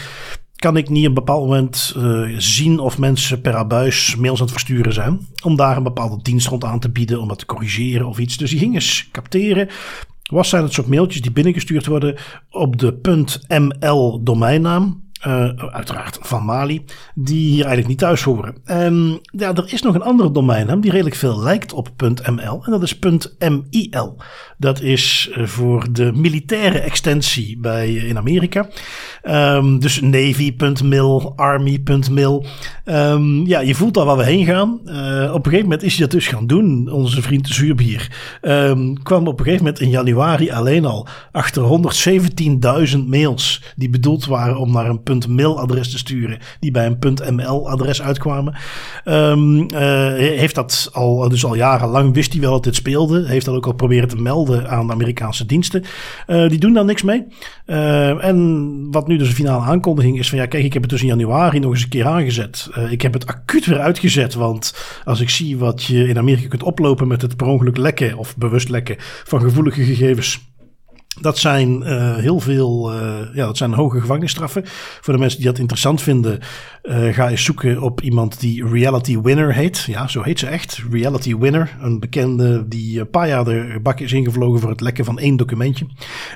kan 0.55 0.77
ik 0.77 0.89
niet 0.89 1.03
op 1.03 1.07
een 1.07 1.13
bepaald 1.13 1.45
moment 1.45 1.95
zien 2.37 2.79
of 2.79 2.97
mensen 2.97 3.41
per 3.41 3.55
abuis 3.55 4.15
mails 4.15 4.37
aan 4.37 4.43
het 4.43 4.53
versturen 4.53 4.93
zijn. 4.93 5.27
Om 5.43 5.55
daar 5.55 5.77
een 5.77 5.83
bepaalde 5.83 6.21
dienst 6.21 6.47
rond 6.47 6.63
aan 6.63 6.79
te 6.79 6.89
bieden, 6.89 7.21
om 7.21 7.27
dat 7.27 7.39
te 7.39 7.45
corrigeren 7.45 8.07
of 8.07 8.19
iets. 8.19 8.37
Dus 8.37 8.49
die 8.49 8.59
ging 8.59 8.73
eens 8.73 9.09
capteren. 9.11 9.69
Wat 10.33 10.47
zijn 10.47 10.63
het 10.63 10.73
soort 10.73 10.87
mailtjes 10.87 11.21
die 11.21 11.31
binnengestuurd 11.31 11.85
worden 11.85 12.15
op 12.49 12.77
de 12.77 12.99
.ml 13.47 14.23
domeinnaam? 14.23 15.03
Uh, 15.27 15.49
uiteraard 15.71 16.17
van 16.21 16.45
Mali, 16.45 16.85
die 17.15 17.49
hier 17.49 17.65
eigenlijk 17.65 17.87
niet 17.87 17.97
thuis 17.97 18.23
horen. 18.23 18.55
En 18.65 19.19
ja, 19.21 19.53
er 19.53 19.73
is 19.73 19.81
nog 19.81 19.95
een 19.95 20.01
andere 20.01 20.31
domeinnaam 20.31 20.81
die 20.81 20.91
redelijk 20.91 21.15
veel 21.15 21.39
lijkt 21.39 21.73
op 21.73 21.89
.ml 22.01 22.63
en 22.65 22.71
dat 22.71 22.83
is 22.83 22.99
.mil. 22.99 24.17
Dat 24.57 24.81
is 24.81 25.29
eh, 25.33 25.45
voor 25.45 25.87
de 25.91 26.11
militaire 26.15 26.79
extensie 26.79 27.57
bij, 27.59 27.89
uh, 27.89 28.09
in 28.09 28.17
Amerika. 28.17 28.69
Um, 29.23 29.79
dus 29.79 30.01
navy.mil, 30.01 31.33
army.mil. 31.35 32.45
Um, 32.85 33.45
ja, 33.45 33.59
je 33.59 33.75
voelt 33.75 33.97
al 33.97 34.05
waar 34.05 34.17
we 34.17 34.23
heen 34.23 34.45
gaan. 34.45 34.71
Op 34.73 35.45
een 35.45 35.51
gegeven 35.51 35.61
moment 35.61 35.83
is 35.83 35.91
hij 35.91 36.01
dat 36.01 36.11
dus 36.11 36.27
gaan 36.27 36.47
doen, 36.47 36.91
onze 36.91 37.21
vriend 37.21 37.47
Zuurbier. 37.47 38.11
Um, 38.41 39.03
kwam 39.03 39.27
op 39.27 39.39
een 39.39 39.45
gegeven 39.45 39.65
moment 39.65 39.81
in 39.81 39.89
januari 39.89 40.51
alleen 40.51 40.85
al 40.85 41.07
achter 41.31 41.81
117.000 42.93 42.97
mails 43.05 43.73
die 43.75 43.89
bedoeld 43.89 44.25
waren 44.25 44.57
om 44.57 44.71
naar 44.71 44.89
een 44.89 45.03
.mil-adres 45.27 45.91
te 45.91 45.97
sturen, 45.97 46.37
die 46.59 46.71
bij 46.71 46.85
een 46.85 47.35
.ml-adres 47.35 48.01
uitkwamen. 48.01 48.55
Um, 49.05 49.59
uh, 49.59 49.69
heeft 50.15 50.55
dat 50.55 50.89
al, 50.93 51.29
dus 51.29 51.45
al 51.45 51.55
jarenlang 51.55 52.13
wist 52.13 52.31
hij 52.31 52.41
wel 52.41 52.51
dat 52.51 52.63
dit 52.63 52.75
speelde. 52.75 53.27
Heeft 53.27 53.45
dat 53.45 53.55
ook 53.55 53.65
al 53.65 53.73
proberen 53.73 54.07
te 54.07 54.21
melden 54.21 54.69
aan 54.69 54.87
de 54.87 54.93
Amerikaanse 54.93 55.45
diensten. 55.45 55.83
Uh, 56.27 56.49
die 56.49 56.59
doen 56.59 56.73
daar 56.73 56.85
niks 56.85 57.03
mee. 57.03 57.25
Uh, 57.65 58.23
en 58.23 58.87
wat 58.91 59.07
nu 59.07 59.17
dus 59.17 59.27
een 59.27 59.33
finale 59.33 59.65
aankondiging 59.65 60.19
is 60.19 60.29
van 60.29 60.37
ja, 60.37 60.45
kijk, 60.45 60.63
ik 60.63 60.73
heb 60.73 60.81
het 60.81 60.91
dus 60.91 61.01
in 61.01 61.07
januari 61.07 61.59
nog 61.59 61.71
eens 61.71 61.83
een 61.83 61.89
keer 61.89 62.05
aangezet. 62.05 62.69
ik 62.89 63.01
heb 63.01 63.13
het 63.13 63.27
acuut 63.27 63.65
weer 63.65 63.79
uitgezet, 63.79 64.33
want 64.33 64.75
als 65.03 65.21
ik 65.21 65.29
zie 65.29 65.57
wat 65.57 65.83
je 65.83 66.07
in 66.07 66.17
Amerika 66.17 66.47
kunt 66.47 66.63
oplopen 66.63 67.07
met 67.07 67.21
het 67.21 67.37
per 67.37 67.47
ongeluk 67.47 67.77
lekken 67.77 68.17
of 68.17 68.37
bewust 68.37 68.69
lekken 68.69 68.95
van 68.99 69.41
gevoelige 69.41 69.83
gegevens 69.83 70.51
dat 71.21 71.37
zijn 71.37 71.81
uh, 71.81 72.15
heel 72.15 72.39
veel, 72.39 72.93
uh, 72.93 73.19
ja, 73.33 73.45
dat 73.45 73.57
zijn 73.57 73.73
hoge 73.73 73.99
gevangenisstraffen. 73.99 74.61
Voor 75.01 75.13
de 75.13 75.19
mensen 75.19 75.39
die 75.39 75.47
dat 75.47 75.59
interessant 75.59 76.01
vinden, 76.01 76.39
uh, 76.83 77.13
ga 77.13 77.29
eens 77.29 77.43
zoeken 77.43 77.81
op 77.81 78.01
iemand 78.01 78.39
die 78.39 78.67
Reality 78.67 79.21
Winner 79.21 79.53
heet. 79.53 79.83
Ja, 79.87 80.07
zo 80.07 80.21
heet 80.21 80.39
ze 80.39 80.47
echt. 80.47 80.83
Reality 80.91 81.37
Winner. 81.37 81.77
Een 81.81 81.99
bekende 81.99 82.67
die 82.67 82.99
een 82.99 83.09
paar 83.09 83.27
jaar 83.27 83.43
de 83.43 83.79
bak 83.81 83.99
is 83.99 84.11
ingevlogen 84.11 84.59
voor 84.59 84.69
het 84.69 84.81
lekken 84.81 85.05
van 85.05 85.19
één 85.19 85.37
documentje. 85.37 85.85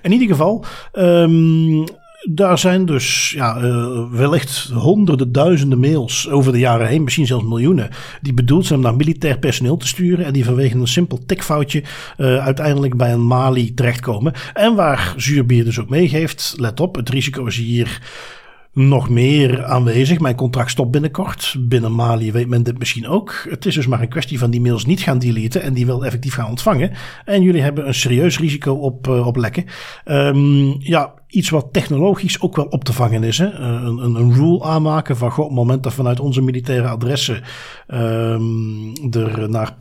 In 0.02 0.12
ieder 0.12 0.28
geval, 0.28 0.66
um, 0.94 1.84
daar 2.30 2.58
zijn 2.58 2.86
dus 2.86 3.32
ja, 3.36 3.62
uh, 3.62 4.12
wellicht 4.12 4.70
honderden 4.74 5.32
duizenden 5.32 5.80
mails 5.80 6.30
over 6.30 6.52
de 6.52 6.60
jaren 6.60 6.88
heen, 6.88 7.04
misschien 7.04 7.26
zelfs 7.28 7.46
miljoenen, 7.46 7.90
die 8.22 8.34
bedoeld 8.34 8.66
zijn 8.66 8.80
om 8.80 8.86
naar 8.86 8.96
militair 8.96 9.40
personeel 9.40 9.78
te 9.78 9.88
sturen 9.88 10.26
en 10.26 10.34
die 10.34 10.46
vanwege 10.46 10.76
een 10.76 10.88
simpel 10.88 11.20
tikfoutje 11.26 11.84
uh, 12.18 12.38
uiteindelijk 12.38 12.98
bij 12.98 13.14
een 13.14 13.28
Mali 13.28 13.74
terechtkomen. 13.74 14.34
En 14.54 14.76
waar 14.76 15.14
Zuurbier 15.18 15.64
dus 15.64 15.80
ook 15.80 15.90
meegeeft, 15.90 16.54
let 16.58 16.80
op, 16.80 16.96
het 16.96 17.10
risico 17.10 17.46
is 17.46 17.58
hier 17.58 18.02
nog 18.78 19.10
meer 19.10 19.66
aanwezig. 19.66 20.20
Mijn 20.20 20.36
contract 20.36 20.72
stopt 20.72 20.92
binnenkort. 20.92 21.56
Binnen 21.60 21.92
Mali 21.92 22.32
weet 22.32 22.48
men 22.48 22.64
dit 22.64 22.80
misschien 22.80 23.08
ook. 23.08 23.46
Het 23.50 23.66
is 23.66 23.76
dus 23.76 23.88
maar 23.88 24.02
een 24.02 24.10
kwestie 24.10 24.40
van 24.40 24.52
die 24.52 24.62
mails 24.62 24.86
niet 24.86 25.02
gaan 25.02 25.20
deleten 25.20 25.62
en 25.62 25.74
die 25.74 25.86
wel 25.86 26.06
effectief 26.06 26.34
gaan 26.34 26.50
ontvangen. 26.50 26.92
En 27.26 27.42
jullie 27.42 27.62
hebben 27.62 27.88
een 27.88 27.94
serieus 27.94 28.40
risico 28.40 28.74
op, 28.74 29.08
uh, 29.08 29.28
op 29.28 29.36
lekken. 29.36 29.66
Um, 30.06 30.76
ja, 30.80 31.14
iets 31.28 31.50
wat 31.50 31.68
technologisch 31.72 32.42
ook 32.42 32.56
wel 32.56 32.66
op 32.66 32.84
te 32.84 32.94
vangen 32.94 33.24
is. 33.24 33.38
Hè? 33.38 33.52
Een, 33.52 33.98
een, 33.98 34.16
een 34.16 34.34
rule 34.34 34.64
aanmaken 34.64 35.18
van, 35.18 35.32
goh, 35.32 35.46
op 35.46 35.50
het 35.52 35.60
moment 35.60 35.84
dat 35.84 35.94
vanuit 35.94 36.20
onze 36.20 36.42
militaire 36.42 36.88
adressen 36.88 37.44
um, 37.88 38.94
er 39.12 39.50
naar 39.50 39.76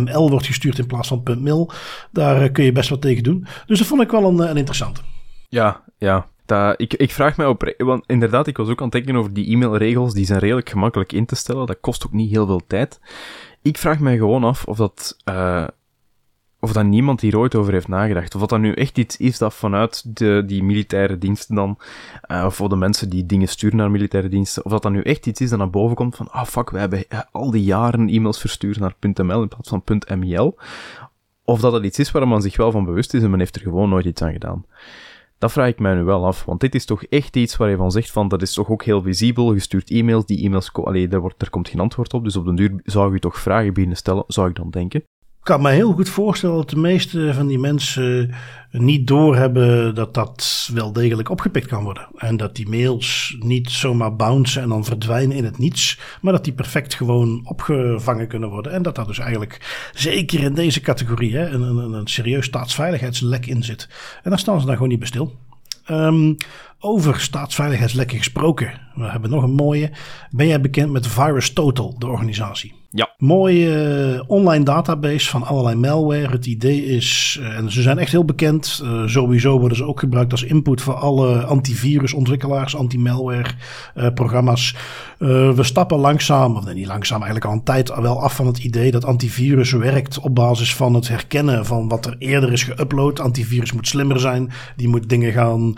.ml 0.00 0.30
wordt 0.30 0.46
gestuurd 0.46 0.78
in 0.78 0.86
plaats 0.86 1.08
van 1.08 1.22
.mil, 1.40 1.70
daar 2.12 2.50
kun 2.50 2.64
je 2.64 2.72
best 2.72 2.88
wat 2.88 3.00
tegen 3.00 3.22
doen. 3.22 3.46
Dus 3.66 3.78
dat 3.78 3.86
vond 3.86 4.02
ik 4.02 4.10
wel 4.10 4.24
een, 4.24 4.38
een 4.38 4.56
interessante. 4.56 5.00
Ja, 5.48 5.82
ja. 5.98 6.26
Ik, 6.76 6.94
ik 6.94 7.10
vraag 7.10 7.36
mij 7.36 7.46
op, 7.46 7.74
want 7.78 8.04
inderdaad, 8.06 8.46
ik 8.46 8.56
was 8.56 8.68
ook 8.68 8.78
aan 8.78 8.88
het 8.88 8.92
denken 8.92 9.16
over 9.16 9.32
die 9.32 9.54
e-mailregels, 9.54 10.14
die 10.14 10.26
zijn 10.26 10.38
redelijk 10.38 10.68
gemakkelijk 10.68 11.12
in 11.12 11.26
te 11.26 11.36
stellen, 11.36 11.66
dat 11.66 11.80
kost 11.80 12.06
ook 12.06 12.12
niet 12.12 12.30
heel 12.30 12.46
veel 12.46 12.62
tijd. 12.66 13.00
Ik 13.62 13.78
vraag 13.78 14.00
mij 14.00 14.16
gewoon 14.16 14.44
af 14.44 14.64
of 14.64 14.76
dat, 14.76 15.16
uh, 15.28 15.66
of 16.60 16.72
dat 16.72 16.84
niemand 16.84 17.20
hier 17.20 17.38
ooit 17.38 17.54
over 17.54 17.72
heeft 17.72 17.88
nagedacht. 17.88 18.34
Of 18.34 18.40
dat 18.40 18.48
dat 18.48 18.60
nu 18.60 18.72
echt 18.72 18.98
iets 18.98 19.16
is 19.16 19.38
dat 19.38 19.54
vanuit 19.54 20.16
de, 20.16 20.42
die 20.46 20.62
militaire 20.62 21.18
diensten 21.18 21.54
dan, 21.54 21.78
uh, 22.30 22.44
of 22.46 22.54
voor 22.54 22.68
de 22.68 22.76
mensen 22.76 23.10
die 23.10 23.26
dingen 23.26 23.48
sturen 23.48 23.76
naar 23.76 23.90
militaire 23.90 24.28
diensten, 24.28 24.64
of 24.64 24.70
dat 24.70 24.82
dat 24.82 24.92
nu 24.92 25.00
echt 25.00 25.26
iets 25.26 25.40
is 25.40 25.50
dat 25.50 25.58
naar 25.58 25.70
boven 25.70 25.96
komt 25.96 26.16
van, 26.16 26.30
ah 26.30 26.44
fuck, 26.44 26.70
we 26.70 26.78
hebben 26.78 27.04
al 27.30 27.50
die 27.50 27.64
jaren 27.64 28.08
e-mails 28.08 28.40
verstuurd 28.40 28.78
naar 28.78 28.94
.ml 29.00 29.42
in 29.42 29.48
plaats 29.48 29.68
van 29.68 29.82
.ml. 30.18 30.56
Of 31.44 31.60
dat 31.60 31.72
dat 31.72 31.84
iets 31.84 31.98
is 31.98 32.10
waar 32.10 32.28
man 32.28 32.42
zich 32.42 32.56
wel 32.56 32.70
van 32.70 32.84
bewust 32.84 33.14
is 33.14 33.22
en 33.22 33.30
men 33.30 33.38
heeft 33.38 33.56
er 33.56 33.62
gewoon 33.62 33.88
nooit 33.88 34.06
iets 34.06 34.22
aan 34.22 34.32
gedaan. 34.32 34.64
Dat 35.38 35.52
vraag 35.52 35.68
ik 35.68 35.78
mij 35.78 35.94
nu 35.94 36.02
wel 36.02 36.26
af, 36.26 36.44
want 36.44 36.60
dit 36.60 36.74
is 36.74 36.84
toch 36.84 37.04
echt 37.04 37.36
iets 37.36 37.56
waar 37.56 37.70
je 37.70 37.76
van 37.76 37.90
zegt 37.90 38.10
van, 38.10 38.28
dat 38.28 38.42
is 38.42 38.52
toch 38.52 38.68
ook 38.68 38.84
heel 38.84 39.02
visibel, 39.02 39.52
je 39.52 39.60
stuurt 39.60 39.90
e-mails, 39.90 40.26
die 40.26 40.44
e-mails, 40.44 40.72
allee, 40.72 41.08
daar, 41.08 41.20
wordt, 41.20 41.38
daar 41.38 41.50
komt 41.50 41.68
geen 41.68 41.80
antwoord 41.80 42.14
op, 42.14 42.24
dus 42.24 42.36
op 42.36 42.44
den 42.44 42.54
duur 42.54 42.80
zou 42.84 43.12
je 43.12 43.18
toch 43.18 43.38
vragen 43.38 43.72
beginnen 43.72 43.96
stellen, 43.96 44.24
zou 44.26 44.48
ik 44.48 44.56
dan 44.56 44.70
denken. 44.70 45.04
Ik 45.46 45.52
kan 45.52 45.62
me 45.62 45.70
heel 45.70 45.92
goed 45.92 46.08
voorstellen 46.08 46.56
dat 46.56 46.70
de 46.70 46.76
meeste 46.76 47.34
van 47.34 47.46
die 47.46 47.58
mensen 47.58 48.34
niet 48.70 49.06
doorhebben 49.06 49.94
dat 49.94 50.14
dat 50.14 50.70
wel 50.72 50.92
degelijk 50.92 51.30
opgepikt 51.30 51.66
kan 51.66 51.84
worden. 51.84 52.08
En 52.16 52.36
dat 52.36 52.56
die 52.56 52.68
mails 52.68 53.36
niet 53.40 53.70
zomaar 53.70 54.16
bouncen 54.16 54.62
en 54.62 54.68
dan 54.68 54.84
verdwijnen 54.84 55.36
in 55.36 55.44
het 55.44 55.58
niets, 55.58 55.98
maar 56.20 56.32
dat 56.32 56.44
die 56.44 56.52
perfect 56.52 56.94
gewoon 56.94 57.40
opgevangen 57.44 58.28
kunnen 58.28 58.48
worden. 58.48 58.72
En 58.72 58.82
dat 58.82 58.94
daar 58.94 59.06
dus 59.06 59.18
eigenlijk, 59.18 59.88
zeker 59.94 60.42
in 60.42 60.54
deze 60.54 60.80
categorie, 60.80 61.36
hè, 61.36 61.48
een, 61.48 61.62
een, 61.62 61.92
een 61.92 62.06
serieus 62.06 62.44
staatsveiligheidslek 62.44 63.46
in 63.46 63.62
zit. 63.62 63.88
En 64.22 64.30
daar 64.30 64.38
staan 64.38 64.60
ze 64.60 64.66
dan 64.66 64.74
gewoon 64.74 64.90
niet 64.90 64.98
bij 64.98 65.08
stil. 65.08 65.36
Um, 65.90 66.36
over 66.80 67.20
staatsveiligheidslekken 67.20 68.18
gesproken. 68.18 68.80
We 68.94 69.04
hebben 69.04 69.30
nog 69.30 69.42
een 69.42 69.54
mooie. 69.54 69.90
Ben 70.30 70.46
jij 70.46 70.60
bekend 70.60 70.90
met 70.90 71.06
Virus 71.06 71.52
Total, 71.52 71.98
de 71.98 72.06
organisatie? 72.06 72.74
Ja. 72.96 73.14
Mooie 73.18 74.14
uh, 74.14 74.20
online 74.26 74.64
database 74.64 75.28
van 75.28 75.42
allerlei 75.42 75.76
malware. 75.76 76.28
Het 76.28 76.46
idee 76.46 76.84
is, 76.84 77.38
uh, 77.40 77.56
en 77.56 77.72
ze 77.72 77.82
zijn 77.82 77.98
echt 77.98 78.10
heel 78.10 78.24
bekend. 78.24 78.80
Uh, 78.84 79.06
sowieso 79.06 79.58
worden 79.58 79.76
ze 79.76 79.84
ook 79.84 80.00
gebruikt 80.00 80.32
als 80.32 80.42
input 80.42 80.80
voor 80.80 80.94
alle 80.94 81.44
antivirusontwikkelaars, 81.44 82.76
anti-malware 82.76 83.50
programma's. 84.14 84.74
we 85.18 85.62
stappen 85.62 85.98
langzaam, 85.98 86.56
of 86.56 86.64
nee, 86.64 86.74
niet 86.74 86.86
langzaam, 86.86 87.22
eigenlijk 87.22 87.44
al 87.46 87.52
een 87.52 87.62
tijd 87.62 88.00
wel 88.00 88.22
af 88.22 88.34
van 88.34 88.46
het 88.46 88.58
idee 88.58 88.90
dat 88.90 89.04
antivirus 89.04 89.72
werkt 89.72 90.18
op 90.18 90.34
basis 90.34 90.74
van 90.74 90.94
het 90.94 91.08
herkennen 91.08 91.66
van 91.66 91.88
wat 91.88 92.06
er 92.06 92.16
eerder 92.18 92.52
is 92.52 92.70
geüpload. 92.70 93.20
Antivirus 93.22 93.72
moet 93.72 93.88
slimmer 93.88 94.20
zijn. 94.20 94.50
Die 94.76 94.88
moet 94.88 95.08
dingen 95.08 95.32
gaan 95.32 95.74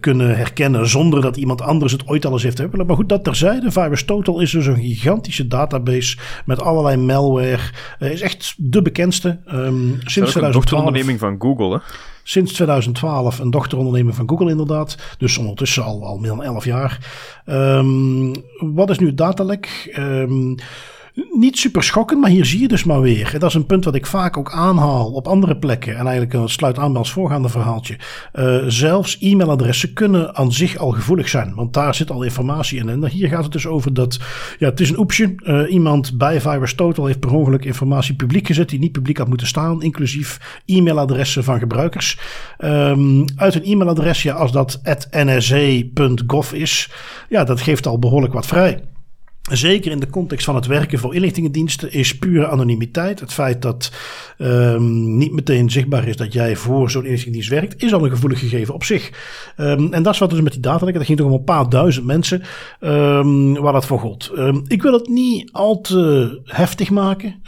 kunnen 0.00 0.36
herkennen 0.36 0.88
zonder 0.88 1.20
dat 1.20 1.36
iemand 1.36 1.62
anders 1.62 1.92
het 1.92 2.08
ooit 2.08 2.26
al 2.26 2.32
eens 2.32 2.42
heeft 2.42 2.62
geüpload. 2.62 2.86
Maar 2.86 2.96
goed, 2.96 3.08
dat 3.08 3.24
terzijde. 3.24 3.70
Virus 3.70 4.04
Total 4.04 4.40
is 4.40 4.50
dus 4.50 4.66
een 4.66 4.80
gigantische 4.80 5.48
database 5.48 6.16
met 6.44 6.62
allerlei 6.62 6.96
malware. 6.96 7.70
Uh, 7.98 8.10
is 8.10 8.20
echt 8.20 8.54
de 8.56 8.82
bekendste. 8.82 9.40
Um, 9.52 9.98
sinds 10.04 10.30
2012. 10.30 10.44
Een 10.44 10.52
dochteronderneming 10.52 11.18
van 11.18 11.36
Google, 11.38 11.74
hè? 11.74 11.78
Sinds 12.22 12.52
2012 12.52 13.38
een 13.38 13.50
dochteronderneming 13.50 14.14
van 14.16 14.28
Google 14.28 14.50
inderdaad. 14.50 14.96
Dus 15.18 15.38
ondertussen 15.38 15.84
al, 15.84 16.04
al 16.04 16.18
meer 16.18 16.30
dan 16.30 16.42
11 16.42 16.64
jaar. 16.64 16.98
Um, 17.46 18.32
wat 18.58 18.90
is 18.90 18.98
nu 18.98 19.14
datalek? 19.14 19.94
Um, 19.98 20.54
niet 21.14 21.58
super 21.58 21.82
schokkend, 21.82 22.20
maar 22.20 22.30
hier 22.30 22.44
zie 22.44 22.60
je 22.60 22.68
dus 22.68 22.84
maar 22.84 23.00
weer. 23.00 23.34
Dat 23.38 23.48
is 23.48 23.54
een 23.54 23.66
punt 23.66 23.84
wat 23.84 23.94
ik 23.94 24.06
vaak 24.06 24.36
ook 24.36 24.52
aanhaal 24.52 25.12
op 25.12 25.28
andere 25.28 25.56
plekken. 25.56 25.96
En 25.96 26.06
eigenlijk 26.06 26.34
uh, 26.34 26.42
sluit 26.46 26.78
aan 26.78 26.90
bij 26.90 27.00
ons 27.00 27.12
voorgaande 27.12 27.48
verhaaltje. 27.48 27.98
Uh, 28.34 28.56
zelfs 28.66 29.18
e-mailadressen 29.20 29.92
kunnen 29.92 30.36
aan 30.36 30.52
zich 30.52 30.76
al 30.76 30.90
gevoelig 30.90 31.28
zijn. 31.28 31.54
Want 31.54 31.74
daar 31.74 31.94
zit 31.94 32.10
al 32.10 32.22
informatie 32.22 32.78
in. 32.78 32.88
En 32.88 33.06
hier 33.06 33.28
gaat 33.28 33.42
het 33.42 33.52
dus 33.52 33.66
over 33.66 33.94
dat. 33.94 34.18
Ja, 34.58 34.68
het 34.68 34.80
is 34.80 34.90
een 34.90 34.98
oepsje. 34.98 35.34
Uh, 35.36 35.72
iemand 35.72 36.18
bij 36.18 36.40
Virus 36.40 36.74
Total 36.74 37.06
heeft 37.06 37.20
per 37.20 37.32
ongeluk 37.32 37.64
informatie 37.64 38.14
publiek 38.14 38.46
gezet. 38.46 38.68
die 38.68 38.78
niet 38.78 38.92
publiek 38.92 39.18
had 39.18 39.28
moeten 39.28 39.46
staan. 39.46 39.82
Inclusief 39.82 40.60
e-mailadressen 40.66 41.44
van 41.44 41.58
gebruikers. 41.58 42.18
Um, 42.58 43.24
uit 43.36 43.54
een 43.54 43.64
e-mailadres, 43.64 44.22
ja, 44.22 44.34
als 44.34 44.52
dat 44.52 44.80
nsa.gov 45.10 46.52
is. 46.52 46.90
Ja, 47.28 47.44
dat 47.44 47.60
geeft 47.60 47.86
al 47.86 47.98
behoorlijk 47.98 48.32
wat 48.32 48.46
vrij. 48.46 48.82
Zeker 49.50 49.90
in 49.90 50.00
de 50.00 50.10
context 50.10 50.44
van 50.44 50.54
het 50.54 50.66
werken 50.66 50.98
voor 50.98 51.14
inlichtingendiensten 51.14 51.92
is 51.92 52.18
pure 52.18 52.48
anonimiteit. 52.48 53.20
Het 53.20 53.32
feit 53.32 53.62
dat 53.62 53.92
um, 54.38 55.16
niet 55.16 55.32
meteen 55.32 55.70
zichtbaar 55.70 56.08
is 56.08 56.16
dat 56.16 56.32
jij 56.32 56.56
voor 56.56 56.90
zo'n 56.90 57.04
inlichtingendienst 57.04 57.50
werkt, 57.50 57.82
is 57.82 57.92
al 57.92 58.04
een 58.04 58.10
gevoelig 58.10 58.38
gegeven 58.38 58.74
op 58.74 58.84
zich. 58.84 59.10
Um, 59.56 59.92
en 59.92 60.02
dat 60.02 60.12
is 60.12 60.18
wat 60.18 60.30
dus 60.30 60.40
met 60.40 60.52
die 60.52 60.60
data 60.60 60.86
Dat 60.86 61.04
ging 61.04 61.18
toch 61.18 61.26
om 61.26 61.32
een 61.32 61.44
paar 61.44 61.68
duizend 61.68 62.06
mensen 62.06 62.42
um, 62.80 63.54
waar 63.54 63.72
dat 63.72 63.86
voor 63.86 63.98
gold. 63.98 64.32
ik 64.66 64.82
wil 64.82 64.92
het 64.92 65.08
niet 65.08 65.52
al 65.52 65.80
te 65.80 66.40
heftig 66.44 66.90
maken. 66.90 67.40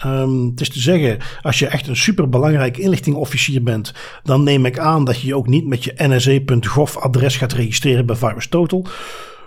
het 0.51 0.61
is 0.61 0.68
te 0.68 0.80
zeggen, 0.80 1.18
als 1.42 1.59
je 1.59 1.66
echt 1.66 1.86
een 1.86 1.97
superbelangrijk 1.97 2.76
inlichtingofficier 2.76 3.62
bent, 3.62 3.95
dan 4.22 4.42
neem 4.42 4.66
ik 4.66 4.78
aan 4.78 5.05
dat 5.05 5.20
je 5.20 5.26
je 5.26 5.36
ook 5.36 5.49
niet 5.49 5.66
met 5.66 5.84
je 5.84 5.95
nsa.gov 5.97 6.97
adres 6.97 7.36
gaat 7.36 7.53
registreren 7.53 8.07
bij 8.07 8.16
Virus 8.16 8.49
Total. 8.49 8.86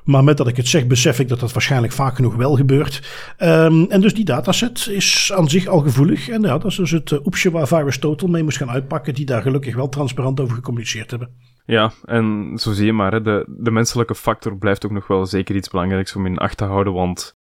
Maar 0.08 0.24
met 0.24 0.38
dat 0.38 0.47
ik 0.47 0.58
het 0.58 0.68
zeg, 0.68 0.88
besef 0.88 1.20
ik 1.20 1.28
dat 1.28 1.39
dat 1.39 1.53
waarschijnlijk 1.53 1.93
vaak 1.93 2.16
genoeg 2.16 2.36
wel 2.36 2.55
gebeurt. 2.55 3.01
Um, 3.39 3.86
en 3.89 4.01
dus 4.01 4.14
die 4.14 4.26
dataset 4.26 4.88
is 4.88 5.32
aan 5.36 5.49
zich 5.49 5.68
al 5.68 5.80
gevoelig. 5.80 6.30
En 6.30 6.41
ja, 6.41 6.58
dat 6.58 6.66
is 6.66 6.76
dus 6.76 6.91
het 6.91 7.12
uh, 7.12 7.26
oepsje 7.26 7.51
waar 7.51 7.68
Virus 7.68 7.99
Total 7.99 8.30
mee 8.30 8.43
moest 8.43 8.58
gaan 8.58 8.70
uitpakken, 8.70 9.14
die 9.14 9.26
daar 9.26 9.41
gelukkig 9.41 9.76
wel 9.76 9.89
transparant 9.89 10.39
over 10.39 10.55
gecommuniceerd 10.55 11.12
hebben. 11.12 11.30
Ja, 11.66 11.91
en 12.05 12.51
zo 12.55 12.72
zie 12.72 12.86
je 12.86 12.93
maar, 12.93 13.24
de, 13.24 13.45
de 13.47 13.72
menselijke 13.72 14.16
factor 14.16 14.58
blijft 14.58 14.86
ook 14.86 14.91
nog 14.91 15.08
wel 15.08 15.26
zeker 15.26 15.55
iets 15.55 15.70
belangrijks 15.70 16.16
om 16.16 16.26
in 16.26 16.38
acht 16.38 16.58
te 16.58 16.64
houden, 16.64 16.93
want 16.93 17.36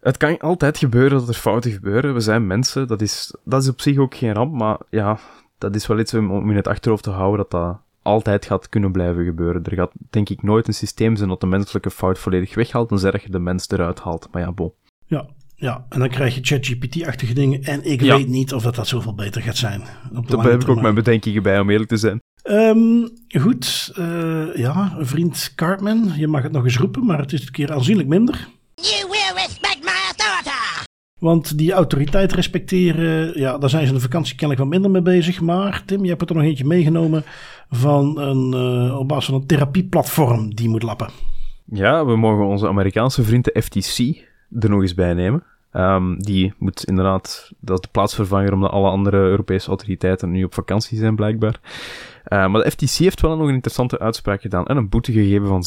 het 0.00 0.16
kan 0.16 0.38
altijd 0.38 0.78
gebeuren 0.78 1.18
dat 1.18 1.28
er 1.28 1.34
fouten 1.34 1.70
gebeuren. 1.70 2.14
We 2.14 2.20
zijn 2.20 2.46
mensen, 2.46 2.86
dat 2.86 3.00
is, 3.00 3.34
dat 3.44 3.62
is 3.62 3.68
op 3.68 3.80
zich 3.80 3.98
ook 3.98 4.14
geen 4.14 4.32
ramp, 4.32 4.52
maar 4.52 4.78
ja, 4.90 5.18
dat 5.58 5.74
is 5.74 5.86
wel 5.86 5.98
iets 5.98 6.14
om 6.14 6.50
in 6.50 6.56
het 6.56 6.68
achterhoofd 6.68 7.02
te 7.02 7.10
houden 7.10 7.46
dat 7.48 7.50
dat 7.50 7.80
altijd 8.02 8.46
gaat 8.46 8.68
kunnen 8.68 8.92
blijven 8.92 9.24
gebeuren. 9.24 9.64
Er 9.64 9.74
gaat 9.74 9.92
denk 10.10 10.28
ik 10.28 10.42
nooit 10.42 10.68
een 10.68 10.74
systeem 10.74 11.16
zijn 11.16 11.28
dat 11.28 11.40
de 11.40 11.46
menselijke 11.46 11.90
fout 11.90 12.18
volledig 12.18 12.54
weghaalt 12.54 12.90
en 12.90 12.98
zeg 12.98 13.22
je 13.22 13.30
de 13.30 13.38
mens 13.38 13.70
eruit 13.70 14.00
haalt. 14.00 14.28
Maar 14.32 14.42
ja, 14.42 14.52
bo. 14.52 14.74
Ja, 15.06 15.26
ja, 15.54 15.86
en 15.88 15.98
dan 15.98 16.08
krijg 16.08 16.34
je 16.34 16.40
ChatGPT-achtige 16.42 17.34
dingen. 17.34 17.62
En 17.62 17.84
ik 17.84 18.00
weet 18.00 18.28
niet 18.28 18.52
of 18.52 18.62
dat, 18.62 18.74
dat 18.74 18.88
zoveel 18.88 19.14
beter 19.14 19.42
gaat 19.42 19.56
zijn. 19.56 19.82
Daar 20.26 20.50
heb 20.50 20.62
ik 20.62 20.68
ook 20.68 20.82
mijn 20.82 20.94
bedenkingen 20.94 21.42
bij, 21.42 21.60
om 21.60 21.70
eerlijk 21.70 21.90
te 21.90 21.96
zijn. 21.96 22.20
Um, 22.50 23.08
goed, 23.28 23.92
uh, 23.98 24.56
ja, 24.56 24.96
vriend 24.98 25.52
Cartman, 25.54 26.12
je 26.16 26.26
mag 26.26 26.42
het 26.42 26.52
nog 26.52 26.64
eens 26.64 26.76
roepen, 26.76 27.06
maar 27.06 27.18
het 27.18 27.32
is 27.32 27.42
een 27.42 27.52
keer 27.52 27.72
aanzienlijk 27.72 28.08
minder. 28.08 28.48
You 28.74 29.10
will 29.10 29.32
respect 29.34 29.80
my 29.80 29.90
authority! 30.08 30.50
Want 31.18 31.58
die 31.58 31.72
autoriteit 31.72 32.32
respecteren, 32.32 33.38
ja, 33.38 33.58
daar 33.58 33.70
zijn 33.70 33.82
ze 33.82 33.88
in 33.88 33.94
de 33.94 34.00
vakantie 34.00 34.34
kennelijk 34.34 34.60
wat 34.60 34.72
minder 34.72 34.90
mee 34.90 35.02
bezig. 35.02 35.40
Maar 35.40 35.82
Tim, 35.84 36.02
je 36.02 36.08
hebt 36.08 36.30
er 36.30 36.36
nog 36.36 36.44
eentje 36.44 36.64
meegenomen 36.64 37.24
van 37.74 38.18
een, 38.18 38.52
uh, 38.54 38.98
op 38.98 39.08
basis 39.08 39.24
van 39.24 39.34
een 39.34 39.46
therapieplatform 39.46 40.54
die 40.54 40.68
moet 40.68 40.82
lappen. 40.82 41.08
Ja, 41.64 42.04
we 42.06 42.16
mogen 42.16 42.46
onze 42.46 42.68
Amerikaanse 42.68 43.22
vriend 43.22 43.44
de 43.44 43.62
FTC 43.62 43.98
er 44.60 44.70
nog 44.70 44.80
eens 44.80 44.94
bij 44.94 45.14
nemen. 45.14 45.42
Um, 45.72 46.22
die 46.22 46.54
moet 46.58 46.84
inderdaad, 46.84 47.52
dat 47.60 47.82
de 47.82 47.88
plaatsvervanger 47.92 48.52
omdat 48.52 48.70
alle 48.70 48.88
andere 48.88 49.16
Europese 49.16 49.68
autoriteiten 49.68 50.30
nu 50.30 50.44
op 50.44 50.54
vakantie 50.54 50.98
zijn, 50.98 51.14
blijkbaar. 51.14 51.60
Uh, 52.28 52.46
maar 52.46 52.62
de 52.62 52.70
FTC 52.70 52.90
heeft 52.90 53.20
wel 53.20 53.36
nog 53.36 53.48
een 53.48 53.54
interessante 53.54 53.98
uitspraak 53.98 54.40
gedaan 54.40 54.66
en 54.66 54.76
een 54.76 54.88
boete 54.88 55.12
gegeven 55.12 55.46
van 55.46 55.64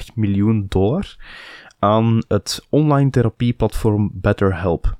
7,8 0.00 0.14
miljoen 0.14 0.66
dollar 0.68 1.16
aan 1.78 2.22
het 2.28 2.66
online 2.68 3.10
therapieplatform 3.10 4.10
BetterHelp. 4.12 4.96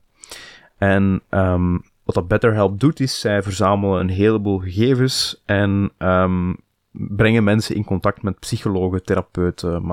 En 0.79 1.23
um, 1.31 1.83
wat 2.09 2.17
dat 2.17 2.29
BetterHelp 2.29 2.81
doet, 2.81 3.01
is 3.01 3.21
zij 3.21 3.43
verzamelen 3.43 4.01
een 4.01 4.09
heleboel 4.09 4.59
gegevens 4.59 5.43
en 5.47 5.91
um, 5.99 6.57
brengen 6.91 7.45
mensen 7.45 7.75
in 7.75 7.85
contact 7.85 8.23
met 8.23 8.39
psychologen, 8.39 9.05
therapeuten, 9.05 9.87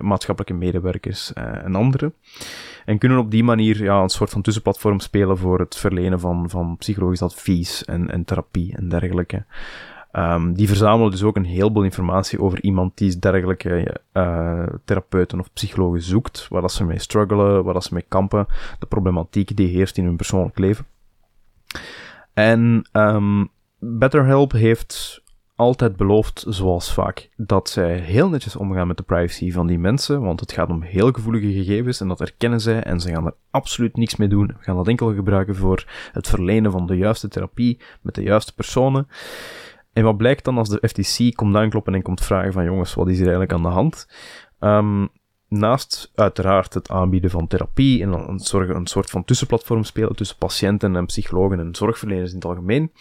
maatschappelijke 0.00 0.54
medewerkers 0.54 1.32
uh, 1.38 1.64
en 1.64 1.74
anderen. 1.74 2.14
En 2.84 2.98
kunnen 2.98 3.18
op 3.18 3.30
die 3.30 3.44
manier 3.44 3.82
ja, 3.82 4.02
een 4.02 4.08
soort 4.08 4.30
van 4.30 4.42
tussenplatform 4.42 5.00
spelen 5.00 5.38
voor 5.38 5.58
het 5.58 5.76
verlenen 5.76 6.20
van, 6.20 6.50
van 6.50 6.76
psychologisch 6.76 7.22
advies 7.22 7.84
en, 7.84 8.10
en 8.10 8.24
therapie 8.24 8.76
en 8.76 8.88
dergelijke. 8.88 9.44
Um, 10.12 10.54
die 10.54 10.68
verzamelen 10.68 11.10
dus 11.10 11.22
ook 11.22 11.36
een 11.36 11.44
heleboel 11.44 11.82
informatie 11.82 12.40
over 12.40 12.62
iemand 12.62 12.98
die 12.98 13.18
dergelijke 13.18 14.00
uh, 14.12 14.66
therapeuten 14.84 15.40
of 15.40 15.52
psychologen 15.52 16.02
zoekt, 16.02 16.48
waar 16.48 16.60
dat 16.60 16.72
ze 16.72 16.84
mee 16.84 16.98
struggelen, 16.98 17.64
waar 17.64 17.74
dat 17.74 17.84
ze 17.84 17.94
mee 17.94 18.04
kampen, 18.08 18.46
de 18.78 18.86
problematiek 18.86 19.56
die 19.56 19.68
heerst 19.68 19.98
in 19.98 20.04
hun 20.04 20.16
persoonlijk 20.16 20.58
leven. 20.58 20.86
En 22.34 22.88
um, 22.92 23.48
BetterHelp 23.78 24.52
heeft 24.52 25.22
altijd 25.54 25.96
beloofd, 25.96 26.44
zoals 26.48 26.92
vaak, 26.92 27.30
dat 27.36 27.68
zij 27.68 27.98
heel 27.98 28.28
netjes 28.28 28.56
omgaan 28.56 28.86
met 28.86 28.96
de 28.96 29.02
privacy 29.02 29.52
van 29.52 29.66
die 29.66 29.78
mensen, 29.78 30.22
want 30.22 30.40
het 30.40 30.52
gaat 30.52 30.68
om 30.68 30.82
heel 30.82 31.12
gevoelige 31.12 31.52
gegevens 31.52 32.00
en 32.00 32.08
dat 32.08 32.20
erkennen 32.20 32.60
zij 32.60 32.82
en 32.82 33.00
ze 33.00 33.10
gaan 33.10 33.26
er 33.26 33.34
absoluut 33.50 33.96
niks 33.96 34.16
mee 34.16 34.28
doen. 34.28 34.46
We 34.46 34.62
gaan 34.62 34.76
dat 34.76 34.88
enkel 34.88 35.14
gebruiken 35.14 35.56
voor 35.56 35.84
het 36.12 36.28
verlenen 36.28 36.70
van 36.70 36.86
de 36.86 36.96
juiste 36.96 37.28
therapie 37.28 37.80
met 38.00 38.14
de 38.14 38.22
juiste 38.22 38.54
personen. 38.54 39.08
En 39.92 40.04
wat 40.04 40.16
blijkt 40.16 40.44
dan 40.44 40.58
als 40.58 40.68
de 40.68 40.88
FTC 40.88 41.34
komt 41.34 41.56
aankloppen 41.56 41.94
en 41.94 42.02
komt 42.02 42.24
vragen 42.24 42.52
van 42.52 42.64
jongens, 42.64 42.94
wat 42.94 43.08
is 43.08 43.16
hier 43.16 43.28
eigenlijk 43.28 43.52
aan 43.52 43.62
de 43.62 43.68
hand? 43.68 44.06
Um, 44.60 45.08
naast 45.52 46.10
uiteraard 46.14 46.74
het 46.74 46.90
aanbieden 46.90 47.30
van 47.30 47.46
therapie 47.46 48.02
en 48.02 48.12
een, 48.12 48.86
soort 48.86 49.10
van 49.10 49.24
tussenplatform 49.24 49.84
spelen 49.84 50.16
tussen 50.16 50.36
patiënten 50.36 50.96
en 50.96 51.06
psychologen 51.06 51.60
en 51.60 51.74
zorgverleners 51.74 52.30
in 52.30 52.36
het 52.36 52.44
algemeen, 52.44 52.92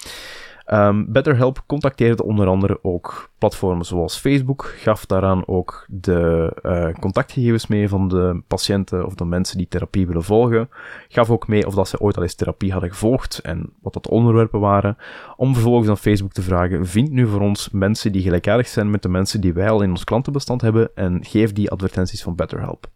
Um, 0.74 1.11
BetterHelp 1.11 1.63
contacteerde 1.67 2.24
onder 2.24 2.47
andere 2.47 2.80
ook 2.82 3.30
platformen 3.38 3.86
zoals 3.86 4.17
Facebook, 4.17 4.74
gaf 4.78 5.05
daaraan 5.05 5.47
ook 5.47 5.86
de 5.89 6.53
uh, 6.63 6.88
contactgegevens 6.99 7.67
mee 7.67 7.89
van 7.89 8.07
de 8.07 8.41
patiënten 8.47 9.05
of 9.05 9.15
de 9.15 9.26
mensen 9.26 9.57
die 9.57 9.67
therapie 9.67 10.07
willen 10.07 10.24
volgen, 10.24 10.69
gaf 11.07 11.30
ook 11.30 11.47
mee 11.47 11.67
of 11.67 11.74
dat 11.74 11.88
ze 11.88 11.99
ooit 11.99 12.17
al 12.17 12.24
eens 12.24 12.36
therapie 12.36 12.72
hadden 12.72 12.89
gevolgd 12.89 13.39
en 13.39 13.69
wat 13.82 13.93
dat 13.93 14.07
onderwerpen 14.07 14.59
waren, 14.59 14.97
om 15.36 15.53
vervolgens 15.53 15.89
aan 15.89 15.97
Facebook 15.97 16.32
te 16.32 16.41
vragen, 16.41 16.86
vind 16.88 17.11
nu 17.11 17.28
voor 17.28 17.41
ons 17.41 17.69
mensen 17.69 18.11
die 18.11 18.22
gelijkaardig 18.22 18.67
zijn 18.67 18.89
met 18.89 19.01
de 19.01 19.09
mensen 19.09 19.41
die 19.41 19.53
wij 19.53 19.69
al 19.69 19.82
in 19.82 19.89
ons 19.89 20.03
klantenbestand 20.03 20.61
hebben 20.61 20.89
en 20.95 21.26
geef 21.26 21.53
die 21.53 21.72
advertenties 21.72 22.24
van 22.24 22.36
BetterHelp. 22.36 22.89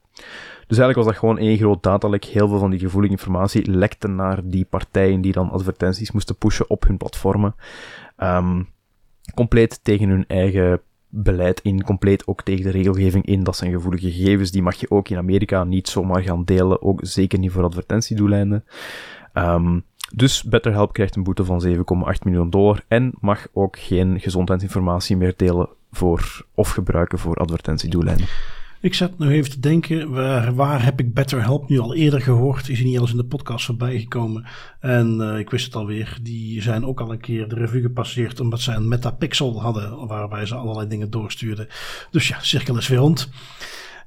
Dus 0.67 0.77
eigenlijk 0.77 0.95
was 0.95 1.05
dat 1.05 1.17
gewoon 1.17 1.37
één 1.37 1.57
groot 1.57 1.83
datalek. 1.83 2.25
Heel 2.25 2.47
veel 2.47 2.59
van 2.59 2.69
die 2.69 2.79
gevoelige 2.79 3.13
informatie 3.13 3.71
lekte 3.71 4.07
naar 4.07 4.39
die 4.43 4.65
partijen 4.65 5.21
die 5.21 5.31
dan 5.31 5.49
advertenties 5.49 6.11
moesten 6.11 6.37
pushen 6.37 6.69
op 6.69 6.87
hun 6.87 6.97
platformen. 6.97 7.55
Um, 8.17 8.67
compleet 9.33 9.79
tegen 9.83 10.09
hun 10.09 10.25
eigen 10.27 10.81
beleid 11.09 11.59
in, 11.61 11.83
compleet 11.83 12.27
ook 12.27 12.41
tegen 12.41 12.63
de 12.63 12.71
regelgeving 12.71 13.25
in. 13.25 13.43
Dat 13.43 13.57
zijn 13.57 13.71
gevoelige 13.71 14.11
gegevens, 14.11 14.51
die 14.51 14.61
mag 14.61 14.75
je 14.75 14.91
ook 14.91 15.09
in 15.09 15.17
Amerika 15.17 15.63
niet 15.63 15.87
zomaar 15.87 16.21
gaan 16.21 16.43
delen, 16.43 16.81
ook 16.81 16.99
zeker 17.03 17.39
niet 17.39 17.51
voor 17.51 17.63
advertentiedoeleinden. 17.63 18.65
Um, 19.33 19.83
dus 20.15 20.43
BetterHelp 20.43 20.93
krijgt 20.93 21.15
een 21.15 21.23
boete 21.23 21.45
van 21.45 21.65
7,8 21.67 21.73
miljoen 22.23 22.49
dollar 22.49 22.83
en 22.87 23.13
mag 23.19 23.47
ook 23.53 23.79
geen 23.79 24.19
gezondheidsinformatie 24.19 25.17
meer 25.17 25.33
delen 25.37 25.69
voor 25.91 26.45
of 26.53 26.69
gebruiken 26.69 27.19
voor 27.19 27.35
advertentiedoeleinden. 27.35 28.27
Ik 28.85 28.93
zat 28.93 29.17
nog 29.17 29.29
even 29.29 29.51
te 29.51 29.59
denken, 29.59 30.11
waar, 30.11 30.55
waar 30.55 30.83
heb 30.83 30.99
ik 30.99 31.13
BetterHelp 31.13 31.69
nu 31.69 31.79
al 31.79 31.95
eerder 31.95 32.21
gehoord? 32.21 32.69
Is 32.69 32.77
hij 32.77 32.87
niet 32.87 32.95
al 32.95 33.01
eens 33.01 33.11
in 33.11 33.17
de 33.17 33.25
podcast 33.25 33.65
voorbij 33.65 33.99
gekomen? 33.99 34.45
En 34.79 35.17
uh, 35.19 35.39
ik 35.39 35.49
wist 35.49 35.65
het 35.65 35.75
alweer, 35.75 36.17
die 36.21 36.61
zijn 36.61 36.85
ook 36.85 37.01
al 37.01 37.11
een 37.11 37.19
keer 37.19 37.47
de 37.47 37.55
revue 37.55 37.81
gepasseerd 37.81 38.39
omdat 38.39 38.61
zij 38.61 38.75
een 38.75 38.87
metapixel 38.87 39.61
hadden 39.61 40.07
waarbij 40.07 40.45
ze 40.45 40.55
allerlei 40.55 40.87
dingen 40.87 41.09
doorstuurden. 41.09 41.67
Dus 42.11 42.27
ja, 42.27 42.39
cirkel 42.39 42.77
is 42.77 42.87
weer 42.87 42.97
rond. 42.97 43.29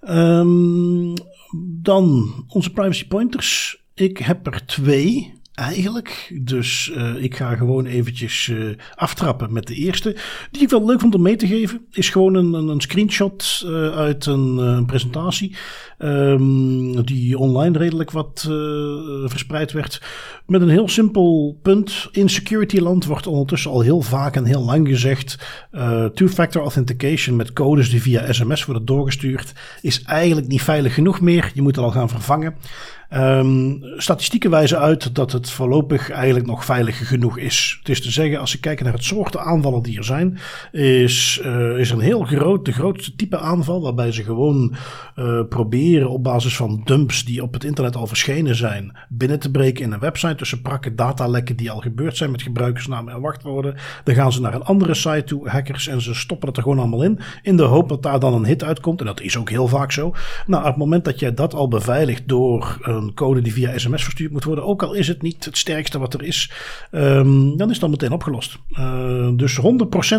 Um, 0.08 1.12
dan 1.64 2.32
onze 2.48 2.72
privacy 2.72 3.06
pointers. 3.06 3.82
Ik 3.94 4.18
heb 4.18 4.46
er 4.46 4.66
twee 4.66 5.37
eigenlijk. 5.58 6.40
Dus 6.42 6.92
uh, 6.96 7.22
ik 7.22 7.36
ga 7.36 7.56
gewoon 7.56 7.86
eventjes 7.86 8.46
uh, 8.46 8.76
aftrappen 8.94 9.52
met 9.52 9.66
de 9.66 9.74
eerste. 9.74 10.16
Die 10.50 10.62
ik 10.62 10.68
wel 10.68 10.86
leuk 10.86 11.00
vond 11.00 11.14
om 11.14 11.22
mee 11.22 11.36
te 11.36 11.46
geven. 11.46 11.86
Is 11.92 12.08
gewoon 12.08 12.34
een, 12.34 12.52
een, 12.52 12.68
een 12.68 12.80
screenshot 12.80 13.62
uh, 13.66 13.96
uit 13.96 14.26
een, 14.26 14.86
presentatie. 14.86 15.56
Um, 15.98 17.04
die 17.04 17.38
online 17.38 17.78
redelijk 17.78 18.10
wat 18.10 18.40
verspreid 19.24 19.72
werd. 19.72 20.02
Met 20.46 20.60
een 20.60 20.68
heel 20.68 20.88
simpel 20.88 21.58
punt. 21.62 22.08
In 22.12 22.28
security 22.28 22.78
land 22.78 23.04
wordt 23.04 23.26
ondertussen 23.26 23.70
al 23.70 23.80
heel 23.80 24.00
vaak 24.00 24.36
en 24.36 24.44
heel 24.44 24.64
lang 24.64 24.88
gezegd. 24.88 25.38
Two-factor 26.14 26.62
authentication 26.62 27.36
met 27.36 27.52
codes 27.52 27.90
die 27.90 28.02
via 28.02 28.32
sms 28.32 28.64
worden 28.64 28.84
doorgestuurd. 28.84 29.52
Is 29.80 30.02
eigenlijk 30.02 30.46
niet 30.46 30.62
veilig 30.62 30.94
genoeg 30.94 31.20
meer. 31.20 31.50
Je 31.54 31.62
moet 31.62 31.76
het 31.76 31.84
al 31.84 31.90
gaan 31.90 32.08
vervangen. 32.08 32.54
Um, 33.14 33.82
statistieken 33.96 34.50
wijzen 34.50 34.78
uit 34.78 35.14
dat 35.14 35.32
het 35.32 35.50
voorlopig 35.50 36.10
eigenlijk 36.10 36.46
nog 36.46 36.64
veilig 36.64 37.08
genoeg 37.08 37.38
is. 37.38 37.76
Het 37.78 37.88
is 37.88 38.02
te 38.02 38.10
zeggen, 38.10 38.40
als 38.40 38.52
we 38.52 38.58
kijken 38.58 38.84
naar 38.84 38.94
het 38.94 39.04
soorten 39.04 39.40
aanvallen 39.40 39.82
die 39.82 39.98
er 39.98 40.04
zijn, 40.04 40.38
is, 40.72 41.40
uh, 41.44 41.78
is 41.78 41.90
er 41.90 41.96
een 41.96 42.02
heel 42.02 42.22
groot, 42.22 42.64
de 42.64 42.72
grootste 42.72 43.16
type 43.16 43.38
aanval, 43.38 43.82
waarbij 43.82 44.12
ze 44.12 44.22
gewoon 44.22 44.74
uh, 45.16 45.40
proberen 45.48 46.10
op 46.10 46.22
basis 46.22 46.56
van 46.56 46.80
dumps 46.84 47.24
die 47.24 47.42
op 47.42 47.52
het 47.52 47.64
internet 47.64 47.96
al 47.96 48.06
verschenen 48.06 48.56
zijn, 48.56 48.96
binnen 49.08 49.38
te 49.38 49.50
breken 49.50 49.84
in 49.84 49.92
een 49.92 49.98
website. 49.98 50.34
Tussen 50.34 50.62
prakken 50.62 50.96
datalekken 50.96 51.56
die 51.56 51.70
al 51.70 51.80
gebeurd 51.80 52.16
zijn 52.16 52.30
met 52.30 52.42
gebruikersnamen 52.42 53.14
en 53.14 53.20
wachtwoorden. 53.20 53.74
Dan 54.04 54.14
gaan 54.14 54.32
ze 54.32 54.40
naar 54.40 54.54
een 54.54 54.64
andere 54.64 54.94
site 54.94 55.24
toe, 55.24 55.48
hackers, 55.48 55.86
en 55.86 56.02
ze 56.02 56.14
stoppen 56.14 56.48
het 56.48 56.56
er 56.56 56.62
gewoon 56.62 56.78
allemaal 56.78 57.02
in. 57.02 57.18
In 57.42 57.56
de 57.56 57.62
hoop 57.62 57.88
dat 57.88 58.02
daar 58.02 58.20
dan 58.20 58.34
een 58.34 58.46
hit 58.46 58.64
uitkomt. 58.64 59.00
En 59.00 59.06
dat 59.06 59.20
is 59.20 59.36
ook 59.36 59.50
heel 59.50 59.68
vaak 59.68 59.92
zo. 59.92 60.14
Nou, 60.46 60.62
op 60.62 60.68
het 60.68 60.76
moment 60.76 61.04
dat 61.04 61.20
jij 61.20 61.34
dat 61.34 61.54
al 61.54 61.68
beveiligt 61.68 62.28
door 62.28 62.96
een 63.02 63.14
code 63.14 63.40
die 63.40 63.52
via 63.52 63.78
sms 63.78 64.04
verstuurd 64.04 64.32
moet 64.32 64.44
worden, 64.44 64.64
ook 64.64 64.82
al 64.82 64.92
is 64.92 65.08
het 65.08 65.22
niet 65.22 65.44
het 65.44 65.58
sterkste 65.58 65.98
wat 65.98 66.14
er 66.14 66.22
is, 66.22 66.50
um, 66.92 67.56
dan 67.56 67.70
is 67.70 67.78
dat 67.78 67.90
meteen 67.90 68.12
opgelost. 68.12 68.58
Uh, 68.70 69.28
dus 69.36 69.58
100% 69.60 69.60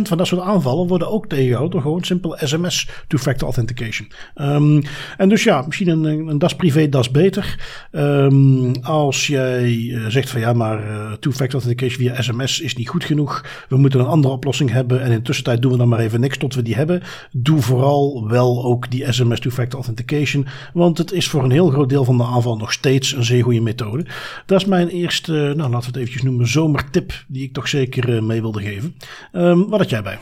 van 0.01 0.17
dat 0.17 0.27
soort 0.27 0.41
aanvallen 0.41 0.87
worden 0.87 1.11
ook 1.11 1.27
tegengehouden 1.27 1.71
door 1.71 1.81
gewoon 1.81 2.03
simpel 2.03 2.37
sms 2.39 2.89
two-factor 3.07 3.43
authentication. 3.43 4.11
Um, 4.35 4.81
en 5.17 5.29
dus 5.29 5.43
ja, 5.43 5.61
misschien 5.65 5.87
een, 5.87 6.27
een 6.27 6.37
das 6.37 6.55
privé, 6.55 6.89
das 6.89 7.11
beter. 7.11 7.57
Um, 7.91 8.75
als 8.81 9.27
jij 9.27 9.71
uh, 9.71 10.07
zegt 10.07 10.29
van 10.29 10.39
ja, 10.39 10.53
maar 10.53 10.87
uh, 10.87 11.11
two-factor 11.11 11.59
authentication 11.59 12.07
via 12.07 12.21
sms 12.21 12.59
is 12.59 12.75
niet 12.75 12.89
goed 12.89 13.03
genoeg. 13.03 13.45
We 13.69 13.77
moeten 13.77 13.99
een 13.99 14.05
andere 14.05 14.33
oplossing 14.33 14.71
hebben. 14.71 15.01
En 15.01 15.11
in 15.11 15.23
tussentijd 15.23 15.61
doen 15.61 15.71
we 15.71 15.77
dan 15.77 15.87
maar 15.87 15.99
even 15.99 16.19
niks 16.19 16.37
tot 16.37 16.55
we 16.55 16.61
die 16.61 16.75
hebben. 16.75 17.01
Doe 17.31 17.61
vooral 17.61 18.27
wel 18.27 18.63
ook 18.63 18.91
die 18.91 19.11
sms 19.11 19.39
two-factor 19.39 19.79
authentication. 19.79 20.47
Want 20.73 20.97
het 20.97 21.11
is 21.11 21.27
voor 21.27 21.43
een 21.43 21.51
heel 21.51 21.69
groot 21.69 21.89
deel 21.89 22.03
van 22.03 22.17
de 22.17 22.23
aanval 22.23 22.57
nog 22.57 22.68
steeds 22.73 23.13
een 23.13 23.23
zeer 23.23 23.43
goede 23.43 23.61
methode. 23.61 24.05
Dat 24.45 24.61
is 24.61 24.67
mijn 24.67 24.87
eerste, 24.87 25.31
nou 25.31 25.69
laten 25.69 25.79
we 25.79 25.85
het 25.85 25.95
eventjes 25.95 26.21
noemen, 26.21 26.47
zomertip. 26.47 27.23
Die 27.27 27.43
ik 27.43 27.53
toch 27.53 27.67
zeker 27.67 28.09
uh, 28.09 28.21
mee 28.21 28.41
wilde 28.41 28.61
geven. 28.61 28.95
Um, 29.31 29.69
wat 29.69 29.79
had 29.79 29.89
jij 29.89 30.03
bij? 30.03 30.19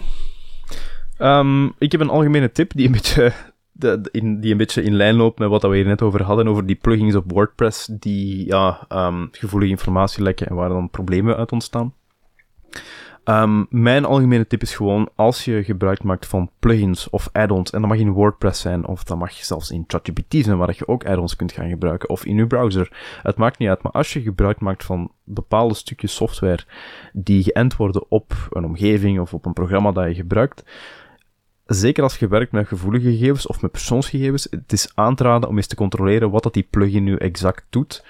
Um, 1.20 1.74
ik 1.78 1.92
heb 1.92 2.02
een 2.02 2.10
algemene 2.10 2.52
tip 2.52 2.72
die 2.76 2.86
een 2.86 2.92
beetje 2.92 3.34
in, 4.12 4.40
die 4.40 4.52
een 4.52 4.58
beetje 4.58 4.84
in 4.84 4.96
lijn 4.96 5.16
loopt 5.16 5.40
met 5.40 5.50
wat 5.50 5.62
we 5.62 5.76
hier 5.76 5.86
net 5.86 6.02
over 6.02 6.24
hadden, 6.24 6.48
over 6.48 6.66
die 6.66 6.76
plugins 6.76 7.16
op 7.16 7.32
WordPress 7.32 7.86
die 7.86 8.46
ja, 8.46 8.86
um, 8.90 9.28
gevoelige 9.32 9.72
informatie 9.72 10.24
lekken 10.24 10.48
en 10.48 10.56
waar 10.56 10.70
dan 10.70 10.90
problemen 10.90 11.38
uit 11.38 11.52
ontstaan. 11.52 11.94
Um, 13.30 13.68
mijn 13.70 14.06
algemene 14.06 14.48
tip 14.48 14.62
is 14.62 14.76
gewoon, 14.76 15.10
als 15.16 15.46
je 15.46 15.64
gebruik 15.64 16.04
maakt 16.04 16.26
van 16.26 16.50
plugins 16.60 17.10
of 17.10 17.30
add-ons, 17.32 17.72
en 17.72 17.82
dat 17.82 17.90
mag 17.90 18.00
in 18.00 18.12
WordPress 18.12 18.62
zijn, 18.62 18.86
of 18.86 19.04
dat 19.04 19.18
mag 19.18 19.32
zelfs 19.32 19.72
in 19.72 19.84
ChatGPT 19.88 20.46
zijn, 20.46 20.58
waar 20.58 20.76
je 20.78 20.88
ook 20.88 21.06
add-ons 21.06 21.36
kunt 21.36 21.52
gaan 21.52 21.70
gebruiken, 21.70 22.10
of 22.10 22.26
in 22.26 22.36
je 22.36 22.48
browser. 22.48 23.20
Het 23.24 23.38
maakt 23.38 23.58
niet 23.58 23.70
uit, 23.70 23.82
maar 23.84 23.92
als 23.92 24.14
je 24.14 24.22
gebruik 24.22 24.60
maakt 24.60 24.84
van 24.84 25.12
bepaalde 25.24 25.74
stukjes 25.74 26.16
software 26.16 26.64
die 27.14 27.44
geënt 27.44 27.76
worden 27.76 28.06
op 28.10 28.34
een 28.50 28.66
omgeving 28.66 29.20
of 29.20 29.34
op 29.34 29.46
een 29.46 29.54
programma 29.54 29.92
dat 29.92 30.08
je 30.08 30.14
gebruikt, 30.14 30.64
zeker 31.66 32.04
als 32.04 32.18
je 32.18 32.28
werkt 32.28 32.52
met 32.52 32.68
gevoelige 32.68 33.12
gegevens 33.12 33.48
of 33.48 33.62
met 33.62 33.72
persoonsgegevens, 33.72 34.48
het 34.50 34.72
is 34.72 34.92
aan 34.96 35.16
te 35.16 35.24
raden 35.24 35.50
om 35.50 35.56
eens 35.56 35.68
te 35.68 35.76
controleren 35.76 36.30
wat 36.30 36.44
dat 36.44 36.54
die 36.54 36.68
plugin 36.70 37.04
nu 37.04 37.16
exact 37.16 37.66
doet, 37.70 38.06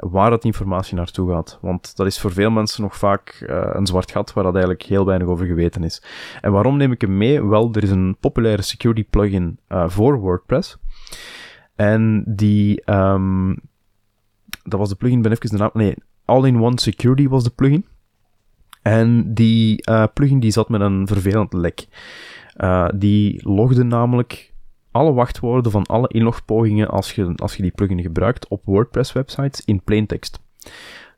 waar 0.00 0.30
dat 0.30 0.44
informatie 0.44 0.96
naartoe 0.96 1.30
gaat. 1.30 1.58
Want 1.60 1.96
dat 1.96 2.06
is 2.06 2.20
voor 2.20 2.32
veel 2.32 2.50
mensen 2.50 2.82
nog 2.82 2.96
vaak 2.96 3.46
uh, 3.48 3.70
een 3.72 3.86
zwart 3.86 4.10
gat 4.10 4.32
waar 4.32 4.44
dat 4.44 4.52
eigenlijk 4.52 4.84
heel 4.84 5.06
weinig 5.06 5.28
over 5.28 5.46
geweten 5.46 5.84
is. 5.84 6.02
En 6.40 6.52
waarom 6.52 6.76
neem 6.76 6.92
ik 6.92 7.00
hem 7.00 7.16
mee? 7.16 7.44
Wel, 7.44 7.72
er 7.72 7.82
is 7.82 7.90
een 7.90 8.16
populaire 8.20 8.62
security 8.62 9.04
plugin 9.10 9.58
uh, 9.68 9.88
voor 9.88 10.18
WordPress. 10.18 10.78
En 11.74 12.24
die, 12.26 12.90
um, 12.90 13.60
dat 14.62 14.78
was 14.78 14.88
de 14.88 14.94
plugin, 14.94 15.22
ben 15.22 15.32
even 15.32 15.50
de 15.50 15.56
naam, 15.56 15.70
nee, 15.72 15.94
All-in-One 16.24 16.80
Security 16.80 17.28
was 17.28 17.44
de 17.44 17.50
plugin. 17.50 17.86
En 18.82 19.34
die 19.34 19.88
uh, 19.90 20.04
plugin 20.14 20.40
die 20.40 20.50
zat 20.50 20.68
met 20.68 20.80
een 20.80 21.06
vervelend 21.06 21.52
lek. 21.52 21.86
Die 22.94 23.48
logde 23.48 23.84
namelijk 23.84 24.49
alle 24.90 25.12
wachtwoorden 25.12 25.72
van 25.72 25.86
alle 25.86 26.08
inlogpogingen 26.08 26.88
als 26.88 27.12
je, 27.12 27.32
als 27.36 27.56
je 27.56 27.62
die 27.62 27.70
plugin 27.70 28.02
gebruikt 28.02 28.48
op 28.48 28.62
WordPress-websites 28.64 29.64
in 29.64 29.82
plaintext. 29.82 30.40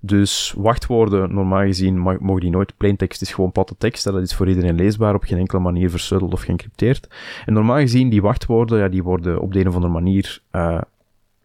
Dus 0.05 0.55
wachtwoorden, 0.57 1.35
normaal 1.35 1.63
gezien, 1.63 1.99
mogen 1.99 2.41
die 2.41 2.51
nooit. 2.51 2.77
Plaintext 2.77 3.23
is 3.23 3.33
gewoon 3.33 3.53
platte 3.53 3.77
tekst. 3.79 4.05
Dat 4.05 4.23
is 4.23 4.35
voor 4.35 4.49
iedereen 4.49 4.75
leesbaar, 4.75 5.15
op 5.15 5.23
geen 5.23 5.39
enkele 5.39 5.61
manier 5.61 5.91
versuddeld 5.91 6.33
of 6.33 6.43
geëncrypteerd. 6.43 7.09
En 7.45 7.53
normaal 7.53 7.77
gezien, 7.77 8.09
die 8.09 8.23
wachtwoorden, 8.23 8.79
ja, 8.79 8.89
die 8.89 9.03
worden 9.03 9.41
op 9.41 9.53
de 9.53 9.61
een 9.61 9.69
of 9.69 9.75
andere 9.75 9.93
manier 9.93 10.43
uh, 10.53 10.81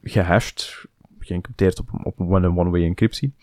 gehashed, 0.03 0.85
geëncrypteerd 1.19 1.79
op, 1.79 1.89
op 2.03 2.19
een 2.19 2.57
one-way 2.57 2.83
encryptie. 2.83 3.33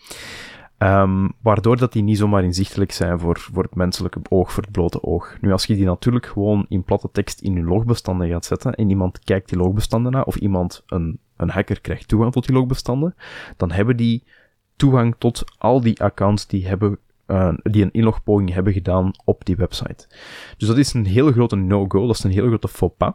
Um, 0.77 1.33
waardoor 1.41 1.77
dat 1.77 1.93
die 1.93 2.03
niet 2.03 2.17
zomaar 2.17 2.43
inzichtelijk 2.43 2.91
zijn 2.91 3.19
voor, 3.19 3.39
voor 3.39 3.63
het 3.63 3.75
menselijke 3.75 4.19
oog, 4.29 4.51
voor 4.51 4.63
het 4.63 4.71
blote 4.71 5.03
oog. 5.03 5.37
Nu, 5.41 5.51
als 5.51 5.65
je 5.65 5.75
die 5.75 5.85
natuurlijk 5.85 6.25
gewoon 6.25 6.65
in 6.69 6.83
platte 6.83 7.09
tekst 7.11 7.41
in 7.41 7.53
je 7.53 7.63
logbestanden 7.63 8.29
gaat 8.29 8.45
zetten 8.45 8.73
en 8.73 8.89
iemand 8.89 9.19
kijkt 9.19 9.49
die 9.49 9.57
logbestanden 9.57 10.11
na, 10.11 10.21
of 10.21 10.35
iemand, 10.35 10.83
een, 10.87 11.19
een 11.37 11.49
hacker 11.49 11.81
krijgt 11.81 12.07
toegang 12.07 12.31
tot 12.31 12.45
die 12.45 12.55
logbestanden, 12.55 13.15
dan 13.57 13.71
hebben 13.71 13.97
die 13.97 14.23
toegang 14.75 15.15
tot 15.17 15.43
al 15.57 15.81
die 15.81 16.01
accounts 16.01 16.47
die 16.47 16.67
hebben 16.67 16.97
uh, 17.27 17.53
die 17.63 17.83
een 17.83 17.91
inlogpoging 17.91 18.53
hebben 18.53 18.73
gedaan 18.73 19.11
op 19.23 19.45
die 19.45 19.55
website. 19.55 20.07
Dus 20.57 20.67
dat 20.67 20.77
is 20.77 20.93
een 20.93 21.05
hele 21.05 21.31
grote 21.31 21.55
no-go, 21.55 22.07
dat 22.07 22.15
is 22.15 22.23
een 22.23 22.31
hele 22.31 22.47
grote 22.47 22.67
faux 22.67 22.95
pas. 22.97 23.13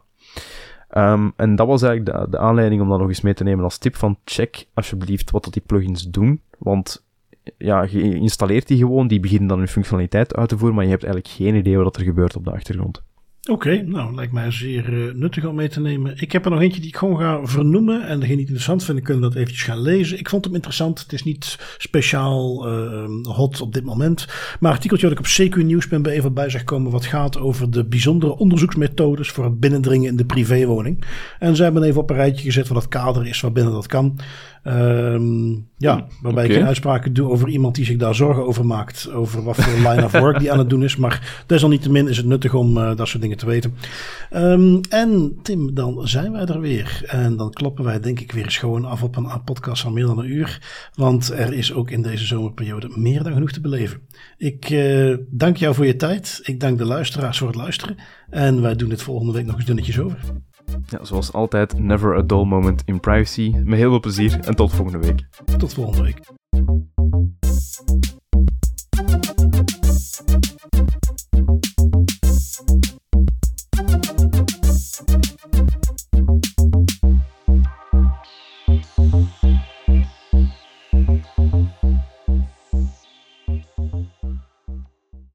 Um, 0.97 1.33
en 1.37 1.57
dat 1.57 1.67
was 1.67 1.83
eigenlijk 1.83 2.19
de, 2.19 2.31
de 2.31 2.39
aanleiding 2.39 2.83
om 2.83 2.89
dat 2.89 2.99
nog 2.99 3.09
eens 3.09 3.21
mee 3.21 3.35
te 3.35 3.45
nemen 3.45 3.65
als 3.65 3.79
tip 3.79 3.97
van 3.97 4.19
check 4.25 4.67
alsjeblieft 4.75 5.31
wat 5.31 5.45
dat 5.45 5.53
die 5.53 5.63
plugins 5.67 6.11
doen, 6.11 6.43
want 6.59 7.09
ja, 7.59 7.87
je 7.91 8.15
installeert 8.15 8.67
die 8.67 8.79
gewoon, 8.79 9.09
die 9.09 9.21
beginnen 9.21 9.49
dan 9.49 9.59
hun 9.59 9.69
functionaliteit 9.69 10.35
uit 10.35 10.49
te 10.49 10.59
voeren, 10.59 10.75
maar 10.75 10.85
je 10.85 10.91
hebt 10.91 11.05
eigenlijk 11.05 11.35
geen 11.35 11.55
idee 11.55 11.77
wat 11.79 11.97
er 11.97 12.03
gebeurt 12.03 12.37
op 12.37 12.45
de 12.45 12.51
achtergrond. 12.51 13.03
Oké, 13.49 13.83
nou 13.83 14.15
lijkt 14.15 14.33
mij 14.33 14.51
zeer 14.51 14.93
uh, 14.93 15.15
nuttig 15.15 15.45
om 15.45 15.55
mee 15.55 15.69
te 15.69 15.81
nemen. 15.81 16.13
Ik 16.17 16.33
heb 16.33 16.45
er 16.45 16.51
nog 16.51 16.61
eentje 16.61 16.81
die 16.81 16.89
ik 16.89 16.97
gewoon 16.97 17.19
ga 17.19 17.47
vernoemen. 17.47 18.07
En 18.07 18.21
degene 18.21 18.21
die 18.21 18.31
het 18.31 18.39
interessant 18.39 18.85
vinden 18.85 19.05
kunnen 19.05 19.23
dat 19.23 19.35
eventjes 19.35 19.63
gaan 19.63 19.81
lezen. 19.81 20.19
Ik 20.19 20.29
vond 20.29 20.45
hem 20.45 20.55
interessant. 20.55 21.01
Het 21.01 21.13
is 21.13 21.23
niet 21.23 21.59
speciaal 21.79 22.69
uh, 22.69 23.05
hot 23.23 23.61
op 23.61 23.75
dit 23.75 23.85
moment. 23.85 24.27
Maar 24.61 24.73
artikeltje 24.73 25.09
dat 25.09 25.19
ik 25.19 25.25
op 25.25 25.61
CQ 25.61 25.65
Nieuws 25.65 25.89
ben 25.89 26.03
bij 26.03 26.13
even 26.13 26.35
bij 26.35 26.51
zag 26.51 26.65
komen. 26.65 26.91
Wat 26.91 27.05
gaat 27.05 27.39
over 27.39 27.71
de 27.71 27.85
bijzondere 27.85 28.37
onderzoeksmethodes 28.37 29.31
voor 29.31 29.45
het 29.45 29.61
binnendringen 29.61 30.11
in 30.11 30.17
de 30.17 30.25
privéwoning. 30.25 31.05
En 31.39 31.57
ze 31.57 31.63
hebben 31.63 31.83
even 31.83 32.01
op 32.01 32.11
een 32.11 32.17
rijtje 32.17 32.45
gezet 32.45 32.69
wat 32.69 32.83
het 32.83 32.91
kader 32.91 33.27
is 33.27 33.41
waarbinnen 33.41 33.73
dat 33.73 33.87
kan. 33.87 34.19
Um, 34.65 35.69
ja, 35.77 36.07
waarbij 36.23 36.45
okay. 36.45 36.45
ik 36.45 36.53
geen 36.53 36.67
uitspraken 36.67 37.13
doe 37.13 37.31
over 37.31 37.49
iemand 37.49 37.75
die 37.75 37.85
zich 37.85 37.97
daar 37.97 38.15
zorgen 38.15 38.47
over 38.47 38.67
maakt. 38.67 39.11
Over 39.13 39.43
wat 39.43 39.57
voor 39.57 39.91
line 39.91 40.05
of 40.05 40.13
work 40.13 40.39
die 40.39 40.53
aan 40.53 40.59
het 40.59 40.71
doen 40.71 40.85
is. 40.85 40.97
Maar 40.97 41.45
desalniettemin 41.47 42.09
is 42.09 42.17
het 42.17 42.27
nuttig 42.27 42.55
om 42.55 42.77
uh, 42.77 42.97
dat 42.97 43.09
soort 43.09 43.23
dingen 43.23 43.37
te 43.37 43.47
weten. 43.47 43.75
Um, 44.35 44.81
en 44.89 45.39
Tim, 45.43 45.75
dan 45.75 46.09
zijn 46.09 46.33
wij 46.33 46.45
er 46.45 46.61
weer. 46.61 47.03
En 47.07 47.37
dan 47.37 47.51
kloppen 47.51 47.85
wij 47.85 48.01
denk 48.01 48.21
ik 48.21 48.33
weer 48.33 48.45
eens 48.45 48.59
gewoon 48.59 48.85
af 48.85 49.03
op 49.03 49.17
een 49.17 49.45
podcast 49.45 49.83
van 49.83 49.93
meer 49.93 50.07
dan 50.07 50.19
een 50.19 50.33
uur. 50.33 50.63
Want 50.95 51.31
er 51.31 51.53
is 51.53 51.73
ook 51.73 51.91
in 51.91 52.03
deze 52.03 52.27
zomerperiode 52.27 52.91
meer 52.95 53.23
dan 53.23 53.33
genoeg 53.33 53.53
te 53.53 53.61
beleven. 53.61 54.01
Ik 54.39 54.71
uh, 54.71 55.17
dank 55.31 55.57
jou 55.57 55.75
voor 55.75 55.87
je 55.87 55.97
tijd. 55.97 56.41
Ik 56.43 56.61
dank 56.61 56.79
de 56.79 56.85
luisteraars 56.85 57.39
voor 57.39 57.49
het 57.49 57.57
luisteren. 57.57 57.97
En 58.31 58.63
wij 58.63 58.77
doen 58.77 58.89
dit 58.89 59.03
volgende 59.03 59.33
week 59.33 59.47
nog 59.47 59.57
eens 59.57 59.65
dunnetjes 59.65 60.01
over. 60.01 60.19
Ja, 60.87 61.05
zoals 61.05 61.33
altijd, 61.33 61.79
never 61.79 62.17
a 62.17 62.23
dull 62.23 62.45
moment 62.45 62.83
in 62.85 63.01
privacy. 63.01 63.53
Met 63.65 63.79
heel 63.79 63.91
veel 63.91 64.01
plezier 64.01 64.41
en 64.41 64.55
tot 64.55 64.73
volgende 64.73 65.07
week. 65.07 65.29
Tot 65.59 65.75
volgende 65.75 66.03
week. 66.03 66.40